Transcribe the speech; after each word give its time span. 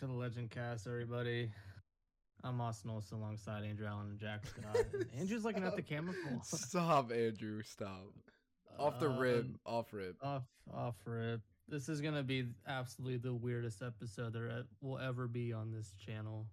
to 0.00 0.06
the 0.06 0.12
Legend 0.14 0.50
Cast, 0.50 0.86
everybody. 0.86 1.50
I'm 2.42 2.58
Austin 2.58 2.90
Olson 2.90 3.18
alongside 3.18 3.64
Andrew 3.64 3.86
Allen 3.86 4.06
and 4.08 4.18
Jack 4.18 4.46
Scott. 4.46 4.74
And 4.94 5.04
Andrew's 5.20 5.44
looking 5.44 5.62
at 5.62 5.76
the 5.76 5.82
camera. 5.82 6.14
full. 6.26 6.40
Stop, 6.42 7.12
Andrew. 7.12 7.60
Stop. 7.62 8.06
Off 8.78 8.98
the 8.98 9.10
rib. 9.10 9.44
Um, 9.44 9.60
Off 9.66 9.92
rib. 9.92 10.16
Off, 10.22 10.44
off 10.72 10.94
rip. 11.04 11.42
This 11.68 11.90
is 11.90 12.00
gonna 12.00 12.22
be 12.22 12.46
absolutely 12.66 13.18
the 13.18 13.34
weirdest 13.34 13.82
episode 13.82 14.32
there 14.32 14.62
will 14.80 14.98
ever 14.98 15.28
be 15.28 15.52
on 15.52 15.70
this 15.70 15.92
channel. 16.06 16.46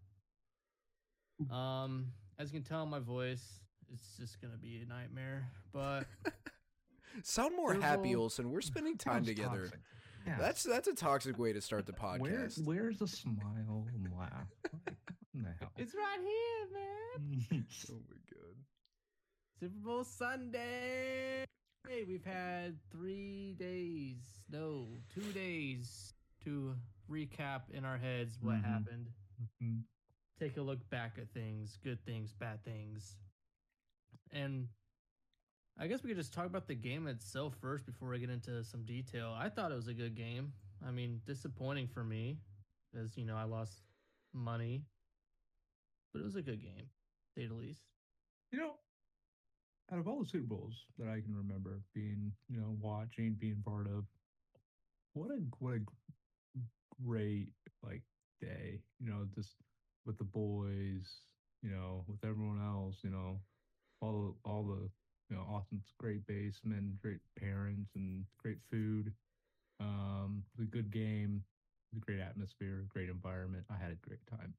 Um, 1.49 2.07
as 2.37 2.51
you 2.51 2.59
can 2.59 2.67
tell 2.67 2.85
my 2.85 2.99
voice, 2.99 3.61
it's 3.93 4.17
just 4.19 4.41
gonna 4.41 4.57
be 4.57 4.81
a 4.85 4.89
nightmare. 4.89 5.47
But 5.71 6.03
Sound 7.23 7.55
more 7.55 7.73
happy, 7.75 8.13
Olson. 8.13 8.51
We're 8.51 8.59
spending 8.59 8.97
time 8.97 9.23
together. 9.23 9.61
toxic. 9.61 9.79
Yeah. 10.27 10.37
That's 10.39 10.63
that's 10.63 10.87
a 10.87 10.93
toxic 10.93 11.39
way 11.39 11.53
to 11.53 11.61
start 11.61 11.85
the 11.85 11.93
Where, 11.93 12.19
podcast. 12.19 12.63
where's 12.65 12.97
the 12.99 13.07
smile 13.07 13.87
and 13.93 14.07
laugh? 14.17 14.31
Like, 14.63 14.83
what 14.83 14.95
in 15.33 15.43
the 15.43 15.53
hell? 15.59 15.71
it's 15.77 15.93
right 15.95 16.19
here, 16.21 16.67
man. 16.73 17.65
Oh 17.89 17.93
my 18.09 18.17
god. 18.31 18.55
Super 19.59 19.79
Bowl 19.79 20.03
Sunday. 20.03 21.45
Hey, 21.87 22.03
we've 22.07 22.25
had 22.25 22.75
three 22.91 23.55
days, 23.57 24.17
no, 24.51 24.87
two 25.13 25.31
days 25.31 26.13
to 26.43 26.75
recap 27.09 27.61
in 27.73 27.85
our 27.85 27.97
heads 27.97 28.37
what 28.41 28.55
Mhm. 28.55 28.63
happened. 28.65 29.07
Mhm. 29.63 29.83
Take 30.39 30.57
a 30.57 30.61
look 30.61 30.87
back 30.89 31.17
at 31.17 31.29
things, 31.33 31.77
good 31.83 32.03
things, 32.05 32.33
bad 32.33 32.63
things. 32.63 33.15
And 34.31 34.67
I 35.79 35.85
guess 35.87 36.01
we 36.01 36.09
could 36.09 36.17
just 36.17 36.33
talk 36.33 36.47
about 36.47 36.67
the 36.67 36.75
game 36.75 37.07
itself 37.07 37.55
first 37.61 37.85
before 37.85 38.09
we 38.09 38.19
get 38.19 38.31
into 38.31 38.63
some 38.63 38.83
detail. 38.83 39.35
I 39.37 39.47
thought 39.49 39.71
it 39.71 39.75
was 39.75 39.87
a 39.87 39.93
good 39.93 40.15
game. 40.15 40.51
I 40.85 40.91
mean, 40.91 41.21
disappointing 41.25 41.87
for 41.87 42.03
me, 42.03 42.37
as 42.99 43.15
you 43.15 43.25
know, 43.25 43.35
I 43.35 43.43
lost 43.43 43.83
money, 44.33 44.81
but 46.13 46.19
it 46.19 46.25
was 46.25 46.35
a 46.35 46.41
good 46.41 46.61
game, 46.61 46.85
to 46.87 47.41
say 47.41 47.47
the 47.47 47.53
least. 47.53 47.81
You 48.51 48.59
know, 48.59 48.71
out 49.91 49.99
of 49.99 50.07
all 50.07 50.19
the 50.19 50.25
Super 50.25 50.45
Bowls 50.45 50.85
that 50.97 51.07
I 51.09 51.21
can 51.21 51.35
remember 51.35 51.81
being, 51.93 52.31
you 52.49 52.59
know, 52.59 52.75
watching, 52.81 53.35
being 53.39 53.61
part 53.63 53.85
of, 53.87 54.05
what 55.13 55.29
a 55.29 55.39
what 55.59 55.73
a 55.75 55.79
great 57.05 57.49
like 57.83 58.01
day. 58.41 58.79
You 58.99 59.09
know, 59.09 59.27
just 59.35 59.57
with 60.05 60.17
the 60.17 60.23
boys, 60.23 61.21
you 61.61 61.69
know, 61.69 62.03
with 62.07 62.23
everyone 62.23 62.61
else, 62.63 62.97
you 63.03 63.11
know, 63.11 63.39
all 64.01 64.37
all 64.43 64.63
the 64.63 64.89
you 65.29 65.35
know, 65.35 65.43
Austin's 65.51 65.93
great 65.97 66.25
basemen, 66.27 66.97
great 67.01 67.19
parents, 67.39 67.91
and 67.95 68.23
great 68.41 68.57
food. 68.71 69.11
Um, 69.79 70.43
the 70.57 70.65
good 70.65 70.91
game, 70.91 71.43
the 71.93 71.99
great 71.99 72.19
atmosphere, 72.19 72.85
great 72.89 73.09
environment. 73.09 73.65
I 73.69 73.81
had 73.81 73.91
a 73.91 74.07
great 74.07 74.25
time. 74.29 74.53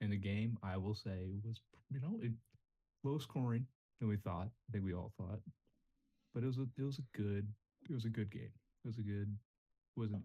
And 0.00 0.12
the 0.12 0.16
game, 0.16 0.58
I 0.62 0.76
will 0.76 0.94
say, 0.94 1.28
was 1.44 1.60
you 1.90 2.00
know 2.00 2.18
it, 2.20 2.32
low 3.04 3.18
scoring 3.18 3.66
than 4.00 4.08
we 4.08 4.16
thought. 4.16 4.48
I 4.68 4.72
think 4.72 4.84
we 4.84 4.94
all 4.94 5.12
thought, 5.18 5.40
but 6.34 6.42
it 6.42 6.46
was 6.46 6.58
a 6.58 6.66
it 6.78 6.82
was 6.82 6.98
a 6.98 7.16
good 7.16 7.46
it 7.88 7.94
was 7.94 8.04
a 8.04 8.10
good 8.10 8.30
game. 8.30 8.52
It 8.84 8.88
was 8.88 8.98
a 8.98 9.02
good 9.02 9.36
wasn't 9.96 10.22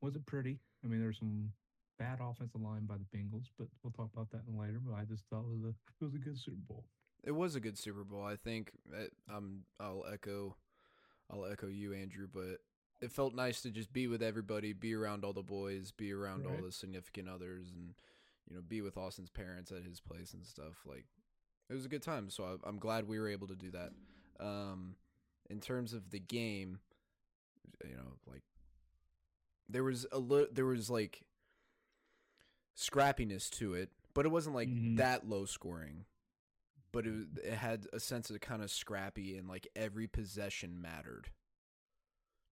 wasn't 0.00 0.26
pretty. 0.26 0.58
I 0.84 0.88
mean, 0.88 0.98
there 0.98 1.08
was 1.08 1.18
some 1.18 1.50
bad 1.98 2.18
offensive 2.20 2.60
line 2.60 2.84
by 2.86 2.96
the 2.96 3.16
Bengals, 3.16 3.46
but 3.58 3.68
we'll 3.82 3.92
talk 3.92 4.10
about 4.12 4.30
that 4.32 4.42
later. 4.46 4.80
But 4.84 4.96
I 4.96 5.04
just 5.04 5.24
thought 5.30 5.40
it 5.40 5.50
was 5.50 5.64
a 5.64 5.68
it 6.00 6.04
was 6.04 6.14
a 6.14 6.18
good 6.18 6.38
Super 6.38 6.60
Bowl. 6.68 6.84
It 7.24 7.32
was 7.32 7.54
a 7.56 7.60
good 7.60 7.78
Super 7.78 8.04
Bowl. 8.04 8.22
I 8.22 8.36
think 8.36 8.70
uh, 8.94 9.34
um 9.34 9.64
I'll 9.80 10.04
echo 10.12 10.56
I'll 11.30 11.46
echo 11.46 11.66
you, 11.68 11.92
Andrew, 11.94 12.28
but 12.32 12.60
it 13.00 13.10
felt 13.12 13.34
nice 13.34 13.62
to 13.62 13.70
just 13.70 13.92
be 13.92 14.06
with 14.06 14.22
everybody, 14.22 14.72
be 14.72 14.94
around 14.94 15.24
all 15.24 15.32
the 15.32 15.42
boys, 15.42 15.90
be 15.90 16.12
around 16.12 16.46
all 16.46 16.62
the 16.62 16.70
significant 16.72 17.28
others 17.28 17.72
and 17.74 17.94
you 18.48 18.54
know, 18.56 18.62
be 18.66 18.82
with 18.82 18.96
Austin's 18.98 19.30
parents 19.30 19.72
at 19.72 19.82
his 19.82 20.00
place 20.00 20.34
and 20.34 20.44
stuff. 20.44 20.84
Like 20.86 21.06
it 21.70 21.74
was 21.74 21.86
a 21.86 21.88
good 21.88 22.02
time. 22.02 22.28
So 22.30 22.44
I, 22.44 22.68
I'm 22.68 22.78
glad 22.78 23.08
we 23.08 23.18
were 23.18 23.28
able 23.28 23.48
to 23.48 23.56
do 23.56 23.70
that. 23.70 23.90
Um 24.38 24.96
in 25.50 25.60
terms 25.60 25.92
of 25.94 26.10
the 26.10 26.20
game, 26.20 26.78
you 27.84 27.94
know, 27.96 28.18
like 28.26 28.42
there 29.68 29.84
was 29.84 30.06
a 30.12 30.18
li- 30.18 30.48
there 30.52 30.66
was 30.66 30.90
like 30.90 31.22
scrappiness 32.76 33.48
to 33.50 33.74
it, 33.74 33.90
but 34.14 34.26
it 34.26 34.30
wasn't 34.30 34.54
like 34.54 34.68
Mhm. 34.68 34.96
that 34.98 35.28
low 35.28 35.44
scoring. 35.44 36.04
But 36.94 37.06
it 37.06 37.26
it 37.44 37.54
had 37.54 37.86
a 37.92 38.00
sense 38.00 38.30
of 38.30 38.40
kind 38.40 38.62
of 38.62 38.70
scrappy 38.70 39.36
and 39.36 39.48
like 39.48 39.68
every 39.76 40.06
possession 40.06 40.80
mattered. 40.80 41.30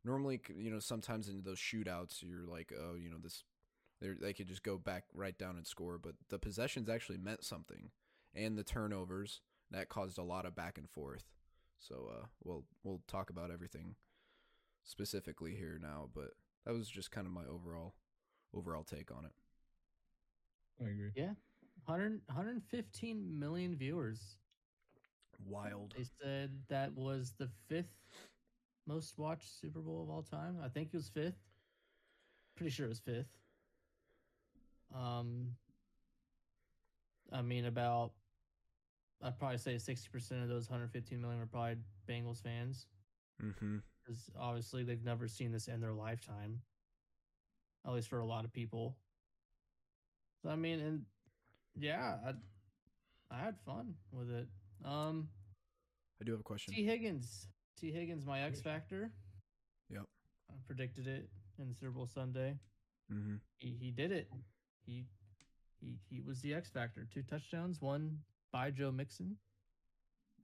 Normally, 0.04 0.40
you 0.56 0.70
know, 0.70 0.80
sometimes 0.80 1.28
in 1.28 1.42
those 1.42 1.58
shootouts, 1.58 2.22
you're 2.22 2.46
like, 2.46 2.72
oh, 2.76 2.96
you 2.96 3.08
know, 3.08 3.18
this 3.22 3.44
they 4.00 4.08
they 4.20 4.32
could 4.32 4.48
just 4.48 4.62
go 4.64 4.76
back 4.78 5.04
right 5.14 5.36
down 5.38 5.56
and 5.56 5.66
score, 5.66 5.98
but 5.98 6.14
the 6.28 6.38
possessions 6.38 6.88
actually 6.88 7.18
meant 7.18 7.44
something, 7.44 7.90
and 8.34 8.58
the 8.58 8.64
turnovers 8.64 9.40
that 9.70 9.88
caused 9.88 10.18
a 10.18 10.22
lot 10.24 10.44
of 10.44 10.54
back 10.56 10.76
and 10.76 10.90
forth. 10.90 11.24
So 11.78 12.10
uh, 12.12 12.26
we'll 12.44 12.64
we'll 12.84 13.02
talk 13.06 13.30
about 13.30 13.50
everything 13.52 13.94
specifically 14.84 15.54
here 15.54 15.78
now, 15.80 16.08
but 16.14 16.32
that 16.66 16.74
was 16.74 16.88
just 16.88 17.10
kind 17.12 17.26
of 17.26 17.32
my 17.32 17.44
overall 17.44 17.94
overall 18.54 18.84
take 18.84 19.10
on 19.10 19.24
it. 19.24 19.32
I 20.80 20.88
agree. 20.90 21.10
Yeah. 21.14 21.34
100, 21.86 22.20
115 22.26 23.38
million 23.38 23.76
viewers. 23.76 24.36
Wild. 25.46 25.94
They 25.96 26.04
said 26.22 26.50
that 26.68 26.94
was 26.94 27.34
the 27.38 27.48
fifth 27.68 27.86
most 28.86 29.18
watched 29.18 29.60
Super 29.60 29.80
Bowl 29.80 30.02
of 30.02 30.10
all 30.10 30.22
time. 30.22 30.56
I 30.64 30.68
think 30.68 30.88
it 30.92 30.96
was 30.96 31.08
fifth. 31.08 31.38
Pretty 32.56 32.70
sure 32.70 32.86
it 32.86 32.90
was 32.90 33.00
fifth. 33.00 33.30
Um, 34.94 35.56
I 37.32 37.42
mean, 37.42 37.64
about 37.64 38.12
I'd 39.22 39.38
probably 39.38 39.58
say 39.58 39.78
sixty 39.78 40.08
percent 40.12 40.42
of 40.42 40.48
those 40.48 40.68
115 40.68 41.20
million 41.20 41.40
were 41.40 41.46
probably 41.46 41.76
Bengals 42.08 42.42
fans, 42.42 42.86
Mm-hmm. 43.42 43.78
because 44.04 44.30
obviously 44.38 44.84
they've 44.84 45.04
never 45.04 45.26
seen 45.28 45.50
this 45.52 45.68
in 45.68 45.80
their 45.80 45.92
lifetime. 45.94 46.60
At 47.86 47.92
least 47.94 48.08
for 48.08 48.20
a 48.20 48.26
lot 48.26 48.44
of 48.44 48.52
people. 48.52 48.96
So 50.42 50.50
I 50.50 50.56
mean, 50.56 50.78
and 50.80 51.02
yeah, 51.78 52.16
I 52.26 52.32
I 53.34 53.40
had 53.40 53.56
fun 53.64 53.94
with 54.12 54.30
it. 54.30 54.48
Um. 54.84 55.28
I 56.20 56.24
do 56.24 56.32
have 56.32 56.40
a 56.40 56.44
question. 56.44 56.72
Tee 56.72 56.84
Higgins. 56.84 57.48
Tee 57.80 57.90
Higgins, 57.90 58.24
my 58.24 58.42
X 58.42 58.60
Factor. 58.60 59.10
Yep. 59.90 60.04
I 60.50 60.54
predicted 60.66 61.08
it 61.08 61.28
in 61.58 61.74
Super 61.74 61.90
Bowl 61.90 62.06
Sunday. 62.06 62.54
Mm-hmm. 63.12 63.36
He 63.58 63.76
he 63.80 63.90
did 63.90 64.12
it. 64.12 64.28
He 64.86 65.06
he 65.80 65.98
he 66.08 66.20
was 66.20 66.40
the 66.40 66.54
X 66.54 66.70
Factor. 66.70 67.08
Two 67.12 67.22
touchdowns, 67.22 67.80
one 67.80 68.18
by 68.52 68.70
Joe 68.70 68.92
Mixon, 68.92 69.36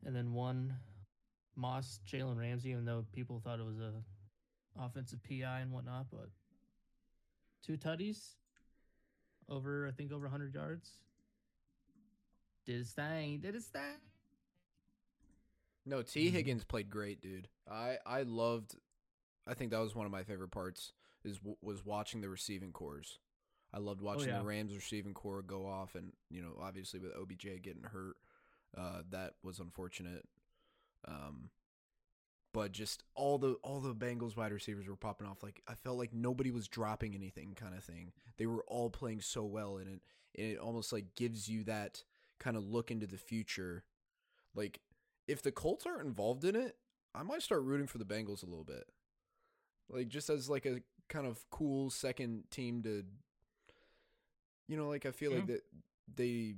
and 0.04 0.16
then 0.16 0.32
one 0.32 0.74
Moss 1.54 2.00
Jalen 2.10 2.38
Ramsey. 2.38 2.70
Even 2.70 2.84
though 2.84 3.04
people 3.12 3.40
thought 3.44 3.60
it 3.60 3.66
was 3.66 3.78
a 3.78 3.92
offensive 4.80 5.20
PI 5.22 5.60
and 5.60 5.70
whatnot, 5.70 6.06
but 6.10 6.28
two 7.64 7.76
tutties 7.76 8.34
over 9.48 9.86
I 9.86 9.92
think 9.92 10.12
over 10.12 10.24
100 10.24 10.54
yards. 10.54 10.90
Did 12.68 12.76
his 12.80 12.90
thing. 12.92 13.38
Did 13.40 13.54
his 13.54 13.64
thing. 13.64 13.96
No, 15.86 16.02
Tee 16.02 16.28
Mhm. 16.28 16.32
Higgins 16.32 16.64
played 16.64 16.90
great, 16.90 17.22
dude. 17.22 17.48
I 17.66 17.98
I 18.04 18.22
loved. 18.24 18.76
I 19.46 19.54
think 19.54 19.70
that 19.70 19.78
was 19.78 19.94
one 19.94 20.04
of 20.04 20.12
my 20.12 20.22
favorite 20.22 20.50
parts 20.50 20.92
is 21.24 21.40
was 21.62 21.82
watching 21.82 22.20
the 22.20 22.28
receiving 22.28 22.70
cores. 22.72 23.18
I 23.72 23.78
loved 23.78 24.02
watching 24.02 24.28
yeah. 24.28 24.40
the 24.40 24.44
Rams 24.44 24.74
receiving 24.74 25.14
core 25.14 25.40
go 25.40 25.66
off, 25.66 25.94
and 25.94 26.12
you 26.28 26.42
know, 26.42 26.58
obviously 26.60 27.00
with 27.00 27.12
OBJ 27.16 27.62
getting 27.62 27.84
hurt, 27.84 28.16
uh, 28.76 29.02
that 29.08 29.36
was 29.42 29.60
unfortunate. 29.60 30.28
Um, 31.06 31.48
but 32.52 32.72
just 32.72 33.02
all 33.14 33.38
the 33.38 33.54
all 33.62 33.80
the 33.80 33.94
Bengals 33.94 34.36
wide 34.36 34.52
receivers 34.52 34.86
were 34.88 34.96
popping 34.96 35.26
off. 35.26 35.42
Like 35.42 35.62
I 35.66 35.74
felt 35.74 35.96
like 35.96 36.12
nobody 36.12 36.50
was 36.50 36.68
dropping 36.68 37.14
anything, 37.14 37.54
kind 37.54 37.74
of 37.74 37.82
thing. 37.82 38.12
They 38.36 38.44
were 38.44 38.64
all 38.64 38.90
playing 38.90 39.22
so 39.22 39.46
well, 39.46 39.78
and 39.78 39.88
it 39.88 40.02
and 40.36 40.52
it 40.52 40.58
almost 40.58 40.92
like 40.92 41.14
gives 41.14 41.48
you 41.48 41.64
that 41.64 42.04
kind 42.38 42.56
of 42.56 42.68
look 42.68 42.90
into 42.90 43.06
the 43.06 43.18
future. 43.18 43.84
Like 44.54 44.80
if 45.26 45.42
the 45.42 45.52
Colts 45.52 45.86
aren't 45.86 46.06
involved 46.06 46.44
in 46.44 46.56
it, 46.56 46.76
I 47.14 47.22
might 47.22 47.42
start 47.42 47.62
rooting 47.62 47.86
for 47.86 47.98
the 47.98 48.04
Bengals 48.04 48.42
a 48.42 48.46
little 48.46 48.64
bit. 48.64 48.84
Like 49.88 50.08
just 50.08 50.30
as 50.30 50.48
like 50.48 50.66
a 50.66 50.80
kind 51.08 51.26
of 51.26 51.44
cool 51.50 51.90
second 51.90 52.44
team 52.50 52.82
to 52.82 53.04
you 54.68 54.76
know, 54.76 54.88
like 54.88 55.06
I 55.06 55.10
feel 55.10 55.32
like 55.32 55.46
that 55.46 55.62
they 56.14 56.54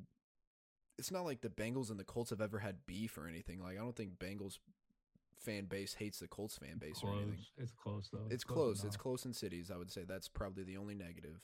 it's 0.98 1.10
not 1.10 1.24
like 1.24 1.40
the 1.40 1.48
Bengals 1.48 1.90
and 1.90 1.98
the 1.98 2.04
Colts 2.04 2.30
have 2.30 2.40
ever 2.40 2.58
had 2.58 2.84
beef 2.86 3.16
or 3.16 3.26
anything. 3.26 3.62
Like 3.62 3.76
I 3.76 3.80
don't 3.80 3.96
think 3.96 4.18
Bengals 4.18 4.58
fan 5.38 5.64
base 5.64 5.94
hates 5.94 6.18
the 6.18 6.28
Colts 6.28 6.58
fan 6.58 6.78
base 6.78 7.00
or 7.02 7.12
anything. 7.12 7.38
It's 7.56 7.72
close 7.72 8.10
though. 8.12 8.26
It's 8.28 8.44
close. 8.44 8.84
It's 8.84 8.96
close 8.96 9.24
in 9.24 9.32
cities. 9.32 9.70
I 9.72 9.78
would 9.78 9.90
say 9.90 10.04
that's 10.06 10.28
probably 10.28 10.64
the 10.64 10.76
only 10.76 10.94
negative. 10.94 11.40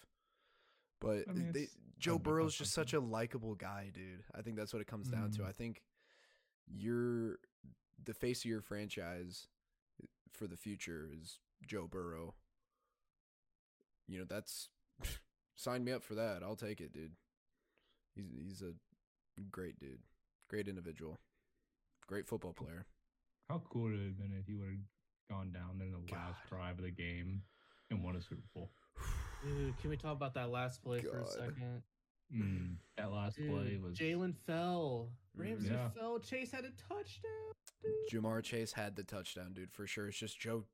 But 1.01 1.25
I 1.29 1.33
mean, 1.33 1.53
they, 1.53 1.69
Joe 1.99 2.19
Burrow's 2.19 2.55
just 2.55 2.73
such 2.73 2.93
a 2.93 3.01
likable 3.01 3.55
guy, 3.55 3.91
dude. 3.93 4.25
I 4.35 4.43
think 4.43 4.57
that's 4.57 4.73
what 4.73 4.83
it 4.83 4.87
comes 4.87 5.09
down 5.09 5.31
to. 5.33 5.43
Mhm. 5.43 5.47
I 5.49 5.53
think 5.53 5.83
you're 6.67 7.39
the 8.03 8.15
face 8.15 8.41
of 8.41 8.51
your 8.51 8.61
franchise 8.61 9.49
for 10.31 10.47
the 10.47 10.57
future 10.57 11.09
is 11.13 11.39
Joe 11.67 11.87
Burrow. 11.87 12.35
You 14.07 14.19
know, 14.21 14.25
that's 14.25 14.69
sign 15.57 15.85
me 15.85 15.93
up 15.93 16.03
for 16.03 16.15
that. 16.15 16.43
I'll 16.43 16.57
take 16.57 16.81
it, 16.81 16.93
dude. 16.93 17.17
He's 18.15 18.31
he's 18.33 18.63
a 18.63 18.73
great 19.51 19.79
dude, 19.79 20.01
great 20.49 20.69
individual, 20.69 21.19
great 22.07 22.27
football 22.27 22.53
player. 22.53 22.87
How 23.49 23.63
cool 23.71 23.85
would 23.85 23.95
it 23.95 24.05
have 24.05 24.19
been 24.19 24.33
if 24.39 24.47
he 24.47 24.55
would 24.55 24.69
have 24.69 24.79
gone 25.31 25.53
down 25.53 25.81
in 25.81 25.93
the 25.93 26.13
last 26.13 26.41
drive 26.49 26.79
of 26.79 26.85
the 26.85 26.91
game 26.91 27.43
and 27.91 28.03
won 28.03 28.17
a 28.17 28.23
Super 28.23 28.43
Bowl? 28.55 28.71
Dude, 29.45 29.79
can 29.79 29.91
we 29.91 29.97
talk 29.97 30.13
about 30.13 30.35
that 30.35 30.51
last 30.51 30.83
play 30.83 31.01
for 31.03 31.21
a 31.21 31.27
second? 31.27 31.83
Mm, 32.35 32.77
that 32.97 33.13
last 33.13 33.37
play 33.37 33.79
was 33.83 33.97
Jalen 33.97 34.35
fell. 34.47 35.11
Ramsey 35.37 35.69
Yeah. 35.69 35.91
fell. 35.91 36.19
Chase 36.19 36.51
had 36.51 36.65
a 36.65 36.71
touchdown. 36.71 37.53
Dude. 37.83 37.93
Ja'Marr 38.23 38.43
Chase 38.43 38.73
had 38.73 38.97
the 38.97 39.05
touchdown, 39.05 39.53
dude, 39.55 39.71
for 39.73 39.87
sure. 39.87 40.09
It's 40.09 40.19
just 40.19 40.39
Joe. 40.41 40.65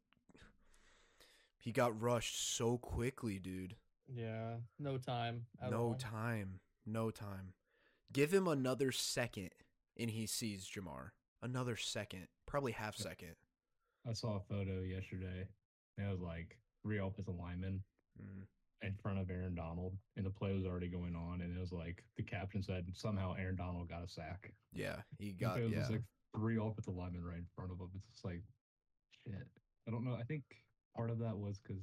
He 1.58 1.72
got 1.72 2.00
rushed 2.00 2.36
so 2.56 2.78
quickly, 2.78 3.38
dude. 3.38 3.76
Yeah, 4.08 4.56
no 4.78 4.98
time. 4.98 5.46
No 5.70 5.78
all. 5.88 5.94
time. 5.94 6.60
No 6.86 7.10
time. 7.10 7.52
Give 8.12 8.32
him 8.32 8.48
another 8.48 8.90
second 8.92 9.50
and 9.96 10.10
he 10.10 10.26
sees 10.26 10.68
Ja'Marr. 10.68 11.10
Another 11.42 11.76
second. 11.76 12.28
Probably 12.46 12.72
half 12.72 12.96
second. 12.96 13.34
I 14.08 14.12
saw 14.14 14.36
a 14.36 14.40
photo 14.40 14.80
yesterday. 14.80 15.48
And 15.98 16.06
it 16.06 16.10
was 16.10 16.20
like 16.20 16.58
three 16.82 16.98
offensive 16.98 17.34
linemen 17.38 17.82
Mm. 18.20 18.44
in 18.82 18.94
front 19.02 19.18
of 19.18 19.30
Aaron 19.30 19.54
Donald, 19.54 19.96
and 20.16 20.26
the 20.26 20.30
play 20.30 20.52
was 20.52 20.64
already 20.64 20.88
going 20.88 21.14
on. 21.14 21.40
And 21.40 21.56
it 21.56 21.60
was 21.60 21.72
like 21.72 22.04
the 22.16 22.22
caption 22.22 22.62
said 22.62 22.86
somehow 22.92 23.34
Aaron 23.38 23.56
Donald 23.56 23.88
got 23.88 24.04
a 24.04 24.08
sack. 24.08 24.52
Yeah, 24.72 24.96
he 25.18 25.32
got 25.32 25.58
it 25.58 25.64
was 25.64 25.72
yeah. 25.72 25.78
just 25.80 25.92
like 25.92 26.02
three 26.34 26.58
offensive 26.58 26.94
linemen 26.94 27.24
right 27.24 27.38
in 27.38 27.46
front 27.54 27.70
of 27.70 27.78
him. 27.78 27.90
It's 27.94 28.06
just 28.06 28.24
like 28.24 28.42
shit. 29.24 29.46
I 29.86 29.90
don't 29.90 30.04
know. 30.04 30.14
I 30.14 30.24
think 30.24 30.42
part 30.96 31.10
of 31.10 31.18
that 31.20 31.36
was 31.36 31.58
because 31.58 31.82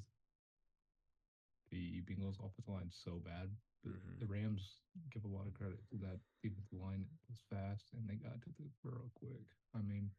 the 1.71 2.01
Bengals 2.01 2.39
offensive 2.39 2.67
line 2.67 2.89
so 2.91 3.21
bad. 3.23 3.49
Mhm. 3.87 4.19
the 4.19 4.25
Rams 4.25 4.81
give 5.09 5.23
a 5.23 5.27
lot 5.27 5.47
of 5.47 5.53
credit 5.53 5.79
to 5.87 5.95
that 5.99 6.19
defensive 6.43 6.77
line 6.77 7.07
was 7.29 7.39
fast 7.49 7.93
and 7.93 8.09
they 8.09 8.15
got 8.15 8.41
to 8.41 8.49
the 8.59 8.67
Burrow 8.83 9.09
quick. 9.15 9.47
I 9.73 9.81
mean, 9.81 10.11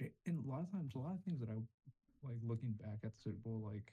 and 0.00 0.44
a 0.44 0.48
lot 0.48 0.60
of 0.60 0.70
times, 0.72 0.94
a 0.94 0.98
lot 0.98 1.14
of 1.14 1.22
things 1.24 1.40
that 1.40 1.50
I 1.50 1.56
like 2.22 2.38
looking 2.42 2.72
back 2.72 3.04
at 3.04 3.12
the 3.12 3.20
Super 3.20 3.36
Bowl, 3.44 3.60
like 3.60 3.92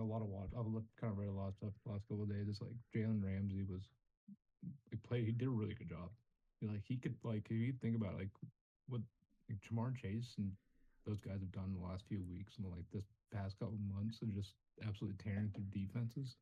a 0.00 0.04
lot 0.04 0.22
of 0.22 0.28
watch. 0.28 0.50
I've 0.58 0.66
looked, 0.66 0.88
kind 1.00 1.12
of 1.12 1.18
read 1.18 1.28
a 1.28 1.32
lot 1.32 1.48
of 1.48 1.54
stuff 1.54 1.70
the 1.84 1.92
last 1.92 2.08
couple 2.08 2.24
of 2.24 2.30
days. 2.30 2.46
It's 2.48 2.60
like 2.60 2.74
Jalen 2.94 3.22
Ramsey 3.22 3.62
was 3.68 3.82
he 4.90 4.96
played. 4.96 5.26
He 5.26 5.32
did 5.32 5.48
a 5.48 5.50
really 5.50 5.74
good 5.74 5.88
job. 5.90 6.10
He, 6.60 6.66
like 6.66 6.82
he 6.86 6.96
could 6.96 7.14
like 7.22 7.46
if 7.50 7.56
you 7.56 7.72
think 7.80 7.96
about 7.96 8.14
it, 8.14 8.18
like 8.18 8.34
what 8.88 9.00
like, 9.48 9.58
Ja'Marr 9.60 9.94
Chase 9.96 10.34
and 10.38 10.50
those 11.06 11.20
guys 11.20 11.40
have 11.40 11.52
done 11.52 11.74
in 11.74 11.80
the 11.80 11.86
last 11.86 12.04
few 12.08 12.22
weeks 12.30 12.56
and 12.56 12.66
like 12.70 12.84
this 12.92 13.04
past 13.32 13.58
couple 13.58 13.76
months 13.94 14.22
of 14.22 14.32
just 14.34 14.54
absolutely 14.86 15.18
tearing 15.22 15.50
through 15.54 15.64
defenses. 15.72 16.36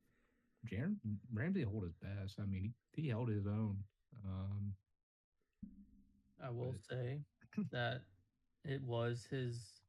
Jalen 0.70 0.94
Ramsey 1.32 1.62
held 1.62 1.82
his 1.82 1.94
best. 1.94 2.38
I 2.40 2.46
mean, 2.46 2.72
he, 2.94 3.02
he 3.02 3.08
held 3.08 3.28
his 3.28 3.46
own. 3.46 3.76
Um, 4.24 4.72
I 6.42 6.50
will 6.50 6.72
But- 6.72 6.96
say 6.96 7.18
that 7.72 8.02
it 8.64 8.82
was 8.82 9.26
his. 9.30 9.80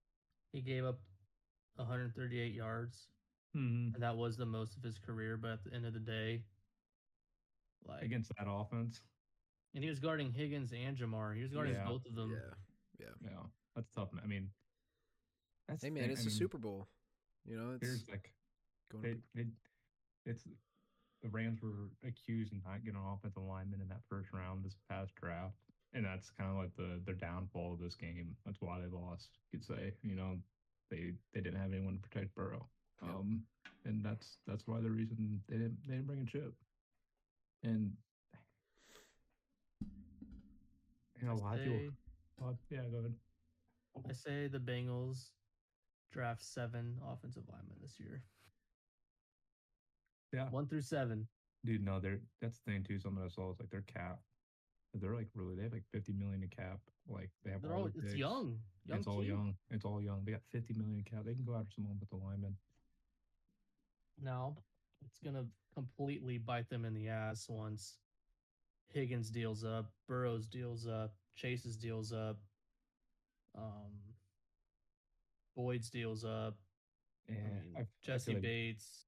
He 0.51 0.61
gave 0.61 0.85
up 0.85 0.99
138 1.77 2.53
yards, 2.53 3.07
Mm-hmm. 3.55 3.93
and 3.95 4.03
that 4.03 4.15
was 4.17 4.35
the 4.37 4.45
most 4.45 4.75
of 4.75 4.83
his 4.83 4.97
career. 4.97 5.37
But 5.37 5.51
at 5.51 5.63
the 5.63 5.73
end 5.73 5.85
of 5.85 5.93
the 5.93 5.99
day, 5.99 6.41
like, 7.87 8.01
against 8.03 8.31
that 8.37 8.47
offense, 8.49 9.01
and 9.75 9.83
he 9.83 9.89
was 9.89 9.99
guarding 9.99 10.31
Higgins 10.31 10.71
and 10.73 10.97
Ja'Marr. 10.97 11.35
He 11.35 11.41
was 11.41 11.51
guarding 11.51 11.73
Yeah. 11.75 11.85
both 11.85 12.05
of 12.05 12.15
them. 12.15 12.31
yeah. 12.99 13.05
yeah, 13.21 13.43
that's 13.75 13.89
tough. 13.91 14.09
I 14.21 14.25
mean, 14.27 14.49
that's 15.67 15.83
Hey 15.83 15.89
man, 15.89 16.09
it's 16.09 16.21
I 16.21 16.23
the 16.23 16.29
mean, 16.29 16.37
Super 16.37 16.57
Bowl. 16.57 16.87
You 17.45 17.57
know, 17.57 17.77
it's 17.81 18.07
like 18.09 18.31
going 18.91 19.03
they, 19.03 19.11
to 19.11 19.19
they, 19.35 19.45
it's 20.25 20.43
the 21.21 21.29
Rams 21.29 21.61
were 21.61 21.89
accused 22.07 22.53
of 22.53 22.59
not 22.63 22.83
getting 22.83 22.99
an 22.99 23.05
offensive 23.13 23.43
lineman 23.43 23.81
in 23.81 23.87
that 23.89 24.01
first 24.09 24.31
round 24.33 24.63
this 24.63 24.75
past 24.89 25.13
draft, 25.15 25.55
and 25.93 26.05
that's 26.05 26.29
kind 26.31 26.49
of 26.49 26.57
like 26.57 26.75
the 26.75 27.01
their 27.05 27.15
downfall 27.15 27.73
of 27.73 27.79
this 27.79 27.95
game. 27.95 28.35
That's 28.45 28.61
why 28.61 28.79
they 28.79 28.87
lost. 28.87 29.29
You 29.51 29.59
could 29.59 29.65
say, 29.67 29.93
you 30.01 30.15
know, 30.15 30.37
they 30.89 31.13
they 31.33 31.41
didn't 31.41 31.59
have 31.59 31.71
anyone 31.73 31.95
to 32.01 32.07
protect 32.09 32.33
Burrow, 32.35 32.51
Yep. 32.53 32.67
Um, 33.01 33.41
and 33.85 34.03
that's 34.03 34.37
that's 34.47 34.67
why 34.67 34.79
the 34.79 34.89
reason 34.89 35.41
they 35.49 35.57
didn't 35.57 35.77
they 35.87 35.95
didn't 35.95 36.07
bring 36.07 36.21
a 36.21 36.25
chip, 36.25 36.53
and 37.63 37.91
you 41.21 41.27
know, 41.27 41.33
a 41.33 41.35
lot 41.35 41.53
I 41.53 41.55
of 41.57 41.63
people. 41.63 41.93
oh, 42.43 42.57
yeah, 42.69 42.81
go 42.91 42.97
ahead. 42.99 43.13
I 44.09 44.13
say 44.13 44.47
the 44.47 44.59
Bengals 44.59 45.29
draft 46.11 46.43
seven 46.43 46.97
offensive 47.11 47.43
linemen 47.49 47.77
this 47.81 47.99
year. 47.99 48.21
Yeah. 50.33 50.49
One 50.49 50.67
through 50.67 50.81
seven. 50.81 51.27
Dude, 51.65 51.83
no, 51.83 51.99
they're 51.99 52.19
that's 52.41 52.59
the 52.59 52.71
thing 52.71 52.83
too. 52.83 52.99
Something 52.99 53.23
I 53.23 53.29
saw 53.29 53.51
is 53.51 53.59
like 53.59 53.69
their 53.69 53.83
cap. 53.87 54.19
They're 54.95 55.15
like 55.15 55.27
really 55.35 55.55
they 55.55 55.63
have 55.63 55.73
like 55.73 55.85
fifty 55.91 56.11
million 56.11 56.43
in 56.43 56.49
cap. 56.49 56.79
Like 57.07 57.29
they 57.45 57.51
have 57.51 57.61
They're 57.61 57.73
all 57.73 57.83
all, 57.83 57.91
it's 57.95 58.15
young. 58.15 58.57
young 58.85 58.99
it's 58.99 59.07
all 59.07 59.23
young. 59.23 59.55
It's 59.71 59.85
all 59.85 60.01
young. 60.01 60.23
They 60.25 60.31
got 60.33 60.41
fifty 60.51 60.73
million 60.73 60.97
in 60.97 61.03
cap. 61.03 61.23
They 61.25 61.33
can 61.33 61.45
go 61.45 61.55
after 61.55 61.71
someone 61.75 61.97
with 61.99 62.09
the 62.09 62.17
lineman. 62.17 62.55
Now 64.21 64.55
it's 65.05 65.19
gonna 65.19 65.45
completely 65.73 66.37
bite 66.37 66.69
them 66.69 66.85
in 66.85 66.93
the 66.93 67.09
ass 67.09 67.47
once 67.49 67.97
Higgins 68.93 69.29
deals 69.31 69.63
up, 69.63 69.91
Burrows 70.07 70.45
deals 70.45 70.85
up, 70.87 71.15
Chase's 71.35 71.75
deals 71.75 72.13
up, 72.13 72.37
um, 73.55 73.91
Boyd's 75.55 75.89
deals 75.89 76.23
up. 76.23 76.57
And 77.27 77.37
I 77.37 77.63
mean, 77.65 77.73
I, 77.77 77.81
I 77.81 77.85
Jessie 78.01 78.31
feel 78.33 78.35
like- 78.35 78.43
Bates. 78.43 79.05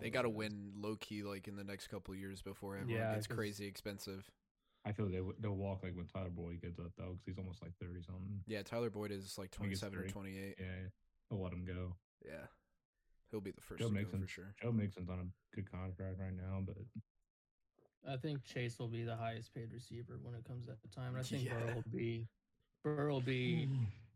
they 0.00 0.10
got 0.10 0.22
to 0.22 0.28
win 0.28 0.72
low 0.76 0.96
key 0.96 1.22
like 1.22 1.46
in 1.48 1.56
the 1.56 1.64
next 1.64 1.86
couple 1.88 2.12
of 2.14 2.20
years 2.20 2.42
before 2.42 2.76
everyone 2.76 3.00
Yeah, 3.00 3.14
gets 3.14 3.26
'cause- 3.26 3.36
crazy 3.36 3.66
expensive. 3.66 4.30
I 4.84 4.92
feel 4.92 5.08
they 5.08 5.20
would- 5.22 5.40
they'll 5.40 5.56
walk 5.56 5.82
like 5.82 5.94
when 5.96 6.06
Tyler 6.06 6.28
Boyd 6.30 6.60
gets 6.60 6.78
up 6.78 6.92
though, 6.96 7.12
because 7.12 7.24
he's 7.26 7.38
almost 7.38 7.62
like 7.62 7.74
thirty 7.78 8.02
something. 8.02 8.44
Yeah, 8.46 8.62
Tyler 8.62 8.90
Boyd 8.90 9.12
is 9.12 9.38
like 9.38 9.54
I 9.56 9.62
think 9.62 9.72
it's 9.72 9.80
27 9.80 9.98
or 9.98 10.08
28. 10.12 10.56
Yeah, 10.58 10.88
they'll 11.30 11.40
let 11.40 11.52
him 11.54 11.64
go. 11.64 11.96
Yeah. 12.24 12.46
He'll 13.34 13.40
be 13.40 13.50
the 13.50 13.60
first 13.60 13.80
Joe 13.80 13.88
to 13.88 13.94
go 13.94 13.98
Mixon. 14.00 14.20
for 14.22 14.28
sure. 14.28 14.54
Joe 14.62 14.70
Mixon's 14.70 15.10
on 15.10 15.18
a 15.18 15.56
good 15.56 15.68
contract 15.68 16.20
right 16.20 16.32
now, 16.32 16.62
but 16.64 16.76
I 18.08 18.16
think 18.16 18.44
Chase 18.44 18.78
will 18.78 18.86
be 18.86 19.02
the 19.02 19.16
highest 19.16 19.52
paid 19.52 19.72
receiver 19.72 20.20
when 20.22 20.36
it 20.36 20.44
comes 20.44 20.68
at 20.68 20.80
the 20.82 20.86
time. 20.88 21.16
And 21.16 21.18
I 21.18 21.22
think 21.24 21.44
Yeah. 21.44 21.54
Burrow 21.58 21.74
will 21.74 21.90
be 21.98 22.28
Burrow 22.84 23.12
will 23.14 23.20
be 23.20 23.68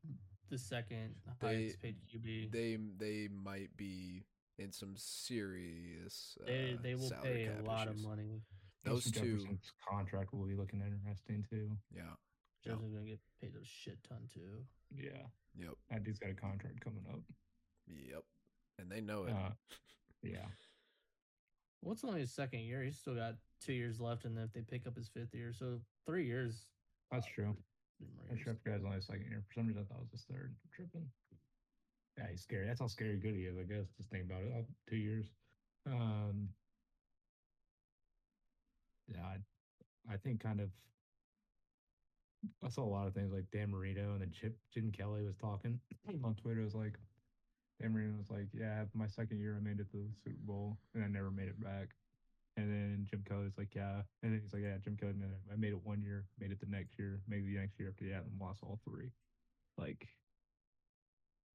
the 0.50 0.56
second 0.58 1.16
They- 1.40 1.46
highest 1.48 1.82
paid 1.82 1.96
QB. 2.06 2.52
They 2.52 2.76
they 2.96 3.26
might 3.26 3.76
be 3.76 4.22
in 4.56 4.70
some 4.70 4.94
serious 4.96 6.38
uh, 6.42 6.46
They 6.46 6.78
they 6.80 6.94
will 6.94 7.08
salary 7.08 7.32
pay 7.34 7.44
a 7.46 7.56
cap 7.56 7.66
lot 7.66 7.88
issues. 7.88 8.04
of 8.04 8.08
money. 8.08 8.42
Those 8.84 9.04
Justin 9.06 9.24
two, 9.48 9.58
contract 9.90 10.32
will 10.32 10.46
be 10.46 10.54
looking 10.54 10.80
interesting 10.80 11.44
too. 11.50 11.76
yeah. 11.92 12.02
Yep. 12.02 12.14
Jefferson's 12.76 12.94
gonna 12.94 13.06
get 13.06 13.20
paid 13.40 13.54
a 13.60 13.64
shit 13.64 13.98
ton 14.08 14.28
too. 14.32 14.64
Yeah, 14.94 15.26
Yep. 15.56 15.74
that 15.90 16.04
dude's 16.04 16.20
got 16.20 16.30
a 16.30 16.34
contract 16.34 16.80
coming 16.80 17.04
up. 17.12 17.20
Yep. 17.88 18.22
And 18.78 18.90
they 18.90 19.00
know 19.00 19.24
it. 19.24 19.32
Uh, 19.32 19.50
yeah, 20.22 20.46
Well, 21.82 21.92
it's 21.92 22.04
only 22.04 22.20
his 22.20 22.32
second 22.32 22.60
year. 22.60 22.82
He's 22.82 22.98
still 22.98 23.14
got 23.14 23.34
two 23.60 23.72
years 23.72 24.00
left, 24.00 24.24
and 24.24 24.38
if 24.38 24.52
they 24.52 24.60
pick 24.62 24.86
up 24.86 24.96
his 24.96 25.08
fifth 25.08 25.34
year, 25.34 25.52
so 25.52 25.80
three 26.06 26.24
years. 26.26 26.66
that's 27.10 27.26
uh, 27.26 27.30
true. 27.34 27.56
three 27.98 28.08
more 28.14 28.24
I 28.30 28.34
years. 28.34 28.42
sure 28.44 28.54
forgot 28.62 28.84
only 28.84 28.98
a 28.98 29.02
second 29.02 29.26
year. 29.28 29.42
For 29.48 29.54
some 29.54 29.66
reason, 29.66 29.82
I 29.82 29.86
thought 29.92 30.00
it 30.00 30.04
was 30.04 30.12
his 30.12 30.24
third. 30.30 30.54
I'm 30.62 30.70
tripping. 30.72 31.06
Yeah, 32.16 32.26
he's 32.30 32.42
scary. 32.42 32.66
That's 32.66 32.80
how 32.80 32.86
scary 32.88 33.16
good 33.16 33.34
he 33.34 33.42
is. 33.42 33.56
I 33.58 33.62
guess. 33.62 33.86
Just 33.96 34.10
think 34.10 34.24
about 34.24 34.42
it. 34.42 34.52
Oh, 34.56 34.64
two 34.88 34.96
years. 34.96 35.26
Um. 35.86 36.48
Yeah, 39.06 39.22
I, 39.24 40.12
I 40.12 40.16
think 40.16 40.40
kind 40.40 40.60
of. 40.60 40.70
I 42.64 42.68
saw 42.68 42.84
a 42.84 42.86
lot 42.86 43.06
of 43.08 43.14
things 43.14 43.32
like 43.32 43.50
Dan 43.52 43.70
Marino 43.70 44.12
and 44.12 44.20
then 44.20 44.30
Chip 44.32 44.56
Jim 44.72 44.92
Kelly 44.92 45.22
was 45.24 45.36
talking 45.36 45.80
on 46.24 46.34
Twitter. 46.34 46.60
It 46.60 46.64
was 46.64 46.74
like 46.74 46.98
Dan 47.80 47.92
Marino 47.92 48.16
was 48.18 48.30
like, 48.30 48.48
"Yeah, 48.52 48.84
my 48.94 49.06
second 49.06 49.38
year 49.38 49.56
I 49.56 49.60
made 49.62 49.80
it 49.80 49.90
to 49.92 49.96
the 49.96 50.14
Super 50.24 50.42
Bowl 50.44 50.78
and 50.94 51.04
I 51.04 51.08
never 51.08 51.30
made 51.30 51.48
it 51.48 51.60
back." 51.62 51.94
And 52.56 52.66
then 52.68 53.06
Jim 53.08 53.22
Kelly's 53.28 53.56
like, 53.56 53.74
"Yeah," 53.74 54.02
and 54.22 54.32
then 54.32 54.40
he's 54.40 54.52
like, 54.52 54.62
"Yeah, 54.62 54.78
Jim 54.78 54.96
Kelly. 54.96 55.14
I 55.52 55.56
made 55.56 55.72
it 55.72 55.84
one 55.84 56.02
year, 56.02 56.26
made 56.38 56.50
it 56.50 56.60
the 56.60 56.66
next 56.66 56.98
year, 56.98 57.20
maybe 57.28 57.54
the 57.54 57.60
next 57.60 57.78
year 57.78 57.88
after 57.88 58.08
that, 58.10 58.24
and 58.26 58.40
lost 58.40 58.62
all 58.62 58.80
three. 58.84 59.12
Like 59.76 60.08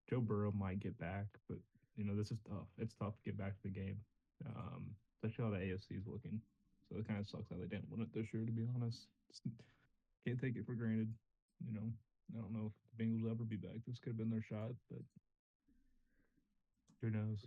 Joe 0.10 0.22
Burrow 0.22 0.51
might 0.51 0.80
get 0.80 0.98
back, 0.98 1.27
but 1.50 1.58
you 1.96 2.06
know 2.06 2.15
this 2.15 2.32
is 2.32 2.39
tough. 2.48 2.68
It's 2.77 2.94
tough 2.96 3.18
to 3.18 3.24
get 3.24 3.38
back 3.38 3.58
to 3.58 3.63
the 3.63 3.70
game, 3.70 4.00
um, 4.46 4.96
especially 5.15 5.44
how 5.44 5.51
the 5.51 5.58
AFC 5.58 6.00
is 6.00 6.08
looking. 6.08 6.39
So 6.88 7.00
it 7.00 7.08
kind 7.08 7.20
of 7.20 7.27
sucks 7.27 7.50
that 7.50 7.60
they 7.60 7.68
didn't 7.68 7.89
win 7.89 8.01
it 8.01 8.13
this 8.13 8.34
year. 8.34 8.46
To 8.46 8.51
be 8.51 8.68
honest, 8.75 9.08
Just 9.30 9.44
can't 10.25 10.39
take 10.39 10.56
it 10.56 10.65
for 10.65 10.75
granted. 10.75 11.12
You 11.65 11.74
know, 11.74 11.92
I 12.36 12.42
don't 12.42 12.53
know 12.53 12.72
if 12.72 12.75
the 12.96 13.03
Bengals 13.03 13.24
will 13.24 13.32
ever 13.32 13.44
be 13.44 13.56
back. 13.56 13.82
This 13.88 14.00
could 14.00 14.12
have 14.12 14.18
been 14.18 14.30
their 14.30 14.44
shot, 14.44 14.72
but 14.89 15.01
who 17.03 17.12
knows? 17.12 17.45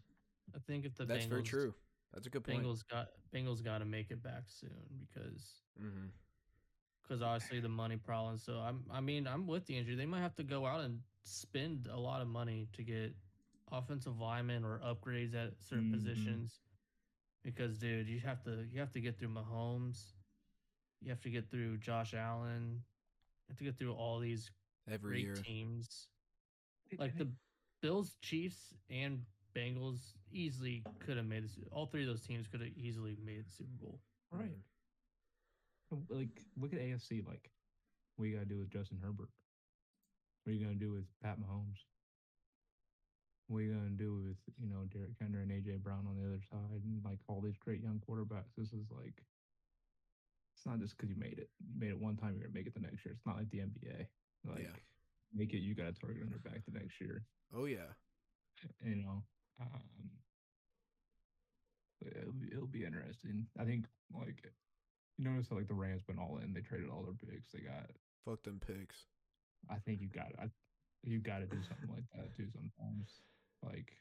I 0.55 0.59
think 0.67 0.85
if 0.85 0.95
the 0.95 1.05
That's 1.05 1.25
Bengals, 1.25 1.31
very 1.31 1.43
true. 1.43 1.75
That's 2.13 2.27
a 2.27 2.31
good 2.31 2.45
point. 2.45 2.63
Bengals 2.63 2.89
got 2.89 3.09
Bengals 3.35 3.65
got 3.65 3.79
to 3.79 3.85
make 3.85 4.11
it 4.11 4.23
back 4.23 4.45
soon 4.47 5.07
because 5.09 5.63
because 7.03 7.23
obviously 7.23 7.61
the 7.61 7.69
money 7.69 7.97
problem. 7.97 8.39
So 8.39 8.55
I'm 8.59 8.85
I 8.93 9.01
mean 9.01 9.27
I'm 9.27 9.47
with 9.47 9.67
the 9.67 9.77
injury. 9.77 9.97
They 9.97 10.07
might 10.07 10.21
have 10.21 10.37
to 10.37 10.45
go 10.45 10.67
out 10.67 10.81
and 10.81 11.01
spend 11.25 11.89
a 11.93 11.99
lot 11.99 12.21
of 12.23 12.29
money 12.29 12.69
to 12.73 12.83
get 12.83 13.15
offensive 13.73 14.21
linemen 14.21 14.65
or 14.65 14.79
upgrades 14.81 15.35
at 15.35 15.61
certain 15.61 15.87
Mhm. 15.87 15.93
positions. 15.93 16.61
because 17.43 17.79
dude, 17.79 18.09
you 18.09 18.21
have 18.21 18.43
to 18.45 18.67
you 18.73 18.81
have 18.81 18.93
to 18.93 19.01
get 19.01 19.19
through 19.19 19.29
Mahomes, 19.29 20.15
you 21.01 21.11
have 21.11 21.21
to 21.23 21.31
get 21.31 21.51
through 21.51 21.79
Josh 21.79 22.15
Allen, 22.15 22.83
you 23.47 23.53
have 23.53 23.59
to 23.59 23.65
get 23.65 23.77
through 23.79 23.95
all 23.95 24.19
these 24.19 24.51
Every 24.89 25.11
great 25.11 25.25
year. 25.25 25.35
teams. 25.35 26.09
Like 26.99 27.17
the 27.17 27.29
Bills, 27.83 28.17
Chiefs, 28.21 28.75
and 28.91 29.25
Bengals 29.57 29.99
easily 30.33 30.85
could 31.01 31.17
have 31.17 31.27
made 31.27 31.45
this. 31.45 31.59
All 31.73 31.87
three 31.87 32.03
of 32.03 32.09
those 32.09 32.21
teams 32.23 32.47
could 32.47 32.61
have 32.61 32.71
easily 32.77 33.17
made 33.25 33.45
the 33.47 33.51
Super 33.51 33.71
Bowl. 33.81 34.01
right. 34.31 34.43
Mm-hmm. 34.45 34.61
Oh, 35.93 36.03
like 36.11 36.43
look 36.61 36.73
at 36.73 36.81
AFC. 36.81 37.25
Like, 37.27 37.49
what 38.17 38.27
you 38.27 38.35
gotta 38.35 38.47
do 38.47 38.59
with 38.59 38.71
Justin 38.71 38.99
Herbert? 39.01 39.29
What 40.45 40.51
are 40.51 40.55
you 40.55 40.65
gonna 40.65 40.75
do 40.79 40.93
with 40.93 41.05
Pat 41.23 41.39
Mahomes? 41.39 41.79
What 43.47 43.59
are 43.59 43.63
you 43.63 43.73
gonna 43.75 43.91
do 43.97 44.15
with 44.27 44.37
you 44.59 44.69
know 44.69 44.83
Derrick 44.93 45.15
Henry 45.21 45.43
and 45.43 45.51
AJ 45.53 45.79
Brown 45.83 46.07
on 46.09 46.17
the 46.19 46.27
other 46.27 46.43
side, 46.51 46.83
and 46.85 47.05
like 47.05 47.19
all 47.29 47.41
these 47.41 47.57
great 47.57 47.81
young 47.83 48.03
quarterbacks? 48.09 48.51
This 48.59 48.73
is 48.73 48.91
like, 48.91 49.23
it's 50.57 50.67
not 50.67 50.81
just 50.81 50.97
because 50.97 51.09
you 51.09 51.17
made 51.17 51.39
it. 51.39 51.49
You 51.63 51.79
made 51.79 51.91
it 51.91 52.01
one 52.01 52.17
time, 52.17 52.35
you're 52.35 52.49
gonna 52.49 52.59
make 52.59 52.67
it 52.67 52.75
the 52.75 52.81
next 52.81 53.05
year. 53.05 53.15
It's 53.15 53.25
not 53.27 53.37
like 53.37 53.51
the 53.51 53.59
NBA. 53.63 54.07
Like, 54.45 54.63
Yeah. 54.65 54.75
make 55.33 55.55
it. 55.55 55.59
You 55.63 55.75
got 55.77 55.87
a 55.89 55.93
target 55.93 56.23
on 56.25 56.31
your 56.31 56.41
back 56.41 56.65
the 56.67 56.77
next 56.79 57.01
year. 57.01 57.23
Oh 57.55 57.67
yeah. 57.67 57.95
you 58.85 58.97
know, 58.97 59.23
um, 59.61 60.11
it'll 62.05 62.33
be, 62.33 62.49
it'll 62.53 62.67
be 62.67 62.85
interesting. 62.85 63.47
I 63.59 63.65
think 63.65 63.85
like 64.15 64.43
you 65.19 65.25
notice 65.25 65.47
how 65.51 65.57
like 65.57 65.69
the 65.69 65.75
Rams 65.75 66.03
went 66.09 66.21
all 66.21 66.39
in. 66.43 66.53
They 66.53 66.61
traded 66.61 66.91
all 66.91 67.03
their 67.05 67.15
picks. 67.31 67.53
They 67.53 67.61
got. 67.61 67.91
Fuck 68.25 68.43
them 68.43 68.61
picks. 68.65 69.07
I 69.71 69.77
think 69.85 70.01
you 70.01 70.09
got. 70.09 70.33
I 70.39 70.47
you 71.05 71.21
got 71.21 71.39
to 71.39 71.47
do 71.47 71.59
something 71.69 71.89
like 71.95 72.05
that 72.15 72.37
too. 72.37 72.49
Sometimes, 72.53 73.09
like 73.63 73.93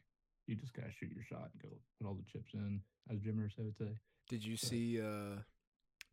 you 0.48 0.56
just 0.56 0.74
gotta 0.74 0.92
shoot 0.92 1.12
your 1.14 1.24
shot 1.24 1.50
and 1.54 1.62
go 1.62 1.70
put 2.00 2.08
all 2.08 2.16
the 2.16 2.24
chips 2.32 2.54
in, 2.54 2.82
as 3.12 3.20
Jim 3.20 3.38
Irsay 3.38 3.64
would 3.66 3.78
say. 3.78 3.98
Did 4.30 4.44
you 4.44 4.54
But- 4.56 4.70
see 4.70 5.02
uh 5.02 5.42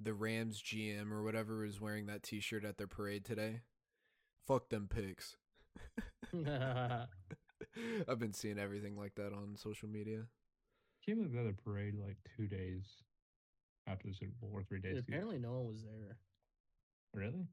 the 0.00 0.14
Rams 0.14 0.60
GM 0.62 1.12
or 1.12 1.22
whatever 1.22 1.58
was 1.58 1.80
wearing 1.80 2.06
that 2.06 2.22
T-shirt 2.22 2.64
at 2.64 2.76
their 2.78 2.86
parade 2.86 3.24
today? 3.24 3.60
Fuck 4.46 4.68
them 4.70 4.88
picks. 4.88 5.36
I've 8.08 8.18
been 8.18 8.32
seeing 8.34 8.58
everything 8.58 8.96
like 8.96 9.14
that 9.16 9.32
on 9.32 9.56
social 9.56 9.88
media. 9.88 10.22
Came 11.04 11.22
to 11.22 11.28
the 11.28 11.40
other 11.40 11.54
parade 11.64 11.94
like 11.94 12.16
two 12.36 12.46
days 12.46 12.84
after 13.88 14.08
the 14.08 14.14
Super 14.14 14.32
Bowl 14.40 14.50
or 14.54 14.62
three 14.62 14.78
days. 14.80 14.94
Dude, 14.94 14.98
ago. 14.98 15.06
apparently, 15.08 15.38
no 15.38 15.52
one 15.52 15.66
was 15.68 15.82
there. 15.82 16.16
Really? 17.14 17.46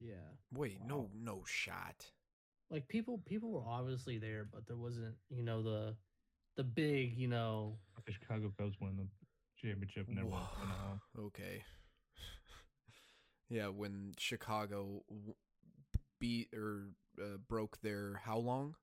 Yeah, 0.00 0.14
Wait, 0.52 0.78
no, 0.86 0.96
Wow. 0.98 1.10
no 1.14 1.42
shot. 1.44 2.06
like 2.70 2.86
people, 2.88 3.18
people 3.26 3.50
were 3.50 3.64
obviously 3.66 4.18
there, 4.18 4.44
but 4.52 4.66
there 4.66 4.76
wasn't, 4.76 5.14
you 5.30 5.42
know, 5.42 5.62
the, 5.62 5.94
the 6.56 6.64
big, 6.64 7.16
you 7.16 7.28
know, 7.28 7.78
The 8.06 8.12
Chicago 8.12 8.52
Cubs 8.58 8.76
won 8.80 8.96
the 8.96 9.06
championship 9.56 10.08
and 10.08 10.18
everyone 10.18 10.40
Whoa. 10.42 10.66
home. 10.66 11.00
Okay. 11.26 11.62
yeah, 13.48 13.68
when 13.68 14.12
Chicago 14.18 15.02
beat 16.20 16.48
or 16.54 16.88
uh, 17.20 17.36
broke 17.48 17.80
their 17.82 18.20
how 18.24 18.38
long? 18.38 18.74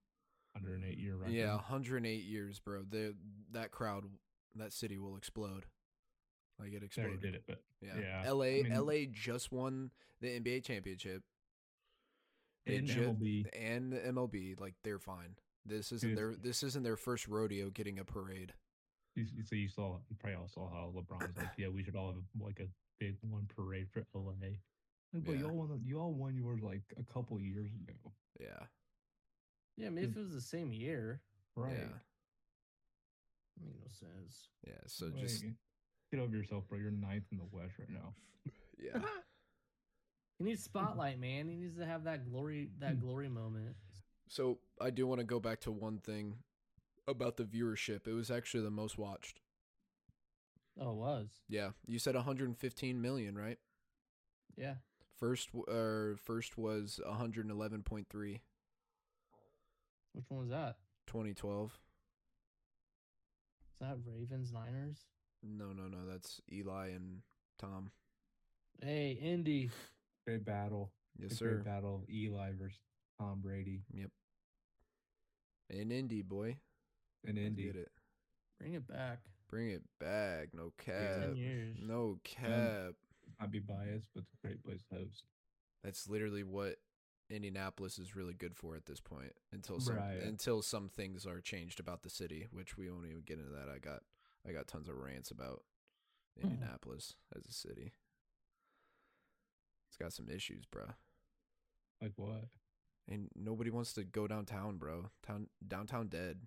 108 0.54 0.98
year 0.98 1.16
record. 1.16 1.34
Yeah, 1.34 1.54
108 1.56 2.24
years, 2.24 2.60
bro. 2.60 2.84
The 2.90 3.16
that 3.52 3.72
crowd, 3.72 4.06
that 4.56 4.74
city 4.74 4.98
will 4.98 5.16
explode. 5.16 5.66
Like 6.60 6.74
it 6.74 6.84
exploded. 6.84 7.22
did 7.22 7.36
it, 7.36 7.44
but 7.48 7.64
Yeah. 7.82 7.98
Yeah, 8.00 8.32
LA 8.32 8.46
I 8.46 8.62
mean- 8.64 8.74
LA 8.74 9.06
just 9.12 9.52
won 9.52 9.92
the 10.20 10.28
NBA 10.40 10.64
championship. 10.64 11.24
They 12.66 12.76
in 12.76 12.86
ju- 12.86 13.02
MLB, 13.10 13.48
and 13.54 13.92
the 13.92 14.00
MLB, 14.00 14.60
like 14.60 14.76
they're 14.84 15.00
fine. 15.00 15.36
This 15.66 15.92
isn't 15.92 16.10
Dude, 16.10 16.18
their 16.18 16.36
this 16.36 16.62
isn't 16.64 16.84
their 16.84 16.98
first 16.98 17.28
rodeo 17.28 17.70
getting 17.72 17.98
a 18.00 18.06
parade. 18.06 18.54
so 19.46 19.56
you 19.56 19.68
saw, 19.68 19.98
you 20.10 20.16
probably 20.20 20.36
all 20.38 20.48
saw 20.48 20.70
how 20.70 20.94
LeBron's 20.96 21.36
like, 21.38 21.50
yeah, 21.58 21.68
we 21.70 21.84
should 21.84 21.96
all 21.96 22.14
have 22.14 22.24
like 22.40 22.60
a 22.60 22.68
big 23.00 23.18
one 23.22 23.48
parade 23.56 23.88
for 23.92 24.06
LA. 24.14 24.32
Like, 25.14 25.24
but 25.26 25.32
Yeah. 25.34 25.40
you 25.40 25.46
all 25.50 25.56
won, 25.56 25.82
you 25.84 26.00
all 26.00 26.14
won 26.14 26.36
yours 26.36 26.62
like 26.62 26.84
a 26.98 27.04
couple 27.04 27.40
years 27.40 27.72
ago, 27.74 28.14
Yeah. 28.40 28.68
Yeah. 29.78 29.90
Maybe 29.90 30.08
if 30.08 30.14
Mm. 30.14 30.18
it 30.18 30.24
was 30.24 30.34
the 30.34 30.42
same 30.42 30.72
year, 30.74 31.22
right? 31.56 31.74
Yeah. 31.74 31.98
make 33.64 33.76
no 33.80 33.88
sense. 33.90 34.50
Yeah. 34.66 34.74
So 34.88 35.08
Like, 35.08 35.20
just 35.22 35.44
get 36.12 36.20
over 36.20 36.36
yourself, 36.36 36.68
bro. 36.68 36.80
You're 36.80 36.92
ninth 36.92 37.26
in 37.32 37.38
the 37.38 37.46
West 37.52 37.78
right 37.80 37.90
now. 37.90 38.16
yeah. 38.78 39.02
He 40.40 40.46
needs 40.46 40.64
spotlight, 40.72 41.20
man. 41.20 41.48
He 41.48 41.56
needs 41.56 41.78
to 41.78 41.86
have 41.86 42.06
that 42.06 42.26
glory, 42.30 42.72
that 42.80 42.96
Hmm. 42.96 43.02
glory 43.02 43.30
moment. 43.30 43.76
So 44.28 44.60
I 44.80 44.90
do 44.90 45.06
want 45.06 45.20
to 45.20 45.24
go 45.26 45.40
back 45.40 45.60
to 45.62 45.72
one 45.72 46.00
thing 46.00 46.38
about 47.08 47.38
the 47.38 47.44
viewership. 47.44 48.08
It 48.08 48.14
was 48.14 48.32
actually 48.32 48.64
the 48.64 48.72
most 48.72 48.98
watched. 48.98 49.40
Oh, 50.80 50.92
it 50.92 50.96
was. 50.96 51.28
Yeah, 51.48 51.72
you 51.86 52.00
said 52.00 52.16
115 52.16 53.02
million, 53.02 53.38
right? 53.38 53.60
Yeah. 54.58 54.76
First, 55.20 55.52
w- 55.52 55.66
or 55.68 56.16
first 56.18 56.58
was 56.58 57.00
111.3. 57.06 58.42
Which 60.14 60.26
one 60.30 60.42
was 60.42 60.50
that? 60.50 60.76
2012. 61.08 61.72
Is 63.74 63.80
that 63.80 63.98
Ravens 64.06 64.52
Niners? 64.52 65.06
No, 65.44 65.68
no, 65.68 65.84
no. 65.88 66.06
That's 66.10 66.40
Eli 66.52 66.90
and 66.90 67.22
Tom. 67.60 67.92
Hey, 68.82 69.18
Indy. 69.22 69.70
Great 70.26 70.46
battle. 70.46 70.92
Yes, 71.18 71.32
The 71.32 71.36
sir. 71.36 71.50
Great 71.56 71.66
battle 71.66 72.04
Eli 72.10 72.52
versus 72.60 72.80
Tom 73.20 73.40
Brady 73.42 73.82
Yep. 73.94 74.10
In 75.70 75.92
Indy, 75.92 76.22
boy. 76.22 76.58
in 77.24 77.38
Indy. 77.38 77.64
Get 77.68 77.76
it. 77.78 77.92
Bring 78.60 78.74
it 78.74 78.88
back. 78.88 79.20
Bring 79.50 79.70
it 79.70 79.84
back. 80.00 80.50
No 80.54 80.72
cap. 80.78 81.34
No 81.82 82.20
cap. 82.24 82.94
I'd 83.40 83.52
be 83.52 83.60
biased, 83.60 84.10
but 84.14 84.24
it's 84.24 84.34
a 84.44 84.48
great 84.48 84.64
place 84.64 84.82
to 84.92 85.00
host. 85.00 85.24
That's 85.84 86.08
literally 86.08 86.44
what 86.44 86.76
Indianapolis 87.32 87.98
is 87.98 88.16
really 88.16 88.34
good 88.34 88.56
for 88.56 88.76
at 88.76 88.86
this 88.86 89.00
point. 89.00 89.34
Until 89.52 89.80
some 89.80 89.96
Right. 89.96 90.22
until 90.22 90.62
some 90.62 90.90
things 90.90 91.26
are 91.26 91.42
changed 91.42 91.80
about 91.80 92.04
the 92.04 92.10
city, 92.10 92.48
which 92.52 92.78
we 92.78 92.90
won't 92.90 93.06
even 93.08 93.22
get 93.22 93.40
into 93.40 93.52
that. 93.52 93.70
I 93.70 93.80
got 93.80 94.04
I 94.48 94.52
got 94.52 94.68
tons 94.68 94.90
of 94.90 94.96
rants 94.98 95.32
about 95.32 95.64
Indianapolis 96.42 97.16
as 97.36 97.46
a 97.46 97.52
city. 97.54 97.94
It's 99.90 99.98
got 99.98 100.14
some 100.14 100.30
issues, 100.30 100.66
bro. 100.66 100.86
Like 102.02 102.14
what? 102.16 102.46
And 103.08 103.30
nobody 103.36 103.70
wants 103.70 103.94
to 103.94 104.04
go 104.04 104.28
downtown, 104.28 104.78
bro. 104.78 105.10
Town 105.26 105.48
downtown 105.68 106.08
dead. 106.08 106.42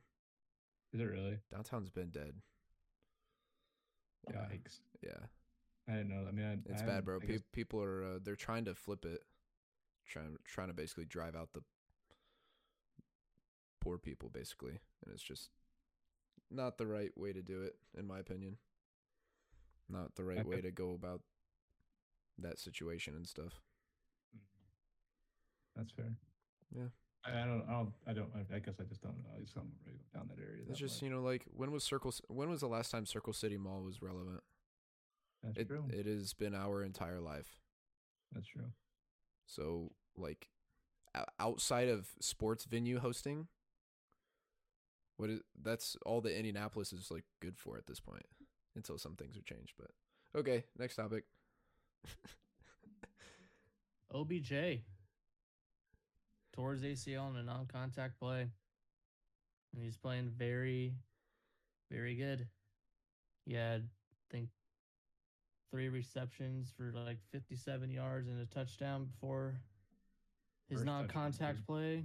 Is 0.92 1.00
it 1.00 1.04
really? 1.04 1.38
Downtown's 1.50 1.90
been 1.90 2.10
dead. 2.10 2.34
Yeah. 4.30 4.36
Yikes! 4.40 4.80
Yeah. 5.02 5.26
I 5.86 5.92
didn't 5.96 6.08
know. 6.08 6.24
I 6.26 6.30
mean, 6.32 6.46
I, 6.46 6.72
It's 6.72 6.82
I 6.82 6.86
bad, 6.86 7.04
bro. 7.04 7.20
Pe- 7.20 7.40
people 7.52 7.82
are 7.82 8.04
uh, 8.04 8.18
they're 8.22 8.36
trying 8.36 8.64
to 8.64 8.74
flip 8.74 9.04
it, 9.04 9.20
trying 10.06 10.36
trying 10.44 10.68
to 10.68 10.74
basically 10.74 11.04
drive 11.04 11.34
out 11.36 11.52
the 11.52 11.62
poor 13.80 13.98
people, 13.98 14.28
basically, 14.30 14.80
and 15.04 15.12
it's 15.12 15.22
just 15.22 15.50
not 16.50 16.78
the 16.78 16.86
right 16.86 17.10
way 17.16 17.32
to 17.32 17.42
do 17.42 17.62
it, 17.62 17.76
in 17.98 18.06
my 18.06 18.18
opinion. 18.18 18.56
Not 19.88 20.14
the 20.14 20.24
right 20.24 20.38
Okay. 20.38 20.48
way 20.48 20.60
to 20.62 20.70
go 20.70 20.92
about 20.92 21.20
that 22.38 22.58
situation 22.58 23.14
and 23.14 23.26
stuff. 23.26 23.60
Mm-hmm. 24.34 25.76
That's 25.76 25.92
fair. 25.92 26.16
Yeah. 26.74 26.88
I, 27.26 27.42
I 27.42 27.46
don't. 27.46 27.64
I 27.68 27.72
don't. 27.72 27.92
I 28.06 28.12
don't. 28.12 28.30
I, 28.34 28.56
I 28.56 28.58
guess 28.60 28.74
I 28.80 28.84
just 28.84 29.02
don't 29.02 29.16
know. 29.18 29.30
I 29.36 29.40
just 29.40 29.54
don't 29.54 29.70
really 29.86 29.98
go 30.12 30.18
down 30.18 30.28
that 30.28 30.42
area. 30.42 30.62
It's 30.68 30.78
that 30.78 30.84
just 30.86 31.02
much. 31.02 31.08
you 31.08 31.14
know 31.14 31.22
like 31.22 31.44
when 31.54 31.70
was 31.70 31.84
Circle 31.84 32.12
when 32.28 32.48
was 32.50 32.60
the 32.60 32.66
last 32.68 32.90
time 32.90 33.06
Circle 33.06 33.32
City 33.34 33.56
Mall 33.56 33.82
was 33.82 34.00
relevant? 34.02 34.42
That's 35.42 35.58
It 35.58 35.68
true. 35.68 35.84
it 35.90 36.06
has 36.06 36.32
been 36.32 36.54
our 36.54 36.82
entire 36.82 37.20
life. 37.20 37.58
That's 38.32 38.46
true. 38.48 38.72
So 39.46 39.92
like 40.16 40.48
outside 41.38 41.88
of 41.88 42.08
sports 42.20 42.64
venue 42.64 42.98
hosting, 42.98 43.48
what 45.16 45.30
is 45.30 45.40
that's 45.60 45.96
all 46.04 46.20
that 46.22 46.36
Indianapolis 46.36 46.92
is 46.92 47.10
like 47.10 47.24
good 47.40 47.56
for 47.56 47.76
at 47.76 47.86
this 47.86 48.00
point 48.00 48.26
until 48.74 48.98
some 48.98 49.14
things 49.14 49.36
are 49.36 49.42
changed. 49.42 49.74
But 49.78 49.90
okay, 50.38 50.64
next 50.78 50.96
topic. 50.96 51.24
OBJ 54.14 54.82
his 56.72 56.82
ACL 56.82 57.30
in 57.30 57.36
a 57.36 57.42
non-contact 57.42 58.18
play, 58.18 58.42
and 59.74 59.82
he's 59.82 59.96
playing 59.96 60.30
very, 60.36 60.94
very 61.90 62.14
good. 62.14 62.46
He 63.44 63.54
had, 63.54 63.82
I 63.82 64.26
think, 64.30 64.48
three 65.74 65.88
receptions 65.88 66.72
for 66.76 66.92
like 67.04 67.18
57 67.32 67.90
yards 67.90 68.28
and 68.28 68.40
a 68.40 68.46
touchdown 68.46 69.06
before 69.06 69.56
his 70.68 70.78
First 70.78 70.86
non-contact 70.86 71.56
dude. 71.56 71.66
play. 71.66 72.04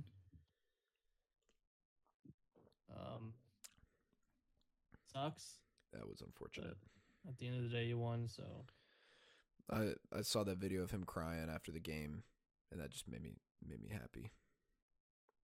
Um, 2.92 3.34
sucks, 5.14 5.60
That 5.94 6.08
was 6.08 6.18
but 6.18 6.30
unfortunate. 6.30 6.78
at 7.28 7.38
the 7.38 7.46
end 7.46 7.58
of 7.58 7.64
the 7.64 7.70
day, 7.70 7.86
you 7.86 8.00
won. 8.00 8.28
So 8.28 8.44
I 9.72 9.94
I 10.12 10.24
saw 10.24 10.44
that 10.46 10.58
video 10.58 10.82
of 10.82 10.90
him 10.90 11.04
crying 11.04 11.48
after 11.54 11.72
the 11.72 11.80
game, 11.80 12.24
and 12.72 12.82
that 12.82 12.90
just 12.90 13.08
made 13.08 13.22
me 13.22 13.34
made 13.64 13.84
me 13.84 13.90
happy. 13.90 14.32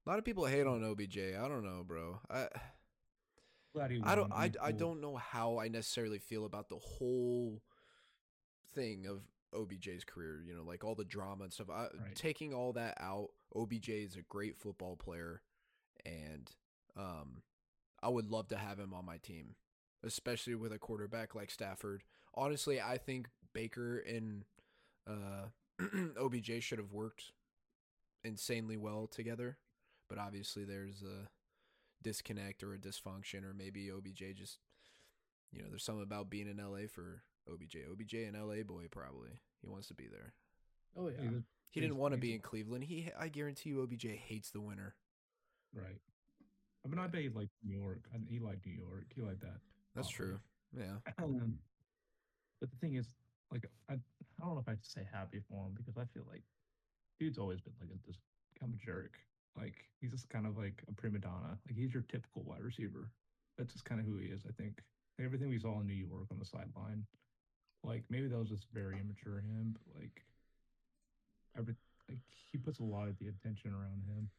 A 0.07 0.09
lot 0.09 0.19
of 0.19 0.25
people 0.25 0.47
hate 0.47 0.67
on 0.67 0.83
OBJ. 0.83 1.19
I 1.19 1.47
don't 1.47 1.63
know, 1.63 1.85
bro. 1.87 2.21
I 2.31 2.49
I 4.03 4.15
don't. 4.15 4.33
I, 4.33 4.51
I 4.63 4.73
don't 4.73 5.03
know 5.03 5.17
how 5.17 5.59
I 5.59 5.69
necessarily 5.69 6.19
feel 6.19 6.47
about 6.47 6.71
the 6.71 6.79
whole 6.79 7.61
thing 8.75 9.07
of 9.07 9.23
OBJ's 9.55 10.05
career, 10.05 10.43
you 10.47 10.55
know, 10.55 10.63
like 10.63 10.85
all 10.85 10.95
the 10.95 11.05
drama 11.05 11.45
and 11.45 11.53
stuff. 11.53 11.71
I, 11.71 11.83
Right. 11.83 12.15
Taking 12.15 12.53
all 12.53 12.73
that 12.73 12.97
out, 13.01 13.31
OBJ 13.55 13.89
is 13.89 14.17
a 14.17 14.23
great 14.23 14.57
football 14.57 14.97
player 14.97 15.43
and 16.05 16.51
um 16.97 17.43
I 18.03 18.09
would 18.09 18.31
love 18.31 18.49
to 18.49 18.57
have 18.57 18.79
him 18.79 18.93
on 18.93 19.07
my 19.07 19.17
team, 19.17 19.55
especially 20.05 20.55
with 20.55 20.73
a 20.73 20.79
quarterback 20.79 21.35
like 21.35 21.51
Stafford. 21.51 22.03
Honestly, 22.35 22.81
I 22.81 22.99
think 22.99 23.29
Baker 23.53 23.99
and 23.99 24.45
uh 25.07 25.49
OBJ 26.21 26.63
should 26.63 26.79
have 26.79 26.93
worked 26.93 27.33
insanely 28.25 28.77
well 28.77 29.07
together, 29.07 29.59
but 30.09 30.19
obviously 30.19 30.65
there's 30.65 31.03
a 31.03 31.29
disconnect 32.03 32.63
or 32.63 32.75
a 32.75 32.79
dysfunction, 32.79 33.45
or 33.45 33.55
maybe 33.55 33.91
OBJ 33.91 34.37
just, 34.37 34.59
you 35.53 35.63
know, 35.63 35.69
there's 35.69 35.85
something 35.85 36.03
about 36.03 36.31
being 36.31 36.49
in 36.49 36.59
LA 36.59 36.87
for 36.89 37.23
OBJ. 37.51 37.77
OBJ 37.91 38.15
an 38.15 38.35
LA 38.41 38.63
boy, 38.63 38.87
probably. 38.91 39.31
He 39.61 39.69
wants 39.69 39.89
to 39.89 39.95
be 39.95 40.07
there. 40.07 40.33
Oh 40.97 41.09
yeah. 41.09 41.17
that- 41.31 41.45
He 41.71 41.81
didn't 41.81 41.97
want 41.97 42.13
to 42.15 42.19
be 42.19 42.35
in 42.35 42.41
Cleveland. 42.41 42.85
He, 42.85 43.09
I 43.19 43.29
guarantee 43.29 43.71
you, 43.71 43.83
OBJ 43.83 44.07
hates 44.27 44.51
the 44.51 44.61
winter. 44.61 44.95
Right. 45.75 46.01
I 46.85 46.89
mean, 46.89 46.99
I 47.01 47.07
bet 47.09 47.23
he 47.23 47.29
liked 47.31 47.51
New 47.65 47.77
York. 47.81 48.05
I, 48.15 48.19
he 48.29 48.39
liked 48.39 48.65
New 48.67 48.73
York. 48.75 49.07
He 49.15 49.23
liked 49.23 49.41
that. 49.41 49.59
That's 49.97 50.11
Probably. 50.11 50.37
true. 50.37 50.41
Yeah. 50.79 51.13
Um, 51.25 51.59
but 52.61 52.71
the 52.71 52.77
thing 52.77 52.95
is, 52.95 53.07
like, 53.51 53.67
I, 53.91 53.95
I 53.95 53.99
don't 54.41 54.55
know 54.55 54.61
if 54.61 54.69
I'd 54.69 54.85
say 54.85 55.03
happy 55.13 55.41
for 55.49 55.67
him 55.67 55.73
because 55.77 55.97
I 55.99 56.05
feel 56.15 56.25
like 56.31 56.43
dude's 57.19 57.39
always 57.39 57.61
been 57.61 57.75
like 57.81 57.91
a, 57.91 58.07
this 58.07 58.17
kind 58.59 58.73
of 58.73 58.81
jerk. 58.81 59.19
Like, 59.57 59.75
he's 60.01 60.11
just 60.13 60.29
kind 60.29 60.47
of 60.47 60.57
like 60.57 60.83
a 60.89 60.93
prima 60.93 61.19
donna. 61.19 61.59
Like, 61.67 61.77
he's 61.77 61.93
your 61.93 62.05
typical 62.09 62.43
wide 62.45 62.63
receiver. 62.63 63.11
That's 63.59 63.73
just 63.73 63.85
kind 63.85 64.01
of 64.01 64.07
who 64.07 64.17
he 64.17 64.27
is, 64.29 64.43
I 64.49 64.53
think. 64.61 64.79
Like, 65.19 65.27
everything 65.27 65.49
we 65.51 65.59
saw 65.59 65.81
in 65.81 65.87
New 65.87 65.95
York 65.95 66.27
on 66.31 66.39
the 66.39 66.45
sideline, 66.45 67.05
like, 67.85 68.03
maybe 68.11 68.29
that 68.29 68.39
was 68.39 68.49
just 68.49 68.67
very 68.73 68.99
immature 69.01 69.39
of 69.39 69.45
him, 69.45 69.75
but 69.75 70.01
like, 70.01 70.23
every, 71.59 71.75
like, 72.09 72.19
he 72.51 72.59
puts 72.59 72.79
a 72.79 72.85
lot 72.85 73.09
of 73.09 73.19
the 73.19 73.29
attention 73.29 73.73
around 73.73 74.03
him. 74.07 74.31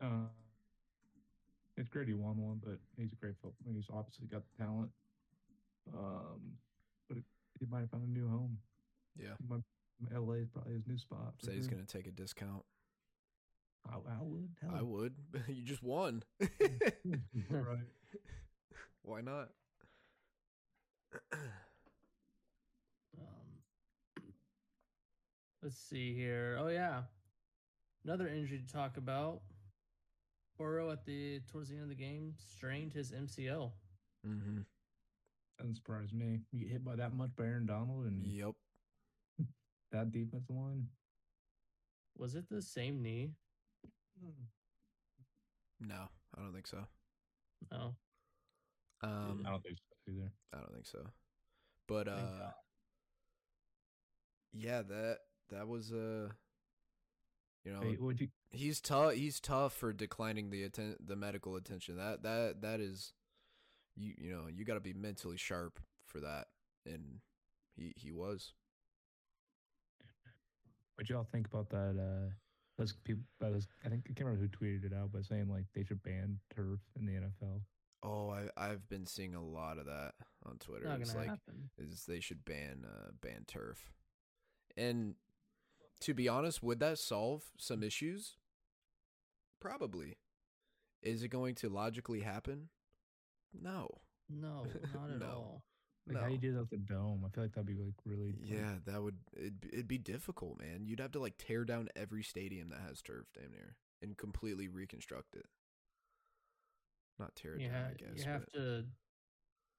Uh, 0.00 0.28
it's 1.76 1.88
great 1.88 2.08
he 2.08 2.14
won 2.14 2.36
one, 2.36 2.60
but 2.62 2.78
he's 2.96 3.12
a 3.12 3.16
great 3.16 3.34
football. 3.36 3.72
He's 3.72 3.88
obviously 3.92 4.26
got 4.26 4.42
the 4.44 4.64
talent. 4.64 4.90
Um, 5.96 6.58
but 7.08 7.18
it, 7.18 7.24
he 7.58 7.66
might 7.66 7.80
have 7.80 7.90
found 7.90 8.04
a 8.04 8.10
new 8.10 8.28
home. 8.28 8.58
Yeah. 9.16 9.34
He 9.38 9.46
might, 9.48 9.62
LA 10.12 10.34
is 10.34 10.48
probably 10.48 10.74
his 10.74 10.86
new 10.86 10.98
spot. 10.98 11.34
for 11.38 11.46
Said 11.46 11.54
he's 11.54 11.68
going 11.68 11.84
to 11.84 11.90
take 11.90 12.06
a 12.06 12.10
discount. 12.10 12.64
I, 13.88 13.94
I 13.94 14.18
would. 14.20 14.50
Hell, 14.60 14.72
I 14.74 14.82
would. 14.82 15.14
you 15.48 15.62
just 15.62 15.82
won. 15.82 16.22
right. 17.50 17.78
Why 19.02 19.20
not? 19.22 19.48
let's 25.62 25.76
see 25.78 26.14
here. 26.14 26.58
Oh 26.60 26.68
yeah, 26.68 27.02
another 28.04 28.28
injury 28.28 28.58
to 28.66 28.72
talk 28.72 28.96
about. 28.96 29.40
Burrow 30.58 30.90
at 30.90 31.06
the 31.06 31.40
towards 31.50 31.70
the 31.70 31.74
end 31.76 31.84
of 31.84 31.88
the 31.88 31.94
game 31.94 32.34
strained 32.36 32.92
his 32.92 33.12
MCL. 33.12 33.72
mm-hmm. 34.26 34.58
Doesn't 35.58 35.76
surprise 35.76 36.12
me. 36.12 36.40
You 36.52 36.60
get 36.60 36.68
hit 36.70 36.84
by 36.84 36.96
that 36.96 37.14
much 37.14 37.30
by 37.36 37.44
Aaron 37.44 37.66
Donald 37.66 38.04
and 38.06 38.26
Yep. 38.26 38.52
that 39.92 40.10
defensive 40.12 40.54
line. 40.54 40.86
Was 42.18 42.34
it 42.34 42.44
the 42.50 42.60
same 42.60 43.02
knee? 43.02 43.30
No, 45.80 46.08
I 46.36 46.42
don't 46.42 46.52
think 46.52 46.66
so. 46.66 46.84
No. 47.72 47.94
Um, 49.02 49.42
I 49.46 49.50
don't 49.50 49.62
think 49.62 49.78
so 49.78 50.12
either. 50.12 50.30
I 50.52 50.58
don't 50.58 50.72
think 50.74 50.86
so. 50.86 51.06
But 51.88 52.06
Thank 52.06 52.18
uh 52.18 52.38
God. 52.38 52.52
yeah, 54.52 54.82
that 54.82 55.18
that 55.50 55.68
was 55.68 55.92
uh 55.92 56.28
you 57.64 57.72
know, 57.72 57.80
Hey, 57.82 57.96
would 58.00 58.20
you? 58.20 58.28
he's 58.50 58.80
tough 58.80 59.12
he's 59.14 59.38
tough 59.40 59.72
for 59.74 59.92
declining 59.92 60.50
the 60.50 60.64
atten- 60.64 60.96
the 61.04 61.16
medical 61.16 61.56
attention. 61.56 61.96
That 61.96 62.22
that 62.22 62.62
that 62.62 62.80
is 62.80 63.12
you 63.96 64.14
you 64.18 64.32
know, 64.32 64.46
you 64.48 64.64
got 64.64 64.74
to 64.74 64.80
be 64.80 64.92
mentally 64.94 65.36
sharp 65.36 65.78
for 66.06 66.20
that 66.20 66.46
and 66.86 67.20
he 67.76 67.92
he 67.96 68.12
was. 68.12 68.54
What 70.96 71.08
y'all 71.08 71.26
think 71.32 71.46
about 71.46 71.70
that? 71.70 71.96
Uh, 71.98 72.30
those 72.76 72.92
people. 73.04 73.22
That 73.40 73.52
was, 73.52 73.68
I 73.84 73.88
think 73.88 74.02
I 74.06 74.12
can't 74.12 74.28
remember 74.28 74.42
who 74.42 74.48
tweeted 74.66 74.84
it 74.84 74.92
out, 74.94 75.10
but 75.12 75.24
saying 75.24 75.48
like 75.50 75.64
they 75.74 75.82
should 75.84 76.02
ban 76.02 76.38
turf 76.54 76.80
in 76.98 77.06
the 77.06 77.12
NFL. 77.12 77.60
Oh, 78.02 78.30
I 78.30 78.48
I've 78.56 78.86
been 78.88 79.06
seeing 79.06 79.34
a 79.34 79.42
lot 79.44 79.78
of 79.78 79.86
that 79.86 80.12
on 80.46 80.56
Twitter. 80.58 80.86
Not 80.88 81.00
it's 81.00 81.10
gonna 81.12 81.20
like 81.26 81.30
happen. 81.30 81.70
is 81.78 82.04
they 82.06 82.20
should 82.20 82.44
ban 82.44 82.84
uh 82.86 83.10
ban 83.22 83.44
turf. 83.46 83.92
And 84.76 85.14
to 86.00 86.14
be 86.14 86.28
honest, 86.28 86.62
would 86.62 86.80
that 86.80 86.98
solve 86.98 87.42
some 87.58 87.82
issues? 87.82 88.36
Probably. 89.60 90.16
Is 91.02 91.22
it 91.22 91.28
going 91.28 91.54
to 91.56 91.68
logically 91.68 92.20
happen? 92.20 92.68
No. 93.58 93.88
No, 94.28 94.64
not 94.94 95.10
at 95.12 95.18
No. 95.18 95.26
all. 95.26 95.64
Like 96.06 96.16
no. 96.16 96.22
how 96.22 96.28
you 96.28 96.38
do 96.38 96.52
that 96.54 96.60
with 96.60 96.70
the 96.70 96.76
dome? 96.78 97.22
I 97.26 97.28
feel 97.28 97.44
like 97.44 97.52
that'd 97.52 97.66
be 97.66 97.74
like 97.74 97.94
really. 98.06 98.34
like, 98.40 98.50
Yeah, 98.50 98.74
that 98.86 99.02
would 99.02 99.16
it'd, 99.36 99.60
be- 99.60 99.68
it'd 99.72 99.88
be 99.88 99.98
difficult, 99.98 100.58
man. 100.58 100.84
You'd 100.84 101.00
have 101.00 101.12
to 101.12 101.20
like 101.20 101.36
tear 101.38 101.64
down 101.64 101.88
every 101.94 102.22
stadium 102.22 102.70
that 102.70 102.80
has 102.88 103.02
turf 103.02 103.26
damn 103.34 103.50
near 103.52 103.76
and 104.02 104.16
completely 104.16 104.66
reconstruct 104.68 105.34
it. 105.36 105.44
Not 107.18 107.36
tear 107.36 107.54
it 107.54 107.58
down, 107.60 107.70
ha- 107.70 107.88
I 107.90 107.94
guess. 107.94 108.16
you 108.16 108.24
have 108.24 108.44
but 108.52 108.58
to 108.58 108.84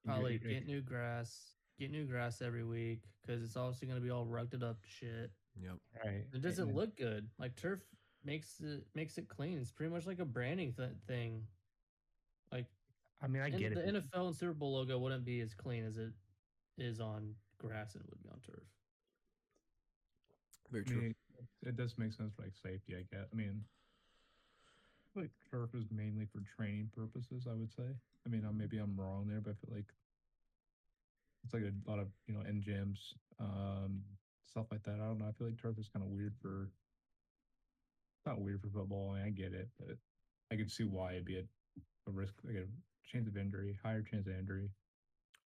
probably 0.05 0.37
get 0.37 0.67
new 0.67 0.81
grass, 0.81 1.55
get 1.79 1.89
new 1.91 2.05
grass 2.05 2.41
every 2.41 2.63
week 2.63 3.01
because 3.25 3.43
it's 3.43 3.57
obviously 3.57 3.87
going 3.87 3.99
to 3.99 4.03
be 4.05 4.11
all 4.11 4.25
rugged 4.25 4.63
up 4.63 4.77
shit. 4.85 5.31
Yep. 5.59 5.77
right. 6.05 6.23
It 6.33 6.41
doesn't 6.41 6.69
and- 6.69 6.77
look 6.77 6.95
good. 6.95 7.29
Like 7.39 7.55
turf 7.55 7.79
makes 8.23 8.59
it 8.59 8.85
makes 8.95 9.17
it 9.17 9.27
clean. 9.27 9.57
It's 9.57 9.71
pretty 9.71 9.91
much 9.93 10.05
like 10.05 10.19
a 10.19 10.25
branding 10.25 10.73
th- 10.73 10.89
thing. 11.07 11.47
Like 12.51 12.67
I 13.21 13.27
mean, 13.27 13.41
I 13.41 13.49
get 13.49 13.73
the 13.73 13.81
it. 13.87 13.93
The 13.93 13.99
NFL 14.01 14.27
and 14.27 14.35
Super 14.35 14.53
Bowl 14.53 14.73
logo 14.73 14.97
wouldn't 14.97 15.25
be 15.25 15.41
as 15.41 15.53
clean 15.53 15.85
as 15.85 15.97
it 15.97 16.11
is 16.77 16.99
on 16.99 17.35
grass 17.57 17.93
and 17.95 18.03
it 18.03 18.09
would 18.09 18.23
be 18.23 18.29
on 18.29 18.39
turf. 18.39 18.63
Very 20.71 20.83
I 20.87 20.89
true. 20.89 21.01
mean, 21.01 21.15
it, 21.37 21.69
it 21.69 21.75
does 21.75 21.97
make 21.97 22.13
sense 22.13 22.33
for 22.35 22.43
like 22.43 22.55
safety. 22.55 22.95
I 22.95 23.03
guess. 23.13 23.27
I 23.31 23.35
mean, 23.35 23.61
like 25.15 25.31
turf 25.49 25.71
is 25.75 25.85
mainly 25.91 26.25
for 26.25 26.41
training 26.55 26.89
purposes. 26.95 27.47
I 27.49 27.55
would 27.55 27.71
say. 27.71 27.83
I 28.25 28.29
mean, 28.29 28.45
uh, 28.45 28.51
maybe 28.53 28.77
I'm 28.77 28.95
wrong 28.95 29.27
there, 29.27 29.41
but 29.41 29.51
I 29.51 29.53
feel 29.65 29.75
like 29.75 29.91
it's 31.43 31.53
like 31.53 31.63
a 31.63 31.89
lot 31.89 31.99
of 31.99 32.07
you 32.27 32.33
know 32.33 32.41
in 32.41 32.61
gyms, 32.61 32.99
um, 33.39 34.01
stuff 34.51 34.67
like 34.71 34.83
that. 34.83 34.95
I 34.95 35.05
don't 35.07 35.17
know. 35.19 35.25
I 35.27 35.31
feel 35.31 35.47
like 35.47 35.61
turf 35.61 35.77
is 35.79 35.89
kind 35.91 36.05
of 36.05 36.11
weird 36.11 36.33
for. 36.41 36.69
Not 38.25 38.39
weird 38.41 38.61
for 38.61 38.69
football. 38.69 39.11
I, 39.11 39.15
mean, 39.15 39.25
I 39.25 39.29
get 39.31 39.53
it, 39.53 39.69
but 39.79 39.97
I 40.51 40.55
could 40.55 40.69
see 40.71 40.83
why 40.83 41.13
it'd 41.13 41.25
be 41.25 41.37
a, 41.37 41.43
a 42.07 42.11
risk, 42.11 42.35
like 42.45 42.55
a 42.55 42.65
chance 43.09 43.27
of 43.27 43.35
injury, 43.35 43.79
higher 43.83 44.03
chance 44.03 44.27
of 44.27 44.33
injury. 44.37 44.69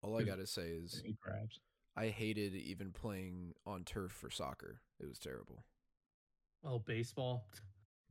All 0.02 0.18
I 0.20 0.24
gotta 0.24 0.48
say 0.48 0.70
is 0.84 1.02
grabs. 1.22 1.60
I 1.96 2.08
hated 2.08 2.56
even 2.56 2.92
playing 2.92 3.54
on 3.66 3.84
turf 3.84 4.12
for 4.12 4.32
soccer. 4.32 4.82
It 5.00 5.08
was 5.08 5.20
terrible. 5.20 5.64
Oh, 6.66 6.80
baseball. 6.80 7.46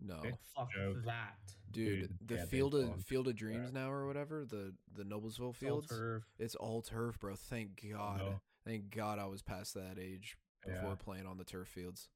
No, 0.05 0.21
Fuck 0.57 0.71
that. 1.05 1.37
dude, 1.71 2.01
Dude, 2.01 2.19
the 2.27 2.35
yeah, 2.37 2.45
field 2.47 2.75
of 2.75 2.81
baseball 2.83 2.99
is 2.99 3.05
Field 3.05 3.29
of 3.29 3.37
Dreams 3.37 3.73
now 3.73 3.91
or 3.91 4.07
whatever 4.07 4.45
the 4.45 4.73
the 4.95 5.05
Noblesville 5.05 5.27
It's 5.29 5.39
all 5.39 5.53
fields. 5.53 5.89
turf. 5.89 6.23
It's 6.39 6.55
all 6.55 6.83
turf, 6.83 7.19
bro. 7.21 7.35
Thank 7.37 7.83
God. 7.93 8.19
no. 8.19 8.41
Thank 8.65 8.91
God 8.95 9.19
I 9.19 9.27
was 9.27 9.43
past 9.43 9.75
that 9.75 9.99
age 10.01 10.37
before 10.65 10.91
Yeah. 10.91 10.95
playing 10.97 11.27
on 11.27 11.39
the 11.39 11.45
turf 11.45 11.69
fields. 11.69 12.09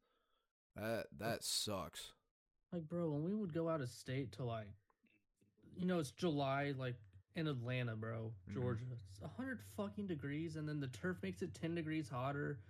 That 0.75 1.07
that 1.19 1.43
sucks. 1.45 2.13
Like, 2.73 2.89
bro, 2.89 3.11
when 3.11 3.23
we 3.25 3.35
would 3.35 3.53
go 3.53 3.69
out 3.69 3.81
of 3.81 3.89
state 3.89 4.33
to 4.33 4.45
like, 4.45 4.75
you 5.77 5.87
know, 5.87 5.99
it's 6.01 6.11
July, 6.11 6.73
like 6.77 6.97
in 7.35 7.47
Atlanta, 7.47 7.97
bro, 7.97 8.35
Mhm. 8.49 8.53
Georgia. 8.55 8.85
It's 9.11 9.21
a 9.23 9.29
hundred 9.29 9.61
fucking 9.77 10.07
degrees, 10.07 10.57
and 10.57 10.69
then 10.69 10.81
the 10.81 10.89
turf 10.89 11.23
makes 11.23 11.43
it 11.43 11.55
ten 11.55 11.75
degrees 11.75 12.09
hotter, 12.09 12.61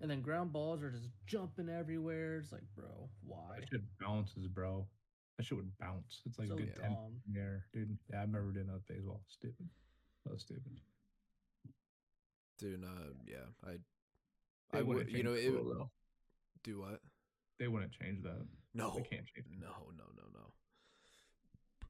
and 0.00 0.10
then 0.10 0.22
ground 0.22 0.52
balls 0.52 0.82
are 0.82 0.90
just 0.90 1.10
jumping 1.26 1.68
everywhere. 1.68 2.38
It's 2.38 2.52
like, 2.52 2.64
bro, 2.74 3.10
why? 3.22 3.60
That 3.60 3.68
shit 3.68 3.98
bounces, 3.98 4.48
bro. 4.48 4.88
That 5.36 5.44
shit 5.44 5.56
would 5.56 5.76
bounce. 5.78 6.22
It's 6.26 6.38
like 6.38 6.48
So 6.48 6.54
a 6.54 6.58
good 6.58 6.76
ten 6.76 6.92
dumb. 6.92 7.22
in 7.26 7.32
the 7.34 7.40
air, 7.40 7.66
dude. 7.72 7.98
Yeah, 8.10 8.18
I 8.18 8.22
remember 8.22 8.52
doing 8.52 8.66
that 8.66 8.74
with 8.74 8.86
baseball. 8.86 9.24
Stupid. 9.28 9.68
That 10.24 10.32
was 10.32 10.42
stupid. 10.42 10.80
Dude, 12.58 12.84
uh, 12.84 13.14
yeah. 13.26 13.46
I 13.64 13.78
They 14.72 14.78
I 14.78 14.82
wouldn't 14.82 15.10
you 15.10 15.22
know 15.22 15.34
it 15.34 15.50
rule, 15.50 15.90
do 16.64 16.80
what? 16.80 17.00
They 17.58 17.68
wouldn't 17.68 17.92
change 17.92 18.22
that. 18.22 18.46
No. 18.74 18.94
They 18.96 19.02
can't 19.02 19.26
change. 19.26 19.46
No, 19.60 19.68
no, 19.96 20.04
no, 20.16 20.22
no. 20.32 20.40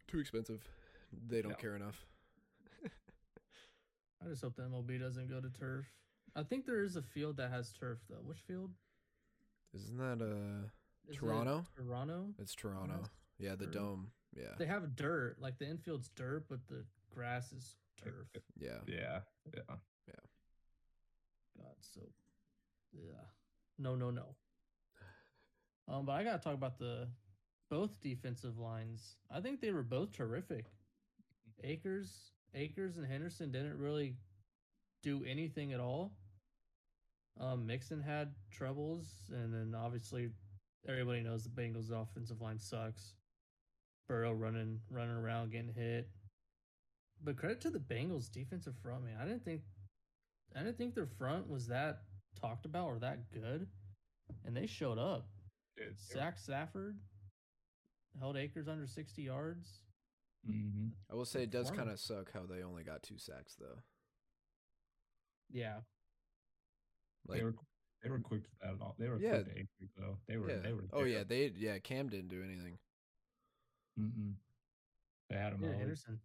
Too 0.08 0.18
expensive. 0.18 0.60
They 1.28 1.42
don't 1.42 1.52
No. 1.52 1.56
care 1.56 1.76
enough. 1.76 2.06
I 4.24 4.28
just 4.28 4.42
hope 4.42 4.54
the 4.56 4.62
MLB 4.62 5.00
doesn't 5.00 5.28
go 5.28 5.40
to 5.40 5.48
turf. 5.50 5.86
I 6.36 6.42
think 6.44 6.64
there 6.66 6.82
is 6.82 6.96
a 6.96 7.02
field 7.02 7.36
that 7.38 7.50
has 7.50 7.72
turf 7.72 7.98
though. 8.08 8.22
Which 8.24 8.38
field? 8.40 8.70
Isn't 9.74 9.98
that 9.98 10.22
uh 10.22 10.66
Is 11.08 11.16
it 11.16 11.18
Toronto? 11.18 11.64
Toronto. 11.76 12.26
it's 12.38 12.54
Toronto. 12.54 12.98
has 12.98 13.10
Yeah, 13.38 13.54
the 13.56 13.64
dirt. 13.66 13.74
dome. 13.74 14.12
Yeah. 14.34 14.54
They 14.58 14.66
have 14.66 14.94
dirt, 14.96 15.36
like 15.40 15.58
the 15.58 15.66
infield's 15.68 16.08
dirt, 16.16 16.46
but 16.48 16.60
the 16.68 16.84
grass 17.14 17.52
is 17.52 17.76
turf. 18.02 18.28
Yeah. 18.58 18.78
Yeah. 18.86 19.20
Yeah, 19.52 19.60
yeah. 20.08 20.14
God, 21.58 21.74
so 21.80 22.00
yeah, 22.92 23.24
no, 23.78 23.94
no, 23.94 24.10
no. 24.10 24.34
Um, 25.88 26.06
but 26.06 26.12
I 26.12 26.24
gotta 26.24 26.38
talk 26.38 26.54
about 26.54 26.78
the 26.78 27.08
both 27.70 28.00
defensive 28.00 28.58
lines. 28.58 29.16
I 29.30 29.40
think 29.40 29.60
they 29.60 29.72
were 29.72 29.82
both 29.82 30.12
terrific. 30.12 30.66
Akers, 31.64 32.32
Akers, 32.54 32.98
and 32.98 33.06
Henderson 33.06 33.50
didn't 33.50 33.78
really 33.78 34.16
do 35.02 35.24
anything 35.24 35.72
at 35.72 35.80
all. 35.80 36.12
Um, 37.40 37.66
Mixon 37.66 38.00
had 38.00 38.34
troubles, 38.50 39.06
and 39.32 39.52
then 39.52 39.74
obviously 39.74 40.30
everybody 40.86 41.22
knows 41.22 41.44
the 41.44 41.50
Bengals' 41.50 41.90
offensive 41.90 42.40
line 42.40 42.58
sucks. 42.58 43.14
Burrow 44.08 44.32
running, 44.32 44.80
running 44.90 45.16
around, 45.16 45.52
getting 45.52 45.72
hit. 45.72 46.10
But 47.24 47.36
credit 47.36 47.60
to 47.62 47.70
the 47.70 47.78
Bengals' 47.78 48.30
defensive 48.30 48.74
front, 48.82 49.04
man. 49.04 49.16
I 49.20 49.24
didn't 49.24 49.44
think 49.44 49.62
I 50.54 50.58
didn't 50.60 50.76
think 50.76 50.94
their 50.94 51.06
front 51.06 51.48
was 51.48 51.68
that 51.68 52.02
talked 52.40 52.64
about 52.66 52.86
or 52.88 52.98
that 53.00 53.30
good, 53.32 53.66
and 54.44 54.56
they 54.56 54.66
showed 54.66 54.98
up. 54.98 55.26
Dude, 55.76 55.98
Zach 55.98 56.38
Safford 56.38 56.96
held 58.20 58.36
Akers 58.36 58.68
under 58.68 58.86
sixty 58.86 59.22
yards. 59.22 59.80
hmm 60.46 60.88
I 61.10 61.14
will 61.14 61.24
say 61.24 61.42
it 61.44 61.50
does 61.50 61.70
kind 61.70 61.90
of 61.90 61.98
suck 62.00 62.32
how 62.32 62.42
they 62.48 62.62
only 62.62 62.84
got 62.84 63.02
two 63.02 63.18
sacks 63.18 63.54
though. 63.58 63.78
Yeah, 65.50 65.80
Like 67.28 67.38
they 67.38 67.44
were 67.44 67.54
they 68.02 68.10
were 68.10 68.20
quick 68.20 68.42
to 68.44 68.50
that. 68.62 68.74
All 68.80 68.94
they 68.98 69.08
were 69.08 69.18
Yeah. 69.20 69.34
quick 69.42 69.44
to 69.46 69.50
Avery, 69.52 69.90
though. 69.98 70.18
They 70.26 70.36
were 70.38 70.50
yeah. 70.50 70.56
they 70.62 70.72
were. 70.72 70.84
oh 70.92 70.98
there. 71.00 71.06
yeah, 71.08 71.24
they 71.24 71.52
yeah 71.56 71.78
Cam 71.78 72.08
didn't 72.08 72.28
do 72.28 72.42
anything. 72.42 72.78
Mm-mm. 74.00 74.34
They 75.28 75.36
had 75.36 75.52
him 75.52 75.62
yeah 75.62 75.68
out. 75.70 75.74
Henderson. 75.76 76.20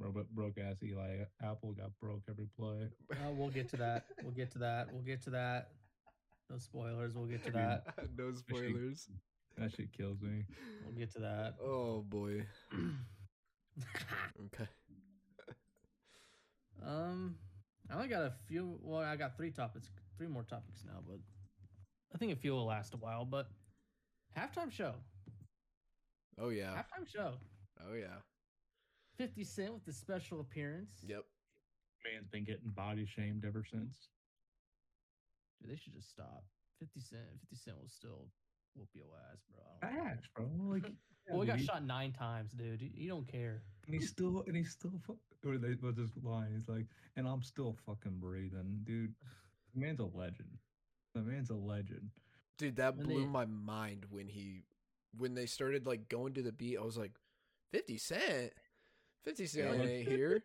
Broke, 0.00 0.30
broke 0.30 0.58
ass 0.58 0.82
Eli 0.82 1.24
Apple 1.42 1.72
got 1.72 1.90
broke 2.00 2.22
every 2.28 2.46
play. 2.58 2.88
Uh, 3.12 3.32
we'll 3.32 3.50
get 3.50 3.68
to 3.70 3.76
that. 3.76 4.06
We'll 4.22 4.32
get 4.32 4.50
to 4.52 4.58
that. 4.58 4.88
We'll 4.92 5.02
get 5.02 5.22
to 5.24 5.30
that. 5.30 5.68
No 6.48 6.56
spoilers. 6.58 7.14
We'll 7.14 7.26
get 7.26 7.44
to 7.44 7.50
that. 7.52 7.84
no 8.16 8.32
spoilers. 8.32 9.08
That 9.58 9.72
shit 9.72 9.92
kills 9.92 10.20
me. 10.22 10.44
We'll 10.84 10.98
get 10.98 11.12
to 11.12 11.20
that. 11.20 11.56
Oh 11.62 12.02
boy. 12.08 12.46
Okay. 14.46 14.68
um, 16.86 17.36
I 17.90 17.94
only 17.94 18.08
got 18.08 18.22
a 18.22 18.32
few. 18.46 18.78
Well, 18.82 19.00
I 19.00 19.16
got 19.16 19.36
three 19.36 19.50
topics, 19.50 19.88
three 20.18 20.26
more 20.26 20.42
topics 20.42 20.82
now, 20.84 21.00
but 21.06 21.18
I 22.14 22.18
think 22.18 22.32
a 22.32 22.36
few 22.36 22.52
will 22.52 22.66
last 22.66 22.94
a 22.94 22.96
while. 22.96 23.24
But 23.24 23.48
halftime 24.36 24.70
show, 24.70 24.94
Oh 26.38 26.48
yeah. 26.50 26.72
halftime 26.72 27.06
show. 27.06 27.34
Oh 27.88 27.94
yeah. 27.94 28.16
Fifty 29.20 29.44
Cent 29.44 29.74
with 29.74 29.84
the 29.84 29.92
special 29.92 30.40
appearance. 30.40 31.04
Yep. 31.06 31.24
Man's 32.10 32.28
been 32.28 32.44
getting 32.44 32.70
body 32.70 33.04
shamed 33.04 33.44
ever 33.44 33.62
since. 33.70 34.08
Dude, 35.60 35.70
they 35.70 35.76
should 35.76 35.92
just 35.94 36.08
stop. 36.08 36.42
Fifty 36.78 37.00
Cent. 37.00 37.20
Fifty 37.40 37.56
Cent 37.56 37.76
will 37.78 37.88
still 37.90 38.28
whoop 38.74 38.88
your 38.94 39.04
ass, 39.30 39.40
bro. 39.52 39.88
I 39.88 39.92
don't 39.94 40.04
care. 40.06 40.18
Bro. 40.34 40.46
Like, 40.72 40.84
yeah, 41.28 41.34
Boy 41.34 41.40
dude, 41.40 41.48
got 41.48 41.58
he- 41.58 41.64
shot 41.66 41.84
nine 41.84 42.12
times, 42.12 42.52
dude. 42.52 42.80
You- 42.80 42.90
You 42.94 43.08
don't 43.10 43.28
care. 43.30 43.62
And 43.86 43.94
he's 43.94 44.08
still, 44.08 44.42
and 44.46 44.56
he's 44.56 44.70
still, 44.70 44.92
fu- 45.04 45.18
or 45.44 45.58
they, 45.58 45.72
what's 45.80 45.98
his 45.98 46.12
line? 46.22 46.52
He's 46.56 46.68
like, 46.68 46.86
and 47.16 47.26
I'm 47.26 47.42
still 47.42 47.76
fucking 47.86 48.18
breathing, 48.20 48.80
dude. 48.84 49.12
The 49.74 49.80
man's 49.80 50.00
a 50.00 50.04
legend. 50.04 50.48
The 51.14 51.20
man's 51.22 51.50
a 51.50 51.54
legend. 51.56 52.10
Dude, 52.56 52.76
that 52.76 52.96
When 52.96 53.06
blew 53.06 53.20
they- 53.24 53.26
my 53.28 53.44
mind 53.44 54.06
when 54.08 54.28
he 54.28 54.62
when 55.18 55.34
they 55.34 55.44
started 55.46 55.86
like 55.86 56.08
going 56.08 56.32
to 56.34 56.42
the 56.42 56.52
beat. 56.52 56.78
I 56.78 56.82
was 56.84 56.96
like, 56.96 57.12
50 57.72 57.98
Cent? 57.98 58.52
50 59.24 59.46
Cent 59.46 59.80
ain't 59.80 60.08
here. 60.08 60.42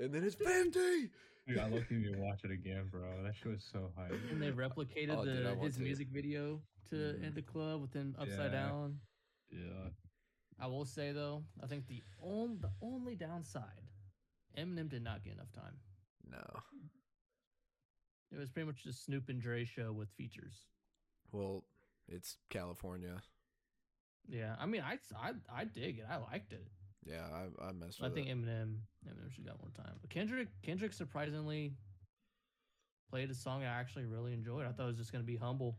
And 0.00 0.12
then 0.12 0.24
it's 0.24 0.34
50. 0.34 1.10
Dude, 1.46 1.58
I 1.58 1.68
look 1.68 1.84
at 1.84 1.90
you 1.90 2.14
watch 2.18 2.40
it 2.44 2.50
again, 2.50 2.88
bro. 2.90 3.22
That 3.22 3.34
shit 3.34 3.52
was 3.52 3.64
so 3.72 3.90
hype. 3.96 4.12
And 4.30 4.40
they 4.42 4.50
replicated 4.50 5.16
Oh, 5.16 5.24
the 5.24 5.32
dude, 5.34 5.58
his 5.62 5.76
to. 5.76 5.82
music 5.82 6.08
video 6.08 6.62
to 6.90 6.94
Mhm. 6.96 7.22
In 7.22 7.32
Da 7.34 7.42
Club 7.42 7.80
with 7.80 7.92
him 7.94 8.14
upside 8.18 8.52
Yeah. 8.52 8.60
down. 8.60 9.00
Yeah. 9.50 9.90
I 10.58 10.66
will 10.66 10.84
say 10.84 11.12
though, 11.12 11.44
I 11.62 11.66
think 11.66 11.86
the 11.86 12.02
only 12.20 12.58
the 12.58 12.72
only 12.82 13.14
downside, 13.16 13.88
Eminem 14.56 14.88
did 14.88 15.02
not 15.02 15.22
get 15.22 15.34
enough 15.34 15.52
time. 15.52 15.80
No. 16.24 16.62
It 18.30 18.36
was 18.36 18.50
pretty 18.50 18.66
much 18.66 18.82
just 18.82 19.04
Snoop 19.04 19.28
and 19.30 19.40
Dre 19.40 19.64
show 19.64 19.92
with 19.92 20.10
features. 20.10 20.66
Well, 21.32 21.64
it's 22.08 22.36
California. 22.50 23.22
Yeah, 24.26 24.54
I 24.58 24.66
mean, 24.66 24.82
I 24.82 24.98
I, 25.16 25.32
I 25.50 25.64
dig 25.64 26.00
it. 26.00 26.06
I 26.08 26.16
liked 26.16 26.52
it. 26.52 26.66
Yeah, 27.08 27.24
I, 27.32 27.68
I 27.68 27.72
messed 27.72 28.02
I 28.02 28.10
think 28.10 28.28
it. 28.28 28.36
Eminem 28.36 28.76
Eminem 29.06 29.32
should 29.32 29.46
got 29.46 29.58
more 29.60 29.70
time. 29.74 29.94
But 30.00 30.10
Kendrick 30.10 30.48
Kendrick 30.62 30.92
surprisingly 30.92 31.72
played 33.10 33.30
a 33.30 33.34
song 33.34 33.62
I 33.62 33.66
actually 33.66 34.04
really 34.04 34.32
enjoyed. 34.34 34.66
I 34.66 34.72
thought 34.72 34.84
it 34.84 34.88
was 34.88 34.98
just 34.98 35.12
gonna 35.12 35.24
be 35.24 35.36
humble. 35.36 35.78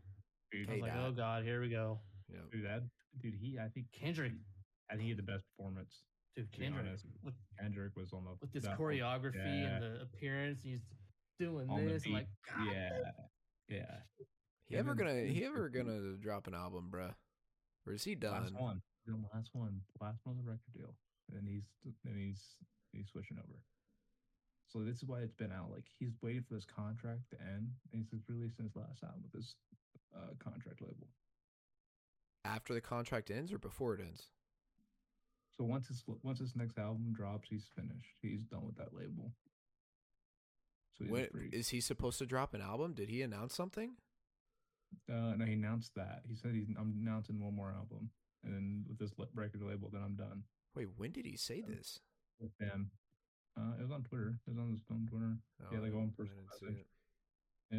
Dude, 0.50 0.68
I 0.68 0.72
was 0.72 0.76
Hey, 0.76 0.82
like, 0.82 0.92
Dad. 0.92 1.04
oh 1.06 1.12
god, 1.12 1.44
here 1.44 1.60
we 1.60 1.68
go. 1.68 2.00
Yep. 2.28 2.50
dude, 2.52 2.64
that 2.64 2.82
dude, 3.20 3.34
he, 3.40 3.58
I 3.58 3.68
think 3.68 3.86
Kendrick, 3.92 4.32
I 4.90 4.94
think 4.94 5.04
he 5.04 5.08
had 5.10 5.18
the 5.18 5.22
best 5.22 5.44
performance. 5.56 6.02
dude, 6.36 6.50
Kendrick 6.52 6.86
honest, 6.86 7.06
with 7.22 7.34
Kendrick 7.60 7.96
was 7.96 8.12
on 8.12 8.24
the 8.24 8.30
with 8.40 8.52
this 8.52 8.66
choreography 8.66 9.34
yeah. 9.36 9.76
and 9.76 9.82
the 9.82 10.02
appearance, 10.02 10.60
he's 10.62 10.80
doing 11.38 11.68
On 11.70 11.86
this. 11.86 12.06
Like, 12.06 12.26
God, 12.48 12.66
Yeah, 12.72 13.00
yeah. 13.68 13.96
He 14.66 14.76
ever 14.76 14.94
gonna 14.94 15.22
he 15.22 15.44
ever 15.44 15.68
gonna 15.68 16.16
drop 16.20 16.46
an 16.46 16.54
album, 16.54 16.90
bruh? 16.92 17.14
Or 17.86 17.92
is 17.92 18.04
he 18.04 18.14
done? 18.14 18.32
Last 18.32 18.52
done? 18.52 18.62
one, 18.62 18.82
the 19.06 19.16
last 19.34 19.50
one, 19.52 19.80
last 20.00 20.20
one 20.24 20.36
of 20.38 20.44
the 20.44 20.48
record 20.50 20.72
deal, 20.76 20.94
and 21.36 21.46
he's 21.46 21.64
and 22.04 22.16
he's 22.16 22.40
he's 22.92 23.08
switching 23.08 23.38
over. 23.38 23.58
So 24.72 24.80
this 24.80 24.96
is 24.96 25.04
why 25.04 25.20
it's 25.20 25.34
been 25.34 25.52
out. 25.52 25.70
Like 25.72 25.84
he's 25.98 26.12
waiting 26.22 26.44
for 26.46 26.54
this 26.54 26.64
contract 26.64 27.30
to 27.30 27.36
end, 27.40 27.70
and 27.92 28.04
he's 28.10 28.20
releasing 28.28 28.64
his 28.64 28.76
last 28.76 29.02
album 29.02 29.22
with 29.22 29.32
this 29.32 29.54
uh, 30.14 30.34
contract 30.38 30.80
label. 30.80 31.08
After 32.44 32.72
the 32.72 32.80
contract 32.80 33.30
ends 33.30 33.52
or 33.52 33.58
before 33.58 33.94
it 33.94 34.00
ends? 34.00 34.28
So 35.56 35.64
once 35.64 35.88
his 35.88 36.02
once 36.22 36.38
his 36.38 36.54
next 36.54 36.78
album 36.78 37.12
drops, 37.12 37.48
he's 37.50 37.66
finished. 37.74 38.14
He's 38.22 38.44
done 38.50 38.64
with 38.64 38.76
that 38.76 38.94
label. 38.94 39.32
So 40.98 41.04
When, 41.06 41.28
is 41.52 41.68
he 41.68 41.80
supposed 41.80 42.18
to 42.18 42.26
drop 42.26 42.54
an 42.54 42.62
album? 42.62 42.94
Did 42.94 43.08
he 43.08 43.22
announce 43.22 43.54
something? 43.54 43.92
Uh, 45.08 45.34
no, 45.36 45.44
he 45.44 45.54
announced 45.54 45.94
that. 45.96 46.22
He 46.28 46.36
said 46.36 46.52
he's 46.54 46.66
I'm 46.78 46.94
announcing 47.02 47.40
one 47.40 47.54
more 47.54 47.72
album, 47.76 48.10
and 48.44 48.54
then 48.54 48.84
with 48.88 48.98
this 48.98 49.10
record 49.34 49.62
label, 49.62 49.90
then 49.92 50.02
I'm 50.04 50.14
done 50.14 50.44
Wait, 50.74 50.88
when 50.96 51.12
did 51.12 51.26
he 51.26 51.36
say 51.36 51.60
this? 51.60 52.00
with 52.40 52.56
them. 52.58 52.90
Uh, 53.54 53.72
it 53.78 53.82
was 53.82 53.90
on 53.90 54.02
Twitter. 54.02 54.34
It 54.46 54.50
was 54.50 54.58
on 54.58 54.70
his 54.70 54.80
own 54.90 55.06
Twitter. 55.10 55.36
Yeah, 55.70 55.80
like 55.80 55.92
Oh, 55.92 55.98
one 55.98 56.12
I 56.14 56.16
person 56.22 56.36
didn't 56.36 56.58
see 56.58 56.66
message. 56.66 56.86
it. 57.70 57.76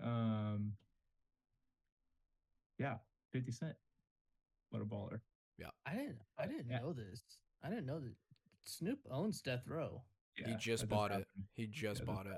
Yeah. 0.00 0.06
Um. 0.06 0.72
Yeah, 2.78 2.96
Fifty 3.30 3.52
Cent. 3.52 3.76
What 4.70 4.80
a 4.80 4.86
baller. 4.86 5.20
Yeah. 5.58 5.70
I 5.86 5.94
didn't 5.96 6.18
I 6.38 6.46
didn't 6.46 6.70
Yeah. 6.70 6.78
know 6.80 6.92
this. 6.94 7.20
I 7.62 7.68
didn't 7.68 7.86
know 7.86 8.00
that 8.00 8.14
Snoop 8.62 9.00
owns 9.10 9.42
Death 9.42 9.66
Row. 9.66 10.02
Yeah, 10.38 10.48
he 10.48 10.56
just 10.56 10.84
that 10.84 10.88
bought 10.88 11.12
it. 11.12 11.28
He 11.52 11.66
just 11.66 12.00
Yeah, 12.00 12.06
bought 12.06 12.26
it. 12.26 12.34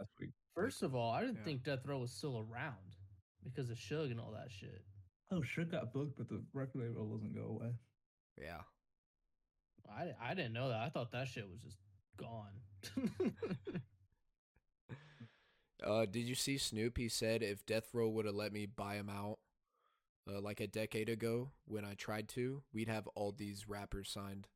First 0.54 0.82
of 0.82 0.94
all, 0.96 1.12
I 1.12 1.20
didn't 1.20 1.36
Yeah. 1.36 1.44
think 1.44 1.62
Death 1.62 1.86
Row 1.86 2.00
was 2.00 2.12
still 2.12 2.38
around 2.40 2.96
because 3.44 3.70
of 3.70 3.78
Suge 3.78 4.10
and 4.10 4.18
all 4.20 4.32
that 4.32 4.50
shit. 4.50 4.84
Oh, 5.30 5.42
shit 5.42 5.70
got 5.70 5.92
booked, 5.92 6.16
but 6.18 6.28
the 6.28 6.44
record 6.52 6.80
label 6.80 7.08
doesn't 7.16 7.32
go 7.34 7.44
away. 7.46 7.78
Yeah. 8.36 8.62
I, 9.90 10.30
I 10.30 10.34
didn't 10.34 10.52
know 10.52 10.68
that. 10.68 10.80
I 10.80 10.88
thought 10.88 11.12
that 11.12 11.28
shit 11.28 11.48
was 11.48 11.60
just 11.60 11.76
gone. 12.16 13.82
Uh, 15.84 16.06
did 16.06 16.26
you 16.26 16.34
see 16.34 16.58
Snoop? 16.58 16.96
He 16.96 17.08
said 17.08 17.42
if 17.42 17.64
Death 17.66 17.90
Row 17.92 18.08
would 18.08 18.24
have 18.26 18.34
let 18.34 18.52
me 18.52 18.66
buy 18.66 18.94
him 18.94 19.08
out, 19.08 19.38
uh, 20.28 20.40
like 20.40 20.60
a 20.60 20.66
decade 20.66 21.08
ago 21.08 21.50
when 21.66 21.84
I 21.84 21.94
tried 21.94 22.28
to, 22.30 22.62
we'd 22.72 22.88
have 22.88 23.06
all 23.08 23.30
these 23.30 23.68
rappers 23.68 24.10
signed. 24.10 24.48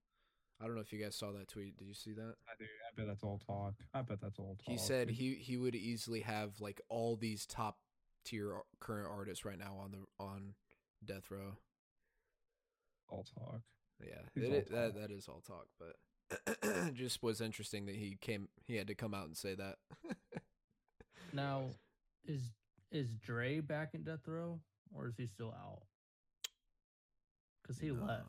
I 0.61 0.66
don't 0.66 0.75
know 0.75 0.81
if 0.81 0.93
you 0.93 0.99
guys 1.03 1.14
saw 1.14 1.31
that 1.33 1.49
tweet. 1.49 1.77
Did 1.77 1.87
you 1.87 1.95
see 1.95 2.12
that? 2.12 2.35
I 2.49 2.53
do. 2.59 2.64
I 2.64 2.97
bet 2.97 3.07
that's 3.07 3.23
all 3.23 3.38
talk. 3.47 3.75
I 3.95 4.03
bet 4.03 4.21
that's 4.21 4.38
all 4.38 4.57
talk. 4.57 4.73
He 4.73 4.77
said 4.77 5.11
he 5.11 5.35
he 5.35 5.57
would 5.57 5.75
easily 5.75 6.21
have 6.21 6.61
like 6.61 6.81
all 6.88 7.16
these 7.16 7.47
top 7.47 7.79
tier 8.25 8.55
current 8.81 9.09
artists 9.11 9.45
right 9.45 9.59
now 9.59 9.77
on 9.81 9.93
the 9.93 10.25
on 10.25 10.55
Death 11.05 11.31
Row. 11.31 11.57
all 13.09 13.25
talk. 13.38 13.61
Yeah, 14.05 14.43
it, 14.43 14.71
that 14.71 14.95
that 14.95 15.11
is 15.11 15.29
all 15.29 15.43
talk, 15.47 15.67
but 15.79 16.95
just 16.95 17.23
was 17.23 17.41
interesting 17.41 17.87
that 17.87 17.97
he 17.97 18.17
came. 18.21 18.49
He 18.65 18.77
had 18.77 18.87
to 18.89 18.95
come 18.95 19.15
out 19.15 19.27
and 19.27 19.37
say 19.37 19.55
that. 19.55 19.77
now, 21.33 21.65
is 22.25 22.53
is 22.91 23.11
Dre 23.15 23.61
back 23.61 23.95
in 23.95 24.03
Death 24.03 24.27
Row 24.27 24.61
or 24.97 25.09
is 25.09 25.17
he 25.17 25.27
still 25.27 25.53
out? 25.53 25.83
Because 27.63 27.79
he 27.79 27.91
left. 27.91 28.27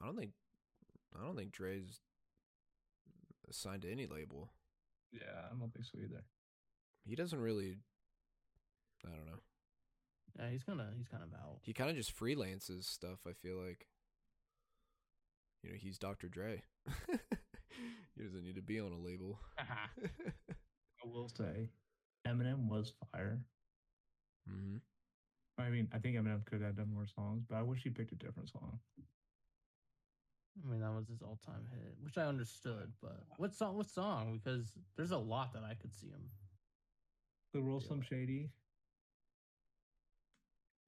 I 0.00 0.06
don't 0.06 0.16
think. 0.16 0.32
I 1.18 1.24
don't 1.24 1.36
think 1.36 1.52
Dre's 1.52 2.00
signed 3.50 3.82
to 3.82 3.92
any 3.92 4.06
label. 4.06 4.50
Yeah, 5.12 5.46
I 5.50 5.58
don't 5.58 5.72
think 5.72 5.86
so 5.86 5.98
either. 5.98 6.24
He 7.06 7.14
doesn't 7.14 7.40
really. 7.40 7.76
I 9.04 9.10
don't 9.10 9.26
know. 9.26 9.40
Yeah, 10.38 10.50
he's 10.50 10.64
kind 10.64 10.80
of 10.80 10.86
he's 10.96 11.08
kind 11.08 11.22
of 11.22 11.32
out. 11.32 11.58
He 11.62 11.72
kind 11.72 11.90
of 11.90 11.96
just 11.96 12.18
freelances 12.18 12.84
stuff. 12.84 13.20
I 13.26 13.32
feel 13.32 13.56
like. 13.56 13.86
You 15.66 15.72
know 15.72 15.78
he's 15.80 15.98
Dr. 15.98 16.28
Dre. 16.28 16.62
he 18.16 18.22
doesn't 18.22 18.44
need 18.44 18.54
to 18.54 18.62
be 18.62 18.78
on 18.80 18.92
a 18.92 18.98
label. 18.98 19.40
I 19.58 19.66
will 21.04 21.28
say, 21.28 21.70
Eminem 22.26 22.68
was 22.68 22.92
fire. 23.12 23.40
hmm 24.48 24.76
I 25.58 25.70
mean, 25.70 25.88
I 25.92 25.98
think 25.98 26.16
Eminem 26.16 26.44
could 26.44 26.60
have 26.60 26.76
done 26.76 26.92
more 26.92 27.06
songs, 27.06 27.42
but 27.48 27.56
I 27.56 27.62
wish 27.62 27.82
he 27.82 27.88
picked 27.90 28.12
a 28.12 28.16
different 28.16 28.50
song. 28.50 28.78
I 30.64 30.70
mean, 30.70 30.80
that 30.80 30.92
was 30.94 31.08
his 31.08 31.22
all-time 31.22 31.66
hit, 31.72 31.94
which 32.02 32.16
I 32.18 32.26
understood. 32.26 32.92
But 33.02 33.24
what 33.38 33.54
song? 33.54 33.76
What 33.76 33.88
song? 33.90 34.38
Because 34.42 34.72
there's 34.96 35.10
a 35.12 35.18
lot 35.18 35.52
that 35.54 35.64
I 35.64 35.74
could 35.74 35.92
see 35.94 36.08
him. 36.08 36.30
The 37.54 37.60
Real 37.60 37.80
Yeah. 37.80 37.86
Slim 37.88 38.02
Shady. 38.02 38.50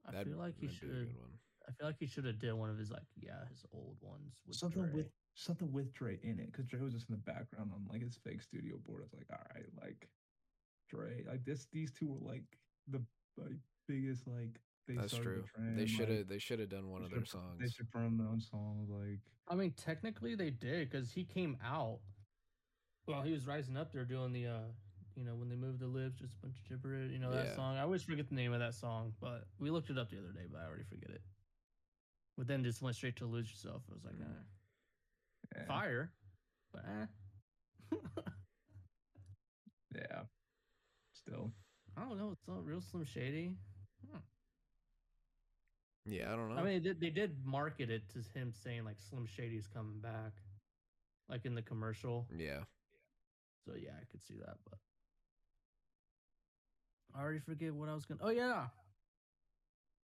I 0.06 0.12
That'd- 0.12 0.30
feel 0.30 0.38
like 0.38 0.54
he 0.58 0.66
that'd 0.66 0.80
be 0.80 0.86
a 0.86 0.90
should. 0.90 1.14
Good 1.68 1.74
one. 1.76 1.76
I 1.76 1.78
feel 1.78 1.88
like 1.88 1.96
he 1.98 2.06
should 2.06 2.24
have 2.24 2.38
did 2.38 2.52
one 2.54 2.70
of 2.70 2.78
his 2.78 2.90
like 2.90 3.02
yeah 3.20 3.48
his 3.50 3.64
old 3.72 3.96
ones 4.00 4.34
with 4.46 4.56
something 4.56 4.82
Dre. 4.82 4.90
with 4.92 5.10
something 5.34 5.72
with 5.72 5.92
Dre 5.92 6.18
in 6.22 6.38
it, 6.38 6.52
because 6.52 6.66
Dre 6.66 6.80
was 6.80 6.94
just 6.94 7.08
in 7.08 7.14
the 7.14 7.32
background 7.32 7.70
on 7.74 7.86
like 7.88 8.02
his 8.02 8.16
fake 8.16 8.42
studio 8.42 8.76
board. 8.86 9.02
It's 9.04 9.14
like, 9.14 9.26
all 9.30 9.38
right, 9.54 9.66
like 9.80 10.08
Dre, 10.88 11.24
like 11.28 11.44
this. 11.44 11.66
These 11.72 11.92
two 11.92 12.06
were 12.06 12.32
like 12.32 12.44
the 12.88 13.02
like, 13.36 13.58
biggest 13.86 14.26
like. 14.26 14.60
They 14.86 14.94
That's 14.94 15.14
true. 15.14 15.42
the 15.42 15.48
trend, 15.48 15.78
They 15.78 15.86
should 15.86 16.08
like, 16.08 16.18
have. 16.18 16.28
They 16.28 16.38
should 16.38 16.60
have 16.60 16.70
done 16.70 16.88
one 16.90 17.04
of 17.04 17.10
their 17.10 17.26
songs. 17.26 17.60
They 17.60 17.68
should 17.68 17.90
put 17.92 17.98
on 17.98 18.16
their 18.16 18.26
own 18.26 18.40
song. 18.40 18.86
Like, 18.88 19.20
I 19.46 19.54
mean, 19.54 19.72
technically 19.72 20.34
they 20.34 20.48
did 20.48 20.88
because 20.90 21.12
he 21.12 21.24
came 21.24 21.58
out 21.62 21.98
while 23.04 23.20
he 23.22 23.32
was 23.32 23.46
rising 23.46 23.76
up 23.76 23.92
there 23.92 24.06
doing 24.06 24.32
the, 24.32 24.46
uh, 24.46 24.58
you 25.14 25.24
know, 25.24 25.34
when 25.34 25.50
they 25.50 25.56
moved 25.56 25.80
the 25.80 25.86
lips, 25.86 26.20
just 26.20 26.34
a 26.34 26.36
bunch 26.38 26.56
of 26.56 26.64
gibberish. 26.70 27.12
You 27.12 27.18
know 27.18 27.30
that 27.32 27.48
Yeah. 27.48 27.54
song. 27.54 27.76
I 27.76 27.82
always 27.82 28.02
forget 28.02 28.28
the 28.28 28.34
name 28.34 28.54
of 28.54 28.60
that 28.60 28.74
song, 28.74 29.12
but 29.20 29.46
we 29.58 29.68
looked 29.70 29.90
it 29.90 29.98
up 29.98 30.08
the 30.10 30.18
other 30.18 30.32
day, 30.32 30.46
but 30.50 30.60
I 30.62 30.64
already 30.64 30.84
forget 30.84 31.10
it. 31.10 31.20
But 32.38 32.46
then 32.46 32.62
just 32.62 32.80
went 32.80 32.94
straight 32.96 33.16
to 33.16 33.26
lose 33.26 33.50
yourself. 33.50 33.82
I 33.90 33.94
was 33.94 34.04
like, 34.04 34.14
Mm. 34.14 34.20
nah, 34.20 34.26
yeah, 35.56 35.64
fire, 35.66 36.12
but 36.72 36.84
eh. 36.86 37.06
yeah. 39.96 40.22
Still, 41.12 41.50
I 41.96 42.02
don't 42.04 42.16
know. 42.16 42.30
It's 42.32 42.46
not 42.46 42.64
real 42.64 42.80
Slim 42.80 43.04
Shady. 43.04 43.56
yeah, 46.06 46.32
I 46.32 46.36
don't 46.36 46.54
know. 46.54 46.60
I 46.60 46.62
mean, 46.62 46.74
they 46.74 46.78
did, 46.88 47.00
they 47.00 47.10
did 47.10 47.44
market 47.44 47.90
it 47.90 48.08
to 48.10 48.20
him 48.38 48.52
saying 48.62 48.84
like 48.84 49.00
Slim 49.00 49.26
Shady's 49.26 49.66
coming 49.66 49.98
back, 50.00 50.32
like 51.28 51.44
in 51.44 51.54
the 51.56 51.62
commercial. 51.62 52.28
yeah, 52.36 52.60
So 53.66 53.74
yeah, 53.74 53.90
I 54.00 54.04
could 54.10 54.22
see 54.22 54.36
that, 54.38 54.56
but 54.70 54.78
I 57.14 57.20
already 57.22 57.40
forget 57.40 57.74
what 57.74 57.88
I 57.88 57.94
was 57.94 58.06
gonna. 58.06 58.20
Oh 58.22 58.30
yeah, 58.30 58.66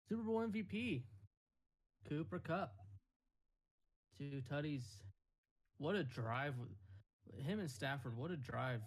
Super 0.08 0.22
Bowl 0.22 0.40
MVP, 0.46 1.02
Cooper 2.08 2.38
Kupp, 2.38 2.74
two 4.18 4.42
tutties. 4.50 4.82
What 5.78 5.94
a 5.96 6.04
drive! 6.04 6.54
Him 7.44 7.60
and 7.60 7.70
Stafford. 7.70 8.16
What 8.16 8.30
a 8.30 8.36
drive 8.36 8.80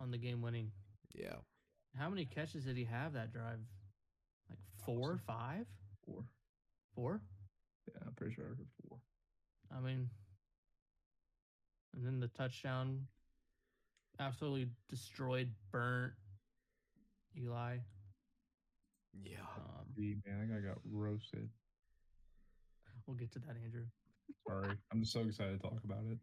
on 0.00 0.10
the 0.10 0.18
game 0.18 0.42
winning. 0.42 0.70
yeah. 1.14 1.36
How 1.98 2.08
many 2.08 2.24
catches 2.24 2.64
did 2.66 2.76
he 2.76 2.84
have 2.84 3.14
that 3.14 3.32
drive? 3.32 3.58
Like 4.48 4.58
four, 4.86 5.12
Awesome. 5.14 5.20
five, 5.26 5.66
four. 6.06 6.24
four. 6.94 7.20
Yeah, 7.88 8.00
I'm 8.06 8.12
pretty 8.14 8.34
sure 8.34 8.44
I 8.44 8.48
heard 8.48 8.66
four. 8.88 8.98
I 9.76 9.80
mean, 9.80 10.08
and 11.96 12.06
then 12.06 12.20
the 12.20 12.28
touchdown 12.28 13.06
absolutely 14.20 14.68
destroyed, 14.88 15.50
burnt 15.72 16.12
Eli. 17.36 17.78
Yeah. 19.24 19.38
Um, 19.56 19.86
man, 20.26 20.56
I 20.56 20.60
got 20.66 20.78
roasted. 20.88 21.48
We'll 23.10 23.18
get 23.18 23.32
to 23.32 23.40
that, 23.40 23.56
Andrew. 23.64 23.86
Sorry, 24.46 24.76
I'm 24.92 25.00
just 25.00 25.12
so 25.12 25.22
excited 25.22 25.60
to 25.60 25.68
talk 25.68 25.80
about 25.82 26.04
it. 26.08 26.18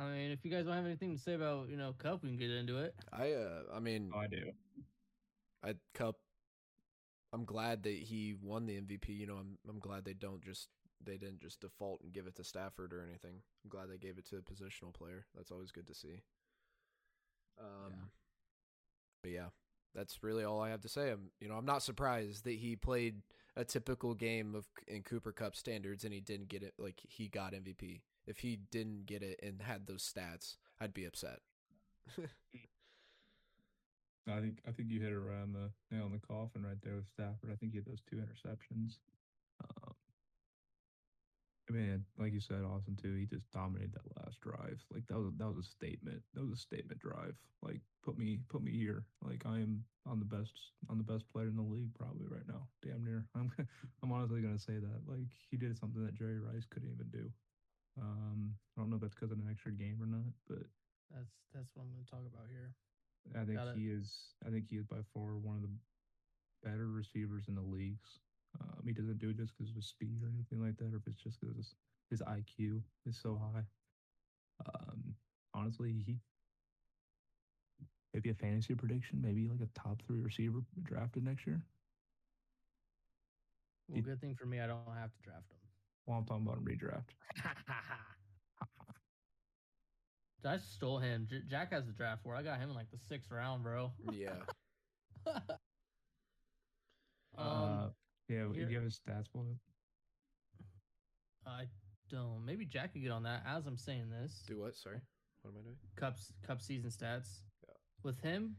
I 0.00 0.10
mean, 0.10 0.32
if 0.32 0.44
you 0.44 0.50
guys 0.50 0.64
don't 0.64 0.74
have 0.74 0.84
anything 0.84 1.14
to 1.14 1.22
say 1.22 1.34
about 1.34 1.68
you 1.68 1.76
know 1.76 1.94
Kupp, 1.96 2.24
we 2.24 2.30
can 2.30 2.38
get 2.38 2.50
into 2.50 2.78
it. 2.78 2.92
I 3.12 3.30
uh 3.34 3.62
I 3.72 3.78
mean 3.78 4.10
Oh, 4.12 4.18
I 4.18 4.26
do. 4.26 4.50
I 5.62 5.74
Kupp 5.94 6.16
I'm 7.32 7.44
glad 7.44 7.84
that 7.84 7.94
he 7.94 8.34
won 8.42 8.66
the 8.66 8.80
MVP. 8.80 9.10
You 9.10 9.28
know, 9.28 9.36
I'm 9.36 9.56
I'm 9.68 9.78
glad 9.78 10.04
they 10.04 10.12
don't 10.12 10.42
just 10.42 10.70
they 11.04 11.18
didn't 11.18 11.40
just 11.40 11.60
default 11.60 12.00
and 12.02 12.12
give 12.12 12.26
it 12.26 12.34
to 12.34 12.42
Stafford 12.42 12.92
or 12.92 13.04
anything. 13.08 13.36
I'm 13.62 13.70
glad 13.70 13.88
they 13.88 13.96
gave 13.96 14.18
it 14.18 14.26
to 14.30 14.38
a 14.38 14.40
positional 14.40 14.92
player. 14.92 15.26
That's 15.36 15.52
always 15.52 15.70
good 15.70 15.86
to 15.86 15.94
see. 15.94 16.24
Um 17.60 18.10
but 19.22 19.30
yeah, 19.30 19.50
that's 19.94 20.24
really 20.24 20.42
all 20.42 20.60
I 20.60 20.70
have 20.70 20.80
to 20.80 20.88
say. 20.88 21.12
I'm 21.12 21.30
you 21.38 21.48
know, 21.48 21.54
I'm 21.54 21.64
not 21.64 21.84
surprised 21.84 22.42
that 22.42 22.54
he 22.54 22.74
played 22.74 23.22
a 23.56 23.64
typical 23.64 24.14
game 24.14 24.54
of 24.54 24.66
in 24.86 25.02
Cooper 25.02 25.32
Kupp 25.32 25.56
standards 25.56 26.04
and 26.04 26.12
he 26.12 26.20
didn't 26.20 26.48
get 26.48 26.62
it 26.62 26.74
like 26.78 27.00
he 27.08 27.28
got 27.28 27.52
MVP. 27.52 28.00
If 28.26 28.38
he 28.38 28.58
didn't 28.70 29.06
get 29.06 29.22
it 29.22 29.38
and 29.42 29.62
had 29.62 29.86
those 29.86 30.02
stats, 30.02 30.56
I'd 30.80 30.94
be 30.94 31.04
upset. 31.04 31.40
I 34.26 34.40
think 34.40 34.58
I 34.66 34.72
think 34.72 34.90
you 34.90 35.00
hit 35.00 35.12
it 35.12 35.18
right 35.18 35.42
on 35.42 35.52
the 35.52 35.70
nail 35.94 36.06
in 36.06 36.12
the 36.12 36.18
coffin 36.18 36.64
right 36.64 36.80
there 36.82 36.96
with 36.96 37.08
Stafford. 37.08 37.50
I 37.52 37.56
think 37.56 37.72
he 37.72 37.78
had 37.78 37.86
those 37.86 38.00
two 38.08 38.16
interceptions. 38.16 38.96
I 41.68 41.72
mean, 41.72 42.04
like 42.18 42.32
you 42.32 42.40
said, 42.40 42.62
Austin 42.62 42.96
too. 42.96 43.14
He 43.14 43.26
just 43.26 43.50
dominated 43.50 43.94
that 43.94 44.22
last 44.22 44.40
drive. 44.40 44.80
Like 44.92 45.06
that 45.08 45.18
was 45.18 45.32
that 45.38 45.48
was 45.48 45.58
a 45.66 45.70
statement. 45.70 46.22
That 46.34 46.42
was 46.42 46.52
a 46.52 46.60
statement 46.60 47.00
drive. 47.00 47.34
Like 47.62 47.80
put 48.04 48.18
me 48.18 48.40
put 48.48 48.62
me 48.62 48.72
here. 48.72 49.04
Like 49.24 49.42
I 49.46 49.56
am 49.60 49.84
on 50.06 50.18
the 50.18 50.26
best 50.26 50.52
on 50.90 50.98
the 50.98 51.04
best 51.04 51.24
player 51.32 51.48
in 51.48 51.56
the 51.56 51.62
league 51.62 51.94
probably 51.94 52.26
right 52.28 52.46
now. 52.46 52.68
Damn 52.82 53.04
near. 53.04 53.26
I'm 53.34 53.50
I'm 54.02 54.12
honestly 54.12 54.42
gonna 54.42 54.58
say 54.58 54.74
that. 54.74 55.00
Like 55.08 55.32
he 55.50 55.56
did 55.56 55.78
something 55.78 56.04
that 56.04 56.14
Jerry 56.14 56.38
Rice 56.38 56.66
couldn't 56.68 56.90
even 56.92 57.08
do. 57.10 57.30
Um, 58.00 58.54
I 58.76 58.80
don't 58.80 58.90
know 58.90 58.96
if 58.96 59.02
that's 59.02 59.14
because 59.14 59.30
of 59.32 59.38
an 59.38 59.48
extra 59.50 59.72
game 59.72 59.98
or 60.00 60.06
not, 60.06 60.32
but 60.48 60.66
That's 61.14 61.30
that's 61.54 61.70
what 61.74 61.84
I'm 61.84 61.92
going 61.92 62.04
to 62.04 62.10
talk 62.10 62.26
about 62.26 62.48
here. 62.50 62.74
I 63.34 63.44
think 63.44 63.58
Got 63.58 63.76
he 63.76 63.88
is. 63.88 64.34
I 64.46 64.50
think 64.50 64.66
he 64.68 64.76
is 64.76 64.84
by 64.86 65.00
far 65.14 65.36
one 65.38 65.56
of 65.56 65.62
the 65.62 65.72
better 66.62 66.88
receivers 66.88 67.44
in 67.48 67.54
the 67.54 67.62
leagues. 67.62 68.20
Um, 68.60 68.82
he 68.86 68.92
doesn't 68.92 69.18
do 69.18 69.30
it 69.30 69.36
just 69.36 69.52
because 69.56 69.70
of 69.70 69.76
his 69.76 69.86
speed 69.86 70.22
or 70.22 70.28
anything 70.28 70.62
like 70.62 70.76
that, 70.78 70.92
or 70.92 70.96
if 70.96 71.06
it's 71.06 71.22
just 71.22 71.40
because 71.40 71.56
his, 71.56 71.74
his 72.10 72.22
IQ 72.22 72.80
is 73.06 73.18
so 73.20 73.36
high. 73.36 73.64
Um, 74.66 75.14
honestly, 75.54 75.92
he 76.06 76.18
maybe 78.12 78.30
a 78.30 78.34
fantasy 78.34 78.74
prediction, 78.74 79.20
maybe 79.20 79.48
like 79.48 79.60
a 79.60 79.78
top 79.78 80.02
three 80.06 80.20
receiver 80.20 80.60
drafted 80.82 81.24
next 81.24 81.46
year. 81.46 81.62
Well, 83.88 83.98
You- 83.98 84.02
good 84.02 84.20
thing 84.20 84.34
for 84.34 84.46
me, 84.46 84.60
I 84.60 84.66
don't 84.66 84.82
have 84.82 85.00
to 85.00 85.22
draft 85.22 85.36
him. 85.36 85.58
Well, 86.06 86.18
I'm 86.18 86.24
talking 86.24 86.46
about 86.46 86.58
in 86.58 86.64
redraft. 86.64 87.10
I 90.44 90.58
stole 90.58 90.98
him. 90.98 91.26
J- 91.28 91.42
Jack 91.48 91.72
has 91.72 91.86
the 91.86 91.92
draft 91.92 92.22
for. 92.22 92.36
I 92.36 92.42
got 92.42 92.58
him 92.60 92.68
in 92.70 92.74
like 92.74 92.90
the 92.90 92.98
sixth 92.98 93.30
round, 93.30 93.62
bro. 93.62 93.92
yeah. 94.12 94.34
um, 97.38 97.38
uh, 97.38 97.88
yeah, 98.28 98.52
here- 98.52 98.64
do 98.66 98.70
you 98.70 98.76
have 98.76 98.84
his 98.84 98.98
stats 99.00 99.30
pulled 99.32 99.50
up? 99.50 99.56
I 101.46 101.68
don't. 102.08 102.44
Maybe 102.44 102.64
Jack 102.64 102.92
could 102.92 103.02
get 103.02 103.10
on 103.10 103.22
that. 103.24 103.42
As 103.46 103.66
I'm 103.66 103.76
saying 103.76 104.10
this, 104.10 104.44
Do 104.46 104.60
what? 104.60 104.74
Sorry. 104.76 105.00
What 105.42 105.50
am 105.50 105.58
I 105.58 105.62
doing? 105.62 105.76
Kupp's 105.96 106.32
Kupp 106.42 106.60
season 106.62 106.90
stats. 106.90 107.40
Yeah. 107.62 107.74
With 108.02 108.20
him 108.20 108.56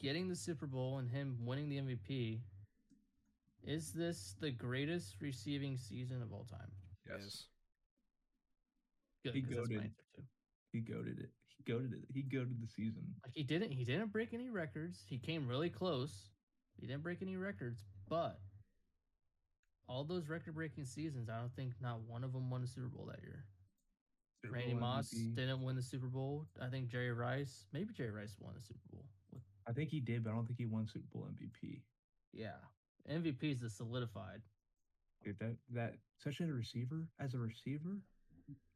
getting 0.00 0.28
the 0.28 0.34
Super 0.34 0.66
Bowl 0.66 0.98
and 0.98 1.08
him 1.08 1.38
winning 1.46 1.68
the 1.68 1.78
MVP, 1.78 2.40
is 3.62 3.92
this 3.92 4.34
the 4.40 4.50
greatest 4.50 5.20
receiving 5.20 5.76
season 5.76 6.20
of 6.22 6.32
all 6.32 6.44
time? 6.44 6.70
Yes. 7.08 7.46
Good, 9.22 9.34
He 9.34 9.42
'cause 9.42 9.50
that's 9.56 9.68
my 9.68 9.74
goated. 9.76 9.84
answer 9.84 10.02
too. 10.16 10.22
He 10.72 10.80
goaded 10.80 11.18
it. 11.20 11.30
He 11.46 11.62
goaded 11.64 11.92
it. 11.92 12.04
He 12.12 12.22
goaded 12.22 12.60
the 12.60 12.66
season. 12.66 13.14
Like 13.22 13.34
he 13.34 13.44
didn't 13.44 13.70
he 13.70 13.84
didn't 13.84 14.08
break 14.10 14.32
any 14.34 14.48
records. 14.50 15.04
He 15.06 15.18
came 15.18 15.46
really 15.46 15.70
close. 15.70 16.30
He 16.80 16.86
didn't 16.86 17.02
break 17.02 17.20
any 17.22 17.36
records, 17.36 17.84
but 18.08 18.40
all 19.90 20.04
those 20.04 20.28
record 20.28 20.54
breaking 20.54 20.84
seasons, 20.84 21.28
I 21.28 21.36
don't 21.38 21.54
think 21.56 21.72
not 21.82 22.00
one 22.06 22.22
of 22.22 22.32
them 22.32 22.48
won 22.48 22.62
a 22.62 22.66
Super 22.66 22.86
Bowl 22.86 23.06
that 23.10 23.22
year. 23.22 23.44
Super 24.42 24.54
Randy 24.54 24.72
Bowl 24.72 24.80
Moss 24.80 25.12
MVP. 25.12 25.34
didn't 25.34 25.62
win 25.62 25.74
the 25.74 25.82
Super 25.82 26.06
Bowl. 26.06 26.46
I 26.62 26.68
think 26.68 26.88
Jerry 26.88 27.12
Rice, 27.12 27.66
maybe 27.72 27.92
Jerry 27.92 28.12
Rice 28.12 28.36
won 28.38 28.54
the 28.56 28.62
Super 28.62 28.86
Bowl. 28.92 29.04
With, 29.32 29.42
I 29.66 29.72
think 29.72 29.90
he 29.90 29.98
did, 30.00 30.22
but 30.22 30.30
I 30.30 30.34
don't 30.34 30.46
think 30.46 30.58
he 30.58 30.66
won 30.66 30.86
Super 30.86 31.06
Bowl 31.12 31.26
MVP. 31.26 31.80
yeah, 32.32 32.62
MVP 33.10 33.52
is 33.52 33.60
the 33.60 33.68
solidified. 33.68 34.40
Dude, 35.24 35.38
that 35.40 35.56
that 35.74 35.94
especially 36.18 36.46
as 36.46 36.50
a 36.50 36.54
receiver, 36.54 37.04
as 37.18 37.34
a 37.34 37.38
receiver, 37.38 37.98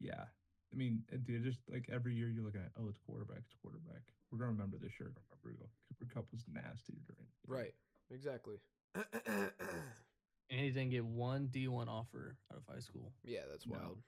yeah. 0.00 0.24
I 0.72 0.76
mean, 0.76 1.04
uh, 1.12 1.18
dude, 1.24 1.44
just 1.44 1.60
like 1.70 1.88
every 1.92 2.14
year 2.14 2.28
you're 2.28 2.44
looking 2.44 2.60
at, 2.60 2.72
oh, 2.76 2.88
it's 2.88 2.98
quarterback, 3.06 3.38
it's 3.46 3.54
quarterback. 3.62 4.02
We're 4.30 4.38
gonna 4.38 4.50
remember 4.50 4.76
this 4.82 4.98
year. 4.98 5.12
Remember, 5.14 5.64
Cooper 5.88 6.12
Kupp 6.12 6.26
was 6.32 6.44
nasty 6.52 6.98
during. 7.06 7.28
Right. 7.46 7.74
Exactly. 8.10 8.56
And 10.54 10.62
he 10.62 10.70
didn't 10.70 10.90
get 10.90 11.04
one 11.04 11.48
D1 11.48 11.88
offer 11.88 12.36
out 12.52 12.58
of 12.58 12.64
high 12.72 12.78
school. 12.78 13.12
yeah, 13.24 13.40
that's 13.50 13.66
No. 13.66 13.74
wild. 13.74 13.98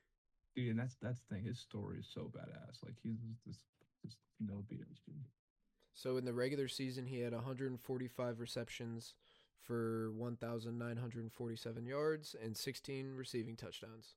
dude, 0.54 0.70
and 0.70 0.78
that's 0.78 0.94
that's 1.02 1.20
the 1.22 1.34
thing. 1.34 1.44
His 1.44 1.58
story 1.58 1.98
is 1.98 2.06
so 2.08 2.30
badass. 2.32 2.84
Like 2.84 2.94
he's 3.02 3.18
just 3.18 3.40
this, 3.44 3.58
just 4.04 4.18
no 4.38 4.62
BS 4.70 5.00
dude. 5.04 5.26
So 5.94 6.18
in 6.18 6.24
the 6.24 6.32
regular 6.32 6.68
season, 6.68 7.04
he 7.06 7.18
had 7.18 7.32
145 7.32 8.38
receptions 8.38 9.14
for 9.62 10.12
1,947 10.12 11.84
yards 11.86 12.36
and 12.40 12.56
16 12.56 13.14
receiving 13.16 13.56
touchdowns. 13.56 14.14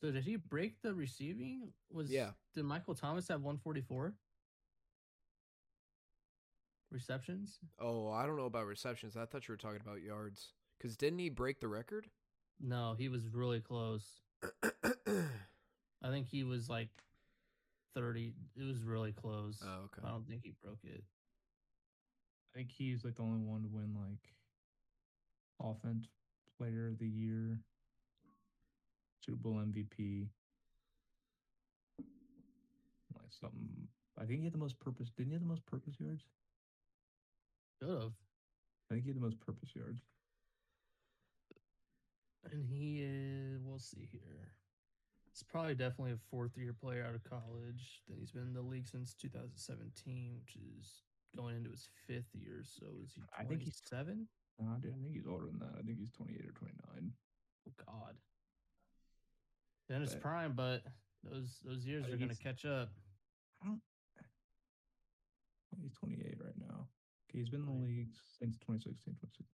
So 0.00 0.10
did 0.10 0.24
he 0.24 0.36
break 0.36 0.80
the 0.80 0.94
receiving? 0.94 1.74
Was 1.92 2.10
Yeah. 2.10 2.32
Did 2.54 2.64
Michael 2.64 2.94
Thomas 2.94 3.28
have 3.28 3.42
144 3.42 4.14
receptions? 6.90 7.58
Oh, 7.80 8.10
I 8.10 8.26
don't 8.26 8.36
know 8.36 8.46
about 8.46 8.66
receptions. 8.66 9.16
I 9.16 9.24
thought 9.24 9.48
you 9.48 9.52
were 9.52 9.58
talking 9.58 9.80
about 9.84 10.02
yards. 10.02 10.52
Because 10.78 10.96
didn't 10.96 11.18
he 11.18 11.28
break 11.28 11.60
the 11.60 11.68
record? 11.68 12.06
No, 12.60 12.94
he 12.98 13.08
was 13.08 13.28
really 13.28 13.60
close. 13.60 14.04
I 14.62 16.08
think 16.10 16.26
he 16.28 16.44
was 16.44 16.68
like 16.68 16.88
30. 17.94 18.32
It 18.56 18.64
was 18.64 18.82
really 18.82 19.12
close. 19.12 19.60
Oh, 19.62 19.84
okay. 19.84 20.06
I 20.06 20.10
don't 20.10 20.28
think 20.28 20.42
he 20.44 20.52
broke 20.62 20.78
it. 20.84 21.02
I 22.52 22.58
think 22.58 22.70
he's 22.70 23.04
like 23.04 23.16
the 23.16 23.22
only 23.22 23.40
one 23.40 23.62
to 23.62 23.68
win 23.68 23.94
like 23.94 24.34
offense 25.62 26.06
player 26.58 26.88
of 26.88 26.98
the 26.98 27.06
year, 27.06 27.60
Super 29.24 29.36
Bowl 29.36 29.54
MVP. 29.54 30.26
Like 33.14 33.32
something 33.40 33.88
I 34.18 34.24
think 34.24 34.40
he 34.40 34.44
had 34.44 34.52
the 34.52 34.58
most 34.58 34.78
purpose 34.80 35.10
didn't 35.16 35.30
he 35.30 35.34
have 35.34 35.42
the 35.42 35.48
most 35.48 35.64
purpose 35.66 35.94
yards? 35.98 36.24
Could 37.80 37.88
have. 38.02 38.12
I 38.90 38.94
think 38.94 39.04
he 39.04 39.10
had 39.10 39.16
the 39.16 39.20
most 39.24 39.40
purpose 39.40 39.70
yards. 39.74 40.02
And 42.50 42.64
he 42.64 43.00
is, 43.02 43.60
we'll 43.64 43.78
see 43.78 44.08
here. 44.10 44.52
He's 45.32 45.42
probably 45.42 45.74
definitely 45.74 46.12
a 46.12 46.18
fourth 46.30 46.56
year 46.56 46.72
player 46.78 47.04
out 47.06 47.14
of 47.14 47.22
college. 47.24 48.02
Then 48.08 48.18
he's 48.18 48.32
been 48.32 48.46
in 48.46 48.54
the 48.54 48.62
league 48.62 48.88
since 48.88 49.14
2017, 49.14 50.32
which 50.38 50.56
is 50.56 51.02
going 51.36 51.56
into 51.56 51.70
his 51.70 51.88
fifth 52.06 52.34
year. 52.34 52.62
So 52.64 52.86
is 53.04 53.12
he 53.14 53.22
I 53.38 53.44
think 53.44 53.62
he's- 53.62 53.80
27? 53.88 54.28
Nah, 54.58 54.76
dude, 54.76 54.92
I 54.92 55.02
think 55.02 55.14
he's 55.14 55.26
older 55.26 55.46
than 55.46 55.58
that. 55.60 55.72
I 55.78 55.82
think 55.82 55.98
he's 55.98 56.10
twenty 56.12 56.34
eight 56.34 56.44
or 56.44 56.52
twenty 56.52 56.74
nine. 56.92 57.14
Oh, 57.66 57.72
God. 57.86 58.14
Then 59.88 60.02
it's 60.02 60.12
But- 60.12 60.20
prime, 60.22 60.52
but 60.54 60.82
those 61.24 61.60
those 61.64 61.86
years 61.86 62.06
are 62.08 62.16
going 62.18 62.28
to 62.28 62.36
catch 62.36 62.66
up. 62.66 62.90
I 63.62 63.66
don't 63.68 63.80
he's 65.80 65.94
twenty 65.94 66.20
eight 66.20 66.36
right 66.44 66.58
now. 66.58 66.88
He's 67.32 67.48
been 67.48 67.60
in 67.60 67.66
the 67.66 67.72
league 67.72 68.10
since 68.38 68.56
2016, 68.58 69.14
2016. 69.14 69.46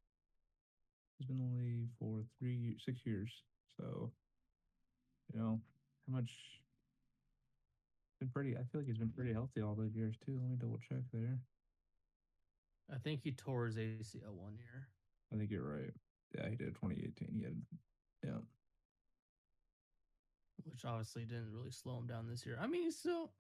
He's 1.19 1.27
been 1.27 1.41
in 1.41 1.51
the 1.51 1.63
league 1.63 1.89
for 1.99 2.25
three 2.39 2.77
six 2.79 3.05
years. 3.05 3.31
So, 3.77 4.13
you 5.33 5.41
know, 5.41 5.61
how 6.07 6.17
much? 6.17 6.31
Been 8.21 8.29
pretty. 8.31 8.57
I 8.57 8.65
feel 8.73 8.81
like 8.81 8.87
he's 8.87 8.99
been 8.99 9.13
pretty 9.13 9.33
healthy 9.33 9.61
all 9.61 9.75
those 9.75 9.95
years 9.95 10.17
too. 10.25 10.39
Let 10.41 10.51
me 10.51 10.57
double 10.57 10.79
check 10.89 11.05
there. 11.13 11.39
I 12.93 12.99
think 12.99 13.21
he 13.23 13.33
tore 13.33 13.67
his 13.67 13.77
ACL 13.77 14.33
one 14.33 14.57
year. 14.57 14.89
I 15.33 15.37
think 15.37 15.51
you're 15.51 15.69
right. 15.69 15.93
Yeah, 16.35 16.49
he 16.49 16.57
did 16.57 16.75
2018. 16.75 17.35
He 17.37 17.45
had, 17.45 17.57
yeah. 18.25 18.41
which 20.65 20.85
obviously 20.85 21.25
didn't 21.25 21.53
really 21.53 21.71
slow 21.71 21.99
him 21.99 22.07
down 22.07 22.27
this 22.29 22.47
year. 22.47 22.59
I 22.61 22.67
mean, 22.67 22.83
he's 22.83 22.99
still 22.99 23.33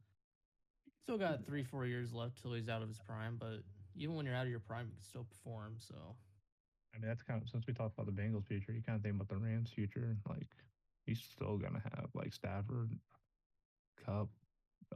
still 1.02 1.18
got 1.18 1.46
three, 1.46 1.62
four 1.62 1.86
years 1.86 2.12
left 2.12 2.42
till 2.42 2.52
he's 2.52 2.68
out 2.68 2.82
of 2.82 2.88
his 2.88 2.98
prime. 2.98 3.36
But 3.38 3.62
even 3.96 4.14
when 4.16 4.26
you're 4.26 4.34
out 4.34 4.44
of 4.44 4.50
your 4.50 4.60
prime, 4.60 4.86
you 4.88 4.94
can 4.94 5.02
still 5.04 5.24
perform. 5.24 5.76
So 5.78 6.16
I 6.94 6.98
mean, 6.98 7.08
that's 7.08 7.22
kind 7.22 7.42
of 7.42 7.48
since 7.48 7.66
we 7.66 7.74
talked 7.74 7.94
about 7.98 8.06
the 8.06 8.22
Bengals 8.22 8.46
future, 8.46 8.72
you 8.72 8.82
kind 8.82 8.96
of 8.96 9.02
think 9.02 9.16
about 9.16 9.28
the 9.28 9.36
Rams 9.36 9.70
future. 9.70 10.16
Like, 10.28 10.48
he's 11.06 11.20
still 11.20 11.58
gonna 11.58 11.80
have 11.82 12.10
like 12.14 12.32
Stafford, 12.32 12.98
Kupp, 13.96 14.30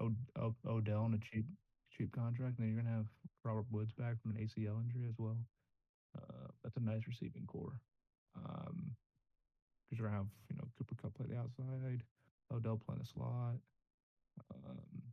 o- 0.00 0.14
o- 0.36 0.56
Odell 0.66 1.02
on 1.04 1.14
a 1.14 1.18
cheap 1.18 1.46
cheap 1.90 2.12
contract, 2.12 2.58
and 2.58 2.66
then 2.66 2.74
you're 2.74 2.82
gonna 2.82 2.96
have 2.96 3.08
Robert 3.44 3.66
Woods 3.70 3.92
back 3.92 4.20
from 4.20 4.32
an 4.32 4.38
ACL 4.38 4.80
injury 4.80 5.06
as 5.08 5.18
well. 5.18 5.38
Uh, 6.16 6.48
that's 6.62 6.76
a 6.76 6.80
nice 6.80 7.06
receiving 7.06 7.46
core. 7.46 7.80
Um, 8.36 8.96
because 9.84 9.98
you're 9.98 10.08
gonna 10.08 10.18
have 10.18 10.28
you 10.48 10.56
know 10.56 10.68
Cooper 10.78 10.94
Kupp 10.94 11.14
play 11.14 11.26
the 11.28 11.38
outside, 11.38 12.04
Odell 12.52 12.78
play 12.78 12.96
the 12.98 13.04
slot. 13.04 13.56
Um, 14.54 15.12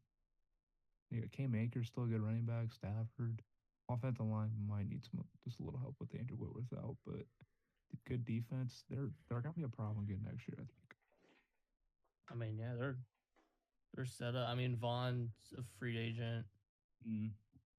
you 1.10 1.22
got 1.22 1.32
Cam 1.32 1.56
Akers 1.56 1.88
still 1.88 2.04
a 2.04 2.08
good 2.08 2.22
running 2.22 2.46
back. 2.46 2.72
Stafford, 2.74 3.42
offensive 3.90 4.26
line 4.26 4.52
might 4.68 4.90
need 4.90 5.04
some 5.04 5.24
just 5.44 5.60
a 5.60 5.64
little 5.64 5.80
help 5.80 5.96
with 6.00 6.14
Andrew 6.18 6.38
Whitworth 6.38 6.72
out, 6.78 6.96
but 7.06 7.26
good 8.08 8.26
defense, 8.26 8.84
they're 8.90 9.10
they're 9.30 9.42
gonna 9.42 9.54
be 9.54 9.64
a 9.64 9.70
problem 9.70 10.04
again 10.04 10.22
next 10.24 10.48
year. 10.48 10.58
I 10.60 10.66
think. 10.66 10.96
I 12.32 12.36
mean, 12.36 12.58
yeah, 12.58 12.74
they're 12.78 12.98
they're 13.96 14.06
set 14.06 14.36
up. 14.36 14.48
I 14.48 14.56
mean, 14.56 14.76
Von's 14.76 15.32
a 15.58 15.62
free 15.80 15.98
agent. 15.98 16.46
Mm. 17.08 17.32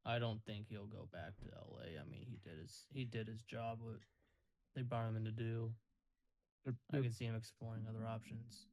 I 0.05 0.19
don't 0.19 0.41
think 0.47 0.67
he'll 0.69 0.87
go 0.87 1.09
back 1.13 1.37
to 1.39 1.45
LA. 1.55 2.01
I 2.01 2.05
mean, 2.11 2.25
he 2.27 2.39
did 2.43 2.59
his 2.61 2.85
he 2.93 3.05
did 3.05 3.29
his 3.29 3.43
job. 3.43 3.79
What 3.81 3.97
they 4.75 4.83
brought 4.83 5.09
him 5.09 5.17
in 5.17 5.25
to 5.25 5.31
do. 5.31 5.73
Their, 6.65 6.75
I 6.93 7.03
can 7.03 7.13
see 7.13 7.25
him 7.25 7.37
exploring 7.37 7.87
other 7.89 8.07
options. 8.07 8.67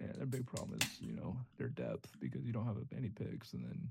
yeah, 0.00 0.12
their 0.16 0.26
big 0.26 0.46
problem 0.46 0.78
is 0.80 1.00
you 1.00 1.12
know 1.12 1.36
their 1.58 1.68
depth 1.68 2.10
because 2.20 2.44
you 2.44 2.52
don't 2.52 2.66
have 2.66 2.76
any 2.96 3.08
picks, 3.08 3.52
and 3.52 3.64
then 3.64 3.88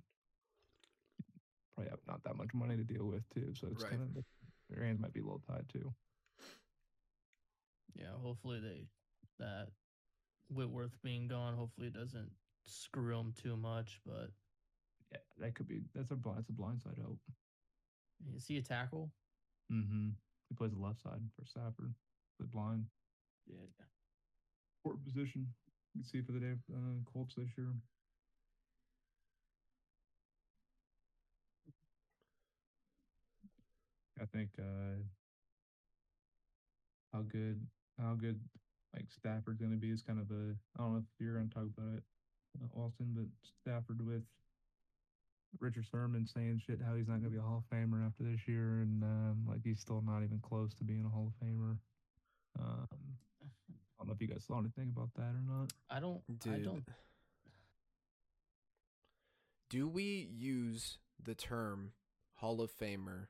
probably 1.76 1.90
have 1.92 2.00
not 2.08 2.24
that 2.24 2.38
much 2.38 2.54
money 2.54 2.78
to 2.78 2.84
deal 2.84 3.06
with 3.06 3.28
too. 3.30 3.54
So 3.54 3.68
it's 3.68 3.84
Right. 3.84 3.92
kind 3.92 4.02
of 4.18 4.24
their 4.70 4.84
hands 4.84 5.00
might 5.00 5.14
be 5.14 5.20
a 5.20 5.24
little 5.24 5.40
tied 5.48 5.68
too. 5.70 5.94
Yeah, 7.94 8.12
hopefully 8.22 8.60
they 8.60 8.88
that 9.40 9.70
Whitworth 10.50 11.02
being 11.02 11.28
gone. 11.28 11.56
Hopefully 11.56 11.88
it 11.88 11.94
doesn't 11.94 12.32
screw 12.64 13.16
them 13.16 13.34
too 13.34 13.58
much. 13.58 14.00
But 14.06 14.32
Yeah, 15.12 15.20
that 15.38 15.56
could 15.56 15.68
be 15.68 15.82
that's 15.94 16.12
a 16.12 16.16
that's 16.16 16.50
a 16.50 16.54
blindside 16.54 17.00
hope. 17.00 17.20
is 18.36 18.48
he 18.48 18.58
a 18.58 18.62
tackle? 18.62 19.12
Mm-hmm. 19.72 20.10
He 20.50 20.56
plays 20.56 20.72
the 20.72 20.80
left 20.80 21.02
side 21.02 21.22
for 21.36 21.46
Stafford, 21.46 21.94
the 22.40 22.46
blind 22.46 22.86
Yeah. 23.48 23.66
court 24.84 25.04
position. 25.04 25.54
You 25.94 26.02
can 26.02 26.10
see 26.10 26.22
for 26.22 26.32
the 26.34 26.40
day 26.40 26.54
uh, 26.74 27.02
Colts 27.06 27.36
this 27.36 27.58
year. 27.58 27.74
I 34.22 34.26
think 34.26 34.50
uh, 34.60 35.04
how 37.14 37.22
good 37.22 37.66
how 38.00 38.14
good 38.14 38.40
like 38.94 39.06
Stafford's 39.10 39.60
going 39.60 39.72
to 39.72 39.78
be 39.78 39.90
is 39.90 40.02
kind 40.02 40.20
of 40.20 40.32
a 40.32 40.56
I 40.78 40.84
don't 40.84 40.94
know 40.94 41.00
if 41.00 41.06
you're 41.20 41.36
going 41.36 41.50
to 41.50 41.54
talk 41.54 41.68
about 41.78 41.98
it, 41.98 42.04
uh, 42.62 42.80
Austin, 42.80 43.14
but 43.14 43.26
Stafford 43.62 44.06
with 44.06 44.24
Richard 45.60 45.86
Sherman 45.90 46.28
saying 46.28 46.62
shit 46.66 46.80
how 46.86 46.96
he's 46.96 47.08
not 47.08 47.22
going 47.22 47.32
to 47.32 47.38
be 47.38 47.38
a 47.38 47.42
Hall 47.42 47.64
of 47.64 47.78
Famer 47.78 48.06
after 48.06 48.24
this 48.24 48.48
year, 48.48 48.82
and 48.82 49.04
um, 49.04 49.46
like 49.48 49.60
he's 49.64 49.80
still 49.80 50.04
not 50.06 50.24
even 50.24 50.40
close 50.42 50.74
to 50.76 50.84
being 50.84 51.06
a 51.06 51.10
Hall 51.10 51.32
of 51.32 51.48
Famer. 51.48 51.78
Um, 52.60 52.88
I 53.72 54.00
don't 54.00 54.08
know 54.08 54.14
if 54.14 54.22
you 54.22 54.28
guys 54.28 54.44
saw 54.46 54.60
anything 54.60 54.92
about 54.96 55.10
that 55.16 55.34
or 55.36 55.44
not. 55.46 55.74
I 55.90 56.00
don't. 56.00 56.22
I 56.30 56.50
Dude. 56.50 56.64
don't. 56.64 56.84
Do 59.70 59.88
we 59.88 60.30
use 60.32 60.98
the 61.22 61.36
term 61.36 61.92
Hall 62.36 62.62
of 62.62 62.72
Famer 62.72 63.28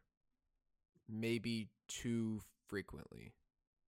maybe 1.09 1.67
too 1.87 2.41
frequently 2.67 3.33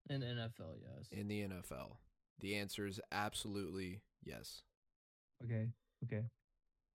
In 0.09 0.21
NFL, 0.21 0.77
yes. 0.81 1.07
in 1.11 1.27
the 1.27 1.41
NFL? 1.43 1.97
The 2.39 2.55
answer 2.55 2.85
is 2.85 2.99
absolutely 3.11 4.01
yes. 4.23 4.61
Okay, 5.43 5.67
okay. 6.05 6.23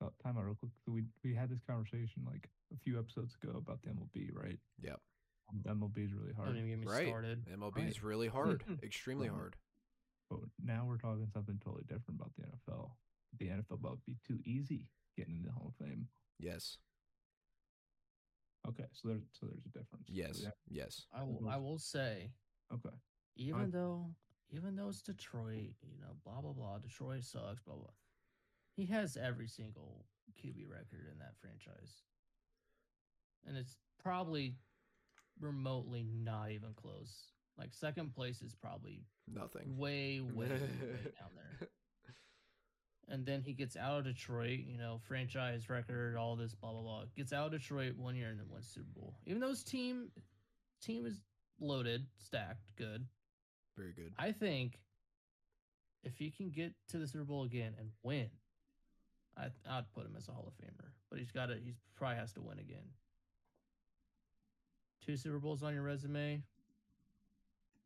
Uh, 0.03 0.09
time 0.23 0.37
out 0.37 0.45
real 0.45 0.55
quick. 0.57 0.73
So 0.85 0.93
we 0.93 1.05
we 1.25 1.35
had 1.35 1.49
this 1.51 1.61
conversation 1.69 2.23
like 2.27 2.49
a 2.75 2.79
few 2.79 2.99
episodes 2.99 3.37
ago 3.43 3.57
about 3.57 3.83
the 3.83 3.91
MLB, 3.91 4.31
right? 4.33 4.59
Yep. 4.81 5.01
Um, 5.51 5.79
MLB 5.81 6.07
is 6.07 6.13
really 6.15 6.33
hard. 6.33 6.47
Don't 6.49 6.55
hard, 6.55 6.57
even 6.57 6.69
get 6.71 6.79
me 6.81 6.87
Right. 6.87 7.07
started. 7.09 7.45
MLB 7.47 7.89
is 7.89 8.03
really 8.03 8.29
hard, 8.39 8.65
extremely 8.83 9.29
Right. 9.29 9.37
hard. 9.37 9.57
but 10.31 10.41
now 10.65 10.87
we're 10.87 10.97
talking 10.99 11.29
something 11.35 11.59
totally 11.63 11.85
different 11.87 12.19
about 12.21 12.33
the 12.37 12.45
NFL. 12.47 12.97
The 13.39 13.49
NFL 13.49 13.79
about 13.81 13.99
be 14.07 14.17
too 14.27 14.39
easy 14.47 14.89
getting 15.17 15.37
into 15.37 15.49
the 15.49 15.53
Hall 15.53 15.75
of 15.79 15.87
Fame. 15.87 16.09
Yes. 16.39 16.79
Okay, 18.69 18.85
so 18.93 19.09
there's 19.09 19.23
so 19.33 19.47
there's 19.47 19.67
a 19.67 19.79
difference. 19.79 20.07
Yes. 20.09 20.41
yeah, 20.43 20.51
Yes. 20.69 21.07
I 21.13 21.23
will. 21.23 21.49
I 21.51 21.57
will 21.57 21.79
say, 21.79 22.31
okay. 22.73 22.95
even 23.37 23.71
though, 23.71 24.07
even 24.51 24.77
though 24.77 24.89
it's 24.89 25.03
Detroit, 25.03 25.75
you 25.83 25.99
know, 26.01 26.15
blah 26.25 26.41
blah 26.41 26.53
blah. 26.53 26.79
Detroit 26.79 27.25
sucks. 27.25 27.63
Blah 27.63 27.75
blah. 27.77 27.91
He 28.77 28.87
has 28.87 29.17
every 29.17 29.49
single 29.49 30.07
QB 30.41 30.71
record 30.71 31.07
in 31.13 31.19
that 31.19 31.35
franchise, 31.41 32.03
and 33.47 33.57
it's 33.57 33.77
probably 34.03 34.55
remotely 35.41 36.05
not 36.05 36.51
even 36.53 36.73
close. 36.75 37.33
Like 37.59 37.75
second 37.75 38.15
place 38.15 38.43
is 38.43 38.55
probably 38.55 39.05
Nothing. 39.33 39.77
way, 39.77 40.21
way, 40.21 40.47
way, 40.47 40.49
way 40.49 40.59
down 41.21 41.31
there. 41.35 41.69
And 43.13 43.27
then 43.27 43.43
he 43.43 43.53
gets 43.53 43.77
out 43.77 43.99
of 43.99 44.05
Detroit, 44.05 44.61
you 44.67 44.79
know, 44.79 44.99
franchise 45.07 45.69
record, 45.69 46.17
all 46.17 46.35
this, 46.35 46.55
blah 46.55 46.73
blah 46.73 46.81
blah. 46.81 47.05
Gets 47.15 47.35
out 47.35 47.47
of 47.47 47.53
Detroit 47.53 47.95
one 47.95 48.17
year 48.17 48.31
and 48.31 48.41
then 48.41 48.47
wins 48.51 48.67
Super 48.67 48.89
Bowl. 48.97 49.15
Even 49.27 49.39
though 49.39 49.51
his 49.51 49.63
team 49.63 50.11
team 50.81 51.05
is 51.05 51.21
loaded, 51.61 52.07
stacked, 52.17 52.75
good. 52.75 53.05
Very 53.77 53.93
good. 53.93 54.15
I 54.19 54.33
think 54.33 54.79
if 56.03 56.17
he 56.17 56.31
can 56.31 56.49
get 56.49 56.73
to 56.89 56.99
the 56.99 57.07
Super 57.07 57.25
Bowl 57.25 57.45
again 57.45 57.75
and 57.79 57.91
win, 58.03 58.31
I 59.37 59.49
I'd 59.69 59.93
put 59.95 60.07
him 60.07 60.15
as 60.17 60.27
a 60.29 60.33
Hall 60.33 60.49
of 60.49 60.55
Famer. 60.55 60.89
But 61.11 61.19
he's 61.19 61.31
got 61.31 61.47
to. 61.47 61.59
He's 61.63 61.77
probably 61.95 62.17
has 62.17 62.33
to 62.33 62.41
win 62.41 62.59
again. 62.59 62.89
Two 65.05 65.19
Super 65.19 65.39
Bowls 65.39 65.63
on 65.63 65.75
your 65.75 65.83
resume, 65.83 66.43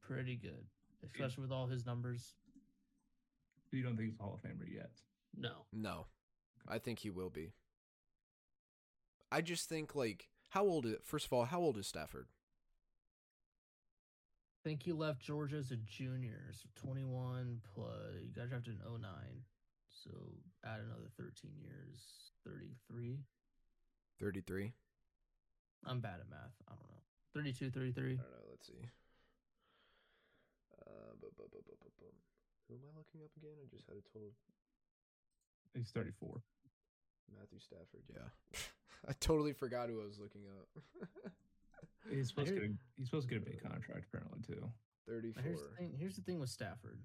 pretty 0.06 0.36
good, 0.36 0.66
especially 1.02 1.42
with 1.42 1.50
all 1.50 1.66
his 1.66 1.84
numbers. 1.84 2.34
You 3.72 3.82
don't 3.82 3.96
think 3.96 4.10
he's 4.10 4.20
a 4.20 4.22
Hall 4.22 4.38
of 4.40 4.48
Famer 4.48 4.72
yet? 4.72 4.92
No. 5.36 5.66
No, 5.72 6.06
I 6.68 6.78
think 6.78 7.00
he 7.00 7.10
will 7.10 7.30
be. 7.30 7.52
I 9.30 9.40
just 9.40 9.68
think 9.68 9.94
like 9.94 10.28
how 10.50 10.64
old 10.64 10.86
is 10.86 10.96
first 11.04 11.26
of 11.26 11.32
all 11.32 11.44
how 11.44 11.60
old 11.60 11.76
is 11.76 11.86
Stafford? 11.86 12.26
I 14.64 14.68
think 14.68 14.82
he 14.82 14.92
left 14.92 15.20
Georgia 15.20 15.56
as 15.56 15.70
a 15.70 15.76
junior, 15.76 16.50
so 16.52 16.66
21 16.86 17.60
plus. 17.74 18.18
You 18.22 18.34
got 18.34 18.48
drafted 18.48 18.74
in 18.74 19.00
09. 19.02 19.10
So 19.88 20.10
add 20.64 20.80
another 20.80 21.06
13 21.18 21.52
years, 21.62 22.02
33. 22.44 23.18
Thirty 24.18 24.40
three. 24.40 24.72
I'm 25.84 26.00
bad 26.00 26.18
at 26.24 26.30
math. 26.30 26.56
I 26.66 26.72
don't 26.72 26.88
know. 26.88 27.04
32, 27.34 27.70
33. 27.70 28.02
I 28.02 28.16
don't 28.16 28.18
know. 28.18 28.48
Let's 28.50 28.66
see. 28.66 28.88
Uh, 30.72 31.12
bu- 31.20 31.30
bu- 31.36 31.50
bu- 31.52 31.62
bu- 31.62 31.78
bu- 31.78 31.96
bum. 32.00 32.16
Who 32.68 32.74
am 32.74 32.80
I 32.90 32.98
looking 32.98 33.20
up 33.22 33.30
again? 33.36 33.54
I 33.60 33.68
just 33.70 33.86
had 33.86 33.98
a 34.00 34.06
total 34.10 34.32
He's 35.76 35.90
34. 35.90 36.40
Matthew 37.38 37.58
Stafford. 37.58 38.02
Yeah, 38.08 38.60
I 39.08 39.12
totally 39.20 39.52
forgot 39.52 39.88
who 39.88 40.00
I 40.00 40.06
was 40.06 40.18
looking 40.18 40.42
up. 40.58 40.82
He's 42.10 42.28
supposed 42.28 42.48
to 42.48 42.54
get 42.54 42.62
a, 42.62 42.72
he's 42.96 43.06
supposed 43.08 43.28
to 43.28 43.34
get 43.34 43.42
a 43.42 43.50
big 43.50 43.60
contract 43.60 44.06
apparently 44.12 44.38
too. 44.46 44.70
Thirty 45.08 45.32
Now, 45.34 45.42
Here's 45.42 45.60
the 45.60 45.76
thing. 45.76 45.92
Here's 45.98 46.14
the 46.14 46.22
thing 46.22 46.38
with 46.38 46.50
Stafford. 46.50 47.00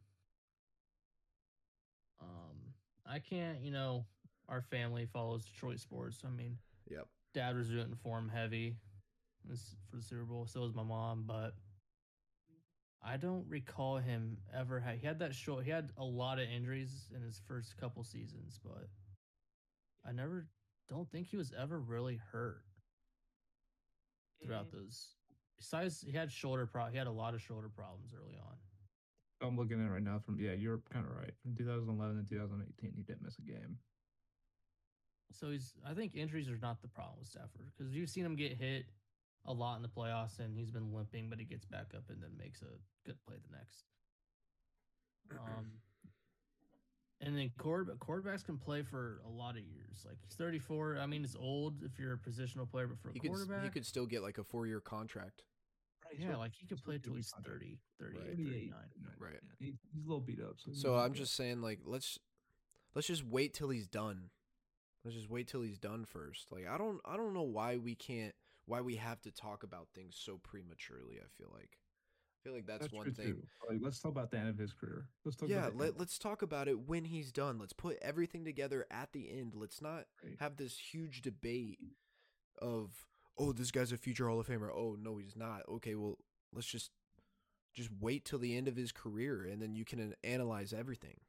Um, 2.22 2.74
I 3.06 3.18
can't. 3.18 3.62
You 3.62 3.72
know, 3.72 4.06
our 4.48 4.62
family 4.62 5.08
follows 5.12 5.44
Detroit 5.44 5.80
sports. 5.80 6.22
I 6.26 6.30
mean, 6.30 6.58
Yep. 6.90 7.08
dad 7.34 7.56
was 7.56 7.72
rooting 7.72 7.96
for 7.96 8.20
him 8.20 8.30
heavy 8.30 8.78
for 9.90 9.96
the 9.96 10.04
Super 10.04 10.24
Bowl. 10.26 10.46
So 10.46 10.62
was 10.62 10.76
my 10.76 10.84
mom, 10.84 11.24
but 11.26 11.56
I 13.04 13.18
don't 13.18 13.46
recall 13.50 13.98
him 13.98 14.38
ever. 14.56 14.80
Ha- 14.80 14.98
he 15.00 15.06
had 15.06 15.20
that 15.20 15.34
short. 15.34 15.64
He 15.64 15.72
had 15.72 15.90
a 15.98 16.04
lot 16.04 16.40
of 16.40 16.48
injuries 16.50 17.08
in 17.16 17.22
his 17.22 17.42
first 17.48 17.76
couple 17.78 18.04
seasons, 18.04 18.60
but 18.64 18.88
I 20.08 20.12
never 20.12 20.48
don't 20.90 21.10
think 21.10 21.28
he 21.28 21.38
was 21.38 21.52
ever 21.60 21.80
really 21.80 22.20
hurt 22.32 22.62
throughout 24.44 24.68
mm-hmm. 24.68 24.84
those. 24.84 25.16
Besides, 25.58 26.04
he 26.06 26.12
had 26.12 26.32
shoulder 26.32 26.66
pro. 26.66 26.88
He 26.88 26.98
had 26.98 27.08
a 27.08 27.12
lot 27.12 27.34
of 27.34 27.42
shoulder 27.42 27.70
problems 27.70 28.14
early 28.14 28.36
on. 28.36 28.56
I'm 29.48 29.58
looking 29.58 29.80
at 29.80 29.88
it 29.88 29.92
right 29.92 30.04
now 30.04 30.20
from 30.24 30.40
yeah, 30.40 30.54
you're 30.54 30.82
kind 30.94 31.06
of 31.06 31.16
right. 31.16 31.34
From 31.42 31.56
2011 31.56 32.24
to 32.24 32.30
2018, 32.30 32.94
he 32.96 33.02
didn't 33.02 33.24
miss 33.24 33.38
a 33.40 33.42
game. 33.42 33.78
So 35.32 35.50
he's. 35.50 35.74
I 35.88 35.94
think 35.94 36.16
injuries 36.16 36.50
are 36.50 36.60
not 36.62 36.82
the 36.82 36.88
problem 36.88 37.16
with 37.20 37.28
Stafford 37.28 37.72
because 37.76 37.94
you've 37.94 38.10
seen 38.10 38.26
him 38.26 38.36
get 38.36 38.54
hit 38.54 38.86
a 39.46 39.54
lot 39.54 39.76
in 39.78 39.82
the 39.82 39.88
playoffs, 39.90 40.40
and 40.40 40.56
he's 40.56 40.72
been 40.72 40.94
limping, 40.94 41.30
but 41.30 41.40
he 41.40 41.46
gets 41.46 41.66
back 41.66 41.94
up 41.96 42.04
and 42.10 42.22
then 42.22 42.32
makes 42.38 42.62
a 42.62 42.68
good 43.06 43.18
play 43.26 43.36
the 43.50 43.56
next. 43.58 43.86
Um, 45.32 45.66
and 47.22 47.38
then 47.38 47.52
quarterback 47.58 47.98
quarterbacks 48.00 48.44
can 48.44 48.58
play 48.58 48.82
for 48.82 49.22
a 49.26 49.30
lot 49.30 49.52
of 49.52 49.62
years. 49.64 50.04
Like 50.06 50.18
he's 50.24 50.34
34. 50.36 50.98
I 51.00 51.06
mean, 51.06 51.24
it's 51.24 51.36
old 51.40 51.84
if 51.84 52.00
you're 52.00 52.14
a 52.14 52.18
positional 52.18 52.70
player, 52.70 52.88
but 52.88 53.00
for 53.00 53.10
a 53.10 53.14
He 53.14 53.20
could 53.20 53.30
quarterback, 53.32 53.64
he 53.64 53.70
could 53.70 53.86
still 53.86 54.06
get 54.06 54.22
like 54.24 54.38
a 54.38 54.44
four 54.44 54.66
year 54.68 54.82
contract. 54.82 55.44
Right, 56.06 56.20
yeah, 56.20 56.36
like 56.36 56.52
he 56.54 56.66
could 56.66 56.78
he's 56.80 56.82
play 56.84 56.96
supposed 56.96 57.04
to 57.04 57.10
till 57.10 57.16
he's 57.16 57.34
30, 57.46 57.78
38, 58.00 58.20
Right. 58.20 58.38
39. 58.38 58.74
Right. 59.20 59.34
Yeah, 59.34 59.50
he, 59.60 59.74
he's 59.94 60.04
a 60.06 60.08
little 60.10 60.20
beat 60.20 60.42
up. 60.42 60.56
So, 60.58 60.72
So 60.74 60.96
I'm 60.96 61.12
be- 61.14 61.20
just 61.20 61.36
saying 61.36 61.62
like 61.62 61.80
let's 61.86 62.18
let's 62.96 63.08
just 63.08 63.24
wait 63.26 63.54
till 63.54 63.70
he's 63.70 63.88
done. 63.88 64.32
Let's 65.06 65.16
just 65.16 65.30
wait 65.30 65.48
till 65.48 65.62
he's 65.62 65.78
done 65.80 66.06
first. 66.06 66.48
Like 66.52 66.68
I 66.68 66.78
don't 66.78 67.00
I 67.06 67.16
don't 67.18 67.34
know 67.34 67.44
why 67.44 67.78
we 67.78 67.96
can't 67.96 68.34
why 68.66 68.82
we 68.82 68.96
have 68.96 69.22
to 69.22 69.32
talk 69.32 69.64
about 69.64 69.88
things 69.94 70.16
so 70.18 70.38
prematurely. 70.38 71.20
I 71.20 71.28
feel 71.38 71.50
like 71.54 71.78
I 71.78 72.38
feel 72.44 72.54
like 72.54 72.66
that's, 72.66 72.92
one 72.92 73.06
true, 73.06 73.14
thing. 73.14 73.44
Like, 73.70 73.80
let's 73.82 74.00
talk 74.00 74.12
about 74.12 74.32
the 74.32 74.40
end 74.40 74.50
of 74.50 74.58
his 74.58 74.74
career. 74.74 75.08
Let's 75.24 75.38
talk 75.38 75.50
Yeah, 75.50 75.68
about 75.68 75.78
let, 75.78 76.00
let's 76.00 76.18
talk 76.18 76.42
about 76.42 76.68
it 76.68 76.88
when 76.88 77.06
he's 77.06 77.32
done. 77.32 77.60
Let's 77.60 77.74
put 77.74 77.98
everything 78.02 78.44
together 78.46 78.86
at 78.90 79.12
the 79.14 79.30
end. 79.32 79.54
Let's 79.56 79.82
not 79.82 80.06
Right. 80.24 80.38
have 80.40 80.58
this 80.58 80.78
huge 80.78 81.22
debate 81.22 81.80
of 82.60 83.06
oh 83.38 83.52
this 83.52 83.72
guy's 83.72 83.92
a 83.92 83.98
future 83.98 84.28
Hall 84.28 84.40
of 84.40 84.48
Famer. 84.48 84.70
Oh 84.76 84.96
no, 85.00 85.18
he's 85.18 85.36
not. 85.36 85.62
Okay, 85.70 85.96
well 85.96 86.18
let's 86.54 86.68
just 86.68 86.92
just 87.74 87.90
wait 88.00 88.26
till 88.26 88.40
the 88.40 88.58
end 88.58 88.68
of 88.68 88.76
his 88.76 88.92
career 88.92 89.44
and 89.46 89.62
then 89.62 89.76
you 89.76 89.86
can 89.86 90.14
analyze 90.24 90.74
everything. 90.74 91.20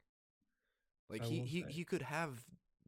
Like 1.09 1.21
I 1.23 1.25
he 1.25 1.39
he, 1.41 1.61
say- 1.61 1.71
he 1.71 1.83
could 1.83 2.01
have 2.01 2.43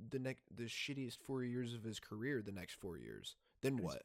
the 0.09 0.19
next 0.19 0.43
the 0.53 0.63
shittiest 0.63 1.17
four 1.25 1.43
years 1.43 1.73
of 1.73 1.83
his 1.83 1.99
career 1.99 2.41
the 2.41 2.51
next 2.51 2.73
four 2.79 2.97
years. 2.97 3.35
Then 3.61 3.77
what? 3.77 4.03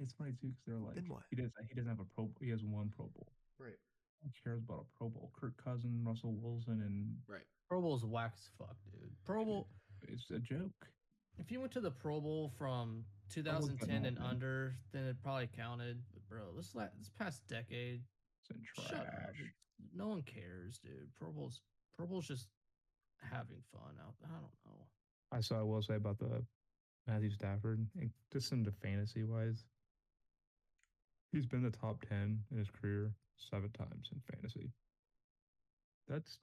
It's 0.00 0.12
funny 0.12 0.32
too 0.40 0.48
because 0.48 0.64
they're 0.66 0.76
like 0.78 0.96
he 1.30 1.36
doesn't 1.36 1.52
he 1.68 1.74
doesn't 1.74 1.88
have 1.88 2.00
a 2.00 2.04
pro. 2.14 2.28
He 2.40 2.50
has 2.50 2.62
one 2.62 2.90
Pro 2.94 3.06
Bowl. 3.06 3.32
Right. 3.58 3.78
Who 4.22 4.30
cares 4.44 4.60
about 4.62 4.86
a 4.92 4.98
Pro 4.98 5.08
Bowl? 5.08 5.30
Kirk 5.38 5.54
Cousin, 5.62 6.02
Russell 6.04 6.34
Wilson, 6.34 6.82
and 6.84 7.16
Right. 7.26 7.46
Pro 7.68 7.80
Bowl's 7.80 8.04
whack 8.04 8.32
as 8.36 8.48
fuck, 8.58 8.76
dude. 8.92 9.10
Pro 9.24 9.44
Bowl. 9.44 9.68
it's 10.02 10.30
a 10.30 10.38
joke. 10.38 10.70
If 11.38 11.50
you 11.50 11.60
went 11.60 11.72
to 11.72 11.80
the 11.80 11.90
Pro 11.90 12.20
Bowl 12.20 12.50
from 12.58 13.04
2010 13.30 14.04
and 14.06 14.18
man. 14.18 14.26
under, 14.26 14.74
then 14.92 15.04
it 15.04 15.16
probably 15.22 15.48
counted. 15.54 16.02
But 16.12 16.26
bro, 16.28 16.52
this 16.56 16.74
la- 16.74 16.88
this 16.98 17.10
past 17.18 17.46
decade, 17.48 18.02
It's 18.42 18.50
in 18.50 18.62
shut 18.74 18.94
up. 18.94 19.06
trash. 19.06 19.42
No 19.94 20.08
one 20.08 20.22
cares, 20.22 20.78
dude. 20.78 21.08
Pro 21.18 21.30
Bowl's 21.32 21.60
Pro 21.96 22.06
Bowl's 22.06 22.26
just 22.28 22.48
having 23.22 23.62
fun 23.72 23.94
out. 24.04 24.14
I 24.24 24.28
don't 24.34 24.42
know. 24.66 24.86
I 25.32 25.40
saw. 25.40 25.58
I 25.58 25.62
will 25.62 25.82
say 25.82 25.94
about 25.96 26.18
the 26.18 26.44
Matthew 27.06 27.30
Stafford, 27.30 27.86
and 27.98 28.10
just 28.32 28.52
into 28.52 28.70
fantasy 28.72 29.24
wise, 29.24 29.64
he's 31.36 31.46
been 31.46 31.62
the 31.62 31.70
top 31.70 32.00
ten 32.08 32.40
in 32.50 32.56
his 32.56 32.70
career 32.70 33.12
seven 33.36 33.70
times 33.72 34.08
in 34.10 34.20
fantasy. 34.32 34.70
That's 36.08 36.38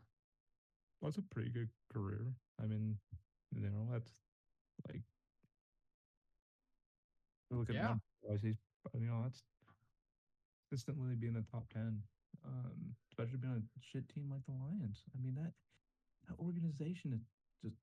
that's 1.01 1.17
a 1.17 1.21
pretty 1.23 1.49
good 1.49 1.69
career. 1.91 2.27
I 2.61 2.67
mean, 2.67 2.95
you 3.51 3.61
know, 3.61 3.89
that's 3.91 4.11
like 4.87 5.01
you 7.49 7.57
look 7.57 7.69
at 7.69 7.75
Yeah. 7.75 7.95
he's 8.41 8.57
you 8.93 9.07
know 9.07 9.21
that's 9.23 9.41
consistently 10.69 11.15
being 11.15 11.33
the 11.33 11.41
top 11.51 11.67
ten, 11.73 12.03
um, 12.45 12.95
especially 13.09 13.37
being 13.37 13.53
on 13.53 13.63
a 13.63 13.81
shit 13.81 14.07
team 14.09 14.29
like 14.29 14.45
the 14.45 14.51
Lions. 14.53 15.03
I 15.17 15.21
mean 15.21 15.35
that 15.35 15.53
that 16.29 16.37
organization 16.39 17.13
is 17.13 17.21
just 17.63 17.75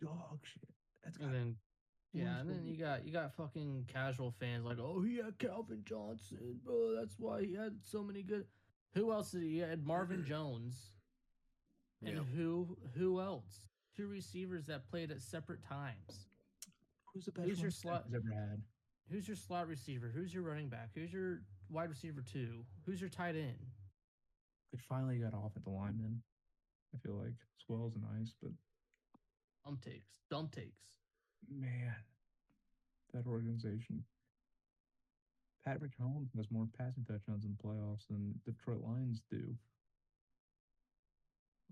dog 0.00 0.38
shit. 0.44 0.68
That's 1.02 1.18
And 1.18 1.32
then 1.34 1.56
yeah, 2.12 2.40
and 2.40 2.48
then 2.50 2.64
you 2.64 2.76
got 2.76 3.04
you 3.06 3.12
got 3.12 3.34
fucking 3.36 3.84
casual 3.92 4.30
fans 4.40 4.64
like, 4.64 4.78
oh, 4.78 5.00
he 5.02 5.16
had 5.18 5.38
Calvin 5.38 5.82
Johnson, 5.84 6.58
bro. 6.64 6.94
That's 6.98 7.16
why 7.18 7.44
he 7.44 7.54
had 7.54 7.76
so 7.82 8.02
many 8.02 8.22
good. 8.22 8.44
Who 8.94 9.12
else 9.12 9.30
did 9.32 9.42
he 9.42 9.58
had? 9.58 9.86
Marvin 9.86 10.24
Jones. 10.28 10.90
And 12.04 12.16
Yeah. 12.16 12.22
who 12.36 12.76
who 12.96 13.20
else? 13.20 13.66
Two 13.96 14.06
receivers 14.06 14.66
that 14.66 14.88
played 14.88 15.10
at 15.10 15.20
separate 15.20 15.62
times. 15.62 16.26
who's 17.12 17.24
the 17.24 17.32
best 17.32 17.48
who's 17.48 17.60
your 17.60 17.70
slot- 17.70 18.04
ever 18.14 18.30
had? 18.32 18.62
Who's 19.10 19.26
your 19.26 19.36
slot 19.36 19.66
receiver? 19.68 20.08
Who's 20.14 20.32
your 20.32 20.42
running 20.44 20.68
back? 20.68 20.90
Who's 20.94 21.12
your 21.12 21.40
wide 21.70 21.88
receiver 21.90 22.22
two? 22.22 22.64
Who's 22.86 23.00
your 23.00 23.10
tight 23.10 23.34
end? 23.36 23.66
They 24.72 24.78
finally 24.88 25.18
got 25.18 25.34
off 25.34 25.52
at 25.56 25.64
the 25.64 25.70
lineman. 25.70 26.22
I 26.94 26.98
feel 26.98 27.14
like 27.14 27.34
Sewell's 27.66 27.94
nice, 27.96 28.34
but 28.40 28.52
Dumb 29.64 29.78
takes. 29.84 30.20
Dumb 30.30 30.48
takes. 30.48 30.97
Man, 31.46 31.94
that 33.14 33.26
organization. 33.26 34.04
Patrick 35.64 35.92
Mahomes 36.00 36.34
has 36.36 36.50
more 36.50 36.66
passing 36.78 37.04
touchdowns 37.04 37.44
in 37.44 37.54
the 37.56 37.62
playoffs 37.68 38.06
than 38.08 38.34
Detroit 38.46 38.80
Lions 38.82 39.22
do. 39.30 39.54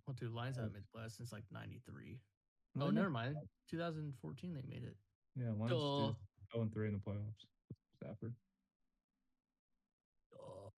Well, 0.07 0.14
dude, 0.19 0.33
Lions 0.33 0.57
haven't 0.57 0.75
made 0.75 0.83
the 0.83 0.99
playoffs 0.99 1.17
since 1.17 1.33
like 1.33 1.45
'93. 1.53 2.19
No, 2.75 2.87
Oh, 2.87 2.91
never 2.91 3.11
mind. 3.11 3.37
2014 3.71 4.55
they 4.55 4.62
made 4.69 4.85
it. 4.85 4.97
Yeah, 5.35 5.51
Lions 5.59 5.71
Duh. 5.71 6.12
do 6.12 6.17
0 6.53 6.62
and 6.62 6.73
3 6.73 6.89
in 6.89 6.93
the 6.95 6.99
playoffs. 7.01 7.47
Stafford. 7.97 8.35
Duh. 10.33 10.71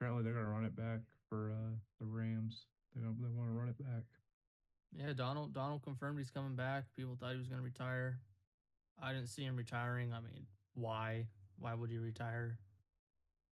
Apparently, 0.00 0.24
they're 0.24 0.34
gonna 0.34 0.48
run 0.48 0.64
it 0.64 0.74
back 0.76 1.00
for 1.28 1.52
uh, 1.52 1.74
the 2.00 2.06
Rams. 2.06 2.66
They 2.94 3.02
don't. 3.02 3.20
They 3.22 3.28
want 3.28 3.48
to 3.50 3.54
run 3.54 3.68
it 3.68 3.78
back. 3.78 4.02
Yeah, 4.98 5.12
Donald 5.12 5.52
Donald 5.52 5.82
confirmed 5.82 6.18
he's 6.18 6.30
coming 6.30 6.56
back. 6.56 6.84
People 6.96 7.16
thought 7.20 7.32
he 7.32 7.38
was 7.38 7.48
going 7.48 7.60
to 7.60 7.64
retire. 7.64 8.18
I 9.02 9.12
didn't 9.12 9.28
see 9.28 9.42
him 9.44 9.56
retiring. 9.56 10.12
I 10.12 10.20
mean, 10.20 10.46
why? 10.74 11.26
Why 11.58 11.74
would 11.74 11.90
he 11.90 11.98
retire? 11.98 12.58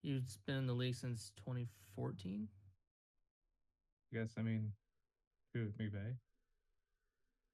He's 0.03 0.39
been 0.47 0.57
in 0.57 0.67
the 0.67 0.73
league 0.75 0.95
since 0.95 1.33
2014. 1.47 2.49
I 4.13 4.17
guess. 4.17 4.31
I 4.39 4.43
mean, 4.43 4.73
who? 5.55 5.67
McVay? 5.81 6.15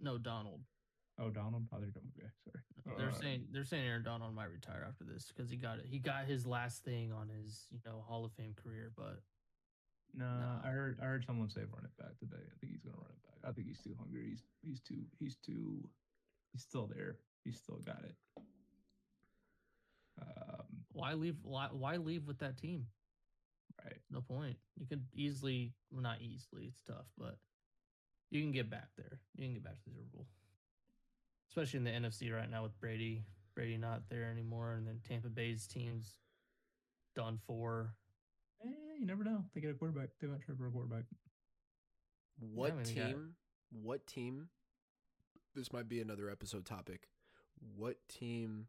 No, 0.01 0.18
Donald. 0.18 0.61
Oh, 1.18 1.30
Donald. 1.30 1.64
Oh, 1.72 1.78
they're 1.80 1.91
doing 1.91 2.07
McVay. 2.07 2.30
Sorry. 2.45 2.99
They're 2.99 3.09
Uh, 3.11 3.12
saying 3.20 3.47
they're 3.51 3.64
saying 3.64 3.87
Aaron 3.87 4.03
Donald 4.05 4.34
might 4.34 4.51
retire 4.53 4.84
after 4.89 5.05
this 5.05 5.28
because 5.34 5.51
he 5.51 5.57
got 5.57 5.78
it. 5.78 5.87
He 5.87 5.99
got 5.99 6.26
his 6.26 6.47
last 6.47 6.84
thing 6.84 7.12
on 7.12 7.28
his 7.28 7.66
you 7.70 7.80
know 7.84 8.01
Hall 8.07 8.24
of 8.24 8.32
Fame 8.32 8.55
career, 8.55 8.93
but 8.97 9.22
No, 10.14 10.24
Nah. 10.24 10.61
I 10.64 10.68
heard 10.70 10.99
I 11.01 11.05
heard 11.07 11.24
someone 11.24 11.49
say 11.51 11.62
run 11.62 11.84
it 11.84 11.97
back 11.99 12.16
today. 12.18 12.43
I 12.43 12.57
think 12.61 12.72
he's 12.72 12.82
gonna 12.82 12.97
run 12.97 13.11
it 13.11 13.22
back. 13.22 13.36
I 13.47 13.53
think 13.53 13.68
he's 13.68 13.80
too 13.80 13.94
hungry. 13.99 14.26
He's 14.30 14.42
he's 14.62 14.80
too 14.80 15.05
he's 15.18 15.36
too 15.36 15.88
he's 16.53 16.62
still 16.62 16.86
there. 16.86 17.16
He's 17.44 17.57
still 17.59 17.80
got 17.84 18.03
it. 18.03 18.16
Um, 20.20 20.64
why 20.92 21.14
leave? 21.14 21.36
Why, 21.42 21.68
why 21.70 21.97
leave 21.97 22.26
with 22.26 22.38
that 22.38 22.57
team? 22.57 22.86
Right. 23.84 23.99
No 24.11 24.20
point. 24.20 24.57
You 24.78 24.86
could 24.86 25.05
easily, 25.14 25.74
well, 25.90 26.03
not 26.03 26.20
easily. 26.20 26.64
It's 26.64 26.82
tough, 26.82 27.07
but 27.18 27.36
you 28.30 28.40
can 28.40 28.53
get 28.53 28.70
back 28.70 28.88
there. 28.97 29.20
You 29.36 29.44
can 29.44 29.55
get 29.55 29.64
back 29.64 29.78
to 29.84 29.90
the 29.90 29.94
Super 29.94 30.07
Bowl, 30.12 30.26
especially 31.51 31.78
in 31.78 31.84
the 31.84 31.90
NFC 31.90 32.34
right 32.34 32.51
now 32.51 32.62
with 32.62 32.78
Brady. 32.80 33.24
Brady 33.55 33.76
not 33.76 34.03
there 34.11 34.30
anymore, 34.30 34.72
and 34.72 34.86
then 34.86 35.01
Tampa 35.07 35.28
Bay's 35.28 35.66
teams 35.66 36.18
done 37.14 37.38
for. 37.47 37.94
Eh, 38.64 38.68
you 38.99 39.07
never 39.07 39.24
know. 39.24 39.44
They 39.55 39.61
get 39.61 39.70
a 39.70 39.74
quarterback. 39.74 40.09
They 40.20 40.26
might 40.26 40.42
try 40.42 40.55
for 40.55 40.66
a 40.66 40.70
quarterback. 40.70 41.05
What 42.39 42.74
mean, 42.74 42.84
they 42.84 42.95
got- 42.95 43.07
team? 43.09 43.37
What 43.70 44.07
team? 44.07 44.49
This 45.55 45.72
might 45.72 45.89
be 45.89 46.01
another 46.01 46.28
episode 46.30 46.66
topic. 46.66 47.09
What 47.76 47.97
team 48.09 48.68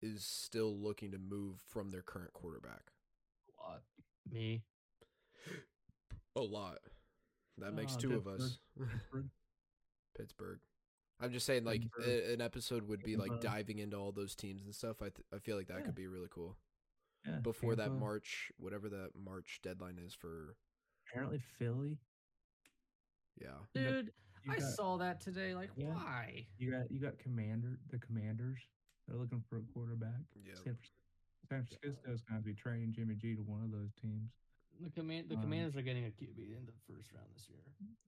is 0.00 0.24
still 0.24 0.76
looking 0.76 1.10
to 1.12 1.18
move 1.18 1.60
from 1.66 1.90
their 1.90 2.02
current 2.02 2.32
quarterback? 2.32 2.92
A 3.58 3.62
lot. 3.62 3.82
Me, 4.30 4.62
A 6.36 6.40
lot. 6.40 6.78
That 7.58 7.72
makes 7.74 7.94
Uh, 7.96 8.00
two 8.00 8.14
of 8.14 8.26
us. 8.28 8.58
Pittsburgh. 8.78 9.30
Pittsburgh. 10.16 10.60
I'm 11.18 11.32
just 11.32 11.46
saying, 11.46 11.64
like 11.64 11.82
a, 12.04 12.34
an 12.34 12.40
episode 12.42 12.86
would 12.88 13.02
be 13.02 13.16
like 13.16 13.40
diving 13.40 13.78
into 13.78 13.96
all 13.96 14.12
those 14.12 14.34
teams 14.36 14.62
and 14.64 14.74
stuff. 14.74 15.00
I 15.00 15.08
th- 15.08 15.26
I 15.32 15.38
feel 15.38 15.56
like 15.56 15.68
that 15.68 15.78
Yeah. 15.80 15.86
could 15.86 15.94
be 15.94 16.06
really 16.06 16.28
cool 16.30 16.58
Yeah. 17.26 17.38
before 17.38 17.74
that 17.76 17.90
March, 17.92 18.52
whatever 18.58 18.88
that 18.90 19.14
March 19.16 19.60
deadline 19.62 19.98
is 19.98 20.12
for. 20.14 20.56
Apparently 21.08 21.38
Philly. 21.38 21.98
Yeah, 23.40 23.48
You 23.74 23.84
got- 23.84 23.90
dude, 23.90 24.12
You 24.44 24.52
I 24.52 24.58
got, 24.58 24.72
saw 24.72 24.96
that 24.98 25.20
today. 25.20 25.54
Like, 25.54 25.70
Yeah. 25.76 25.92
why? 25.94 26.46
you 26.58 26.70
got 26.70 26.90
you 26.90 27.00
got 27.00 27.18
Commander 27.18 27.78
the 27.90 27.98
Commanders. 27.98 28.60
They're 29.06 29.16
looking 29.18 29.40
for 29.42 29.58
a 29.58 29.62
quarterback. 29.62 30.22
yeah. 30.34 30.54
San 30.54 30.74
Francisco, 30.76 30.92
San 31.48 31.64
Francisco's 31.66 32.22
going 32.22 32.40
to 32.40 32.44
be 32.44 32.54
trading 32.54 32.92
Jimmy 32.92 33.14
G 33.16 33.34
to 33.36 33.42
one 33.42 33.62
of 33.62 33.70
those 33.70 33.92
teams. 33.94 34.30
The 34.80 34.90
command, 34.90 35.28
the 35.28 35.36
Um, 35.36 35.42
Commanders 35.42 35.76
are 35.76 35.82
getting 35.82 36.04
a 36.06 36.10
QB 36.10 36.52
in 36.54 36.66
the 36.66 36.72
first 36.86 37.12
round 37.12 37.32
this 37.34 37.48
year. 37.48 37.62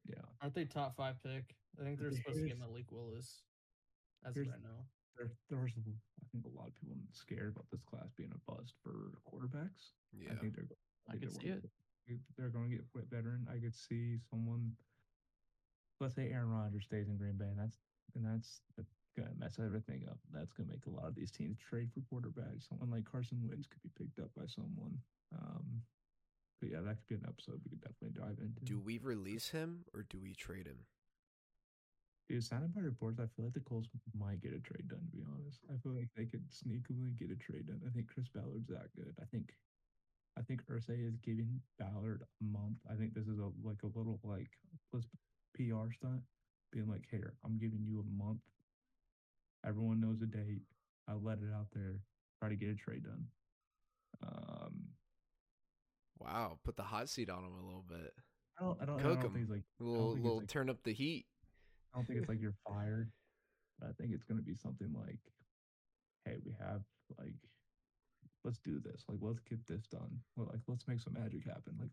Yeah. 0.05 0.21
Aren't 0.41 0.55
they 0.55 0.65
top 0.67 0.97
five 0.97 1.21
pick? 1.23 1.57
I 1.79 1.83
think 1.83 1.99
they're 1.99 2.11
supposed 2.11 2.37
to 2.39 2.47
get 2.47 2.57
Here's- 2.57 2.59
Malik 2.59 2.91
Willis. 2.93 3.43
That's 4.23 4.35
here's- 4.35 4.49
what 4.49 4.59
I 4.59 4.63
know. 4.63 4.87
There, 5.17 5.31
there 5.49 5.59
was, 5.59 5.73
a- 5.77 5.91
I 6.23 6.27
think, 6.31 6.45
a 6.45 6.49
lot 6.49 6.69
of 6.69 6.75
people 6.75 6.97
scared 7.13 7.49
about 7.57 7.69
this 7.71 7.83
class 7.83 8.13
being 8.13 8.33
a 8.33 8.39
bust 8.51 8.75
for 8.83 9.13
quarterbacks. 9.25 9.93
Yeah. 10.13 10.33
I 10.33 10.37
think 10.37 10.55
they're. 10.55 10.69
I 11.09 11.13
think 11.13 11.23
could 11.25 11.33
see 11.33 11.49
one 11.49 11.57
of 11.59 11.63
the- 12.07 12.21
They're 12.37 12.51
going 12.51 12.71
to 12.71 12.77
get 12.77 12.87
a 12.95 13.03
veteran. 13.07 13.47
I 13.49 13.59
could 13.59 13.75
see 13.75 14.19
someone. 14.19 14.77
Let's 16.01 16.15
say 16.15 16.31
Aaron 16.31 16.51
Rodgers 16.51 16.85
stays 16.85 17.09
in 17.09 17.17
Green 17.17 17.37
Bay, 17.37 17.47
and 17.51 17.59
that's 17.59 17.77
and 18.15 18.25
that's 18.25 18.61
going 19.19 19.29
to 19.29 19.39
mess 19.39 19.59
everything 19.59 20.07
up. 20.09 20.19
That's 20.33 20.53
going 20.53 20.69
to 20.69 20.75
make 20.75 20.87
a 20.87 20.95
lot 20.95 21.09
of 21.09 21.15
these 21.15 21.31
teams 21.31 21.59
trade 21.59 21.91
for 21.91 22.01
quarterbacks. 22.07 22.69
Someone 22.69 22.91
like 22.91 23.11
Carson 23.11 23.43
Wentz 23.43 23.67
could 23.67 23.83
be 23.83 23.91
picked 23.99 24.19
up 24.21 24.31
by 24.37 24.47
someone. 24.47 24.99
Um, 25.35 25.83
but 26.61 26.71
yeah, 26.71 26.81
that 26.87 26.99
could 26.99 27.09
be 27.09 27.15
an 27.17 27.27
episode 27.27 27.61
we 27.65 27.71
could 27.71 27.83
definitely 27.83 28.19
dive 28.19 28.39
into. 28.39 28.63
Do 28.63 28.79
we 28.79 28.99
release 28.99 29.49
him 29.51 29.85
or 29.95 30.07
do 30.09 30.19
we 30.19 30.35
trade 30.35 30.67
him? 30.67 30.87
Dude, 32.29 32.45
sounded 32.45 32.75
by 32.75 32.83
reports, 32.83 33.19
I 33.21 33.27
feel 33.35 33.47
like 33.47 33.55
the 33.55 33.61
Colts 33.61 33.89
might 34.13 34.43
get 34.43 34.53
a 34.53 34.61
trade 34.61 34.89
done. 34.89 35.01
To 35.01 35.17
be 35.17 35.25
honest, 35.25 35.65
I 35.73 35.81
feel 35.81 35.97
like 35.97 36.11
they 36.15 36.27
could 36.27 36.45
sneakily 36.53 37.17
get 37.17 37.31
a 37.33 37.37
trade 37.41 37.67
done. 37.67 37.81
I 37.87 37.91
think 37.91 38.07
Chris 38.13 38.29
Ballard's 38.29 38.69
that 38.69 38.93
good. 38.95 39.15
I 39.21 39.25
think, 39.33 39.55
I 40.37 40.43
think 40.43 40.61
Irsay 40.67 41.09
is 41.09 41.17
giving 41.25 41.61
Ballard 41.79 42.23
a 42.23 42.45
month. 42.45 42.77
I 42.91 42.97
think 42.97 43.15
this 43.15 43.29
is 43.29 43.39
a 43.39 43.49
like 43.65 43.81
a 43.83 43.99
little 43.99 44.21
like 44.23 44.51
let's 44.93 45.07
PR 45.59 45.93
stunt, 45.93 46.23
being 46.73 46.89
like, 46.89 47.05
here, 47.11 47.35
I'm 47.45 47.59
giving 47.59 47.85
you 47.85 48.01
a 48.01 48.25
month. 48.25 48.41
Everyone 49.67 50.01
knows 50.01 50.23
a 50.23 50.27
date. 50.27 50.63
I 51.09 51.15
let 51.15 51.39
it 51.39 51.53
out 51.55 51.67
there. 51.75 51.97
Try 52.39 52.49
to 52.51 52.57
get 52.57 52.69
a 52.71 52.75
trade 52.75 53.05
done. 53.05 53.27
Um, 54.23 54.89
Wow, 56.21 56.59
put 56.65 56.77
the 56.77 56.83
hot 56.83 57.09
seat 57.09 57.31
on 57.31 57.45
him 57.45 57.53
a 57.53 57.65
little 57.65 57.85
bit. 57.89 58.13
I 58.59 58.65
don't. 58.65 58.83
I 58.83 58.87
don't. 58.87 58.99
I 58.99 59.03
Cook 59.03 59.15
don't 59.21 59.25
'em. 59.27 59.33
think 59.35 59.43
it's 59.45 59.51
like. 59.53 59.63
A 59.81 59.85
little, 59.85 60.13
little 60.17 60.39
like- 60.39 60.49
turn 60.49 60.69
up 60.69 60.83
the 60.83 60.93
heat. 60.93 61.27
I 61.95 61.99
don't 61.99 62.07
think 62.07 62.19
it's 62.19 62.29
like 62.29 62.41
you're 62.41 62.57
fired. 62.69 63.13
But 63.79 63.91
I 63.91 63.93
think 63.93 64.11
it's 64.13 64.25
gonna 64.25 64.43
be 64.43 64.57
something 64.57 64.93
like, 64.93 65.21
hey, 66.25 66.39
we 66.45 66.53
have 66.59 66.83
like, 67.19 67.37
let's 68.45 68.59
do 68.59 68.81
this. 68.81 69.05
Like, 69.09 69.19
let's 69.23 69.39
get 69.49 69.65
this 69.69 69.87
done. 69.87 70.19
Like, 70.37 70.59
let's 70.67 70.89
make 70.89 71.01
some 71.01 71.13
magic 71.15 71.45
happen. 71.47 71.77
Like, 71.81 71.91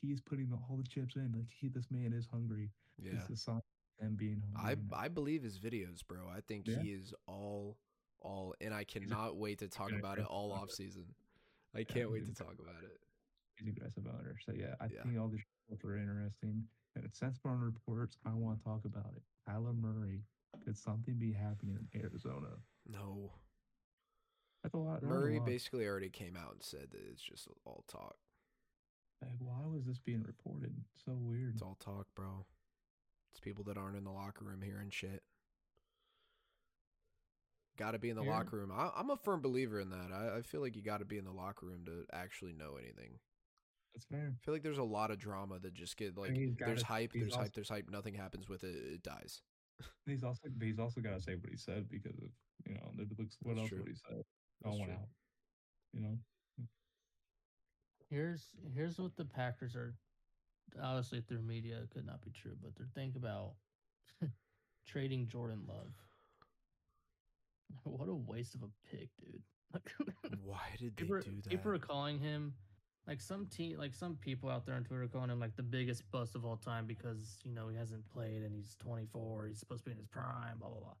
he's 0.00 0.20
putting 0.20 0.52
all 0.52 0.76
the 0.76 0.84
chips 0.84 1.16
in. 1.16 1.32
Like, 1.34 1.48
he, 1.50 1.68
this 1.68 1.86
man 1.90 2.12
is 2.12 2.26
hungry. 2.30 2.70
Yeah, 2.98 3.12
It's 3.14 3.26
the 3.28 3.36
sign 3.36 3.60
him 4.00 4.14
being 4.16 4.42
I 4.56 4.60
hungry. 4.60 4.72
and 4.82 4.94
I 4.94 5.08
believe 5.08 5.42
his 5.42 5.58
videos, 5.58 6.06
bro. 6.06 6.28
I 6.28 6.40
think 6.40 6.66
Yeah. 6.66 6.80
he 6.80 6.90
is 6.92 7.12
all 7.26 7.76
all, 8.22 8.54
and 8.60 8.74
I 8.74 8.84
cannot 8.84 9.36
wait 9.36 9.60
to 9.60 9.68
talk 9.68 9.92
about 9.92 10.18
it 10.18 10.24
all 10.28 10.52
off 10.52 10.70
season. 10.70 11.06
I 11.74 11.84
can't 11.84 12.10
wait 12.10 12.26
to 12.26 12.34
talk 12.34 12.56
about 12.58 12.82
it. 12.84 13.00
he's 13.56 13.66
an 13.66 13.74
aggressive 13.74 14.06
owner. 14.06 14.36
So 14.44 14.52
yeah, 14.52 14.74
I 14.80 14.86
Yeah. 14.92 15.02
think 15.04 15.18
all 15.18 15.28
these 15.28 15.40
reports 15.70 15.84
are 15.86 15.96
interesting. 15.96 16.68
And 16.96 17.14
sense 17.14 17.38
on 17.46 17.60
reports. 17.60 18.18
I 18.26 18.34
want 18.34 18.58
to 18.58 18.64
talk 18.64 18.84
about 18.84 19.14
it. 19.16 19.22
Kyler 19.48 19.74
Murray. 19.74 20.22
Could 20.64 20.76
something 20.76 21.14
be 21.14 21.32
happening 21.32 21.78
in 21.94 22.00
Arizona? 22.02 22.48
No, 22.86 23.32
That's 24.62 24.74
a 24.74 24.78
lot. 24.78 25.00
was 25.02 25.04
a 25.04 25.06
Murray 25.06 25.38
lot. 25.38 25.46
basically 25.46 25.86
already 25.86 26.10
came 26.10 26.36
out 26.36 26.52
and 26.52 26.62
said 26.62 26.90
that 26.90 27.00
it's 27.10 27.22
just 27.22 27.48
all 27.64 27.84
talk. 27.88 28.16
Like, 29.22 29.36
why 29.38 29.66
was 29.66 29.84
this 29.84 29.98
being 29.98 30.22
reported? 30.22 30.74
So 31.04 31.12
weird. 31.14 31.52
It's 31.54 31.62
all 31.62 31.76
talk, 31.80 32.06
bro. 32.14 32.46
It's 33.32 33.40
people 33.40 33.64
that 33.64 33.76
aren't 33.76 33.96
in 33.96 34.04
the 34.04 34.10
locker 34.10 34.44
room 34.44 34.62
hearing 34.62 34.90
shit. 34.90 35.22
Got 37.78 37.92
to 37.92 37.98
be 37.98 38.10
in 38.10 38.16
the 38.16 38.24
Yeah. 38.24 38.30
locker 38.30 38.56
room. 38.56 38.72
I, 38.72 38.90
I'm 38.96 39.10
a 39.10 39.16
firm 39.16 39.40
believer 39.40 39.80
in 39.80 39.90
that. 39.90 40.10
I, 40.12 40.38
I 40.38 40.42
feel 40.42 40.60
like 40.60 40.76
you 40.76 40.82
got 40.82 40.98
to 40.98 41.04
be 41.04 41.18
in 41.18 41.24
the 41.24 41.32
locker 41.32 41.66
room 41.66 41.84
to 41.86 42.04
actually 42.12 42.52
know 42.52 42.76
anything. 42.76 43.18
That's 43.94 44.04
fair. 44.04 44.34
I 44.34 44.44
feel 44.44 44.54
like 44.54 44.62
there's 44.62 44.78
a 44.78 44.82
lot 44.84 45.10
of 45.10 45.18
drama 45.18 45.58
that 45.60 45.74
just 45.74 45.96
get 45.96 46.16
like 46.16 46.36
there's 46.58 46.82
hype, 46.82 47.12
there's 47.12 47.32
also- 47.32 47.40
hype, 47.42 47.52
there's 47.54 47.68
hype. 47.68 47.88
Nothing 47.90 48.14
happens 48.14 48.48
with 48.48 48.64
it. 48.64 48.74
It 48.74 49.02
dies. 49.02 49.42
He's 50.06 50.22
also 50.22 50.42
he's 50.62 50.78
also 50.78 51.00
got 51.00 51.14
to 51.16 51.20
say 51.20 51.34
what 51.34 51.50
he 51.50 51.56
said 51.56 51.88
because 51.88 52.16
of 52.18 52.28
you 52.66 52.74
know 52.74 52.90
what 53.42 53.56
else 53.58 53.68
true. 53.68 53.78
would 53.78 53.88
he 53.88 53.94
say? 53.94 54.22
That's 54.62 54.66
I 54.66 54.68
want 54.68 54.84
true. 54.84 54.92
out. 54.92 55.08
You 55.94 56.00
know. 56.02 56.18
Here's 58.10 58.42
here's 58.74 58.98
what 58.98 59.16
the 59.16 59.24
Packers 59.24 59.76
are 59.76 59.94
obviously 60.82 61.20
through 61.20 61.42
media 61.42 61.78
it 61.82 61.90
could 61.90 62.06
not 62.06 62.22
be 62.22 62.30
true, 62.30 62.56
but 62.62 62.74
they're 62.76 62.86
thinking 62.94 63.22
about 63.22 63.52
trading 64.86 65.28
Jordan 65.28 65.62
Love. 65.68 65.92
What 67.84 68.08
a 68.08 68.14
waste 68.14 68.56
of 68.56 68.64
a 68.64 68.68
pick, 68.90 69.10
dude. 69.16 69.42
Why 70.44 70.58
did 70.76 70.96
they 70.96 71.04
people, 71.04 71.20
do 71.20 71.30
that? 71.36 71.48
people 71.48 71.70
are 71.70 71.78
calling 71.78 72.18
him 72.18 72.52
like 73.06 73.20
some 73.20 73.46
team 73.46 73.78
like 73.78 73.94
some 73.94 74.16
people 74.16 74.50
out 74.50 74.66
there 74.66 74.74
on 74.74 74.82
Twitter 74.82 75.04
are 75.04 75.08
calling 75.08 75.30
him 75.30 75.38
like 75.38 75.54
the 75.56 75.62
biggest 75.62 76.02
bust 76.10 76.34
of 76.34 76.44
all 76.44 76.56
time 76.56 76.86
because 76.86 77.38
you 77.44 77.52
know 77.52 77.68
he 77.68 77.76
hasn't 77.76 78.04
played 78.12 78.42
and 78.42 78.52
he's 78.52 78.74
24. 78.80 79.46
He's 79.46 79.60
supposed 79.60 79.84
to 79.84 79.90
be 79.90 79.92
in 79.92 79.98
his 79.98 80.08
prime. 80.08 80.58
Blah 80.58 80.68
blah 80.68 80.80
blah. 80.80 80.94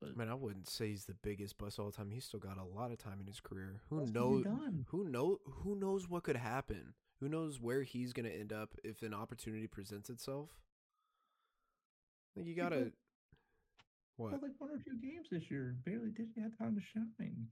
Like, 0.00 0.12
but 0.12 0.16
Man, 0.16 0.28
I 0.28 0.34
wouldn't 0.34 0.68
say 0.68 0.88
he's 0.88 1.04
the 1.04 1.14
biggest 1.14 1.58
bust 1.58 1.78
all 1.78 1.86
the 1.86 1.96
time. 1.96 2.10
He's 2.10 2.24
still 2.24 2.40
got 2.40 2.56
a 2.58 2.64
lot 2.64 2.92
of 2.92 2.98
time 2.98 3.18
in 3.20 3.26
his 3.26 3.40
career. 3.40 3.80
Who 3.88 3.96
What 3.96 4.00
else 4.02 4.08
has 4.08 4.14
he 4.14 4.20
knows? 4.20 4.44
Who 4.88 5.04
know? 5.04 5.38
Who 5.44 5.74
knows 5.74 6.08
what 6.08 6.22
could 6.22 6.36
happen? 6.36 6.94
Who 7.20 7.28
knows 7.28 7.60
where 7.60 7.82
he's 7.82 8.12
gonna 8.12 8.28
end 8.28 8.52
up 8.52 8.76
if 8.84 9.02
an 9.02 9.12
opportunity 9.12 9.66
presents 9.66 10.08
itself? 10.08 10.50
Like 12.36 12.46
you 12.46 12.54
gotta. 12.54 12.92
What? 14.16 14.30
Played 14.30 14.42
like 14.42 14.52
one 14.58 14.70
or 14.70 14.78
two 14.78 14.98
games 15.00 15.28
this 15.30 15.50
year. 15.50 15.76
Barely 15.84 16.10
didn't 16.10 16.40
have 16.40 16.56
time 16.58 16.76
to 16.76 16.80
shine. 16.80 17.46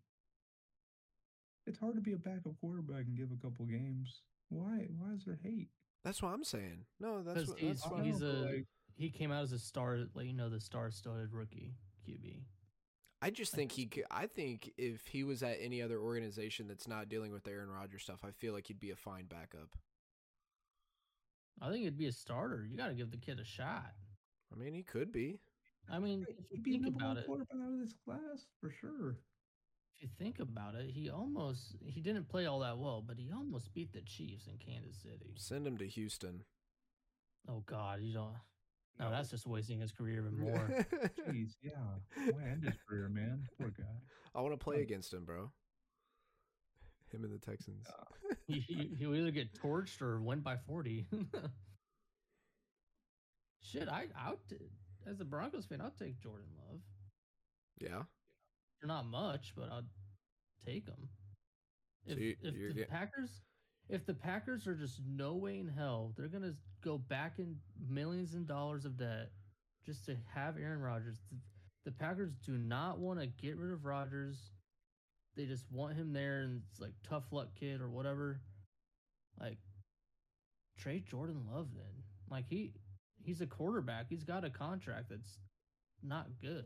It's 1.66 1.78
hard 1.78 1.96
to 1.96 2.00
be 2.00 2.12
a 2.12 2.16
backup 2.16 2.52
quarterback 2.60 3.06
and 3.06 3.16
give 3.16 3.30
a 3.32 3.42
couple 3.42 3.64
games. 3.66 4.22
Why? 4.50 4.86
Why 4.96 5.14
is 5.14 5.24
there 5.24 5.38
hate? 5.42 5.68
That's 6.04 6.22
what 6.22 6.32
I'm 6.32 6.44
saying. 6.44 6.84
No, 7.00 7.24
that's 7.24 7.48
what. 7.48 7.58
he's 7.58 7.80
That's 7.80 7.86
I 7.86 7.88
what 7.96 8.04
he's 8.04 8.20
know, 8.20 8.28
a 8.28 8.46
like, 8.46 8.66
he 8.96 9.10
came 9.10 9.32
out 9.32 9.42
as 9.42 9.52
a 9.52 9.58
star 9.58 9.98
like 10.14 10.26
you 10.26 10.32
know 10.32 10.48
the 10.48 10.60
star-studded 10.60 11.32
rookie 11.32 11.74
QB. 12.06 12.42
I 13.22 13.30
just 13.30 13.52
think 13.52 13.72
he. 13.72 13.86
Could, 13.86 14.04
I 14.10 14.26
think 14.26 14.72
if 14.76 15.06
he 15.06 15.24
was 15.24 15.42
at 15.42 15.58
any 15.60 15.82
other 15.82 15.98
organization 15.98 16.68
that's 16.68 16.86
not 16.88 17.08
dealing 17.08 17.32
with 17.32 17.44
the 17.44 17.50
Aaron 17.50 17.70
Rodgers 17.70 18.02
stuff, 18.02 18.20
I 18.24 18.30
feel 18.30 18.52
like 18.52 18.66
he'd 18.68 18.80
be 18.80 18.90
a 18.90 18.96
fine 18.96 19.24
backup. 19.26 19.70
I 21.60 21.70
think 21.70 21.84
he'd 21.84 21.98
be 21.98 22.06
a 22.06 22.12
starter. 22.12 22.66
You 22.70 22.76
got 22.76 22.88
to 22.88 22.94
give 22.94 23.10
the 23.10 23.16
kid 23.16 23.40
a 23.40 23.44
shot. 23.44 23.92
I 24.52 24.56
mean, 24.56 24.74
he 24.74 24.82
could 24.82 25.12
be. 25.12 25.40
I 25.90 25.98
mean, 25.98 26.26
if 26.50 26.64
he'd 26.64 26.66
you 26.66 26.78
be 26.78 26.78
think 26.78 26.84
number 26.84 26.96
about 26.96 27.08
one 27.08 27.18
it, 27.18 27.26
quarterback 27.26 27.56
out 27.64 27.72
of 27.72 27.78
this 27.80 27.94
class 28.04 28.46
for 28.60 28.70
sure. 28.70 29.18
if 29.94 30.02
you 30.02 30.08
think 30.18 30.38
about 30.40 30.74
it, 30.74 30.90
he 30.90 31.10
almost 31.10 31.76
he 31.84 32.00
didn't 32.00 32.28
play 32.28 32.46
all 32.46 32.60
that 32.60 32.78
well, 32.78 33.02
but 33.06 33.18
he 33.18 33.30
almost 33.32 33.72
beat 33.74 33.92
the 33.92 34.02
Chiefs 34.02 34.46
in 34.46 34.58
Kansas 34.58 34.96
City. 35.02 35.34
Send 35.36 35.66
him 35.66 35.78
to 35.78 35.86
Houston. 35.88 36.44
Oh 37.48 37.62
God, 37.66 38.00
you 38.02 38.12
don't. 38.12 38.34
No, 38.98 39.10
that's 39.10 39.28
just 39.30 39.46
wasting 39.46 39.80
his 39.80 39.92
career 39.92 40.20
even 40.26 40.38
more. 40.38 40.68
Jeez, 41.28 41.56
yeah. 41.62 41.72
Why 42.30 42.44
end 42.50 42.64
his 42.64 42.74
career, 42.88 43.08
man? 43.10 43.46
Poor 43.60 43.68
guy. 43.76 43.84
I 44.34 44.40
want 44.40 44.52
to 44.58 44.62
play 44.64 44.76
Like- 44.76 44.84
against 44.84 45.12
him, 45.12 45.24
bro. 45.24 45.50
Him 47.12 47.22
and 47.24 47.32
the 47.32 47.38
Texans. 47.38 47.86
he, 48.48 48.58
he 48.60 48.90
he'll 48.98 49.14
either 49.14 49.30
get 49.30 49.54
torched 49.54 50.00
or 50.02 50.20
win 50.20 50.40
by 50.40 50.56
forty. 50.56 51.06
Shit, 53.62 53.88
I 53.88 54.06
I 54.18 54.30
would 54.30 54.38
t- 54.48 54.56
as 55.08 55.20
a 55.20 55.24
Broncos 55.24 55.66
fan, 55.66 55.80
I'll 55.80 55.90
take 55.98 56.20
Jordan 56.20 56.48
Love. 56.68 56.80
Yeah. 57.78 58.02
They're 58.80 58.88
not 58.88 59.06
much, 59.06 59.52
but 59.56 59.70
I'll 59.70 59.86
take 60.64 60.86
him. 60.86 61.08
So 62.06 62.12
If, 62.12 62.18
you- 62.18 62.36
if 62.42 62.54
the 62.54 62.74
get- 62.74 62.90
Packers 62.90 63.40
if 63.88 64.04
the 64.06 64.14
Packers 64.14 64.66
are 64.66 64.74
just 64.74 65.00
no 65.06 65.34
way 65.34 65.58
in 65.58 65.68
hell, 65.68 66.12
they're 66.16 66.28
gonna 66.28 66.54
go 66.82 66.98
back 66.98 67.38
in 67.38 67.56
millions 67.88 68.34
and 68.34 68.46
dollars 68.46 68.84
of 68.84 68.96
debt 68.96 69.30
just 69.84 70.04
to 70.06 70.16
have 70.34 70.56
Aaron 70.58 70.80
Rodgers. 70.80 71.18
The, 71.30 71.38
the 71.86 71.92
Packers 71.92 72.32
do 72.44 72.52
not 72.58 72.98
want 72.98 73.20
to 73.20 73.26
get 73.26 73.56
rid 73.56 73.72
of 73.72 73.84
Rodgers. 73.84 74.50
They 75.36 75.44
just 75.44 75.64
want 75.70 75.94
him 75.94 76.12
there, 76.12 76.40
and 76.40 76.62
it's 76.70 76.80
like 76.80 76.94
tough 77.08 77.24
luck 77.30 77.48
kid 77.58 77.80
or 77.80 77.88
whatever. 77.88 78.40
Like 79.40 79.58
trade 80.78 81.06
Jordan 81.06 81.42
Love 81.52 81.68
then. 81.74 82.02
Like 82.30 82.46
he 82.48 82.72
he's 83.22 83.40
a 83.40 83.46
quarterback. 83.46 84.06
He's 84.08 84.24
got 84.24 84.44
a 84.44 84.50
contract 84.50 85.10
that's 85.10 85.38
not 86.02 86.26
good. 86.40 86.64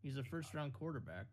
He's 0.00 0.16
a 0.16 0.22
first 0.24 0.54
round 0.54 0.72
quarterback. 0.72 1.26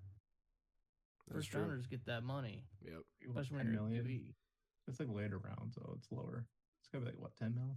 That's 1.28 1.38
First 1.38 1.52
true. 1.52 1.62
rounders 1.62 1.88
get 1.88 2.06
that 2.06 2.24
money, 2.24 2.64
Yep. 2.84 2.94
What, 3.28 3.42
especially 3.42 3.58
when 3.58 3.66
10 3.68 3.74
you're 3.74 3.84
a 3.84 3.88
million? 3.88 4.06
QB. 4.06 4.34
It's 4.88 5.00
like 5.00 5.10
later 5.10 5.38
round, 5.40 5.74
so 5.74 5.94
it's 5.98 6.12
lower. 6.12 6.46
It's 6.80 6.88
gotta 6.92 7.06
be 7.06 7.12
like 7.12 7.20
what, 7.22 7.36
ten 7.36 7.56
mil? 7.56 7.76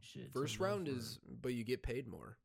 Shit, 0.00 0.30
First 0.32 0.60
round 0.60 0.86
for- 0.86 0.94
is, 0.94 1.18
but 1.42 1.54
you 1.54 1.64
get 1.64 1.82
paid 1.82 2.06
more 2.06 2.36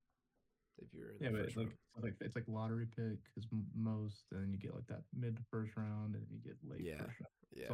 if 0.81 0.93
you're 0.93 1.09
in 1.11 1.15
Yeah, 1.19 1.29
the 1.31 1.37
but 1.37 1.45
it's 1.47 1.55
like, 1.57 1.67
round. 1.67 1.77
it's 1.95 2.03
like 2.03 2.15
it's 2.21 2.35
like 2.35 2.45
lottery 2.47 2.85
pick 2.85 3.19
is 3.37 3.45
most, 3.75 4.23
and 4.31 4.43
then 4.43 4.51
you 4.51 4.57
get 4.57 4.73
like 4.75 4.87
that 4.87 5.03
mid 5.13 5.35
to 5.37 5.43
first 5.51 5.75
round, 5.75 6.15
and 6.15 6.23
then 6.23 6.27
you 6.31 6.39
get 6.39 6.57
late 6.69 6.81
Yeah, 6.81 6.97
first 7.03 7.19
round. 7.19 7.35
Yeah, 7.51 7.61
It's 7.61 7.69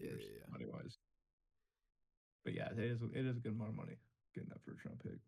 yeah, 0.00 0.06
different 0.08 0.22
yeah, 0.22 0.38
yeah. 0.38 0.50
money 0.50 0.66
wise. 0.66 0.98
But 2.44 2.54
yeah, 2.54 2.68
it 2.72 2.78
is 2.78 3.00
it 3.02 3.24
is 3.26 3.36
a 3.36 3.40
good 3.40 3.52
amount 3.52 3.70
of 3.70 3.76
money 3.76 3.96
getting 4.34 4.50
that 4.50 4.62
first 4.64 4.84
round 4.84 5.00
pick. 5.00 5.18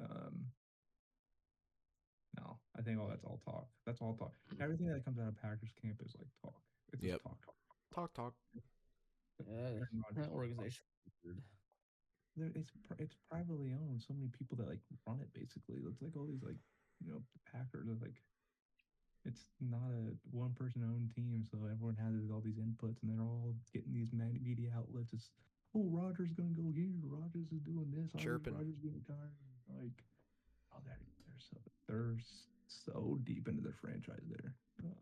Um, 0.00 0.46
no, 2.38 2.58
I 2.78 2.82
think 2.82 2.98
all 3.00 3.08
that's 3.08 3.24
all 3.24 3.40
talk. 3.44 3.66
That's 3.86 4.00
all 4.00 4.14
talk. 4.14 4.32
Everything 4.60 4.86
that 4.88 5.04
comes 5.04 5.18
out 5.18 5.28
of 5.28 5.40
Packers 5.42 5.70
camp 5.82 6.00
is 6.04 6.14
like 6.18 6.28
talk. 6.42 6.54
It's 6.92 7.02
Yep. 7.02 7.12
just 7.12 7.24
talk, 7.24 7.38
talk. 7.44 7.54
Talk, 7.94 8.14
talk. 8.14 8.34
Yeah, 9.48 9.80
that 9.80 9.88
talk, 10.16 10.24
talk. 10.26 10.32
organization. 10.34 10.84
is 11.06 11.14
weird. 11.24 11.42
There- 12.36 12.52
It's 12.54 12.70
it's 12.98 13.16
privately 13.30 13.72
owned. 13.72 14.02
So 14.02 14.14
many 14.14 14.28
people 14.28 14.56
that 14.58 14.68
like 14.68 14.80
run 15.06 15.20
it. 15.20 15.32
Basically, 15.32 15.80
it's 15.86 16.00
like 16.02 16.16
all 16.16 16.26
these 16.26 16.42
like 16.42 16.58
you 17.04 17.10
know 17.12 17.22
Packers 17.50 17.88
are 17.88 17.98
like. 18.00 18.20
It's 19.28 19.44
not 19.60 19.92
a 19.92 20.16
one 20.32 20.54
person 20.56 20.80
owned 20.80 21.12
team, 21.14 21.44
so 21.44 21.58
everyone 21.68 21.96
has 22.00 22.30
all 22.32 22.40
these 22.40 22.56
inputs, 22.56 23.02
and 23.04 23.12
they're 23.12 23.20
all 23.20 23.52
getting 23.70 23.92
these 23.92 24.08
media 24.16 24.72
outlets. 24.74 25.12
It's 25.12 25.28
oh 25.76 25.84
Rodgers 25.92 26.32
gonna 26.32 26.56
go 26.56 26.72
here, 26.72 26.88
Rodgers 27.04 27.52
is 27.52 27.60
doing 27.60 27.92
this, 27.92 28.08
Chirping. 28.16 28.54
Rodgers 28.56 28.80
gonna 28.80 28.96
retire. 28.96 29.28
Like, 29.76 29.92
oh 30.72 30.80
they're 30.88 30.96
they're 31.28 31.44
so 31.52 31.60
they're 31.86 32.16
so 32.66 33.18
deep 33.24 33.46
into 33.46 33.60
their 33.60 33.76
franchise 33.76 34.24
there. 34.24 34.54
Uh, 34.80 34.96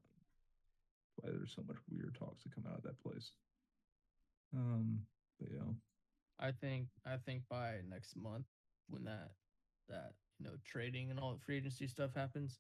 why 1.23 1.31
there's 1.31 1.55
so 1.55 1.63
much 1.63 1.79
weird 1.89 2.17
talks 2.19 2.43
that 2.43 2.51
come 2.55 2.67
out 2.67 2.79
of 2.79 2.83
that 2.83 2.99
place. 2.99 3.31
Um, 4.55 5.01
but 5.39 5.49
yeah. 5.53 5.73
I 6.41 6.53
think 6.53 6.87
I 7.05 7.17
think 7.27 7.43
by 7.51 7.77
next 7.89 8.17
month 8.17 8.47
when 8.89 9.05
that 9.05 9.31
that 9.89 10.13
you 10.39 10.47
know 10.47 10.55
trading 10.65 11.11
and 11.11 11.19
all 11.19 11.35
the 11.35 11.41
free 11.41 11.57
agency 11.57 11.87
stuff 11.87 12.15
happens, 12.15 12.59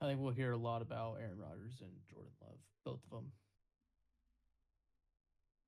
I 0.00 0.06
think 0.06 0.20
we'll 0.20 0.32
hear 0.32 0.52
a 0.52 0.56
lot 0.56 0.82
about 0.82 1.18
Aaron 1.20 1.38
Rodgers 1.38 1.80
and 1.80 1.92
Jordan 2.10 2.32
Love, 2.40 2.58
both 2.84 3.00
of 3.04 3.10
them. 3.10 3.30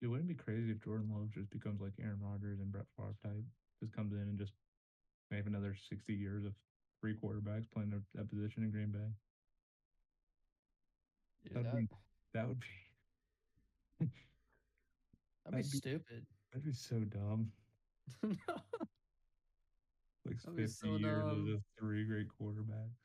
It 0.03 0.09
wouldn't 0.09 0.29
be 0.29 0.35
crazy 0.35 0.71
if 0.71 0.85
Jordan 0.85 1.11
Love 1.15 1.31
just 1.33 1.51
becomes 1.51 1.81
like 1.81 1.93
Aaron 2.01 2.21
Rodgers 2.21 2.61
and 2.61 2.71
Brett 2.71 2.87
Favre 2.97 3.15
type, 3.23 3.45
just 3.81 3.95
comes 3.95 4.13
in 4.13 4.19
and 4.19 4.39
just 4.39 4.53
maybe 5.31 5.47
another 5.47 5.75
sixty 5.89 6.15
years 6.15 6.45
of 6.45 6.53
three 7.01 7.15
quarterbacks 7.15 7.71
playing 7.73 7.91
their, 7.91 8.03
that 8.15 8.29
position 8.29 8.65
in 8.65 8.71
Green 8.71 8.91
Bay. 8.91 8.99
That'd 11.53 11.67
that, 11.67 11.77
be 11.77 11.89
that 12.33 12.49
would 12.49 12.61
be 12.61 14.07
that'd 15.45 15.57
be 15.57 15.63
that'd 15.63 15.71
be- 15.73 15.77
stupid. 15.79 16.27
that'd 16.53 16.65
be 16.65 16.73
so 16.73 16.99
dumb. 17.01 17.51
Like 20.27 20.41
That'd 20.43 20.57
be 20.57 20.63
fifty 20.63 20.75
so 20.89 20.97
years 20.97 21.23
of 21.23 21.29
dumb. 21.33 21.47
just 21.47 21.65
three 21.79 22.05
great 22.05 22.29
quarterbacks. 22.41 22.97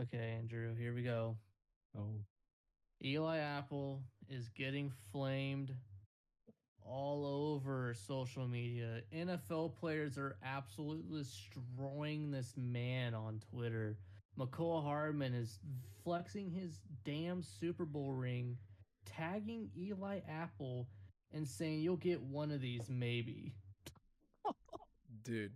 okay, 0.00 0.36
Andrew, 0.38 0.74
here 0.76 0.94
we 0.94 1.02
go. 1.02 1.36
Oh, 1.98 2.20
Eli 3.04 3.38
Apple 3.38 4.02
is 4.28 4.48
getting 4.50 4.92
flamed 5.12 5.74
all 6.84 7.26
over 7.26 7.94
social 7.94 8.46
media. 8.46 9.00
NFL 9.12 9.74
players 9.76 10.16
are 10.18 10.36
absolutely 10.44 11.18
destroying 11.18 12.30
this 12.30 12.54
man 12.56 13.14
on 13.14 13.40
Twitter. 13.50 13.98
Mecole 14.38 14.82
Hardman 14.84 15.34
is 15.34 15.58
flexing 16.04 16.48
his 16.50 16.80
damn 17.04 17.42
Super 17.42 17.84
Bowl 17.84 18.12
ring, 18.12 18.56
tagging 19.18 19.70
Eli 19.76 20.20
Apple, 20.28 20.88
and 21.32 21.46
saying, 21.46 21.80
You'll 21.80 21.96
get 21.96 22.22
one 22.22 22.50
of 22.50 22.60
these 22.60 22.88
maybe. 22.88 23.54
Dude, 25.24 25.52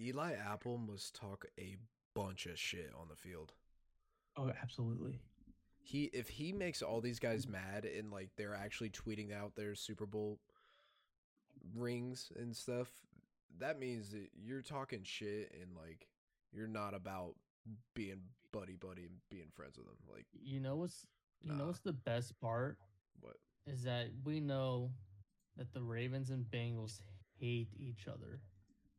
Eli 0.00 0.34
Apple 0.34 0.78
must 0.78 1.14
talk 1.14 1.46
a 1.58 1.76
bunch 2.14 2.46
of 2.46 2.58
shit 2.58 2.92
on 2.98 3.08
the 3.08 3.16
field. 3.16 3.52
oh, 4.36 4.50
absolutely. 4.62 5.20
He 5.78 6.04
if 6.12 6.28
he 6.28 6.52
makes 6.52 6.82
all 6.82 7.00
these 7.00 7.20
guys 7.20 7.46
mad 7.46 7.84
and 7.84 8.10
like 8.10 8.30
they're 8.36 8.56
actually 8.56 8.90
tweeting 8.90 9.32
out 9.32 9.54
their 9.54 9.74
Super 9.74 10.04
Bowl 10.04 10.40
rings 11.76 12.32
and 12.36 12.54
stuff, 12.54 12.88
that 13.58 13.78
means 13.78 14.10
that 14.10 14.28
you're 14.34 14.62
talking 14.62 15.02
shit 15.04 15.54
and 15.60 15.76
like 15.76 16.08
you're 16.52 16.66
not 16.66 16.92
about 16.94 17.34
being 17.94 18.20
buddy 18.52 18.76
buddy 18.76 19.02
and 19.02 19.16
being 19.30 19.48
friends 19.54 19.76
with 19.76 19.86
them. 19.86 19.96
Like 20.12 20.26
You 20.42 20.58
know 20.60 20.76
what's 20.76 21.06
you 21.42 21.52
know 21.52 21.66
what's 21.66 21.80
the 21.80 21.92
best 21.92 22.38
part? 22.40 22.78
what? 23.20 23.36
is 23.66 23.82
that 23.84 24.08
we 24.24 24.40
know 24.40 24.90
that 25.56 25.72
the 25.72 25.82
Ravens 25.82 26.30
and 26.30 26.44
Bengals 26.44 27.00
hate 27.38 27.68
each 27.78 28.06
other. 28.08 28.40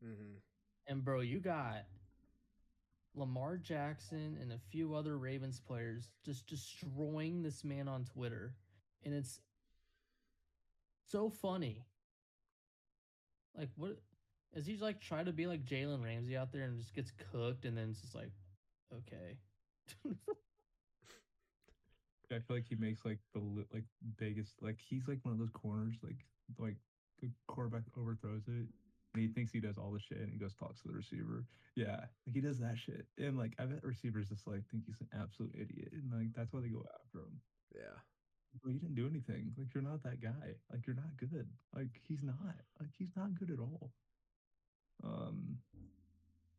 Mm-hmm. 0.04 0.38
And 0.86 1.04
bro, 1.04 1.20
you 1.20 1.38
got 1.38 1.84
Lamar 3.14 3.56
Jackson 3.56 4.38
and 4.40 4.52
a 4.52 4.58
few 4.70 4.94
other 4.94 5.18
Ravens 5.18 5.60
players 5.60 6.08
just 6.24 6.46
destroying 6.46 7.42
this 7.42 7.64
man 7.64 7.88
on 7.88 8.04
Twitter. 8.04 8.54
And 9.04 9.14
it's 9.14 9.40
so 11.10 11.30
funny. 11.30 11.84
Like 13.56 13.70
what 13.76 13.98
is 14.54 14.66
he 14.66 14.76
like 14.76 15.00
try 15.00 15.24
to 15.24 15.32
be 15.32 15.46
like 15.46 15.64
Jalen 15.64 16.02
Ramsey 16.02 16.36
out 16.36 16.52
there 16.52 16.62
and 16.62 16.78
just 16.78 16.94
gets 16.94 17.12
cooked 17.32 17.64
and 17.64 17.76
then 17.76 17.90
it's 17.90 18.00
just 18.00 18.14
like 18.14 18.30
okay. 18.94 19.38
I 22.30 22.38
feel 22.40 22.56
like 22.56 22.66
he 22.68 22.76
makes 22.76 23.04
like 23.04 23.18
the 23.34 23.40
like 23.72 23.84
biggest 24.18 24.54
like 24.60 24.78
he's 24.78 25.08
like 25.08 25.18
one 25.22 25.32
of 25.32 25.38
those 25.38 25.50
corners 25.52 25.94
like 26.02 26.24
like 26.58 26.76
the 27.20 27.30
quarterback 27.46 27.82
overthrows 27.98 28.42
it 28.48 28.66
and 29.14 29.22
he 29.22 29.28
thinks 29.28 29.50
he 29.50 29.60
does 29.60 29.78
all 29.78 29.90
the 29.90 29.98
shit 29.98 30.18
and 30.18 30.30
he 30.30 30.38
goes 30.38 30.54
talks 30.54 30.82
to 30.82 30.88
the 30.88 30.94
receiver. 30.94 31.44
Yeah, 31.74 32.00
like 32.26 32.34
he 32.34 32.40
does 32.40 32.58
that 32.58 32.76
shit 32.78 33.06
and 33.18 33.38
like 33.38 33.54
I 33.58 33.64
bet 33.64 33.82
receivers 33.84 34.28
just 34.28 34.46
like 34.46 34.62
think 34.70 34.84
he's 34.86 35.00
an 35.00 35.08
absolute 35.18 35.54
idiot 35.54 35.92
and 35.92 36.12
like 36.12 36.32
that's 36.34 36.52
why 36.52 36.60
they 36.60 36.68
go 36.68 36.84
after 37.04 37.18
him. 37.20 37.40
Yeah. 37.74 37.96
Bro, 38.62 38.72
you 38.72 38.78
didn't 38.80 38.94
do 38.96 39.06
anything. 39.06 39.52
Like 39.56 39.72
you're 39.74 39.82
not 39.82 40.02
that 40.04 40.20
guy. 40.20 40.56
Like 40.72 40.86
you're 40.86 40.96
not 40.96 41.16
good. 41.16 41.46
Like 41.74 42.00
he's 42.08 42.22
not. 42.22 42.34
Like 42.80 42.90
he's 42.98 43.10
not 43.14 43.34
good 43.38 43.50
at 43.50 43.58
all. 43.60 43.92
Um, 45.04 45.58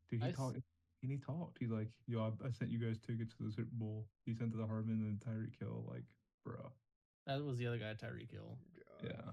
dude, 0.10 0.22
I 0.22 0.28
he 0.28 0.32
s- 0.32 0.38
talked. 0.38 0.58
And 1.02 1.12
he 1.12 1.18
talked. 1.18 1.58
He's 1.60 1.72
like, 1.72 1.88
"Yo, 2.08 2.22
I, 2.22 2.48
I 2.48 2.52
sent 2.52 2.72
you 2.72 2.80
guys 2.80 2.98
tickets 3.00 3.34
to 3.38 3.44
the 3.44 3.52
Super 3.52 3.70
Bowl." 3.74 4.06
He 4.26 4.34
sent 4.34 4.52
to 4.52 4.58
the 4.58 4.68
Hardman 4.68 5.06
and 5.08 5.20
Tyreek 5.20 5.58
Hill. 5.60 5.86
Like, 5.90 6.04
bro, 6.46 6.72
that 7.26 7.44
was 7.44 7.58
the 7.58 7.68
other 7.68 7.78
guy, 7.78 7.94
Tyreek 7.94 8.32
Hill. 8.32 8.58
God. 9.02 9.10
yeah. 9.10 9.32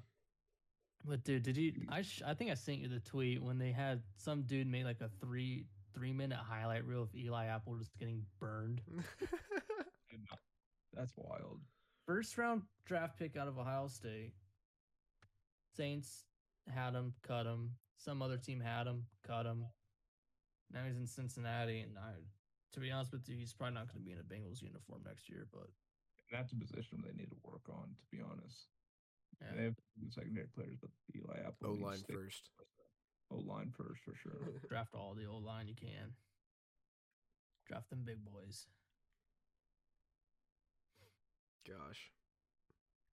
But 1.04 1.24
dude, 1.24 1.42
did 1.42 1.56
you? 1.56 1.72
I 1.88 2.02
sh- 2.02 2.22
I 2.26 2.34
think 2.34 2.50
I 2.50 2.54
sent 2.54 2.78
you 2.78 2.88
the 2.88 3.00
tweet 3.00 3.42
when 3.42 3.58
they 3.58 3.72
had 3.72 4.02
some 4.16 4.42
dude 4.42 4.66
made 4.66 4.84
like 4.84 5.00
a 5.00 5.10
three 5.20 5.66
three 5.94 6.12
minute 6.12 6.38
highlight 6.38 6.84
reel 6.84 7.02
of 7.02 7.14
Eli 7.14 7.46
Apple 7.46 7.76
just 7.76 7.96
getting 7.98 8.22
burned. 8.38 8.82
That's 10.94 11.12
wild. 11.16 11.60
First 12.06 12.36
round 12.38 12.62
draft 12.86 13.18
pick 13.18 13.36
out 13.36 13.48
of 13.48 13.58
Ohio 13.58 13.88
State. 13.88 14.32
Saints 15.76 16.24
had 16.72 16.94
him, 16.94 17.12
cut 17.22 17.46
him. 17.46 17.72
Some 17.98 18.22
other 18.22 18.36
team 18.36 18.60
had 18.60 18.86
him, 18.86 19.04
cut 19.26 19.46
him. 19.46 19.66
Now 20.72 20.80
he's 20.86 20.96
in 20.96 21.06
Cincinnati, 21.06 21.80
and 21.80 21.98
I, 21.98 22.12
to 22.74 22.80
be 22.80 22.90
honest 22.90 23.12
with 23.12 23.28
you, 23.28 23.36
he's 23.36 23.52
probably 23.52 23.74
not 23.74 23.88
going 23.92 24.02
to 24.02 24.06
be 24.06 24.12
in 24.12 24.18
a 24.18 24.26
Bengals 24.26 24.62
uniform 24.62 25.02
next 25.06 25.28
year. 25.28 25.46
But 25.52 25.68
That's 26.32 26.52
a 26.52 26.56
position 26.56 27.02
they 27.02 27.14
need 27.16 27.30
to 27.30 27.40
work 27.44 27.68
on. 27.68 27.94
To 27.94 28.06
be 28.10 28.22
honest, 28.22 28.66
yeah, 29.40 29.56
they 29.56 29.64
have 29.64 29.76
good 30.00 30.12
secondary 30.12 30.48
players, 30.54 30.76
but 30.80 30.90
Eli 31.14 31.46
Apple 31.46 31.70
O 31.70 31.84
line 31.84 32.02
first. 32.10 32.50
O 33.28 33.38
line 33.38 33.72
first 33.76 34.02
for 34.04 34.14
sure. 34.14 34.38
draft 34.68 34.94
all 34.94 35.16
the 35.18 35.26
old 35.26 35.42
line 35.44 35.66
you 35.66 35.74
can. 35.74 36.14
Draft 37.66 37.90
them 37.90 38.02
big 38.04 38.24
boys. 38.24 38.66
Gosh. 41.66 42.12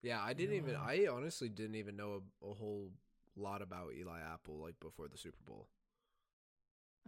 Yeah, 0.02 0.22
I 0.22 0.32
didn't 0.34 0.54
even. 0.54 0.76
I 0.76 1.08
honestly 1.10 1.48
didn't 1.48 1.74
even 1.74 1.96
know 1.96 2.22
a, 2.42 2.46
a 2.50 2.54
whole 2.54 2.92
lot 3.36 3.62
about 3.62 3.94
Eli 3.98 4.20
Apple 4.20 4.60
like 4.62 4.78
before 4.78 5.08
the 5.08 5.18
Super 5.18 5.42
Bowl. 5.44 5.66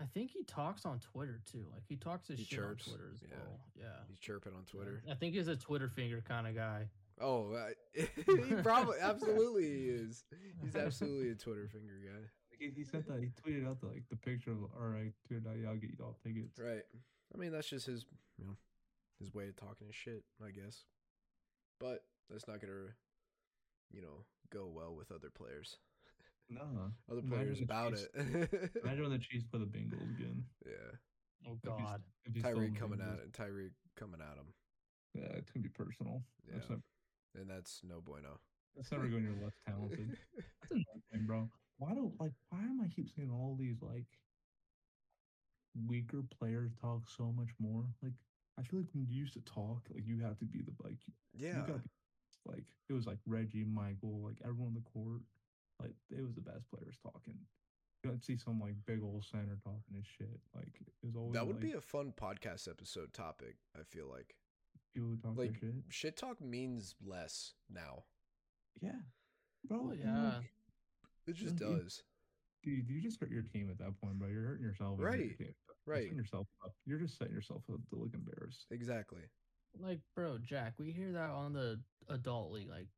I 0.00 0.04
think 0.12 0.30
he 0.30 0.44
talks 0.44 0.84
on 0.84 0.98
Twitter 0.98 1.40
too. 1.50 1.64
Like 1.72 1.82
he 1.88 1.96
talks 1.96 2.28
his 2.28 2.38
He 2.38 2.44
shit 2.44 2.58
chirps, 2.58 2.86
on 2.86 2.94
Twitter 2.94 3.10
as 3.14 3.22
yeah. 3.22 3.36
well. 3.36 3.60
Yeah. 3.78 4.04
He's 4.08 4.18
chirping 4.18 4.52
on 4.54 4.64
Twitter. 4.64 5.02
I 5.10 5.14
think 5.14 5.34
he's 5.34 5.48
a 5.48 5.56
Twitter 5.56 5.88
finger 5.88 6.22
kind 6.26 6.46
of 6.46 6.54
guy. 6.54 6.88
Oh, 7.20 7.52
uh, 7.52 7.68
he 8.26 8.54
probably 8.62 8.98
absolutely 9.02 9.88
is. 9.88 10.24
He's 10.62 10.76
absolutely 10.76 11.30
a 11.30 11.34
Twitter 11.34 11.66
finger 11.72 11.94
guy. 12.04 12.20
Like, 12.50 12.60
he, 12.60 12.70
he 12.76 12.84
sent 12.84 13.08
that. 13.08 13.20
He 13.20 13.28
tweeted 13.28 13.66
out 13.66 13.80
the, 13.80 13.86
like 13.86 14.04
the 14.10 14.16
picture 14.16 14.50
of 14.50 14.58
all 14.78 14.88
right, 14.88 15.12
dude. 15.28 15.46
I, 15.46 15.66
I'll 15.68 15.76
get 15.76 15.90
you 15.90 16.04
all 16.04 16.16
tickets. 16.22 16.58
Right. 16.58 16.82
I 17.34 17.38
mean, 17.38 17.52
that's 17.52 17.68
just 17.68 17.86
his, 17.86 18.04
you 18.38 18.44
know, 18.44 18.56
his 19.18 19.32
way 19.32 19.48
of 19.48 19.56
talking 19.56 19.86
his 19.86 19.96
shit, 19.96 20.24
I 20.44 20.50
guess. 20.50 20.84
But 21.80 22.04
that's 22.30 22.46
not 22.46 22.60
gonna, 22.60 22.92
you 23.92 24.02
know, 24.02 24.24
go 24.52 24.66
well 24.72 24.94
with 24.94 25.10
other 25.10 25.30
players. 25.30 25.76
No, 26.48 26.92
Other 27.10 27.22
players 27.22 27.60
about 27.60 27.92
Chiefs- 27.96 28.08
it. 28.14 28.72
imagine 28.84 29.02
when 29.02 29.10
the 29.12 29.18
Chiefs 29.18 29.44
play 29.50 29.60
the 29.60 29.66
Bengals 29.66 30.08
again. 30.16 30.44
yeah. 30.64 31.48
Oh 31.48 31.58
God. 31.64 32.02
if 32.24 32.34
he's 32.34 32.42
still 32.44 32.58
in 32.60 32.72
Tyreek 32.72 32.78
coming 32.78 32.98
Bengals. 33.00 33.12
at 33.14 33.18
it. 33.20 33.32
Tyreek 33.32 33.70
coming 33.96 34.20
at 34.20 34.36
him. 34.38 34.46
Yeah, 35.14 35.36
it's 35.38 35.50
gonna 35.50 35.62
be 35.62 35.68
personal. 35.70 36.22
That's, 36.52 36.68
Yeah. 36.68 36.76
not, 36.76 37.40
And 37.40 37.50
that's 37.50 37.80
no 37.82 38.00
bueno. 38.00 38.38
that's 38.76 38.90
never 38.92 39.08
going 39.08 39.24
to 39.24 39.32
your 39.32 39.42
less 39.44 39.54
talented. 39.66 40.16
That's 40.36 40.70
another 40.72 41.02
thing, 41.12 41.24
bro. 41.26 41.48
Why 41.78 41.94
don't 41.94 42.12
like 42.20 42.32
why 42.50 42.58
am 42.60 42.80
I 42.80 42.88
keep 42.88 43.08
seeing 43.14 43.30
all 43.30 43.56
these 43.58 43.80
like 43.82 44.06
weaker 45.86 46.22
players 46.38 46.72
talk 46.80 47.08
so 47.08 47.32
much 47.36 47.50
more? 47.58 47.84
Like 48.02 48.12
I 48.58 48.62
feel 48.62 48.80
like 48.80 48.88
when 48.94 49.06
you 49.08 49.14
used 49.20 49.34
to 49.34 49.40
talk, 49.40 49.82
like 49.92 50.06
you 50.06 50.18
had 50.20 50.38
to 50.38 50.44
be 50.44 50.60
the 50.62 50.72
like 50.82 50.98
you 51.34 51.46
yeah. 51.48 51.60
gotta 51.60 51.72
be 51.80 51.88
like 52.46 52.64
it 52.88 52.92
was 52.92 53.06
like 53.06 53.18
Reggie, 53.26 53.64
Michael, 53.64 54.22
like 54.24 54.38
everyone 54.44 54.68
on 54.68 54.74
the 54.74 54.80
court. 54.90 55.22
Like 55.80 55.94
it 56.10 56.22
was 56.24 56.34
the 56.34 56.40
best 56.40 56.68
players 56.70 56.96
talking. 57.02 57.38
You 58.04 58.10
don't 58.10 58.22
see 58.24 58.36
some 58.36 58.60
like 58.60 58.74
big 58.86 59.02
old 59.02 59.24
center 59.24 59.58
talking 59.64 59.94
his 59.94 60.06
shit. 60.06 60.40
Like 60.54 60.74
it 60.80 61.06
was 61.06 61.16
always 61.16 61.34
That 61.34 61.46
would 61.46 61.56
like, 61.56 61.64
be 61.64 61.72
a 61.72 61.80
fun 61.80 62.12
podcast 62.16 62.68
episode 62.68 63.12
topic, 63.12 63.56
I 63.78 63.82
feel 63.82 64.08
like. 64.10 64.34
people 64.94 65.10
who 65.10 65.16
talk 65.16 65.36
Like 65.38 65.54
shit. 65.60 65.74
shit 65.88 66.16
talk 66.16 66.40
means 66.40 66.94
less 67.04 67.52
now. 67.70 68.04
Yeah. 68.80 69.00
Bro, 69.66 69.92
yeah. 69.98 70.34
like, 70.38 70.52
It 71.26 71.34
just 71.34 71.60
Yeah, 71.60 71.68
does. 71.78 72.02
Dude, 72.62 72.88
you 72.88 73.00
just 73.00 73.20
hurt 73.20 73.30
your 73.30 73.42
team 73.42 73.70
at 73.70 73.78
that 73.78 74.00
point, 74.00 74.18
bro. 74.18 74.28
You're 74.28 74.44
hurting 74.46 74.64
yourself. 74.64 74.92
and 74.98 75.00
your 75.00 75.10
Right. 75.10 75.36
You're 75.38 75.48
Right. 75.86 76.02
setting 76.04 76.16
yourself 76.18 76.48
up. 76.64 76.72
You're 76.84 76.98
just 76.98 77.16
setting 77.18 77.34
yourself 77.34 77.62
up 77.72 77.80
to 77.90 77.96
look 77.96 78.14
embarrassed. 78.14 78.66
Exactly. 78.70 79.22
Like, 79.78 80.00
bro, 80.14 80.38
Jack, 80.38 80.74
we 80.78 80.90
hear 80.92 81.12
that 81.12 81.30
on 81.30 81.52
the 81.52 81.80
adult 82.08 82.52
league, 82.52 82.68
like 82.70 82.88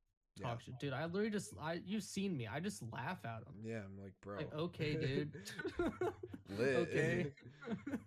Yeah. 0.41 0.57
shit, 0.59 0.79
dude. 0.79 0.93
I 0.93 1.05
literally 1.07 1.31
just, 1.31 1.53
I, 1.61 1.81
you've 1.85 2.03
seen 2.03 2.37
me. 2.37 2.47
I 2.47 2.61
just 2.61 2.83
laugh 2.93 3.25
at 3.25 3.45
them. 3.45 3.55
Yeah, 3.65 3.81
I'm 3.85 3.99
like, 4.03 4.13
bro. 4.21 4.37
Like, 4.37 4.55
okay, 4.55 4.95
dude. 4.97 5.37
Okay. 6.61 7.27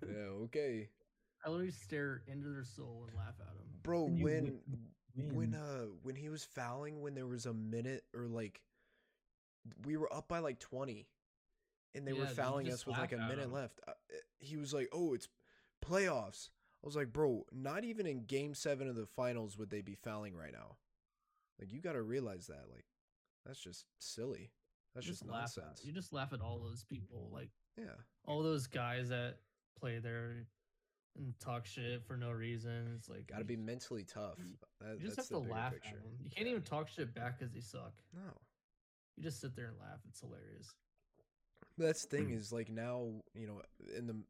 yeah, 0.06 0.16
okay. 0.46 0.90
I 1.46 1.50
literally 1.50 1.72
stare 1.72 2.22
into 2.28 2.50
their 2.50 2.64
soul 2.64 3.06
and 3.08 3.16
laugh 3.18 3.36
at 3.40 3.46
them. 3.48 3.66
Bro, 3.84 4.04
when 4.06 4.22
win- 4.22 4.60
when 5.16 5.54
uh 5.54 5.86
when 6.04 6.16
he 6.16 6.30
was 6.30 6.44
fouling 6.44 7.02
when 7.02 7.14
there 7.16 7.28
was 7.28 7.46
a 7.46 7.54
minute 7.54 8.04
or 8.16 8.28
like 8.28 8.62
we 9.86 9.96
were 9.98 10.12
up 10.14 10.28
by 10.28 10.40
like 10.40 10.60
20 10.60 11.08
and 11.94 12.08
they 12.08 12.14
Yeah, 12.14 12.20
were 12.20 12.28
fouling 12.28 12.70
us 12.72 12.86
with 12.86 12.98
like 12.98 13.12
a 13.12 13.16
minute 13.18 13.24
at 13.24 13.30
minute 13.30 13.44
'em. 13.46 13.52
left. 13.54 13.80
Uh, 13.88 13.92
uh, 13.92 14.16
he 14.40 14.58
was 14.58 14.74
like, 14.74 14.90
"Oh, 14.92 15.14
it's 15.14 15.28
playoffs." 15.86 16.50
I 16.84 16.88
was 16.88 16.96
like, 16.96 17.14
"Bro, 17.14 17.46
not 17.52 17.84
even 17.84 18.06
in 18.08 18.26
game 18.26 18.54
7 18.56 18.88
of 18.88 18.96
the 18.96 19.06
finals 19.06 19.58
would 19.58 19.70
they 19.70 19.82
be 19.82 19.96
fouling 19.96 20.36
right 20.36 20.52
now." 20.54 20.78
Like 21.62 21.72
you 21.72 21.80
got 21.80 21.94
to 21.94 22.02
realize 22.02 22.48
that 22.48 22.64
like 22.72 22.86
that's 23.46 23.60
just 23.60 23.86
silly. 24.00 24.52
That's 24.96 25.06
You 25.06 25.14
just, 25.14 25.22
at- 25.24 25.30
nonsense. 25.30 25.82
you 25.86 25.92
just 25.94 26.12
laugh 26.12 26.34
at 26.34 26.42
all 26.42 26.60
those 26.60 26.84
people, 26.84 27.30
like 27.32 27.50
Yeah. 27.78 27.96
all 28.26 28.44
those 28.44 28.68
guys 28.68 29.10
that 29.10 29.38
play 29.80 30.00
there 30.00 30.46
and 31.18 31.34
talk 31.40 31.66
shit 31.66 32.04
for 32.04 32.18
no 32.18 32.32
reason. 32.32 32.94
It's 32.98 33.08
like 33.10 33.28
Got 33.28 33.40
to 33.40 33.46
be 33.46 33.56
mentally 33.56 34.04
tough. 34.04 34.38
That, 34.82 35.00
You 35.00 35.06
just 35.06 35.18
have 35.18 35.28
to 35.30 35.38
laugh 35.40 35.74
picture. 35.74 35.96
at 35.96 36.04
them. 36.04 36.12
You 36.24 36.30
can't 36.30 36.46
Yeah. 36.48 36.52
even 36.52 36.64
talk 36.64 36.88
shit 36.90 37.14
back 37.14 37.40
because 37.40 37.54
they 37.54 37.62
suck. 37.62 37.94
No. 38.14 38.22
You 39.18 39.24
just 39.24 39.40
sit 39.40 39.56
there 39.56 39.68
and 39.68 39.78
laugh. 39.80 40.00
It's 40.10 40.20
hilarious. 40.22 40.74
That's 41.78 42.06
the 42.06 42.18
thing 42.18 42.30
Mm. 42.30 42.36
is 42.38 42.52
like 42.52 42.70
now, 42.70 43.22
you 43.34 43.48
know, 43.48 43.62
in 43.96 44.08
the 44.08 44.24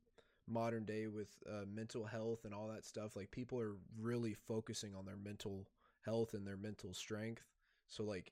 modern 0.48 0.86
day 0.86 1.08
with 1.08 1.30
uh, 1.48 1.66
mental 1.68 2.06
health 2.06 2.46
and 2.46 2.54
all 2.54 2.68
that 2.68 2.86
stuff, 2.86 3.16
like 3.16 3.32
people 3.32 3.60
are 3.60 3.76
really 3.98 4.34
focusing 4.34 4.96
on 4.96 5.06
their 5.06 5.16
mental 5.18 5.68
health 6.06 6.34
and 6.34 6.46
their 6.46 6.58
mental 6.58 6.94
strength. 6.94 7.44
So 7.88 8.04
like 8.04 8.32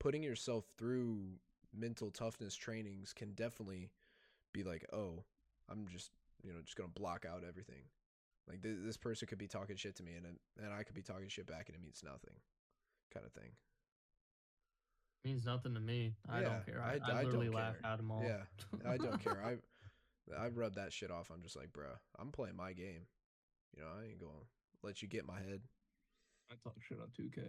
putting 0.00 0.22
yourself 0.22 0.64
through 0.78 1.38
mental 1.76 2.10
toughness 2.10 2.54
trainings 2.54 3.12
can 3.12 3.32
definitely 3.32 3.90
be 4.52 4.62
like, 4.62 4.84
"Oh, 4.92 5.24
I'm 5.70 5.86
just, 5.88 6.10
you 6.42 6.52
know, 6.52 6.60
just 6.62 6.76
going 6.76 6.88
to 6.92 7.00
block 7.00 7.24
out 7.24 7.42
everything." 7.46 7.84
Like 8.48 8.62
th- 8.62 8.78
this 8.84 8.96
person 8.96 9.26
could 9.26 9.38
be 9.38 9.48
talking 9.48 9.76
shit 9.76 9.94
to 9.96 10.02
me 10.02 10.12
and 10.14 10.26
and 10.62 10.72
I 10.72 10.82
could 10.82 10.94
be 10.94 11.02
talking 11.02 11.28
shit 11.28 11.46
back 11.46 11.68
and 11.68 11.76
it 11.76 11.82
means 11.82 12.02
nothing. 12.04 12.34
Kind 13.12 13.26
of 13.26 13.32
thing. 13.32 13.52
means 15.24 15.44
nothing 15.46 15.74
to 15.74 15.80
me. 15.80 16.14
I 16.30 16.40
Yeah, 16.40 16.48
don't 16.48 16.66
care. 16.66 16.82
I 16.82 16.90
I, 16.90 16.92
I, 16.92 16.94
I 16.94 17.22
don't 17.22 17.24
literally 17.24 17.48
laugh 17.48 17.76
care. 17.82 17.92
at 17.92 17.96
them 17.98 18.10
all. 18.10 18.22
Yeah, 18.22 18.90
I 18.90 18.96
don't 18.98 19.22
care. 19.22 19.38
I 19.44 19.56
I 20.44 20.48
rub 20.48 20.74
that 20.74 20.92
shit 20.92 21.10
off. 21.10 21.30
I'm 21.32 21.42
just 21.42 21.56
like, 21.56 21.72
bruh, 21.72 21.98
I'm 22.18 22.32
playing 22.32 22.56
my 22.56 22.72
game. 22.72 23.06
You 23.76 23.82
know, 23.82 23.88
I 24.00 24.04
ain't 24.04 24.20
going 24.20 24.32
to 24.32 24.86
let 24.86 25.02
you 25.02 25.08
get 25.08 25.26
my 25.26 25.38
head. 25.38 25.60
I 26.50 26.54
talk 26.62 26.74
shit 26.86 26.98
on 27.00 27.08
2K. 27.18 27.42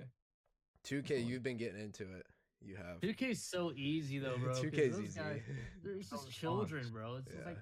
2K, 0.88 1.26
you've 1.26 1.44
been 1.44 1.58
getting 1.58 1.80
into 1.82 2.04
it. 2.04 2.26
You 2.62 2.76
have. 2.78 3.00
2K 3.02 3.32
is 3.32 3.44
so 3.44 3.72
easy 3.76 4.20
though, 4.20 4.38
bro. 4.38 4.54
2K's 4.62 4.96
those 4.98 5.06
easy. 5.06 5.20
Guys, 5.20 5.42
they're 5.84 5.96
just 5.98 6.12
response. 6.12 6.36
children, 6.36 6.90
bro. 6.92 7.16
It's 7.18 7.28
just 7.32 7.46
like 7.46 7.58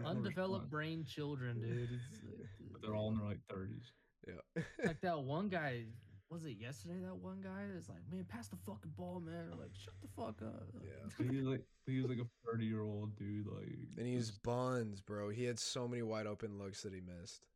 Yeah. 0.00 0.06
undeveloped 0.06 0.64
response. 0.64 0.70
brain 0.70 1.04
children, 1.04 1.60
dude. 1.60 1.88
It's, 1.90 2.22
uh, 2.24 2.44
But 2.72 2.82
they're 2.82 2.94
all 2.96 3.10
in 3.12 3.18
their 3.18 3.28
like 3.28 3.40
30s. 3.50 3.84
yeah. 4.26 4.62
like 4.84 5.00
that 5.02 5.20
one 5.20 5.48
guy. 5.48 5.84
Was 6.30 6.44
it 6.44 6.58
yesterday? 6.60 7.00
That 7.02 7.16
one 7.16 7.40
guy 7.40 7.64
is 7.74 7.88
like, 7.88 8.02
man, 8.12 8.26
pass 8.28 8.48
the 8.48 8.56
fucking 8.56 8.92
ball, 8.98 9.18
man. 9.18 9.46
Or 9.50 9.56
like, 9.56 9.70
shut 9.72 9.94
the 10.02 10.08
fuck 10.08 10.42
up. 10.42 10.66
Yeah. 10.82 11.08
But 11.16 11.26
he's 11.34 11.44
like 11.44 11.62
he 11.86 12.00
was 12.02 12.10
like 12.10 12.18
a 12.18 12.26
30 12.50 12.66
year 12.66 12.82
old 12.82 13.16
dude. 13.16 13.46
Like 13.46 13.68
and 13.96 14.06
he 14.06 14.12
used 14.12 14.42
buns, 14.42 15.00
bro. 15.00 15.30
He 15.30 15.44
had 15.44 15.58
so 15.58 15.88
many 15.88 16.02
wide 16.02 16.26
open 16.26 16.58
looks 16.58 16.82
that 16.82 16.92
he 16.92 17.00
missed. 17.00 17.46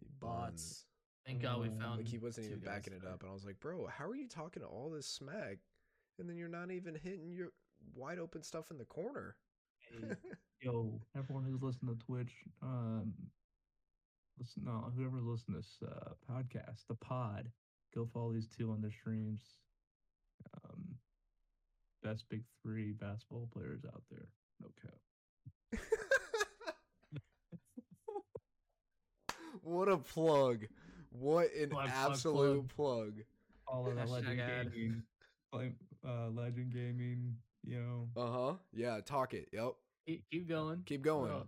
He 0.00 0.06
Bots. 0.20 0.84
Thank 1.26 1.42
God 1.42 1.60
we 1.60 1.68
Oh, 1.68 1.78
found. 1.80 1.98
Like 1.98 2.08
he 2.08 2.18
wasn't 2.18 2.46
even 2.46 2.60
backing 2.60 2.92
it 2.94 3.06
up, 3.06 3.20
and 3.22 3.30
I 3.30 3.34
was 3.34 3.44
like, 3.44 3.60
"Bro, 3.60 3.86
how 3.86 4.06
are 4.06 4.16
you 4.16 4.28
talking 4.28 4.62
all 4.62 4.90
this 4.90 5.06
smack, 5.06 5.58
and 6.18 6.28
then 6.28 6.36
you're 6.36 6.48
not 6.48 6.70
even 6.70 6.94
hitting 6.94 7.32
your 7.32 7.48
wide 7.94 8.18
open 8.18 8.42
stuff 8.42 8.70
in 8.70 8.78
the 8.78 8.84
corner?" 8.84 9.36
Hey, 9.80 10.14
yo, 10.62 11.00
everyone 11.16 11.44
who's 11.44 11.62
listening 11.62 11.96
to 11.96 12.04
Twitch, 12.06 12.32
um, 12.62 13.12
listen, 14.38 14.64
no, 14.64 14.90
whoever's 14.96 15.24
listening 15.24 15.60
to 15.60 15.68
this 15.68 15.78
uh, 15.88 16.10
podcast, 16.30 16.86
the 16.88 16.94
pod, 16.94 17.50
go 17.94 18.06
follow 18.12 18.32
these 18.32 18.48
two 18.48 18.70
on 18.72 18.80
their 18.80 18.92
streams. 18.92 19.42
Um, 20.64 20.96
best 22.02 22.24
big 22.30 22.42
three 22.62 22.92
basketball 22.92 23.48
players 23.52 23.84
out 23.86 24.02
there. 24.10 24.26
No 24.60 24.68
cap. 24.82 24.98
what 29.62 29.88
a 29.88 29.98
plug! 29.98 30.66
What 31.10 31.52
an 31.54 31.70
Plug, 31.70 31.88
plug, 31.88 32.10
absolute 32.10 32.68
plug! 32.68 33.12
Follow 33.66 33.94
the 33.94 34.04
Legend. 34.04 34.36
Gaming, 34.38 35.02
like, 35.52 35.74
uh, 36.06 36.28
Legend 36.28 36.72
Gaming. 36.72 37.36
You 37.66 37.80
know, 37.80 38.08
Uh 38.16 38.30
huh. 38.30 38.54
Yeah, 38.72 39.00
talk 39.04 39.34
it. 39.34 39.48
Yep. 39.52 39.74
Keep, 40.06 40.24
keep 40.30 40.48
going. 40.48 40.82
Keep 40.86 41.02
going. 41.02 41.28
Bro, 41.30 41.46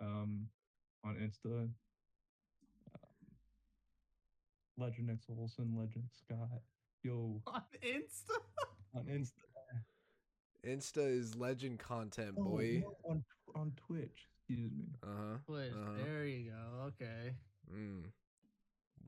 um, 0.00 0.48
on 1.04 1.16
Insta. 1.16 1.62
Um, 1.62 1.70
Legend 4.76 5.10
X 5.10 5.26
Olson, 5.36 5.74
Legend 5.76 6.04
Scott. 6.16 6.60
Yo, 7.02 7.40
on 7.46 7.62
Insta. 7.82 8.38
on 8.94 9.04
Insta. 9.04 9.32
Insta 10.66 11.06
is 11.18 11.34
legend 11.36 11.78
content, 11.78 12.34
Oh, 12.38 12.44
boy. 12.44 12.82
no, 12.84 12.96
on 13.10 13.24
on 13.54 13.72
Twitch. 13.76 14.28
Excuse 14.48 14.70
me. 14.72 14.84
Uh 15.02 15.06
huh. 15.06 15.38
Wait, 15.48 15.70
Uh-huh. 15.72 16.04
there 16.04 16.24
you 16.26 16.50
go. 16.50 16.84
Okay. 16.88 17.34
Mm. 17.72 18.04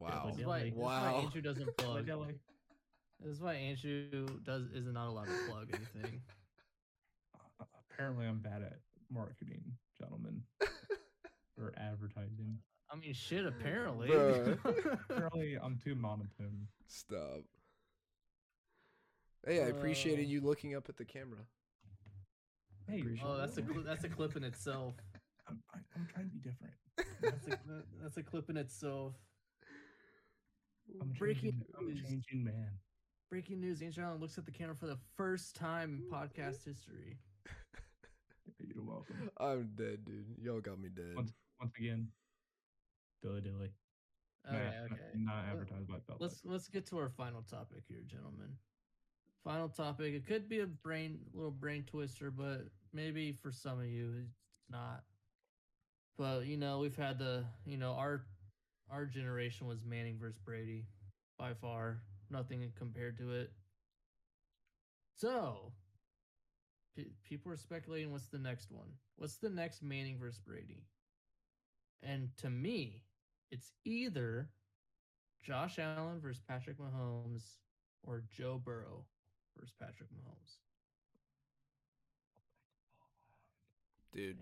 Wow. 0.00 0.24
This 0.28 0.38
Yeah, 0.38 0.46
why, 0.46 0.52
like- 0.52 0.64
this 0.64 0.72
is 0.72 0.78
Wow. 0.78 1.12
why 1.14 1.20
Andrew 1.22 1.40
doesn't 1.42 1.76
plug. 1.76 2.08
Like, 2.08 2.16
like, 2.26 2.38
This 3.20 3.32
is 3.36 3.40
why 3.40 3.54
Andrew 3.54 4.26
does 4.44 4.62
is 4.74 4.86
not 4.86 5.08
allowed 5.08 5.26
to 5.26 5.38
plug 5.48 5.68
anything. 5.74 6.22
uh, 7.60 7.64
apparently, 7.92 8.26
I'm 8.26 8.38
bad 8.40 8.62
at 8.62 8.78
marketing, 9.10 9.62
gentlemen, 10.00 10.42
or 11.58 11.72
advertising. 11.76 12.58
I 12.92 12.96
mean, 12.96 13.12
shit. 13.12 13.44
Apparently. 13.46 14.08
Apparently, 15.10 15.58
I'm 15.62 15.76
too 15.78 15.94
monotone. 15.94 16.66
Stop. 16.88 17.44
Hey, 19.46 19.62
I 19.62 19.68
appreciated 19.68 20.26
Uh, 20.26 20.28
you 20.28 20.40
looking 20.40 20.74
up 20.74 20.88
at 20.88 20.96
the 20.96 21.04
camera. 21.04 21.38
Hey, 22.88 23.00
appreciate 23.00 23.24
oh, 23.26 23.36
that's 23.36 23.56
a 23.58 23.62
that. 23.62 23.70
cli- 23.72 23.82
that's 23.84 24.04
a 24.04 24.08
clip 24.08 24.36
in 24.36 24.42
itself. 24.44 24.94
I'm, 25.48 25.62
I- 25.72 25.78
I'm 25.94 26.06
trying 26.12 26.24
to 26.26 26.30
be 26.32 26.38
different. 26.40 26.72
That's 27.22 27.46
a 27.46 27.56
cli- 27.56 27.84
that's 28.02 28.16
a 28.16 28.22
clip 28.22 28.50
in 28.50 28.56
itself. 28.56 29.14
I'm 31.00 31.08
Breaking 31.18 31.52
changing, 31.52 31.66
I'm 31.78 31.86
a 31.86 31.90
news. 31.90 32.02
changing 32.02 32.44
man. 32.44 32.68
Breaking 33.30 33.60
news: 33.60 33.82
Andrew 33.82 34.04
Allen 34.04 34.20
looks 34.20 34.38
at 34.38 34.44
the 34.44 34.50
camera 34.50 34.74
for 34.74 34.86
the 34.86 34.98
first 35.16 35.54
time 35.54 35.94
in 35.94 36.00
mm-hmm. 36.02 36.14
podcast 36.14 36.64
history. 36.64 37.18
You're 38.74 38.84
welcome. 38.84 39.30
I'm 39.38 39.70
dead, 39.76 40.04
dude. 40.04 40.26
Y'all 40.42 40.60
got 40.60 40.80
me 40.80 40.88
dead. 40.94 41.14
Once, 41.14 41.32
once 41.60 41.72
again, 41.78 42.08
dilly 43.22 43.40
dilly. 43.40 43.70
Oh, 44.48 44.52
nah, 44.52 44.58
Okay, 44.58 44.66
not- 44.66 44.92
okay. 44.92 45.02
Not 45.14 45.44
advertised 45.50 45.88
by 45.88 45.94
Belichick. 45.94 46.20
Let's 46.20 46.40
let's 46.44 46.68
get 46.68 46.86
to 46.86 46.98
our 46.98 47.08
final 47.08 47.42
topic 47.42 47.84
here, 47.88 48.02
gentlemen. 48.06 48.56
Final 49.44 49.68
topic. 49.68 50.14
It 50.14 50.26
could 50.26 50.48
be 50.48 50.60
a 50.60 50.66
brain 50.66 51.18
little 51.32 51.50
brain 51.50 51.84
twister, 51.84 52.30
but 52.30 52.66
maybe 52.92 53.32
for 53.32 53.50
some 53.50 53.78
of 53.78 53.86
you 53.86 54.12
it's 54.22 54.36
not. 54.70 55.02
But 56.18 56.46
you 56.46 56.56
know, 56.56 56.80
we've 56.80 56.96
had 56.96 57.18
the 57.18 57.44
you 57.64 57.78
know 57.78 57.92
our 57.92 58.22
our 58.90 59.06
generation 59.06 59.66
was 59.66 59.78
Manning 59.84 60.18
versus 60.18 60.38
Brady 60.44 60.86
by 61.38 61.54
far. 61.54 62.02
Nothing 62.30 62.70
compared 62.76 63.18
to 63.18 63.32
it. 63.32 63.52
So, 65.16 65.72
pe- 66.96 67.10
people 67.24 67.52
are 67.52 67.56
speculating 67.56 68.12
what's 68.12 68.28
the 68.28 68.38
next 68.38 68.70
one. 68.70 68.88
What's 69.16 69.36
the 69.36 69.50
next 69.50 69.82
Manning 69.82 70.18
versus 70.18 70.40
Brady? 70.40 70.84
And 72.02 72.30
to 72.38 72.48
me, 72.50 73.02
it's 73.50 73.72
either 73.84 74.48
Josh 75.42 75.78
Allen 75.78 76.20
versus 76.20 76.42
Patrick 76.48 76.78
Mahomes 76.78 77.42
or 78.02 78.22
Joe 78.34 78.60
Burrow 78.64 79.04
versus 79.58 79.74
Patrick 79.78 80.08
Mahomes. 80.10 80.56
Dude, 84.14 84.38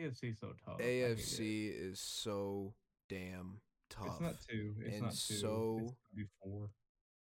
AFC 0.00 0.30
is 0.30 0.38
so 0.38 0.52
tough. 0.64 0.76
I 0.78 0.82
hate 0.82 1.00
it. 1.02 1.18
AFC 1.18 1.90
is 1.90 2.00
so 2.00 2.74
damn 3.12 3.60
tough 3.90 4.06
It's 4.06 4.20
not 4.20 4.34
two. 4.48 4.74
It's 4.80 4.94
and 4.94 5.02
not 5.02 5.12
two. 5.12 5.34
so- 5.34 5.78
it's 5.80 5.92
gonna 5.92 6.16
be 6.16 6.24
four. 6.42 6.70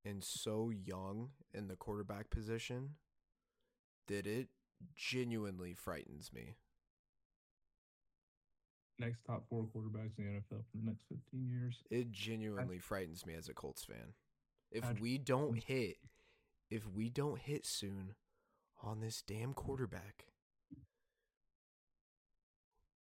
and 0.05 0.23
so 0.25 0.71
young 0.71 1.31
in 1.53 1.67
the 1.69 1.77
quarterback 1.77 2.31
position 2.31 2.97
that 4.07 4.27
it 4.27 4.49
genuinely 4.95 5.75
frightens 5.75 6.33
me. 6.33 6.57
Next 8.99 9.25
top 9.25 9.49
four 9.49 9.65
quarterbacks 9.65 10.19
in 10.19 10.25
the 10.25 10.31
NFL 10.41 10.65
for 10.71 10.77
the 10.77 10.85
next 10.85 11.05
15 11.09 11.49
years. 11.49 11.83
It 11.91 12.11
genuinely 12.13 12.79
frightens 12.79 13.25
me 13.25 13.35
as 13.35 13.49
a 13.49 13.55
Colts 13.55 13.85
fan. 13.85 14.15
If 14.71 14.83
Patrick 14.83 15.03
we 15.03 15.19
don't 15.19 15.57
hit, 15.59 15.97
if 16.71 16.87
we 16.87 17.09
don't 17.09 17.39
hit 17.41 17.65
soon 17.67 18.15
on 18.83 19.01
this 19.01 19.23
damn 19.23 19.55
quarterback, 19.55 20.27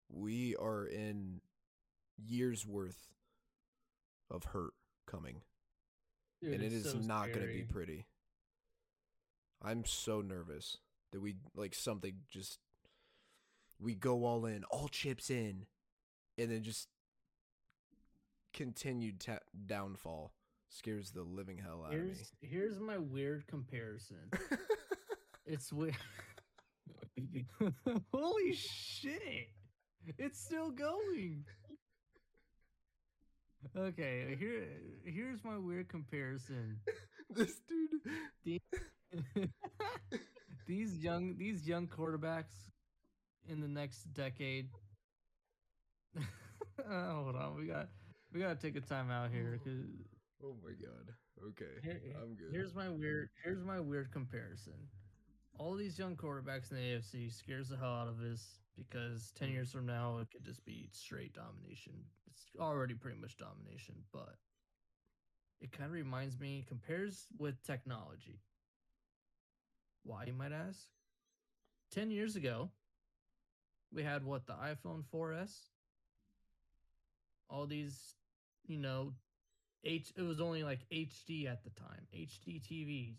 we 0.08 0.56
are 0.56 0.86
in 0.86 1.40
years 2.26 2.66
worth 2.66 3.08
of 4.30 4.44
hurt 4.44 4.72
coming. 5.06 5.42
Dude, 6.42 6.54
and 6.54 6.62
it's 6.62 6.90
so 6.92 6.98
not 6.98 7.32
going 7.32 7.46
to 7.46 7.52
be 7.52 7.62
pretty. 7.62 8.06
I'm 9.62 9.84
so 9.84 10.20
nervous 10.22 10.78
that 11.12 11.20
we 11.20 11.34
like 11.54 11.74
something 11.74 12.14
just 12.30 12.58
we 13.78 13.94
go 13.94 14.24
all 14.24 14.46
in, 14.46 14.64
all 14.64 14.88
chips 14.88 15.28
in, 15.30 15.66
and 16.38 16.50
then 16.50 16.62
just 16.62 16.88
continued 18.54 19.20
ta- 19.20 19.38
downfall 19.66 20.32
scares 20.70 21.10
the 21.10 21.22
living 21.22 21.58
hell 21.58 21.84
out 21.86 21.92
Here's 21.92 22.10
of 22.12 22.18
me. 22.42 22.48
here's 22.48 22.80
my 22.80 22.96
weird 22.98 23.46
comparison. 23.46 24.16
It's 25.46 25.72
weird. 25.72 25.96
Holy 28.14 28.52
shit! 28.54 29.48
It's 30.16 30.38
still 30.38 30.70
going. 30.70 31.44
Okay, 33.76 34.36
here 34.38 34.64
here's 35.04 35.44
my 35.44 35.58
weird 35.58 35.88
comparison. 35.88 36.78
this 37.30 37.60
dude. 37.68 38.60
these 40.66 40.96
young 40.98 41.36
these 41.38 41.68
young 41.68 41.86
quarterbacks 41.86 42.70
in 43.48 43.60
the 43.60 43.68
next 43.68 44.04
decade. 44.14 44.68
Uh, 46.90 47.12
hold 47.12 47.36
on, 47.36 47.56
we 47.58 47.66
got 47.66 47.88
we 48.32 48.40
gotta 48.40 48.54
take 48.54 48.74
a 48.74 48.80
time 48.80 49.10
out 49.10 49.30
here 49.30 49.60
because 49.62 49.84
Oh 50.42 50.54
my 50.64 50.70
god. 50.70 51.12
Okay, 51.48 51.64
Here- 51.82 52.00
I'm 52.22 52.34
good. 52.34 52.52
here's 52.52 52.74
my 52.74 52.88
weird 52.88 53.28
here's 53.44 53.62
my 53.62 53.78
weird 53.80 54.10
comparison. 54.12 54.72
All 55.58 55.74
these 55.74 55.98
young 55.98 56.16
quarterbacks 56.16 56.70
in 56.70 56.78
the 56.78 56.82
AFC 56.82 57.30
scares 57.32 57.68
the 57.68 57.76
hell 57.76 57.92
out 57.92 58.08
of 58.08 58.20
us 58.20 58.59
because 58.76 59.32
ten 59.32 59.48
mm-hmm. 59.48 59.56
years 59.56 59.72
from 59.72 59.86
now 59.86 60.18
it 60.20 60.28
could 60.30 60.44
just 60.44 60.64
be 60.64 60.88
straight 60.92 61.34
domination. 61.34 61.92
It's 62.30 62.44
already 62.58 62.94
pretty 62.94 63.18
much 63.20 63.36
domination, 63.36 63.94
but 64.12 64.36
it 65.60 65.72
kind 65.72 65.86
of 65.86 65.92
reminds 65.92 66.38
me 66.38 66.64
compares 66.66 67.26
with 67.38 67.62
technology. 67.62 68.40
Why 70.04 70.24
you 70.26 70.32
might 70.32 70.52
ask? 70.52 70.78
Ten 71.92 72.10
years 72.10 72.36
ago, 72.36 72.70
we 73.92 74.02
had 74.02 74.24
what 74.24 74.46
the 74.46 74.54
iPhone 74.54 75.02
4S. 75.12 75.52
All 77.50 77.66
these, 77.66 78.14
you 78.66 78.78
know, 78.78 79.12
H 79.84 80.12
it 80.16 80.22
was 80.22 80.40
only 80.40 80.62
like 80.62 80.80
HD 80.92 81.46
at 81.50 81.64
the 81.64 81.70
time, 81.70 82.06
HD 82.14 82.60
TVs. 82.62 83.18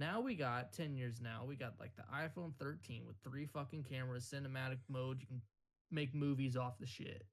Now 0.00 0.22
we 0.22 0.34
got 0.34 0.72
10 0.72 0.96
years 0.96 1.20
now, 1.22 1.44
we 1.46 1.56
got 1.56 1.74
like 1.78 1.94
the 1.94 2.04
iPhone 2.10 2.54
13 2.58 3.02
with 3.06 3.16
three 3.22 3.44
fucking 3.44 3.84
cameras, 3.84 4.24
cinematic 4.24 4.78
mode, 4.88 5.20
you 5.20 5.26
can 5.26 5.42
make 5.90 6.14
movies 6.14 6.56
off 6.56 6.78
the 6.78 6.86
shit. 6.86 7.26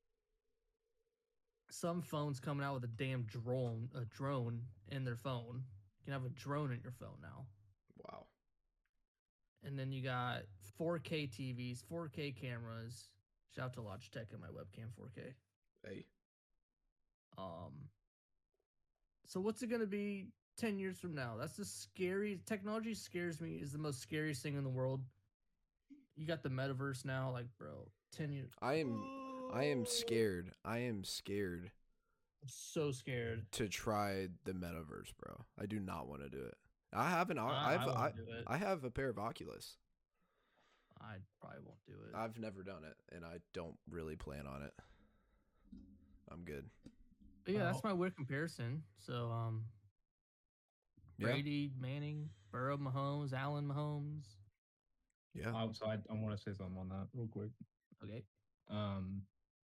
Some 1.72 2.01
phones 2.01 2.41
coming 2.41 2.65
out 2.65 2.74
with 2.74 2.84
a 2.84 2.88
damn 2.88 3.24
drone, 3.24 3.88
a 3.95 4.03
drone 4.03 4.63
in 4.89 5.05
their 5.05 5.15
phone. 5.15 5.63
You 5.99 6.03
can 6.03 6.11
have 6.11 6.26
a 6.26 6.30
drone 6.30 6.74
in 6.74 6.82
your 6.84 6.91
phone 6.91 7.18
now. 7.22 7.45
wow. 8.03 8.26
And 9.63 9.80
then 9.80 9.93
you 9.93 10.03
got 10.03 10.41
4K 10.78 11.30
TVs, 11.30 11.84
4K 11.89 12.36
cameras. 12.36 13.11
Shout 13.55 13.68
out 13.68 13.74
to 13.76 13.80
Logitech 13.80 14.34
and 14.34 14.41
my 14.41 14.47
webcam 14.47 14.89
4K. 14.99 15.34
Hey. 15.86 16.05
Um. 17.38 17.72
So 19.26 19.39
what's 19.39 19.63
it 19.63 19.68
gonna 19.68 19.86
be 19.86 20.28
ten 20.58 20.80
years 20.80 20.97
from 20.97 21.16
now? 21.16 21.36
That's 21.39 21.58
the 21.58 21.66
scary 21.66 22.39
technology. 22.45 22.93
Scares 22.93 23.39
me. 23.39 23.60
Is 23.62 23.72
the 23.72 23.78
most 23.78 24.01
scariest 24.01 24.43
thing 24.43 24.55
in 24.55 24.64
the 24.64 24.70
world. 24.70 25.01
You 26.16 26.26
got 26.26 26.43
the 26.43 26.49
metaverse 26.49 27.05
now, 27.05 27.32
like 27.32 27.45
bro. 27.58 27.88
Ten 28.12 28.32
years. 28.32 28.51
I 28.62 28.76
am 28.76 29.03
I 29.53 29.66
am 29.66 29.86
scared. 29.86 30.51
I 30.66 30.80
am 30.80 31.03
scared 31.03 31.72
I'm 32.41 32.49
so 32.49 32.91
scared. 32.91 33.45
to 33.53 33.68
try 33.68 34.28
the 34.45 34.53
metaverse, 34.53 35.14
bro. 35.20 35.45
I 35.60 35.66
do 35.66 35.80
not 35.80 36.08
want 36.08 36.22
to 36.22 36.30
do 36.30 36.43
it. 36.43 36.55
I 36.93 37.10
have 37.10 37.30
an. 37.30 37.38
I, 37.38 37.43
I, 37.43 37.74
I've, 37.74 37.86
won't 37.86 37.97
I, 37.97 38.12
do 38.12 38.24
it. 38.32 38.43
I 38.47 38.58
have 38.58 38.84
a 38.84 38.89
pair 38.89 39.10
of 39.10 39.20
Oculus. 39.20 39.78
I 40.99 41.16
probably 41.39 41.60
won't 41.66 41.86
do 41.86 41.93
it. 41.93 42.16
I've 42.16 42.39
never 42.39 42.64
done 42.64 42.84
it, 42.84 42.95
and 43.16 43.26
I 43.26 43.38
don't 43.53 43.78
really 43.89 44.16
plan 44.16 44.47
on 44.47 44.64
it. 44.64 44.74
I'm 46.32 46.43
good. 46.43 46.66
But 47.45 47.53
yeah, 47.53 47.64
that's 47.64 47.84
my 47.84 47.93
weird 47.93 48.16
comparison. 48.16 48.84
So 49.05 49.32
um, 49.32 49.64
Yeah. 51.18 51.28
Brady, 51.28 51.72
Manning, 51.80 52.30
Burrow, 52.51 52.78
Mahomes, 52.78 53.34
Allen, 53.34 53.68
Mahomes. 53.68 54.26
Yeah. 55.34 55.49
Um, 55.49 55.74
so 55.74 55.88
I, 55.88 55.93
I 56.09 56.13
want 56.13 56.36
to 56.36 56.41
say 56.41 56.55
something 56.57 56.78
on 56.78 56.89
that 56.89 57.07
real 57.13 57.28
quick. 57.28 57.49
Okay. 58.03 58.24
Um, 58.70 59.22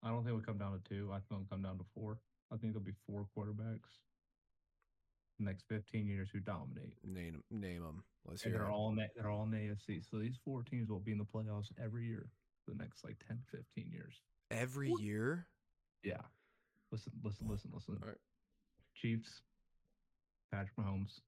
I 0.03 0.09
don't 0.09 0.19
think 0.25 0.29
it'll 0.29 0.41
come 0.47 0.59
down 0.59 0.73
to 0.73 0.89
two. 0.89 1.11
I 1.13 1.17
think 1.17 1.27
it'll 1.33 1.47
come 1.51 1.63
down 1.63 1.79
to 1.79 1.85
four. 1.95 2.19
I 2.53 2.57
think 2.57 2.73
there'll 2.73 2.85
be 2.85 2.93
four 3.07 3.27
quarterbacks 3.37 3.99
the 5.39 5.45
next 5.45 5.65
15 5.69 6.07
years 6.07 6.29
who 6.33 6.41
dominate. 6.41 6.95
Name 7.05 7.43
name 7.51 7.83
them. 7.83 8.05
Let's 8.27 8.43
And 8.45 8.53
hear 8.53 8.59
they're 8.61 8.69
'em. 8.69 8.75
all 8.75 8.89
in 8.91 8.97
the, 8.97 9.07
they're 9.17 9.31
all 9.31 9.43
in 9.45 9.51
the 9.51 9.57
AFC. 9.57 10.05
So 10.09 10.19
these 10.19 10.37
four 10.45 10.63
teams 10.63 10.89
will 10.91 11.01
be 11.01 11.13
in 11.13 11.19
the 11.19 11.25
playoffs 11.25 11.73
every 11.83 12.07
year 12.07 12.29
for 12.65 12.73
the 12.73 12.79
next 12.83 13.03
like 13.05 13.17
10, 13.27 13.39
15 13.51 13.91
years. 13.91 14.21
every 14.51 14.91
What? 14.91 15.01
year. 15.01 15.47
Yeah. 16.05 16.21
Listen, 16.93 17.13
listen, 17.25 17.49
listen, 17.49 17.71
listen. 17.73 17.99
All 18.03 18.09
right. 18.09 18.19
Chiefs, 18.95 19.43
Patrick 20.53 20.77
Mahomes, 20.77 21.21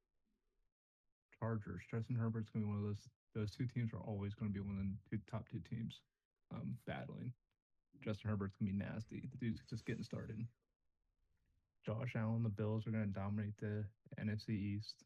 Chargers. 1.45 1.83
Justin 1.91 2.17
Herbert's 2.17 2.49
gonna 2.49 2.65
be 2.65 2.71
one 2.71 2.79
of 2.79 2.85
those. 2.85 3.09
Those 3.35 3.51
two 3.51 3.67
teams 3.67 3.93
are 3.93 4.01
always 4.01 4.33
going 4.35 4.51
to 4.51 4.55
be 4.55 4.65
one 4.65 4.79
of 4.79 4.87
the 5.11 5.19
top 5.31 5.49
two 5.51 5.59
teams 5.69 6.01
um, 6.55 6.77
battling. 6.87 7.33
Justin 8.03 8.31
Herbert's 8.31 8.55
gonna 8.57 8.71
be 8.71 8.79
nasty. 8.79 9.29
The 9.33 9.37
dude's 9.39 9.61
just 9.69 9.85
getting 9.85 10.05
started. 10.05 10.47
Josh 11.85 12.15
Allen, 12.17 12.43
the 12.43 12.49
Bills 12.49 12.87
are 12.87 12.91
going 12.91 13.05
to 13.05 13.21
dominate 13.21 13.59
the 13.61 13.85
NFC 14.19 14.51
East, 14.51 15.05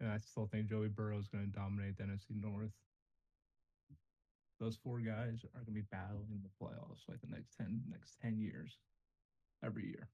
and 0.00 0.10
I 0.10 0.18
still 0.18 0.48
think 0.50 0.68
Joey 0.68 0.88
Burrow 0.88 1.18
is 1.18 1.28
going 1.28 1.44
to 1.44 1.52
dominate 1.52 1.96
the 1.96 2.04
NFC 2.04 2.34
North. 2.34 2.72
Those 4.58 4.76
four 4.82 4.98
guys 4.98 5.44
are 5.44 5.62
going 5.62 5.66
to 5.66 5.70
be 5.70 5.86
battling 5.92 6.42
the 6.42 6.64
playoffs 6.64 7.06
like 7.08 7.20
the 7.20 7.28
next 7.32 7.54
ten 7.56 7.82
next 7.88 8.16
ten 8.20 8.38
years, 8.38 8.78
every 9.64 9.86
year. 9.86 10.08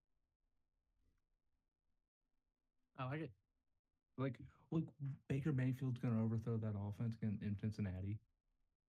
I 2.98 3.04
like 3.04 3.22
it. 3.22 3.30
Like, 4.18 4.34
look, 4.70 4.84
Baker 5.28 5.52
Mayfield's 5.52 5.98
going 5.98 6.14
to 6.14 6.22
overthrow 6.22 6.56
that 6.58 6.74
offense 6.76 7.16
in, 7.22 7.38
in 7.40 7.56
Cincinnati. 7.60 8.18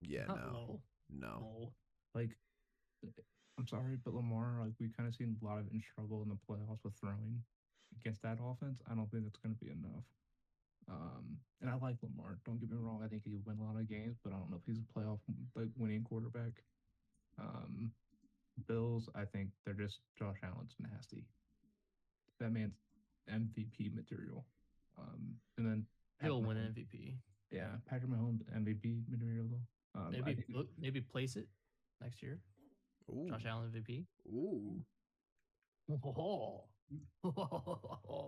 Yeah. 0.01 0.25
No. 0.29 0.35
Uh-oh. 0.35 0.81
No. 1.11 1.29
No. 1.41 1.73
Like, 2.15 2.31
I'm 3.59 3.67
sorry, 3.67 3.99
but 4.03 4.15
Lamar, 4.15 4.61
like, 4.61 4.73
we've 4.81 4.97
kind 4.97 5.09
of 5.09 5.15
seen 5.15 5.37
a 5.41 5.45
lot 5.45 5.59
of 5.59 5.67
it 5.67 5.73
in 5.73 5.83
struggle 5.93 6.23
in 6.23 6.29
the 6.29 6.39
playoffs 6.49 6.83
with 6.83 6.95
throwing 6.95 7.43
against 8.01 8.23
that 8.23 8.39
offense. 8.43 8.81
I 8.91 8.95
don't 8.95 9.11
think 9.11 9.25
that's 9.25 9.39
going 9.39 9.55
to 9.55 9.65
be 9.65 9.71
enough. 9.71 10.05
Um, 10.91 11.37
and 11.61 11.69
I 11.69 11.75
like 11.75 11.97
Lamar. 12.03 12.39
Don't 12.47 12.59
get 12.59 12.71
me 12.71 12.77
wrong. 12.81 13.03
I 13.05 13.09
think 13.09 13.23
he'll 13.25 13.45
win 13.45 13.59
a 13.61 13.65
lot 13.65 13.79
of 13.79 13.89
games, 13.89 14.17
but 14.25 14.33
I 14.33 14.37
don't 14.37 14.51
know 14.51 14.57
if 14.57 14.67
he's 14.67 14.81
a 14.81 14.99
playoff 14.99 15.19
like 15.55 15.69
winning 15.77 16.03
quarterback. 16.03 16.63
Um, 17.39 17.93
Bills, 18.67 19.09
I 19.15 19.25
think 19.25 19.51
they're 19.65 19.75
just 19.75 19.99
Josh 20.19 20.39
Allen's 20.43 20.75
nasty. 20.81 21.25
That 22.41 22.53
man's 22.53 22.75
MVP 23.31 23.95
material. 23.95 24.45
Um, 24.99 25.35
and 25.57 25.67
then 25.67 25.87
He'll 26.21 26.41
Patrick 26.43 26.49
win 26.49 26.57
Mahomes- 26.57 26.77
MVP. 26.93 27.19
Yeah, 27.51 27.77
Patrick 27.87 28.11
Mahomes 28.11 28.43
MVP 28.55 29.05
material 29.09 29.47
though. 29.49 30.01
Um, 30.01 30.07
I 30.09 30.11
Maybe 30.21 30.35
think- 30.43 30.53
put- 30.55 30.79
maybe 30.79 31.01
place 31.01 31.37
it 31.37 31.49
next 32.01 32.23
year. 32.23 32.41
Ooh. 33.11 33.29
Josh 33.31 33.45
Allen 33.47 33.71
MVP. 33.73 34.07
Ooh. 34.27 34.85
Oh. 35.91 36.65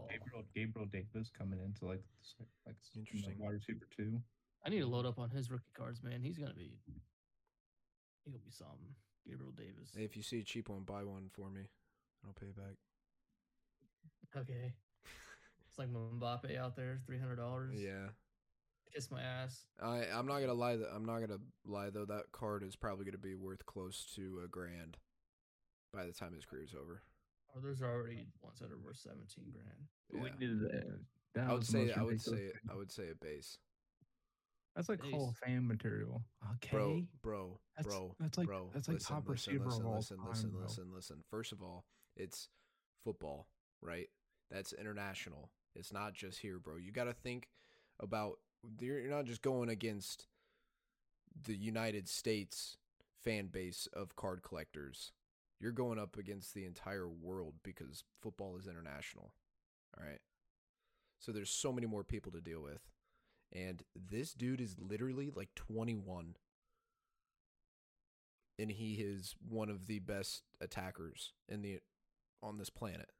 Gabriel 0.08 0.44
Gabriel 0.54 0.86
Davis 0.86 1.30
coming 1.30 1.60
into 1.60 1.86
like 1.86 2.02
s- 2.22 2.34
like 2.66 2.76
s- 2.76 2.90
you 2.94 3.00
know, 3.02 3.06
Interesting. 3.06 3.38
wide 3.38 3.52
receiver 3.54 3.86
two. 3.96 4.22
I 4.64 4.68
need 4.70 4.80
to 4.80 4.86
load 4.86 5.06
up 5.06 5.18
on 5.18 5.30
his 5.30 5.50
rookie 5.50 5.72
cards, 5.74 6.02
man. 6.02 6.22
He's 6.22 6.38
gonna 6.38 6.54
be 6.54 6.78
he'll 8.24 8.38
be 8.38 8.50
something. 8.50 8.94
Gabriel 9.26 9.52
Davis. 9.52 9.92
Hey, 9.94 10.04
if 10.04 10.16
you 10.16 10.22
see 10.22 10.40
a 10.40 10.44
cheap 10.44 10.68
one, 10.68 10.84
buy 10.84 11.04
one 11.04 11.28
for 11.30 11.50
me. 11.50 11.68
I'll 12.24 12.32
pay 12.32 12.46
you 12.46 12.52
back. 12.52 12.76
Okay. 14.36 14.74
It's 15.70 15.78
like 15.78 15.88
Mbappe 15.88 16.58
out 16.58 16.74
there, 16.74 16.98
three 17.06 17.18
hundred 17.18 17.36
dollars. 17.36 17.76
Yeah. 17.80 18.08
Kiss 18.92 19.08
my 19.10 19.22
ass. 19.22 19.66
I 19.80 20.02
I'm 20.12 20.26
not 20.26 20.40
gonna 20.40 20.52
lie. 20.52 20.74
That 20.76 20.88
I'm 20.92 21.04
not 21.04 21.20
gonna 21.20 21.38
lie 21.64 21.90
though. 21.90 22.04
That 22.06 22.24
card 22.32 22.64
is 22.64 22.74
probably 22.74 23.04
gonna 23.04 23.18
be 23.18 23.36
worth 23.36 23.64
close 23.66 24.04
to 24.16 24.40
a 24.44 24.48
grand 24.48 24.96
by 25.92 26.04
the 26.06 26.12
time 26.12 26.34
his 26.34 26.44
career's 26.44 26.74
over. 26.74 27.02
Oh, 27.54 27.58
or 27.58 27.62
there's 27.62 27.82
already 27.82 28.26
ones 28.42 28.58
that 28.58 28.72
are 28.72 28.78
worth 28.78 28.96
seventeen 28.96 29.52
grand. 29.52 29.86
We 30.12 30.28
Yeah. 30.28 30.34
needed 30.40 30.60
that. 30.62 31.00
That 31.36 31.48
I 31.48 31.52
would 31.52 31.64
say 31.66 31.84
most 31.86 31.98
I 31.98 32.02
would 32.02 32.20
say 32.20 32.30
thing. 32.30 32.52
I 32.68 32.74
would 32.74 32.90
say 32.90 33.10
a 33.10 33.14
base, 33.14 33.58
that's 34.74 34.88
like 34.88 35.00
Hall 35.04 35.28
of 35.28 35.36
Fame 35.36 35.68
material. 35.68 36.24
Okay, 36.54 36.70
bro, 36.76 37.02
bro, 37.22 37.60
That's- 37.76 37.94
bro, 37.94 38.16
that's 38.18 38.38
like- 38.38 38.48
bro. 38.48 38.70
that's 38.74 38.88
like 38.88 38.94
listen, 38.96 39.14
top 39.14 39.28
listen, 39.28 39.52
receiver 39.52 39.64
of 39.66 39.72
listen, 39.74 39.86
all 39.86 39.94
listen, 39.94 40.16
time, 40.16 40.28
listen, 40.28 40.50
bro. 40.50 40.62
listen, 40.62 40.92
listen. 40.92 41.24
First 41.30 41.52
of 41.52 41.62
all, 41.62 41.84
it's 42.16 42.48
football, 43.04 43.46
right? 43.80 44.08
That's 44.50 44.72
international. 44.72 45.52
It's 45.74 45.92
not 45.92 46.14
just 46.14 46.40
here, 46.40 46.58
bro. 46.58 46.76
You 46.76 46.92
got 46.92 47.04
to 47.04 47.12
think 47.12 47.48
about. 47.98 48.38
You're 48.78 49.08
not 49.08 49.24
just 49.24 49.40
going 49.42 49.70
against 49.70 50.26
the 51.44 51.56
United 51.56 52.08
States 52.08 52.76
fan 53.22 53.46
base 53.46 53.88
of 53.92 54.16
card 54.16 54.42
collectors. 54.42 55.12
You're 55.60 55.72
going 55.72 55.98
up 55.98 56.16
against 56.16 56.54
the 56.54 56.64
entire 56.64 57.08
world 57.08 57.54
because 57.62 58.04
football 58.20 58.56
is 58.58 58.66
international. 58.66 59.32
All 59.96 60.06
right. 60.06 60.20
So 61.18 61.32
there's 61.32 61.50
so 61.50 61.72
many 61.72 61.86
more 61.86 62.04
people 62.04 62.32
to 62.32 62.40
deal 62.40 62.62
with. 62.62 62.80
And 63.52 63.82
this 63.94 64.32
dude 64.32 64.60
is 64.60 64.76
literally 64.78 65.30
like 65.34 65.54
21. 65.54 66.36
And 68.58 68.70
he 68.70 68.94
is 68.94 69.34
one 69.46 69.68
of 69.68 69.86
the 69.86 69.98
best 69.98 70.42
attackers 70.60 71.32
in 71.48 71.62
the 71.62 71.80
on 72.42 72.58
this 72.58 72.70
planet. 72.70 73.10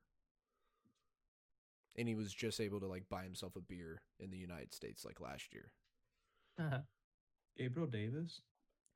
And 1.97 2.09
he 2.09 2.14
was 2.14 2.32
just 2.32 2.61
able 2.61 2.80
to 2.80 2.86
like 2.86 3.09
buy 3.09 3.24
himself 3.24 3.57
a 3.57 3.61
beer 3.61 4.03
in 4.18 4.30
the 4.30 4.38
United 4.38 4.72
States 4.72 5.05
like 5.05 5.20
last 5.20 5.53
year. 5.53 5.72
Uh-huh. 6.59 6.78
Gabriel 7.59 7.88
Davis. 7.88 8.41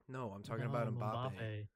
No, 0.09 0.31
I'm 0.35 0.43
talking 0.43 0.67
about 0.67 0.93
No, 0.93 1.01
Mbappe. 1.01 1.67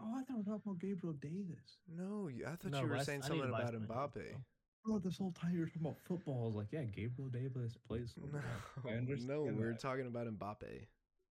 Oh, 0.00 0.14
I 0.16 0.22
thought 0.22 0.30
we 0.30 0.36
were 0.36 0.42
talking 0.44 0.62
about 0.66 0.78
Gabriel 0.80 1.14
Davis. 1.20 1.78
No, 1.88 2.28
you- 2.28 2.46
I 2.46 2.56
thought 2.56 2.70
No, 2.72 2.82
you 2.82 2.88
were 2.88 2.96
I 2.96 3.00
s- 3.00 3.06
saying 3.06 3.22
I 3.24 3.26
something 3.28 3.48
about 3.48 3.72
some 3.72 3.86
Mbappe. 3.86 4.12
bro. 4.14 4.44
Bro, 4.84 4.98
this 4.98 5.18
whole 5.18 5.32
time 5.32 5.52
you 5.54 5.60
were 5.60 5.66
talking 5.66 5.82
about 5.82 5.98
football. 6.00 6.42
I 6.42 6.46
was 6.46 6.54
like, 6.56 6.72
yeah, 6.72 6.84
Gabriel 6.84 7.30
Davis 7.30 7.76
plays 7.86 8.14
No. 8.32 8.40
I 8.84 8.92
understand 8.94 9.28
no, 9.28 9.42
we 9.44 9.52
were 9.52 9.70
that. 9.72 9.78
talking 9.80 10.06
about 10.06 10.26
Mbappe. 10.26 10.86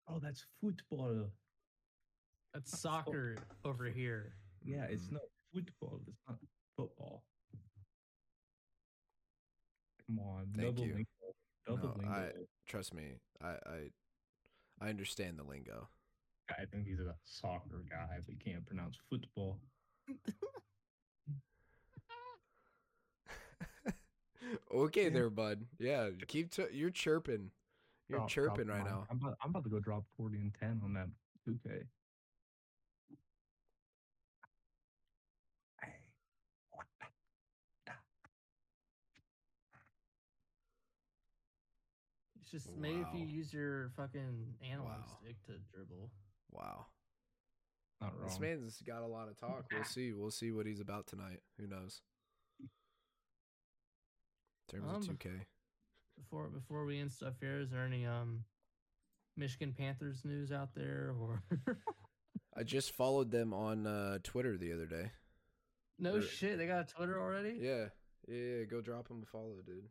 Oh, 0.08 0.18
that's 0.20 0.44
football. 0.60 1.30
That's 2.54 2.78
soccer 2.78 3.36
over 3.64 3.86
here. 3.86 4.34
Yeah, 4.64 4.84
it's 4.84 5.10
not 5.10 5.22
football. 5.52 6.00
It's 6.06 6.20
not 6.28 6.38
football. 6.76 7.24
Come 10.16 10.24
on, 10.26 10.46
Thank 10.56 10.68
double 10.76 10.86
you. 10.86 10.94
lingo. 10.94 11.08
Double 11.66 11.88
No, 11.88 11.94
lingo. 11.96 12.12
I- 12.12 12.32
Trust 12.66 12.94
me, 12.94 13.18
I 13.42 13.48
I, 13.48 13.90
I 14.80 14.88
understand 14.90 15.38
the 15.38 15.42
lingo. 15.42 15.88
I 16.50 16.64
think 16.66 16.86
he's 16.86 17.00
a 17.00 17.14
soccer 17.24 17.82
guy 17.90 18.16
if 18.18 18.26
he 18.26 18.34
can't 18.34 18.64
pronounce 18.66 18.96
football. 19.10 19.58
okay, 24.74 25.08
there, 25.08 25.30
bud. 25.30 25.64
Yeah, 25.78 26.10
keep 26.26 26.50
t- 26.50 26.64
you're 26.72 26.90
chirping. 26.90 27.50
You're 28.08 28.18
Drop- 28.20 28.30
drop 28.30 28.56
chirping 28.56 28.68
right 28.68 28.82
mine. 28.84 28.92
now. 28.92 29.06
I'm 29.10 29.16
about, 29.18 29.36
I'm 29.42 29.50
about 29.50 29.64
to 29.64 29.70
go 29.70 29.78
drop 29.80 30.04
40 30.16 30.36
and 30.38 30.54
10 30.58 30.80
on 30.84 30.92
that 30.94 31.08
2K. 31.48 31.84
It's 42.52 42.64
just 42.64 42.76
maybe 42.76 43.00
if 43.00 43.08
you 43.14 43.24
use 43.26 43.52
your 43.52 43.90
fucking 43.96 44.54
analog 44.70 44.98
Wow. 45.00 45.18
stick 45.22 45.36
to 45.46 45.52
dribble. 45.74 46.10
Wow, 46.50 46.86
Not 48.00 48.14
wrong. 48.18 48.28
this 48.28 48.38
man's 48.38 48.82
got 48.82 49.02
a 49.02 49.06
lot 49.06 49.28
of 49.28 49.38
talk. 49.38 49.64
We'll 49.72 49.84
see. 49.84 50.12
We'll 50.12 50.30
see 50.30 50.52
what 50.52 50.66
he's 50.66 50.80
about 50.80 51.06
tonight. 51.06 51.40
Who 51.58 51.66
knows? 51.66 52.02
In 52.60 52.68
terms 54.80 55.08
Um, 55.08 55.14
of 55.14 55.18
2K. 55.18 55.46
Before 56.18 56.48
before 56.48 56.84
we 56.84 56.98
end 56.98 57.10
stuff 57.12 57.34
here, 57.40 57.60
is 57.60 57.70
there 57.70 57.84
any 57.86 58.04
um 58.06 58.44
Michigan 59.36 59.72
Panthers 59.72 60.24
news 60.26 60.52
out 60.52 60.74
there 60.74 61.14
or 61.18 61.42
I 62.54 62.64
just 62.64 62.92
followed 62.92 63.30
them 63.30 63.54
on 63.54 63.86
uh, 63.86 64.18
Twitter 64.22 64.58
the 64.58 64.74
other 64.74 64.84
day. 64.86 65.10
no 65.98 66.16
Or- 66.16 66.20
shit? 66.22 66.58
They 66.58 66.66
got 66.66 66.90
a 66.90 66.94
Twitter 66.94 67.18
already? 67.18 67.56
Yeah, 67.58 67.88
yeah, 68.28 68.36
yeah, 68.58 68.64
go 68.64 68.82
drop 68.82 69.08
them 69.08 69.22
a 69.22 69.26
follow, 69.26 69.62
dude. 69.64 69.88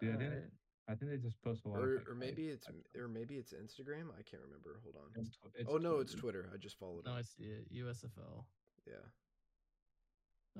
Yeah, 0.00 0.10
I 0.10 0.12
didn't- 0.12 0.32
Alright. 0.34 0.50
I 0.90 0.94
think 0.94 1.10
they 1.12 1.18
just 1.18 1.40
post 1.42 1.64
a 1.64 1.68
lot. 1.68 1.78
Or 1.80 1.96
of 1.96 2.08
or 2.08 2.14
maybe 2.14 2.48
it's 2.48 2.66
or 2.98 3.06
maybe 3.08 3.36
it's 3.36 3.52
Instagram. 3.52 4.10
I 4.18 4.22
can't 4.28 4.42
remember. 4.42 4.80
Hold 4.82 4.96
on. 4.96 5.22
it's 5.22 5.38
it's 5.54 5.70
oh 5.72 5.76
no, 5.76 5.98
it's 6.00 6.14
Twitter. 6.14 6.50
I 6.52 6.56
just 6.56 6.78
followed 6.78 7.04
No, 7.04 7.12
him. 7.12 7.18
I 7.18 7.22
see 7.22 7.44
it. 7.44 7.72
USFL. 7.72 8.44
Yeah, 8.86 8.94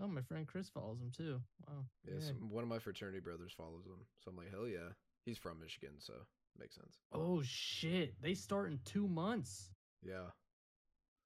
Oh, 0.00 0.06
my 0.06 0.20
friend 0.22 0.46
Chris 0.46 0.68
follows 0.68 1.00
him 1.00 1.10
too. 1.10 1.40
Wow. 1.66 1.84
yeah. 2.06 2.14
Yay. 2.14 2.20
some- 2.20 2.50
one 2.50 2.62
of 2.62 2.68
my 2.68 2.78
fraternity 2.78 3.18
brothers 3.20 3.52
follows 3.56 3.86
him, 3.86 4.06
so 4.18 4.30
I'm 4.30 4.36
like, 4.36 4.50
hell 4.50 4.68
yeah. 4.68 4.90
He's 5.24 5.36
from 5.38 5.58
Michigan, 5.58 5.94
so 5.98 6.12
makes 6.58 6.76
sense. 6.76 6.98
Oh 7.12 7.42
shit! 7.42 8.14
They 8.22 8.34
start 8.34 8.70
in 8.70 8.78
two 8.84 9.06
months. 9.08 9.70
Yeah, 10.02 10.30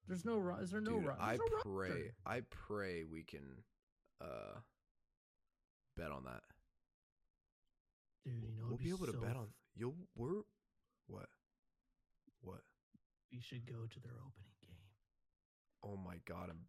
There's 0.07 0.25
no. 0.25 0.39
Is 0.61 0.71
there 0.71 0.81
no? 0.81 0.99
dude. 0.99 1.05
ro- 1.05 1.15
I 1.19 1.35
no 1.37 1.43
pray, 1.63 1.89
roster. 1.89 2.13
I 2.25 2.41
pray 2.49 3.03
we 3.03 3.23
can 3.23 3.63
uh 4.21 4.59
bet 5.95 6.11
on 6.11 6.23
that. 6.25 6.41
Dude, 8.25 8.33
you 8.41 8.49
know 8.57 8.65
we'll 8.65 8.73
it'd 8.73 8.83
be 8.83 8.89
able 8.89 9.05
to 9.05 9.13
bet 9.13 9.35
on. 9.35 9.47
You'll 9.75 9.95
we're 10.15 10.41
what? 11.07 11.27
What? 12.41 12.61
We 13.31 13.39
should 13.39 13.65
go 13.67 13.85
to 13.87 13.99
their 13.99 14.13
opening 14.13 14.55
game. 14.61 14.85
Oh 15.83 15.97
my 15.97 16.15
god! 16.27 16.49
I'm, 16.49 16.59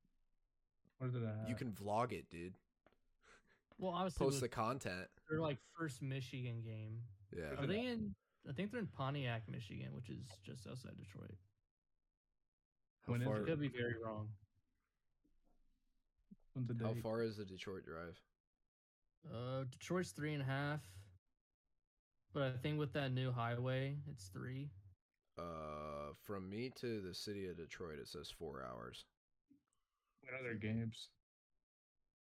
What 0.98 1.12
did 1.12 1.24
I 1.24 1.48
you 1.48 1.54
can 1.54 1.72
vlog 1.72 2.12
it, 2.12 2.28
dude. 2.30 2.54
Well, 3.78 3.92
obviously, 3.92 4.24
Post 4.24 4.42
with 4.42 4.50
the 4.50 4.54
content. 4.54 5.07
They're 5.28 5.40
like 5.40 5.59
first 5.78 6.02
Michigan 6.02 6.62
game. 6.62 7.00
Yeah. 7.36 7.61
Are 7.61 7.66
they 7.66 7.86
in? 7.86 8.14
I 8.48 8.52
think 8.52 8.70
they're 8.70 8.80
in 8.80 8.86
Pontiac, 8.86 9.42
Michigan, 9.48 9.88
which 9.94 10.09
is 10.09 10.20
just 10.44 10.66
outside 10.66 10.92
Detroit. 10.96 11.34
How 13.07 13.12
When 13.12 13.22
is 13.22 13.26
far? 13.26 13.36
I 13.36 13.44
could 13.44 13.61
be 13.61 13.68
very 13.68 13.96
wrong. 14.02 14.28
How 16.80 16.94
far 17.02 17.22
is 17.22 17.36
the 17.36 17.44
Detroit 17.44 17.84
drive? 17.84 18.18
Uh, 19.30 19.64
Detroit's 19.70 20.12
three 20.12 20.32
and 20.32 20.40
a 20.40 20.46
half, 20.46 20.80
but 22.37 22.45
I 22.45 22.51
think 22.62 22.78
with 22.78 22.93
that 22.93 23.14
new 23.14 23.32
highway, 23.32 23.97
it's 24.12 24.26
three. 24.26 24.68
Uh, 25.39 26.12
from 26.22 26.51
me 26.51 26.70
to 26.78 27.01
the 27.01 27.14
city 27.14 27.49
of 27.49 27.57
Detroit, 27.57 27.99
it 27.99 28.09
says 28.09 28.30
four 28.30 28.62
hours. 28.62 29.07
What 30.20 30.39
other 30.39 30.53
games? 30.53 31.09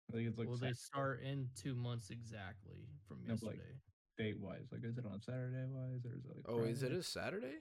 I 0.08 0.16
think 0.16 0.28
it's 0.28 0.38
like 0.38 0.46
well, 0.46 0.56
they 0.56 0.72
start 0.72 1.20
in 1.24 1.48
two 1.60 1.74
months 1.74 2.10
exactly 2.10 2.86
from 3.08 3.26
No, 3.26 3.34
but, 3.34 3.42
like, 3.42 3.56
yesterday. 3.56 3.78
date 4.16 4.38
wise. 4.38 4.68
Like, 4.70 4.84
is 4.84 4.98
it 4.98 5.04
on 5.04 5.20
Saturday 5.20 5.66
wise 5.66 6.04
or 6.04 6.16
is 6.16 6.24
it 6.24 6.30
like? 6.30 6.44
Oh, 6.48 6.62
is 6.62 6.84
it 6.84 6.92
a 6.92 7.02
Saturday? 7.02 7.58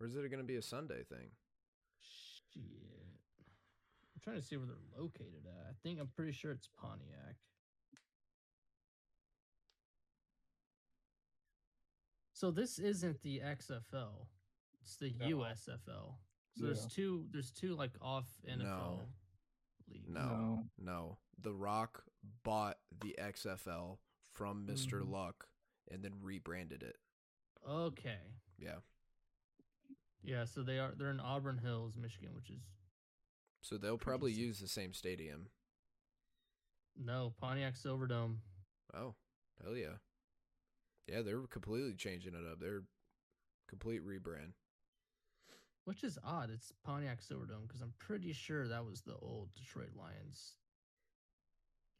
Or 0.00 0.06
is 0.06 0.14
it 0.14 0.20
going 0.30 0.42
to 0.42 0.44
be 0.44 0.56
a 0.56 0.62
Sunday 0.62 1.02
thing? 1.02 1.30
Shit. 1.98 2.62
I'm 4.14 4.20
trying 4.22 4.36
to 4.36 4.42
see 4.42 4.56
where 4.56 4.66
they're 4.66 5.02
located 5.02 5.46
at. 5.46 5.66
I 5.68 5.74
think 5.82 5.98
I'm 5.98 6.10
pretty 6.14 6.32
sure 6.32 6.52
it's 6.52 6.68
Pontiac. 6.80 7.34
So 12.36 12.50
this 12.50 12.78
isn't 12.78 13.22
the 13.22 13.40
XFL. 13.40 14.26
It's 14.82 14.96
the 14.98 15.14
No. 15.14 15.26
USFL. 15.38 16.18
So 16.54 16.64
there's 16.66 16.86
two 16.86 17.26
there's 17.30 17.50
two 17.50 17.74
like 17.74 17.92
off 18.02 18.28
NFL 18.46 18.58
No. 18.58 19.08
leagues. 19.88 20.06
No, 20.06 20.68
no. 20.76 21.18
The 21.38 21.54
Rock 21.54 22.04
bought 22.42 22.78
the 23.00 23.14
XFL 23.18 24.00
from 24.34 24.66
mister 24.66 25.00
Mhm. 25.00 25.08
Luck 25.12 25.48
and 25.88 26.04
then 26.04 26.20
rebranded 26.20 26.82
it. 26.82 27.00
Okay. 27.66 28.20
Yeah. 28.58 28.80
Yeah, 30.22 30.44
so 30.44 30.62
they 30.62 30.78
are 30.78 30.94
they're 30.94 31.10
in 31.10 31.20
Auburn 31.20 31.56
Hills, 31.56 31.96
Michigan, 31.96 32.34
which 32.34 32.50
is 32.50 32.60
So 33.62 33.78
they'll 33.78 33.96
probably 33.96 34.32
Pretty 34.32 34.46
use 34.46 34.60
the 34.60 34.68
same 34.68 34.92
stadium. 34.92 35.50
No, 36.96 37.30
Pontiac 37.30 37.76
Silverdome. 37.76 38.40
Oh, 38.92 39.16
hell 39.62 39.74
yeah. 39.74 39.96
Yeah, 41.06 41.22
they're 41.22 41.40
completely 41.50 41.94
changing 41.94 42.34
it 42.34 42.50
up. 42.50 42.60
They're 42.60 42.82
complete 43.68 44.06
rebrand. 44.06 44.52
Which 45.84 46.02
is 46.02 46.18
odd. 46.24 46.50
It's 46.52 46.72
Pontiac 46.84 47.20
Silverdome 47.20 47.66
because 47.66 47.80
I'm 47.80 47.94
pretty 47.98 48.32
sure 48.32 48.66
that 48.66 48.84
was 48.84 49.02
the 49.02 49.14
old 49.22 49.50
Detroit 49.54 49.90
Lions. 49.96 50.54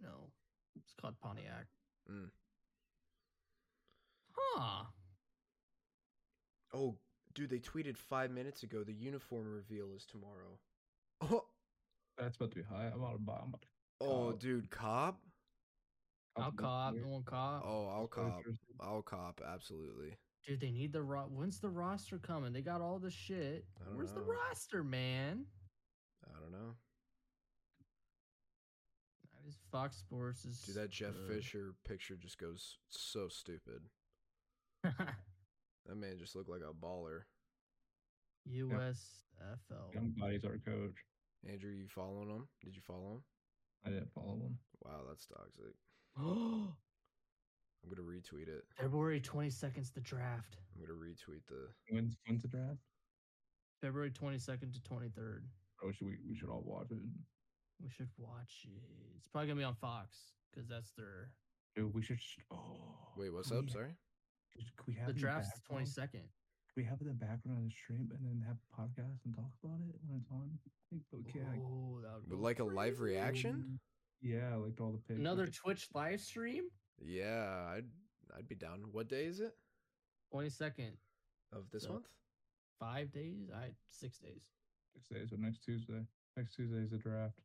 No, 0.02 0.30
it's 0.76 0.92
called 1.00 1.14
Pontiac. 1.20 1.66
Mm. 2.10 2.30
Huh. 4.32 4.84
Oh, 6.74 6.96
dude, 7.34 7.50
they 7.50 7.60
tweeted 7.60 7.96
five 7.96 8.30
minutes 8.30 8.64
ago 8.64 8.82
the 8.82 8.92
uniform 8.92 9.46
reveal 9.52 9.92
is 9.96 10.04
tomorrow. 10.04 10.58
Oh, 11.20 11.44
That's 12.18 12.36
about 12.36 12.50
to 12.50 12.56
be 12.56 12.62
high. 12.62 12.90
I'm 12.92 13.00
about 13.00 13.12
to 13.12 13.18
buy. 13.18 13.38
I'm 13.42 13.48
about 13.48 13.62
to 13.62 13.68
oh 14.00 14.32
dude, 14.32 14.70
cop? 14.70 15.20
I'll 16.36 16.52
cop 16.52 16.56
cop. 16.56 16.92
this 16.94 17.02
No 17.02 17.06
year. 17.08 17.14
one 17.14 17.22
cop. 17.24 17.64
Oh, 17.66 17.86
I'll 17.88 18.06
cop. 18.06 18.42
I'll 18.80 19.02
cop, 19.02 19.40
absolutely. 19.46 20.16
Dude, 20.46 20.60
they 20.60 20.70
need 20.70 20.92
the 20.92 21.02
ro- 21.02 21.28
when's 21.30 21.58
the 21.58 21.68
roster 21.68 22.18
coming? 22.18 22.52
They 22.52 22.60
got 22.62 22.80
all 22.80 22.98
the 22.98 23.10
shit. 23.10 23.64
I 23.80 23.84
don't 23.84 23.96
Where's 23.96 24.12
the 24.12 24.20
roster, 24.20 24.84
man? 24.84 25.44
I 26.24 26.38
don't 26.40 26.52
know. 26.52 26.74
That 29.34 29.48
is 29.48 29.56
Fox 29.72 29.96
Sports 29.96 30.44
is 30.44 30.60
Dude, 30.60 30.76
that 30.76 30.90
Jeff 30.90 31.14
uh, 31.14 31.32
Fisher 31.32 31.74
picture 31.86 32.16
just 32.16 32.38
goes 32.38 32.78
so 32.88 33.28
stupid. 33.28 33.82
That 35.88 35.94
man 35.98 36.16
just 36.18 36.34
looked 36.34 36.50
like 36.50 36.62
a 36.68 36.74
baller. 36.74 37.20
USFL. 38.52 39.94
Young 39.94 40.14
Buddy's 40.18 40.44
our 40.44 40.58
coach. 40.66 40.96
Andrew, 41.48 41.70
you 41.70 41.86
following 41.88 42.28
him? 42.28 42.48
Did 42.64 42.74
you 42.74 42.82
follow 42.84 43.12
him? 43.12 43.22
I 43.86 43.90
didn't 43.90 44.12
follow 44.12 44.34
him. 44.34 44.58
Wow, 44.84 45.02
that's 45.08 45.26
toxic. 45.26 45.74
I'm 46.18 47.94
gonna 47.94 48.08
retweet 48.08 48.48
it. 48.48 48.64
February 48.80 49.20
22nd's 49.20 49.90
the 49.90 50.00
draft. 50.00 50.56
I'm 50.74 50.80
gonna 50.86 50.98
retweet 50.98 51.42
the. 51.48 51.68
When's 51.90 52.16
when's 52.26 52.42
the 52.42 52.48
draft? 52.48 52.78
February 53.82 54.10
22nd 54.10 54.72
to 54.72 54.80
23rd. 54.80 55.42
Oh, 55.84 55.92
should 55.92 56.06
we 56.06 56.16
we 56.28 56.34
should 56.36 56.48
all 56.48 56.62
watch 56.64 56.90
it. 56.90 56.98
We 57.82 57.90
should 57.90 58.08
watch 58.16 58.64
it. 58.64 58.82
It's 59.18 59.28
probably 59.28 59.48
gonna 59.48 59.58
be 59.60 59.64
on 59.64 59.74
Fox 59.74 60.16
because 60.50 60.68
that's 60.68 60.92
their 60.96 61.30
Dude, 61.76 61.92
we 61.94 62.00
should. 62.02 62.16
Just, 62.18 62.38
oh, 62.50 63.12
Wait, 63.18 63.30
what's 63.32 63.48
can 63.50 63.58
up? 63.58 63.64
we- 63.66 63.70
Sorry. 63.70 63.94
Could 64.78 64.86
we 64.86 64.94
have 64.94 65.08
the 65.08 65.12
it 65.12 65.18
draft's 65.18 65.50
background? 65.60 65.86
22nd. 65.86 66.12
Could 66.72 66.76
we 66.78 66.84
have 66.84 66.98
it 67.02 67.02
in 67.02 67.08
the 67.08 67.14
background 67.26 67.58
on 67.58 67.64
the 67.68 67.70
stream 67.74 68.08
and 68.16 68.24
then 68.24 68.42
have 68.48 68.56
a 68.56 68.80
podcast 68.80 69.20
and 69.26 69.34
talk 69.36 69.52
about 69.62 69.78
it 69.86 69.94
when 70.08 70.18
it's 70.18 70.30
on? 70.30 70.48
I 70.66 70.70
think 70.88 71.02
we 71.12 71.22
can. 71.30 71.44
Oh, 71.62 72.00
that 72.00 72.14
would 72.14 72.28
But 72.30 72.36
go 72.36 72.42
like 72.42 72.58
a 72.60 72.64
live 72.64 72.96
crazy. 72.96 73.12
reaction? 73.16 73.78
Yeah, 74.22 74.56
like 74.56 74.80
all 74.80 74.92
the 74.92 74.98
pictures. 74.98 75.20
Another 75.20 75.46
Twitch 75.46 75.88
live 75.94 76.20
stream. 76.20 76.64
Yeah, 77.00 77.66
I'd 77.68 77.84
I'd 78.36 78.48
be 78.48 78.54
down. 78.54 78.82
What 78.92 79.08
day 79.08 79.24
is 79.26 79.40
it 79.40 79.52
22nd. 80.34 80.92
of 81.52 81.70
this 81.70 81.84
So- 81.84 81.92
month? 81.94 82.08
Five 82.80 83.10
days. 83.12 83.50
I 83.54 83.70
six 83.88 84.18
days. 84.18 84.50
six 84.92 85.08
days, 85.08 85.30
so 85.30 85.36
next 85.36 85.62
Tuesday. 85.64 86.04
Next 86.36 86.54
Tuesday 86.54 86.78
is 86.78 86.90
the 86.90 86.98
draft. 86.98 87.38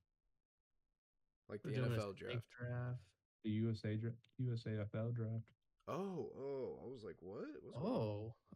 Like 1.47 1.61
the 1.61 1.69
We're 1.69 1.76
doing 1.76 1.91
NFL 1.91 2.13
draft. 2.15 2.45
draft. 2.59 2.99
The 3.43 3.49
USA 3.51 3.95
dra- 3.95 4.11
USAFL 4.41 5.13
draft. 5.13 5.45
Oh, 5.88 6.32
oh, 6.38 6.80
I 6.84 6.88
was 6.88 7.03
like, 7.03 7.15
what? 7.22 7.45
What's 7.61 7.78
going 7.80 7.93
on? 7.93 7.99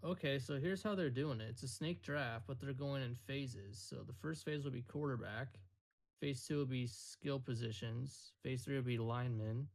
Oh, 0.04 0.10
okay. 0.12 0.38
So 0.40 0.60
here's 0.60 0.84
how 0.84 0.96
they're 0.96 1.10
doing 1.10 1.40
it. 1.42 1.50
It's 1.50 1.64
a 1.64 1.68
snake 1.68 2.02
draft, 2.02 2.46
but 2.48 2.60
they're 2.60 2.74
going 2.74 3.02
in 3.04 3.16
phases. 3.16 3.80
So 3.80 4.04
the 4.04 4.14
first 4.14 4.44
phase 4.46 4.64
will 4.64 4.72
be 4.72 4.82
quarterback. 4.84 5.60
Phase 6.22 6.46
two 6.46 6.58
will 6.58 6.66
be 6.66 6.88
skill 6.88 7.40
positions. 7.40 8.32
Phase 8.44 8.64
three 8.64 8.76
will 8.76 8.84
be 8.84 8.98
linemen. 8.98 9.68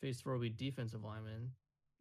Phase 0.00 0.20
four 0.20 0.34
will 0.34 0.40
be 0.40 0.50
defensive 0.50 1.04
linemen. 1.04 1.50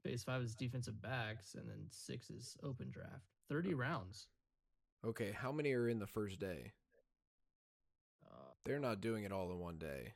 Phase 0.04 0.24
five 0.24 0.42
is 0.42 0.56
defensive 0.56 1.02
backs, 1.02 1.56
and 1.56 1.68
then 1.70 1.86
six 1.90 2.30
is 2.30 2.58
open 2.64 2.90
draft. 2.90 3.26
Thirty 3.50 3.74
rounds. 3.74 4.28
Okay, 5.06 5.32
how 5.32 5.52
many 5.52 5.74
are 5.74 5.88
in 5.90 6.00
the 6.00 6.08
first 6.08 6.40
day? 6.40 6.72
Uh, 8.30 8.52
They're 8.66 8.80
not 8.80 9.02
doing 9.02 9.24
it 9.24 9.32
all 9.32 9.52
in 9.52 9.60
one 9.60 9.78
day. 9.78 10.14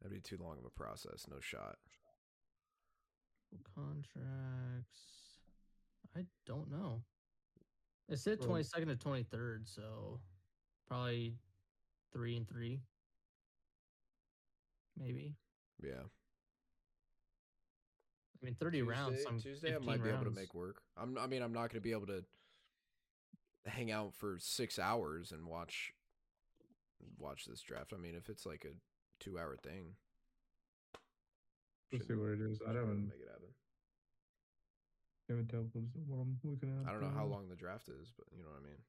That'd 0.00 0.14
be 0.14 0.20
too 0.20 0.42
long 0.42 0.58
of 0.58 0.64
a 0.64 0.70
process. 0.70 1.26
No 1.28 1.40
shot. 1.40 1.76
contracts. 3.74 5.02
I 6.16 6.24
don't 6.46 6.70
know. 6.70 7.02
It 8.08 8.18
said 8.18 8.40
twenty 8.40 8.62
second 8.62 8.88
to 8.88 8.96
twenty 8.96 9.22
third, 9.22 9.66
so 9.68 10.20
probably 10.88 11.34
three 12.12 12.36
and 12.36 12.48
three. 12.48 12.80
Maybe. 14.98 15.34
Yeah. 15.82 16.02
I 18.42 18.44
mean, 18.44 18.56
thirty 18.58 18.82
rounds. 18.82 19.16
Tuesday, 19.16 19.24
Some 19.24 19.40
Tuesday 19.40 19.68
I 19.70 19.72
15 19.74 19.86
might 19.86 20.02
be 20.02 20.10
able 20.10 20.24
to 20.24 20.30
make 20.30 20.54
work. 20.54 20.82
I'm. 20.96 21.18
I 21.18 21.26
mean, 21.26 21.42
I'm 21.42 21.52
not 21.52 21.70
going 21.70 21.80
to 21.80 21.80
be 21.80 21.92
able 21.92 22.06
to 22.06 22.24
hang 23.66 23.90
out 23.90 24.14
for 24.14 24.38
six 24.40 24.78
hours 24.78 25.32
and 25.32 25.46
watch 25.46 25.92
watch 27.18 27.44
this 27.46 27.60
draft. 27.62 27.92
I 27.94 27.98
mean, 27.98 28.14
if 28.16 28.28
it's 28.28 28.46
like 28.46 28.64
a 28.64 28.74
two 29.22 29.38
hour 29.38 29.56
thing, 29.56 29.94
Let's 31.92 32.04
see 32.04 32.08
shouldn't- 32.14 32.20
what 32.20 32.32
it 32.32 32.40
is. 32.40 32.60
I 32.62 32.66
should 32.66 32.72
be 32.72 32.78
able 32.78 32.80
to 32.80 32.80
haven't 32.86 33.08
make 33.08 33.20
it 33.20 33.28
happen. 33.28 33.54
haven't 35.28 35.48
told 35.50 35.70
what 35.74 35.84
is- 35.84 36.08
what 36.08 36.18
I'm 36.20 36.40
looking 36.44 36.80
at. 36.80 36.88
I 36.88 36.92
don't 36.92 37.02
know 37.02 37.10
how 37.10 37.26
long 37.26 37.48
the 37.48 37.56
draft 37.56 37.88
is, 37.88 38.10
but 38.16 38.26
you 38.32 38.42
know 38.42 38.50
what 38.50 38.60
I 38.62 38.64
mean. 38.64 38.82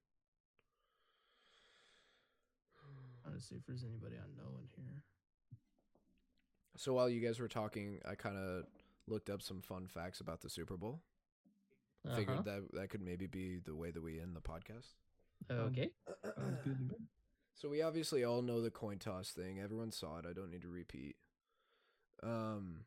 Trying 3.24 3.36
to 3.36 3.41
see 3.41 3.55
if 3.55 3.65
there's 3.67 3.84
anybody 3.84 4.15
I 4.15 4.28
know 4.38 4.57
in 4.57 4.84
here. 4.84 5.03
So 6.78 6.93
while 6.93 7.09
you 7.09 7.20
guys 7.20 7.39
were 7.39 7.47
talking, 7.47 7.99
I 8.09 8.15
kind 8.15 8.38
of 8.38 8.63
looked 9.07 9.30
up 9.30 9.41
some 9.41 9.61
fun 9.61 9.88
facts 9.88 10.22
about 10.22 10.41
the 10.41 10.49
Super 10.49 10.78
Bowl. 10.78 11.01
Uh-huh. 12.07 12.15
Figured 12.15 12.45
that 12.45 12.63
that 12.74 12.89
could 12.89 13.01
maybe 13.01 13.28
be 13.28 13.59
the 13.63 13.76
way 13.76 13.91
that 13.91 14.01
we 14.01 14.20
end 14.20 14.36
the 14.36 14.41
podcast. 14.41 14.93
Okay. 15.52 15.89
Sounds 16.23 16.57
good 16.64 16.77
to 16.77 16.84
me. 16.84 16.95
So 17.56 17.68
we 17.68 17.81
obviously 17.81 18.23
all 18.23 18.41
know 18.41 18.61
the 18.61 18.72
coin 18.72 18.99
toss 18.99 19.31
thing. 19.31 19.60
Everyone 19.60 19.91
saw 19.91 20.19
it. 20.19 20.26
I 20.26 20.31
don't 20.31 20.49
need 20.49 20.61
to 20.61 20.69
repeat. 20.69 21.18
Um, 22.23 22.85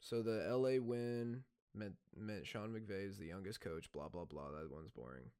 so 0.00 0.22
the 0.22 0.46
LA 0.48 0.82
win 0.82 1.42
meant 1.74 1.96
meant 2.16 2.46
Sean 2.46 2.70
McVay 2.70 3.06
is 3.06 3.18
the 3.18 3.26
youngest 3.26 3.60
coach. 3.60 3.92
Blah 3.92 4.08
blah 4.08 4.24
blah. 4.24 4.50
That 4.50 4.72
one's 4.72 4.88
boring. 4.88 5.30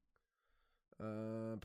Uh, 1.01 1.57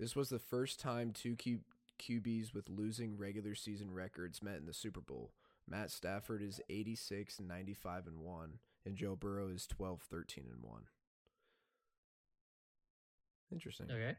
this 0.00 0.16
was 0.16 0.30
the 0.30 0.38
first 0.40 0.80
time 0.80 1.12
two 1.12 1.36
Q- 1.36 1.60
QBs 2.00 2.52
with 2.54 2.68
losing 2.68 3.16
regular 3.16 3.54
season 3.54 3.92
records 3.92 4.42
met 4.42 4.56
in 4.56 4.66
the 4.66 4.72
Super 4.72 5.00
Bowl. 5.00 5.30
Matt 5.68 5.92
Stafford 5.92 6.42
is 6.42 6.60
86, 6.68 7.38
95 7.38 8.08
and 8.08 8.18
1 8.18 8.58
and 8.86 8.96
Joe 8.96 9.14
Burrow 9.14 9.48
is 9.48 9.66
12, 9.66 10.00
13 10.10 10.44
and 10.50 10.62
1. 10.62 10.82
Interesting. 13.52 13.86
Okay. 13.90 14.16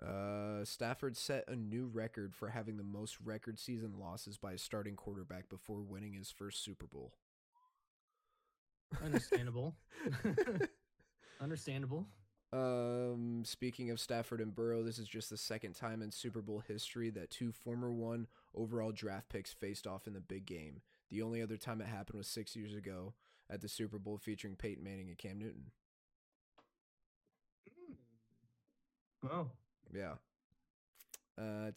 Uh, 0.00 0.64
Stafford 0.64 1.16
set 1.16 1.44
a 1.48 1.56
new 1.56 1.90
record 1.92 2.34
for 2.34 2.48
having 2.48 2.76
the 2.76 2.84
most 2.84 3.18
record 3.24 3.58
season 3.58 3.94
losses 3.98 4.38
by 4.38 4.52
a 4.52 4.58
starting 4.58 4.94
quarterback 4.94 5.48
before 5.48 5.80
winning 5.80 6.12
his 6.12 6.30
first 6.30 6.62
Super 6.62 6.86
Bowl. 6.86 7.12
Understandable. 9.04 9.74
Understandable. 11.40 12.06
Um, 12.52 13.42
speaking 13.44 13.90
of 13.90 14.00
Stafford 14.00 14.40
and 14.40 14.54
Burrow, 14.54 14.82
this 14.82 14.98
is 14.98 15.08
just 15.08 15.30
the 15.30 15.36
second 15.36 15.74
time 15.74 16.00
in 16.02 16.10
Super 16.10 16.40
Bowl 16.40 16.62
history 16.66 17.10
that 17.10 17.30
two 17.30 17.52
former 17.52 17.92
one 17.92 18.26
overall 18.54 18.92
draft 18.92 19.28
picks 19.28 19.52
faced 19.52 19.86
off 19.86 20.06
in 20.06 20.14
the 20.14 20.20
big 20.20 20.46
game. 20.46 20.80
The 21.10 21.22
only 21.22 21.42
other 21.42 21.56
time 21.56 21.80
it 21.80 21.86
happened 21.86 22.18
was 22.18 22.26
six 22.26 22.56
years 22.56 22.74
ago 22.74 23.14
at 23.50 23.60
the 23.60 23.68
Super 23.68 23.98
Bowl 23.98 24.18
featuring 24.18 24.56
Peyton 24.56 24.84
Manning 24.84 25.08
and 25.08 25.18
Cam 25.18 25.38
Newton. 25.38 25.70
Oh, 29.30 29.48
Yeah. 29.92 30.14
Uh, 31.36 31.70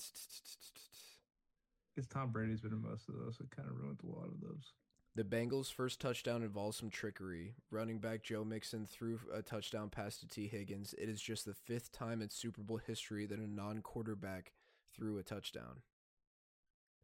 because 1.95 2.07
Tom 2.10 2.31
Brady's 2.31 2.61
been 2.61 2.72
in 2.72 2.81
most 2.81 3.10
of 3.10 3.15
those. 3.15 3.38
It 3.39 3.52
kind 3.56 3.69
of 3.69 3.77
ruined 3.77 3.99
a 4.03 4.07
lot 4.07 4.27
of 4.27 4.41
those. 4.41 4.73
The 5.13 5.23
Bengals' 5.25 5.73
first 5.73 5.99
touchdown 5.99 6.41
involves 6.41 6.77
some 6.77 6.89
trickery. 6.89 7.53
Running 7.69 7.99
back 7.99 8.23
Joe 8.23 8.45
Mixon 8.45 8.85
threw 8.85 9.19
a 9.33 9.41
touchdown 9.41 9.89
pass 9.89 10.17
to 10.19 10.27
Tee 10.27 10.47
Higgins. 10.47 10.95
It 10.97 11.09
is 11.09 11.21
just 11.21 11.45
the 11.45 11.53
fifth 11.53 11.91
time 11.91 12.21
in 12.21 12.29
Super 12.29 12.61
Bowl 12.61 12.77
history 12.77 13.25
that 13.25 13.39
a 13.39 13.47
non 13.47 13.81
quarterback 13.81 14.53
threw 14.95 15.17
a 15.17 15.23
touchdown. 15.23 15.81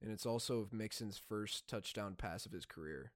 And 0.02 0.12
it's 0.12 0.26
also 0.26 0.70
Mixon's 0.72 1.18
first 1.18 1.68
touchdown 1.68 2.16
pass 2.16 2.46
of 2.46 2.54
his 2.54 2.66
career. 2.66 3.12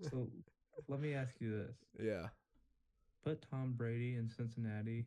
So 0.00 0.28
let 0.88 1.00
me 1.00 1.14
ask 1.14 1.34
you 1.38 1.56
this: 1.56 1.76
Yeah. 2.04 2.28
Put 3.24 3.44
Tom 3.50 3.74
Brady 3.76 4.16
in 4.16 4.28
Cincinnati. 4.28 5.06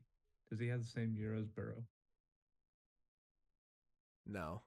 Does 0.50 0.60
he 0.60 0.68
have 0.70 0.84
the 0.84 0.90
same 0.90 1.16
year 1.16 1.36
as 1.36 1.48
Burrow? 1.48 1.84
No. 4.26 4.62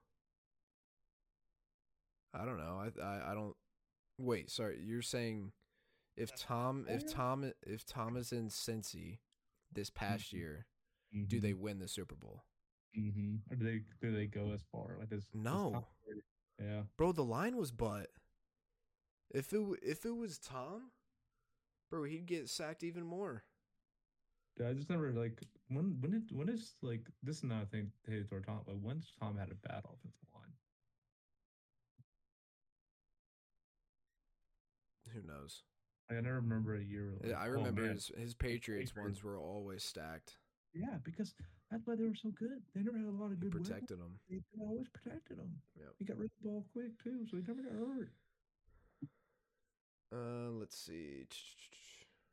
I 2.34 2.44
don't 2.44 2.58
know. 2.58 2.80
I, 2.80 3.02
I 3.02 3.32
I 3.32 3.34
don't. 3.34 3.54
Wait, 4.18 4.50
sorry. 4.50 4.80
You're 4.82 5.02
saying 5.02 5.52
if 6.16 6.34
Tom 6.36 6.86
if 6.88 7.06
Tom 7.10 7.52
if 7.66 7.84
Tom 7.84 8.16
is 8.16 8.32
in 8.32 8.48
Cincy 8.48 9.18
this 9.72 9.90
past 9.90 10.30
Mhm. 10.30 10.32
year, 10.32 10.66
do 11.26 11.40
they 11.40 11.54
win 11.54 11.78
the 11.78 11.88
Super 11.88 12.14
Bowl? 12.14 12.44
hmm 12.94 13.36
Or 13.50 13.56
do 13.56 13.64
they 13.64 13.80
do 14.00 14.12
they 14.14 14.26
go 14.26 14.52
as 14.52 14.62
far? 14.70 14.96
Like 14.98 15.08
does 15.10 15.26
No. 15.34 15.86
Yeah. 16.58 16.82
Bro, 16.96 17.12
the 17.12 17.24
line 17.24 17.56
was 17.56 17.72
but 17.72 18.10
If 19.30 19.52
it 19.52 19.60
if 19.82 20.04
it 20.04 20.14
was 20.14 20.38
Tom, 20.38 20.90
bro, 21.90 22.04
he'd 22.04 22.26
get 22.26 22.48
sacked 22.50 22.82
even 22.82 23.04
more. 23.04 23.44
Dude, 24.58 24.66
I 24.66 24.74
just 24.74 24.90
never 24.90 25.12
like 25.12 25.42
when 25.68 25.96
when 26.00 26.10
did 26.10 26.30
when 26.36 26.48
is 26.50 26.74
like 26.82 27.08
this 27.22 27.38
is 27.38 27.44
not 27.44 27.62
a 27.62 27.66
thing 27.66 27.90
hate 28.06 28.28
toward 28.28 28.46
Tom, 28.46 28.60
but 28.66 28.76
when's 28.78 29.12
Tom 29.18 29.36
had 29.38 29.50
a 29.50 29.54
bad 29.54 29.84
offensive 29.84 30.28
line? 30.34 30.41
Who 35.14 35.22
knows? 35.26 35.62
I 36.10 36.14
never 36.14 36.36
remember 36.36 36.76
a 36.76 36.82
year. 36.82 37.14
Like, 37.22 37.34
I 37.34 37.46
oh, 37.46 37.50
remember 37.50 37.82
man, 37.82 37.92
his 37.94 38.10
his 38.16 38.34
Patriots 38.34 38.90
Patriots. 38.92 38.96
ones 38.96 39.24
were 39.24 39.38
always 39.38 39.82
stacked. 39.84 40.36
Yeah, 40.74 40.96
because 41.04 41.34
that's 41.70 41.86
why 41.86 41.96
they 41.96 42.04
were 42.04 42.14
so 42.14 42.30
good. 42.30 42.62
They 42.74 42.82
never 42.82 42.98
had 42.98 43.06
a 43.06 43.10
lot 43.10 43.26
of 43.26 43.32
He 43.32 43.36
good 43.36 43.54
weapons. 43.54 43.68
protected 43.68 43.98
them. 43.98 44.18
They, 44.30 44.38
always 44.60 44.88
protected 44.88 45.38
them. 45.38 45.50
Yep. 45.76 45.88
He 45.98 46.04
got 46.04 46.18
rid 46.18 46.26
of 46.26 46.30
the 46.42 46.48
ball 46.48 46.66
quick 46.72 46.92
too, 47.02 47.26
so 47.30 47.36
he 47.36 47.42
never 47.46 47.62
got 47.62 47.72
hurt. 47.72 48.12
Uh, 50.14 50.50
let's 50.50 50.76
see. 50.76 51.26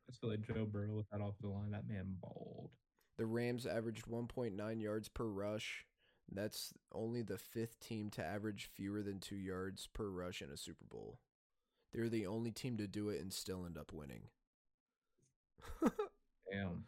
I 0.10 0.14
feel 0.20 0.30
like 0.32 0.42
Joe 0.42 0.66
Burrow 0.66 0.96
with 0.96 1.10
that 1.12 1.22
offensive 1.22 1.52
line, 1.52 1.72
that 1.72 1.88
man 1.88 2.16
balled. 2.22 2.72
The 3.18 3.26
Rams 3.26 3.66
averaged 3.66 4.06
1.9 4.08 4.82
yards 4.82 5.08
per 5.08 5.26
rush. 5.26 5.86
That's 6.32 6.74
only 6.94 7.22
the 7.22 7.38
fifth 7.38 7.80
team 7.80 8.10
to 8.12 8.26
average 8.26 8.70
fewer 8.74 9.02
than 9.02 9.20
two 9.20 9.36
yards 9.36 9.88
per 9.94 10.10
rush 10.10 10.42
in 10.42 10.50
a 10.50 10.58
Super 10.58 10.86
Bowl. 10.90 11.20
They're 11.94 12.10
the 12.10 12.26
only 12.26 12.52
team 12.52 12.78
to 12.78 12.88
do 12.88 13.10
it 13.10 13.22
and 13.22 13.32
still 13.32 13.64
end 13.66 13.78
up 13.78 13.94
winning. 13.94 14.30
Damn. 16.52 16.86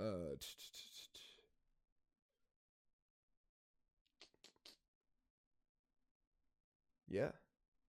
uh, 0.00 0.36
yeah. 7.08 7.30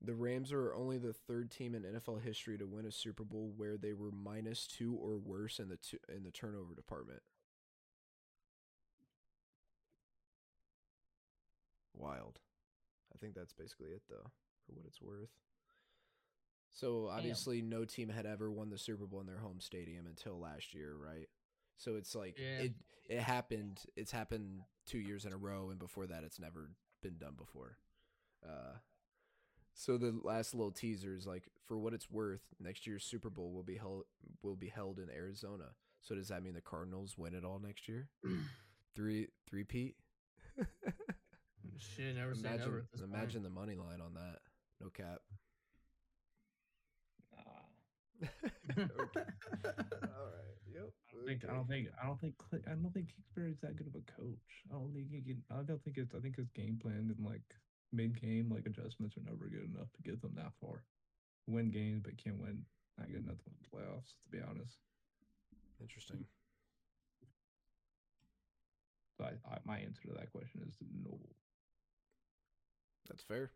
The 0.01 0.15
Rams 0.15 0.51
are 0.53 0.75
only 0.75 0.97
the 0.97 1.13
third 1.13 1.51
team 1.51 1.75
in 1.75 1.83
NFL 1.83 2.21
history 2.23 2.57
to 2.57 2.65
win 2.67 2.85
a 2.85 2.91
Super 2.91 3.23
Bowl 3.23 3.53
where 3.57 3.77
they 3.77 3.93
were 3.93 4.11
minus 4.11 4.67
two 4.67 4.93
or 4.95 5.17
worse 5.17 5.59
in 5.59 5.69
the 5.69 5.79
in 6.15 6.23
the 6.23 6.31
turnover 6.31 6.75
department. 6.75 7.21
Wild. 11.93 12.39
I 13.13 13.17
think 13.19 13.35
that's 13.35 13.53
basically 13.53 13.89
it 13.91 14.03
though, 14.09 14.31
for 14.67 14.73
what 14.73 14.85
it's 14.85 15.01
worth. 15.01 15.29
So 16.71 17.07
obviously 17.07 17.61
no 17.61 17.85
team 17.85 18.09
had 18.09 18.25
ever 18.25 18.51
won 18.51 18.69
the 18.69 18.77
Super 18.77 19.05
Bowl 19.07 19.21
in 19.21 19.25
their 19.25 19.39
home 19.39 19.59
stadium 19.59 20.05
until 20.05 20.39
last 20.39 20.73
year, 20.75 20.93
right? 20.95 21.27
So 21.77 21.95
it's 21.95 22.13
like 22.13 22.37
Yeah. 22.37 22.59
it 22.59 22.73
it 23.09 23.19
happened 23.21 23.81
it's 23.95 24.11
happened 24.11 24.61
2 24.85 24.99
years 24.99 25.25
in 25.25 25.33
a 25.33 25.37
row 25.37 25.69
and 25.69 25.79
before 25.79 26.05
that 26.07 26.23
it's 26.23 26.39
never 26.39 26.71
been 27.01 27.17
done 27.17 27.35
before. 27.37 27.77
Uh 28.45 28.77
so 29.73 29.97
the 29.97 30.19
last 30.23 30.53
little 30.55 30.71
teaser 30.71 31.15
is 31.15 31.25
like 31.27 31.43
for 31.65 31.77
what 31.77 31.93
it's 31.93 32.09
worth, 32.11 32.41
next 32.59 32.85
year's 32.87 33.03
Super 33.03 33.29
Bowl 33.29 33.51
will 33.53 33.63
be 33.63 33.77
held 33.77 34.03
will 34.43 34.55
be 34.55 34.69
held 34.69 34.99
in 34.99 35.09
Arizona. 35.09 35.75
So 36.01 36.15
does 36.15 36.27
that 36.29 36.43
mean 36.43 36.53
the 36.53 36.61
Cardinals 36.61 37.17
win 37.17 37.33
it 37.33 37.43
all 37.45 37.59
next 37.59 37.87
year? 37.87 38.09
Three 38.95 39.27
three 39.47 39.63
Pete? 39.63 39.95
Shit, 41.77 42.15
never 42.15 42.31
imagine 42.31 42.87
imagine 43.03 43.43
the 43.43 43.49
money 43.49 43.75
line 43.75 44.01
on 44.01 44.13
that. 44.15 44.39
No 44.81 44.89
cap. 44.89 45.21
Nah. 47.31 47.67
okay. 48.79 49.27
All 49.65 50.27
right. 50.33 50.57
Yep. 50.73 50.91
I 51.09 51.15
don't 51.15 51.25
think 51.25 51.43
I 51.45 51.53
don't 51.55 51.67
think 51.67 51.87
I 52.01 52.05
don't 52.07 52.19
think 52.21 52.35
I 52.67 52.71
don't 52.71 52.93
think 52.93 53.09
Kingsbury's 53.13 53.59
that 53.61 53.75
good 53.75 53.87
of 53.87 53.95
a 53.95 54.05
coach. 54.11 54.63
I 54.71 54.75
don't 54.75 54.93
think 54.93 55.09
he 55.11 55.21
can. 55.21 55.43
I 55.51 55.63
don't 55.63 55.83
think 55.83 55.97
it's. 55.97 56.13
I 56.15 56.19
think 56.19 56.37
his 56.37 56.49
game 56.55 56.79
plan 56.81 57.13
and 57.15 57.25
like 57.25 57.43
mid 57.93 58.19
game 58.19 58.49
like 58.53 58.65
adjustments 58.65 59.17
are 59.17 59.25
never 59.25 59.47
good 59.49 59.69
enough 59.73 59.91
to 59.95 60.01
get 60.03 60.21
them 60.21 60.33
that 60.35 60.53
far. 60.61 60.83
Win 61.47 61.71
games, 61.71 62.01
but 62.03 62.17
can't 62.21 62.39
win. 62.39 62.65
Not 62.97 63.07
good 63.07 63.23
enough 63.25 63.37
to 63.39 63.45
win 63.49 63.63
playoffs. 63.71 64.13
To 64.25 64.29
be 64.31 64.39
honest, 64.43 64.77
Interesting. 65.81 66.25
so 69.17 69.25
I, 69.25 69.33
I 69.53 69.57
my 69.65 69.77
answer 69.79 70.01
to 70.07 70.13
that 70.17 70.31
question 70.31 70.61
is 70.67 70.75
no. 71.03 71.17
That's 73.07 73.23
fair. 73.23 73.51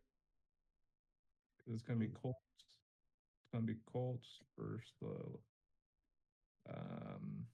It's 1.67 1.81
gonna 1.83 1.99
be 1.99 2.07
Colts. 2.07 2.37
It's 2.57 3.49
gonna 3.53 3.65
be 3.65 3.77
Colts 3.91 4.27
versus 4.57 4.93
the 5.01 6.73
um. 6.73 7.45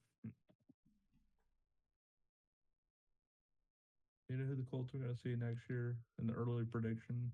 You 4.30 4.38
know 4.38 4.46
who 4.46 4.56
the 4.56 4.70
Colts 4.70 4.94
are 4.94 4.98
gonna 4.98 5.16
see 5.16 5.36
next 5.36 5.70
year 5.70 5.98
in 6.20 6.28
the 6.28 6.34
early 6.34 6.66
prediction? 6.66 7.32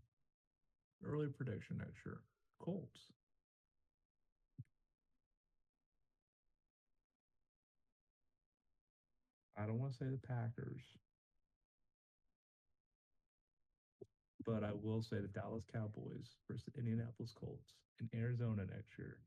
Early 1.06 1.28
prediction 1.28 1.78
next 1.80 2.06
year. 2.06 2.20
Colts. 2.60 3.00
I 9.58 9.66
don't 9.66 9.80
want 9.80 9.94
to 9.94 9.98
say 9.98 10.06
the 10.06 10.20
Packers. 10.28 10.82
But 14.46 14.64
I 14.64 14.72
will 14.74 15.02
say 15.02 15.18
the 15.22 15.28
Dallas 15.28 15.64
Cowboys 15.72 16.36
versus 16.50 16.64
the 16.74 16.80
Indianapolis 16.80 17.34
Colts 17.40 17.74
in 18.02 18.10
Arizona 18.20 18.64
next 18.66 18.98
year. 18.98 19.18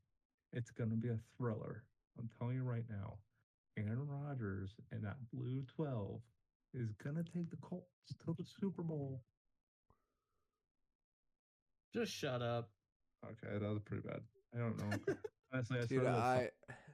It's 0.53 0.71
going 0.71 0.89
to 0.91 0.95
be 0.95 1.09
a 1.09 1.19
thriller. 1.37 1.83
I'm 2.19 2.29
telling 2.37 2.55
you 2.55 2.63
right 2.63 2.85
now. 2.89 3.17
Aaron 3.77 4.07
Rodgers 4.07 4.71
and 4.91 5.03
that 5.03 5.17
blue 5.31 5.63
12 5.75 6.19
is 6.73 6.89
going 7.03 7.15
to 7.15 7.23
take 7.23 7.49
the 7.51 7.57
Colts 7.57 7.85
to 8.25 8.33
the 8.37 8.43
Super 8.59 8.81
Bowl. 8.81 9.21
Just 11.93 12.11
shut 12.11 12.41
up. 12.41 12.69
Okay, 13.25 13.57
that 13.57 13.69
was 13.69 13.81
pretty 13.83 14.07
bad. 14.07 14.21
I 14.55 14.59
don't 14.59 14.77
know. 14.77 15.15
Honestly, 15.53 15.77
I 15.77 15.85
Dude, 15.85 16.01
started, 16.01 16.13
that, 16.13 16.19
I 16.19 16.49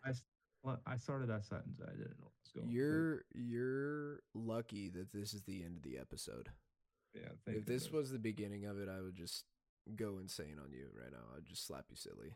I, 0.05 0.09
s- 0.11 0.23
well, 0.63 0.79
I 0.85 0.97
started 0.97 1.29
that 1.29 1.43
sentence. 1.45 1.79
I 1.81 1.91
didn't 1.91 2.19
know 2.19 2.27
what 2.27 2.31
was 2.43 2.51
going. 2.55 2.69
you're 2.69 3.23
you're 3.33 4.19
lucky 4.33 4.89
that 4.89 5.11
this 5.11 5.33
is 5.33 5.43
the 5.43 5.63
end 5.63 5.77
of 5.77 5.83
the 5.83 5.97
episode. 5.97 6.49
Yeah. 7.13 7.29
Thank 7.45 7.59
if 7.59 7.65
this 7.65 7.83
goodness. 7.83 7.91
was 7.91 8.11
the 8.11 8.19
beginning 8.19 8.65
of 8.65 8.79
it, 8.79 8.89
I 8.89 9.01
would 9.01 9.15
just 9.15 9.45
go 9.95 10.19
insane 10.19 10.57
on 10.63 10.71
you 10.71 10.87
right 10.97 11.11
now. 11.11 11.25
I'd 11.35 11.45
just 11.45 11.65
slap 11.67 11.85
you 11.89 11.95
silly. 11.95 12.35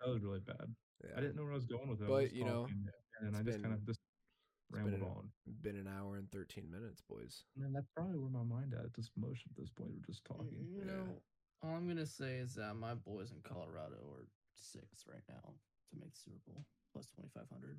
that 0.00 0.12
was 0.12 0.22
really 0.22 0.40
bad. 0.40 0.74
Yeah. 1.04 1.10
I 1.16 1.20
didn't 1.20 1.36
know 1.36 1.44
where 1.44 1.52
I 1.52 1.56
was 1.56 1.66
going 1.66 1.88
with 1.88 2.02
it. 2.02 2.08
But, 2.08 2.32
you 2.32 2.44
know, 2.44 2.62
talking, 2.66 2.88
and 3.20 3.36
I 3.36 3.40
it's 3.40 3.46
just 3.48 3.62
kind 3.62 3.74
of 3.74 3.86
just 3.86 4.00
it's 4.00 4.74
been 4.74 4.82
rambled 4.92 5.02
an- 5.02 5.16
on. 5.16 5.30
Been 5.62 5.76
an 5.76 5.86
hour 5.88 6.16
and 6.16 6.30
13 6.32 6.68
minutes, 6.70 7.00
boys. 7.08 7.44
And 7.56 7.64
then 7.64 7.72
that's 7.72 7.86
probably 7.94 8.18
where 8.18 8.30
my 8.30 8.42
mind 8.42 8.74
at 8.74 8.84
at 8.84 8.94
this 8.94 9.10
motion 9.16 9.50
at 9.50 9.56
this 9.56 9.70
point. 9.70 9.90
We're 9.94 10.06
just 10.06 10.22
You 10.28 10.34
talking. 10.36 10.66
Yeah. 10.76 10.84
know, 10.92 11.22
all 11.62 11.74
I'm 11.76 11.86
gonna 11.88 12.06
say 12.06 12.36
is 12.38 12.54
that 12.54 12.74
my 12.74 12.94
boys 12.94 13.30
in 13.32 13.38
Colorado 13.42 13.98
are 14.14 14.26
six 14.54 15.06
right 15.08 15.22
now 15.28 15.54
to 15.90 15.92
make 15.98 16.10
the 16.12 16.18
Super 16.18 16.38
Bowl 16.46 16.64
plus 16.92 17.06
twenty 17.14 17.30
five 17.34 17.46
hundred. 17.52 17.78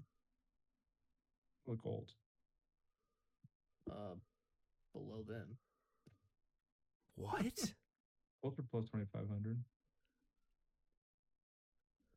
The 1.67 1.75
Colts. 1.75 2.15
Uh, 3.91 4.15
below 4.93 5.23
them. 5.27 5.57
What? 7.19 7.43
Both 8.43 8.57
are 8.57 8.63
plus 8.71 8.85
twenty 8.85 9.05
five 9.13 9.27
hundred. 9.27 9.57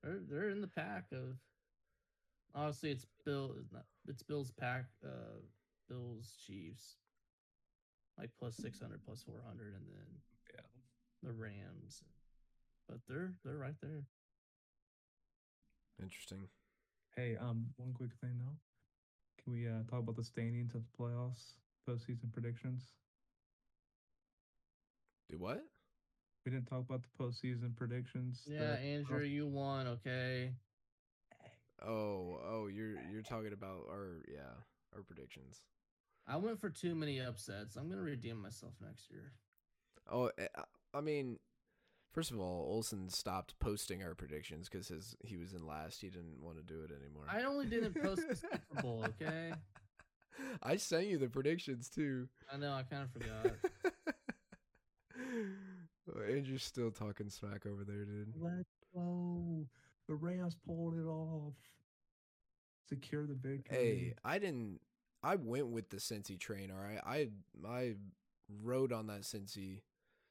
They're 0.02 0.20
they're 0.28 0.50
in 0.50 0.60
the 0.60 0.68
pack 0.68 1.06
of. 1.12 1.36
Honestly, 2.54 2.90
it's 2.90 3.06
Bill. 3.24 3.54
It's 3.60 3.72
not. 3.72 3.84
It's 4.08 4.22
Bill's 4.22 4.52
pack. 4.52 4.84
Uh, 5.04 5.40
Bills 5.88 6.36
Chiefs. 6.46 6.96
Like 8.18 8.30
plus 8.38 8.56
six 8.56 8.78
hundred, 8.78 9.04
plus 9.04 9.22
four 9.22 9.42
hundred, 9.46 9.74
and 9.74 9.84
then 9.88 10.20
Yeah. 10.54 10.60
the 11.22 11.32
Rams. 11.32 12.04
But 12.88 12.98
they're 13.08 13.32
they're 13.44 13.56
right 13.58 13.74
there. 13.82 14.04
Interesting. 16.00 16.46
Hey, 17.16 17.36
um, 17.36 17.66
one 17.76 17.92
quick 17.94 18.10
thing 18.20 18.38
though. 18.38 18.56
Can 19.42 19.52
we 19.52 19.66
uh 19.66 19.82
talk 19.90 20.00
about 20.00 20.16
the 20.16 20.24
standings 20.24 20.74
of 20.74 20.82
the 20.84 21.02
playoffs, 21.02 21.54
postseason 21.88 22.32
predictions? 22.32 22.92
Do 25.32 25.38
what? 25.38 25.64
We 26.44 26.52
didn't 26.52 26.66
talk 26.66 26.80
about 26.80 27.02
the 27.02 27.24
postseason 27.24 27.74
predictions. 27.74 28.42
Yeah, 28.46 28.60
playoff- 28.76 28.84
Andrew, 28.84 29.24
you 29.24 29.46
won. 29.46 29.86
Okay. 29.86 30.52
Oh, 31.82 32.38
oh, 32.44 32.66
you're 32.72 33.00
you're 33.10 33.22
talking 33.22 33.52
about 33.52 33.86
our 33.90 34.22
yeah, 34.32 34.52
our 34.94 35.02
predictions. 35.02 35.62
I 36.28 36.36
went 36.36 36.60
for 36.60 36.68
too 36.70 36.94
many 36.94 37.18
upsets. 37.20 37.76
I'm 37.76 37.88
gonna 37.88 38.02
redeem 38.02 38.40
myself 38.40 38.74
next 38.80 39.10
year. 39.10 39.32
Oh, 40.10 40.30
eh, 40.38 40.46
I- 40.54 40.64
I 40.98 41.00
mean, 41.00 41.38
first 42.12 42.30
of 42.30 42.38
all, 42.38 42.66
Olson 42.70 43.08
stopped 43.08 43.58
posting 43.58 44.02
our 44.02 44.14
predictions 44.14 44.68
because 44.68 44.88
his 44.88 45.16
he 45.24 45.38
was 45.38 45.54
in 45.54 45.66
last. 45.66 46.02
He 46.02 46.10
didn't 46.10 46.40
want 46.42 46.58
to 46.58 46.62
do 46.62 46.82
it 46.82 46.90
anymore. 46.92 47.24
I 47.28 47.44
only 47.44 47.66
didn't 47.66 47.94
post 47.94 48.28
the 48.28 48.36
Super 48.36 48.60
Bowl. 48.82 49.04
Okay. 49.08 49.54
I 50.62 50.76
sent 50.76 51.06
you 51.06 51.16
the 51.18 51.28
predictions 51.28 51.88
too. 51.88 52.28
I 52.52 52.58
know. 52.58 52.72
I 52.74 52.82
kind 52.82 53.04
of 53.04 53.10
forgot. 53.12 53.54
Andrew's 56.28 56.64
still 56.64 56.90
talking 56.90 57.28
smack 57.30 57.66
over 57.66 57.84
there, 57.84 58.04
dude. 58.04 58.34
Let's 58.40 58.68
go. 58.94 59.66
The 60.08 60.14
Rams 60.14 60.56
pulled 60.66 60.94
it 60.94 61.06
off. 61.06 61.54
Secure 62.88 63.26
the 63.26 63.34
victory. 63.34 63.76
Hey, 63.76 64.14
I 64.24 64.38
didn't. 64.38 64.80
I 65.22 65.36
went 65.36 65.68
with 65.68 65.88
the 65.90 65.98
Cincy 65.98 66.38
train. 66.38 66.70
All 66.70 66.82
right, 66.82 67.00
I 67.06 67.28
I 67.66 67.94
rode 68.62 68.92
on 68.92 69.06
that 69.06 69.22
Cincy 69.22 69.80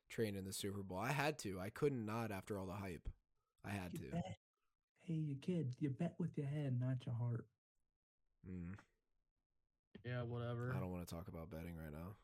train 0.10 0.36
in 0.36 0.44
the 0.44 0.52
Super 0.54 0.84
Bowl. 0.84 0.98
I 1.00 1.12
had 1.12 1.40
to. 1.40 1.60
I 1.60 1.70
couldn't 1.70 2.06
not 2.06 2.32
after 2.32 2.60
all 2.60 2.66
the 2.66 2.74
hype. 2.74 3.08
I 3.66 3.70
had 3.70 3.92
You 3.94 4.00
to. 4.08 4.12
bet. 4.16 4.38
Hey, 5.04 5.14
you 5.16 5.36
kid, 5.42 5.76
you 5.80 5.90
bet 5.90 6.14
with 6.20 6.38
your 6.38 6.46
head, 6.48 6.78
not 6.80 6.98
your 7.06 7.16
heart. 7.16 7.46
Mm, 8.48 8.74
Yeah, 10.06 10.24
whatever. 10.24 10.74
I 10.76 10.80
don't 10.80 10.92
want 10.92 11.08
to 11.08 11.14
talk 11.16 11.28
about 11.28 11.50
betting 11.50 11.76
right 11.76 11.92
now. 11.92 12.16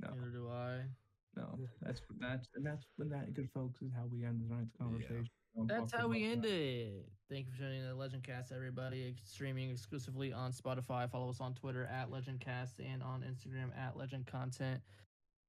No, 0.00 0.14
Neither 0.14 0.30
do 0.30 0.48
I. 0.48 0.80
no. 1.36 1.58
That's 1.82 2.00
that's 2.20 2.48
and 2.54 2.66
that's 2.66 2.84
when 2.96 3.08
that 3.10 3.34
good 3.34 3.48
folks 3.54 3.82
is 3.82 3.90
how 3.94 4.04
we 4.10 4.24
end 4.24 4.42
tonight's 4.48 4.70
conversation. 4.78 5.28
Don't 5.56 5.68
That's 5.68 5.92
how 5.92 6.08
we 6.08 6.24
end 6.24 6.42
that. 6.42 6.50
it. 6.50 7.08
Thank 7.30 7.46
you 7.46 7.52
for 7.52 7.58
joining 7.58 7.84
the 7.84 7.94
Legend 7.94 8.24
Cast, 8.24 8.50
everybody. 8.52 9.14
Streaming 9.24 9.70
exclusively 9.70 10.32
on 10.32 10.52
Spotify. 10.52 11.08
Follow 11.08 11.30
us 11.30 11.40
on 11.40 11.54
Twitter 11.54 11.88
at 11.92 12.10
Legend 12.10 12.40
Cast 12.40 12.80
and 12.80 13.02
on 13.02 13.22
Instagram 13.22 13.76
at 13.78 13.96
Legend 13.96 14.26
Content. 14.26 14.80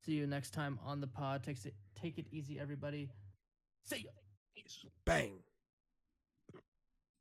See 0.05 0.13
you 0.13 0.27
next 0.27 0.51
time 0.51 0.79
on 0.85 1.01
the 1.01 1.07
pod. 1.07 1.43
Take 1.43 1.65
it, 1.65 1.73
take 1.95 2.19
it 2.19 2.27
easy, 2.31 2.59
everybody. 2.59 3.09
See 3.85 4.05
ya. 4.05 4.11
Bang. 5.05 5.44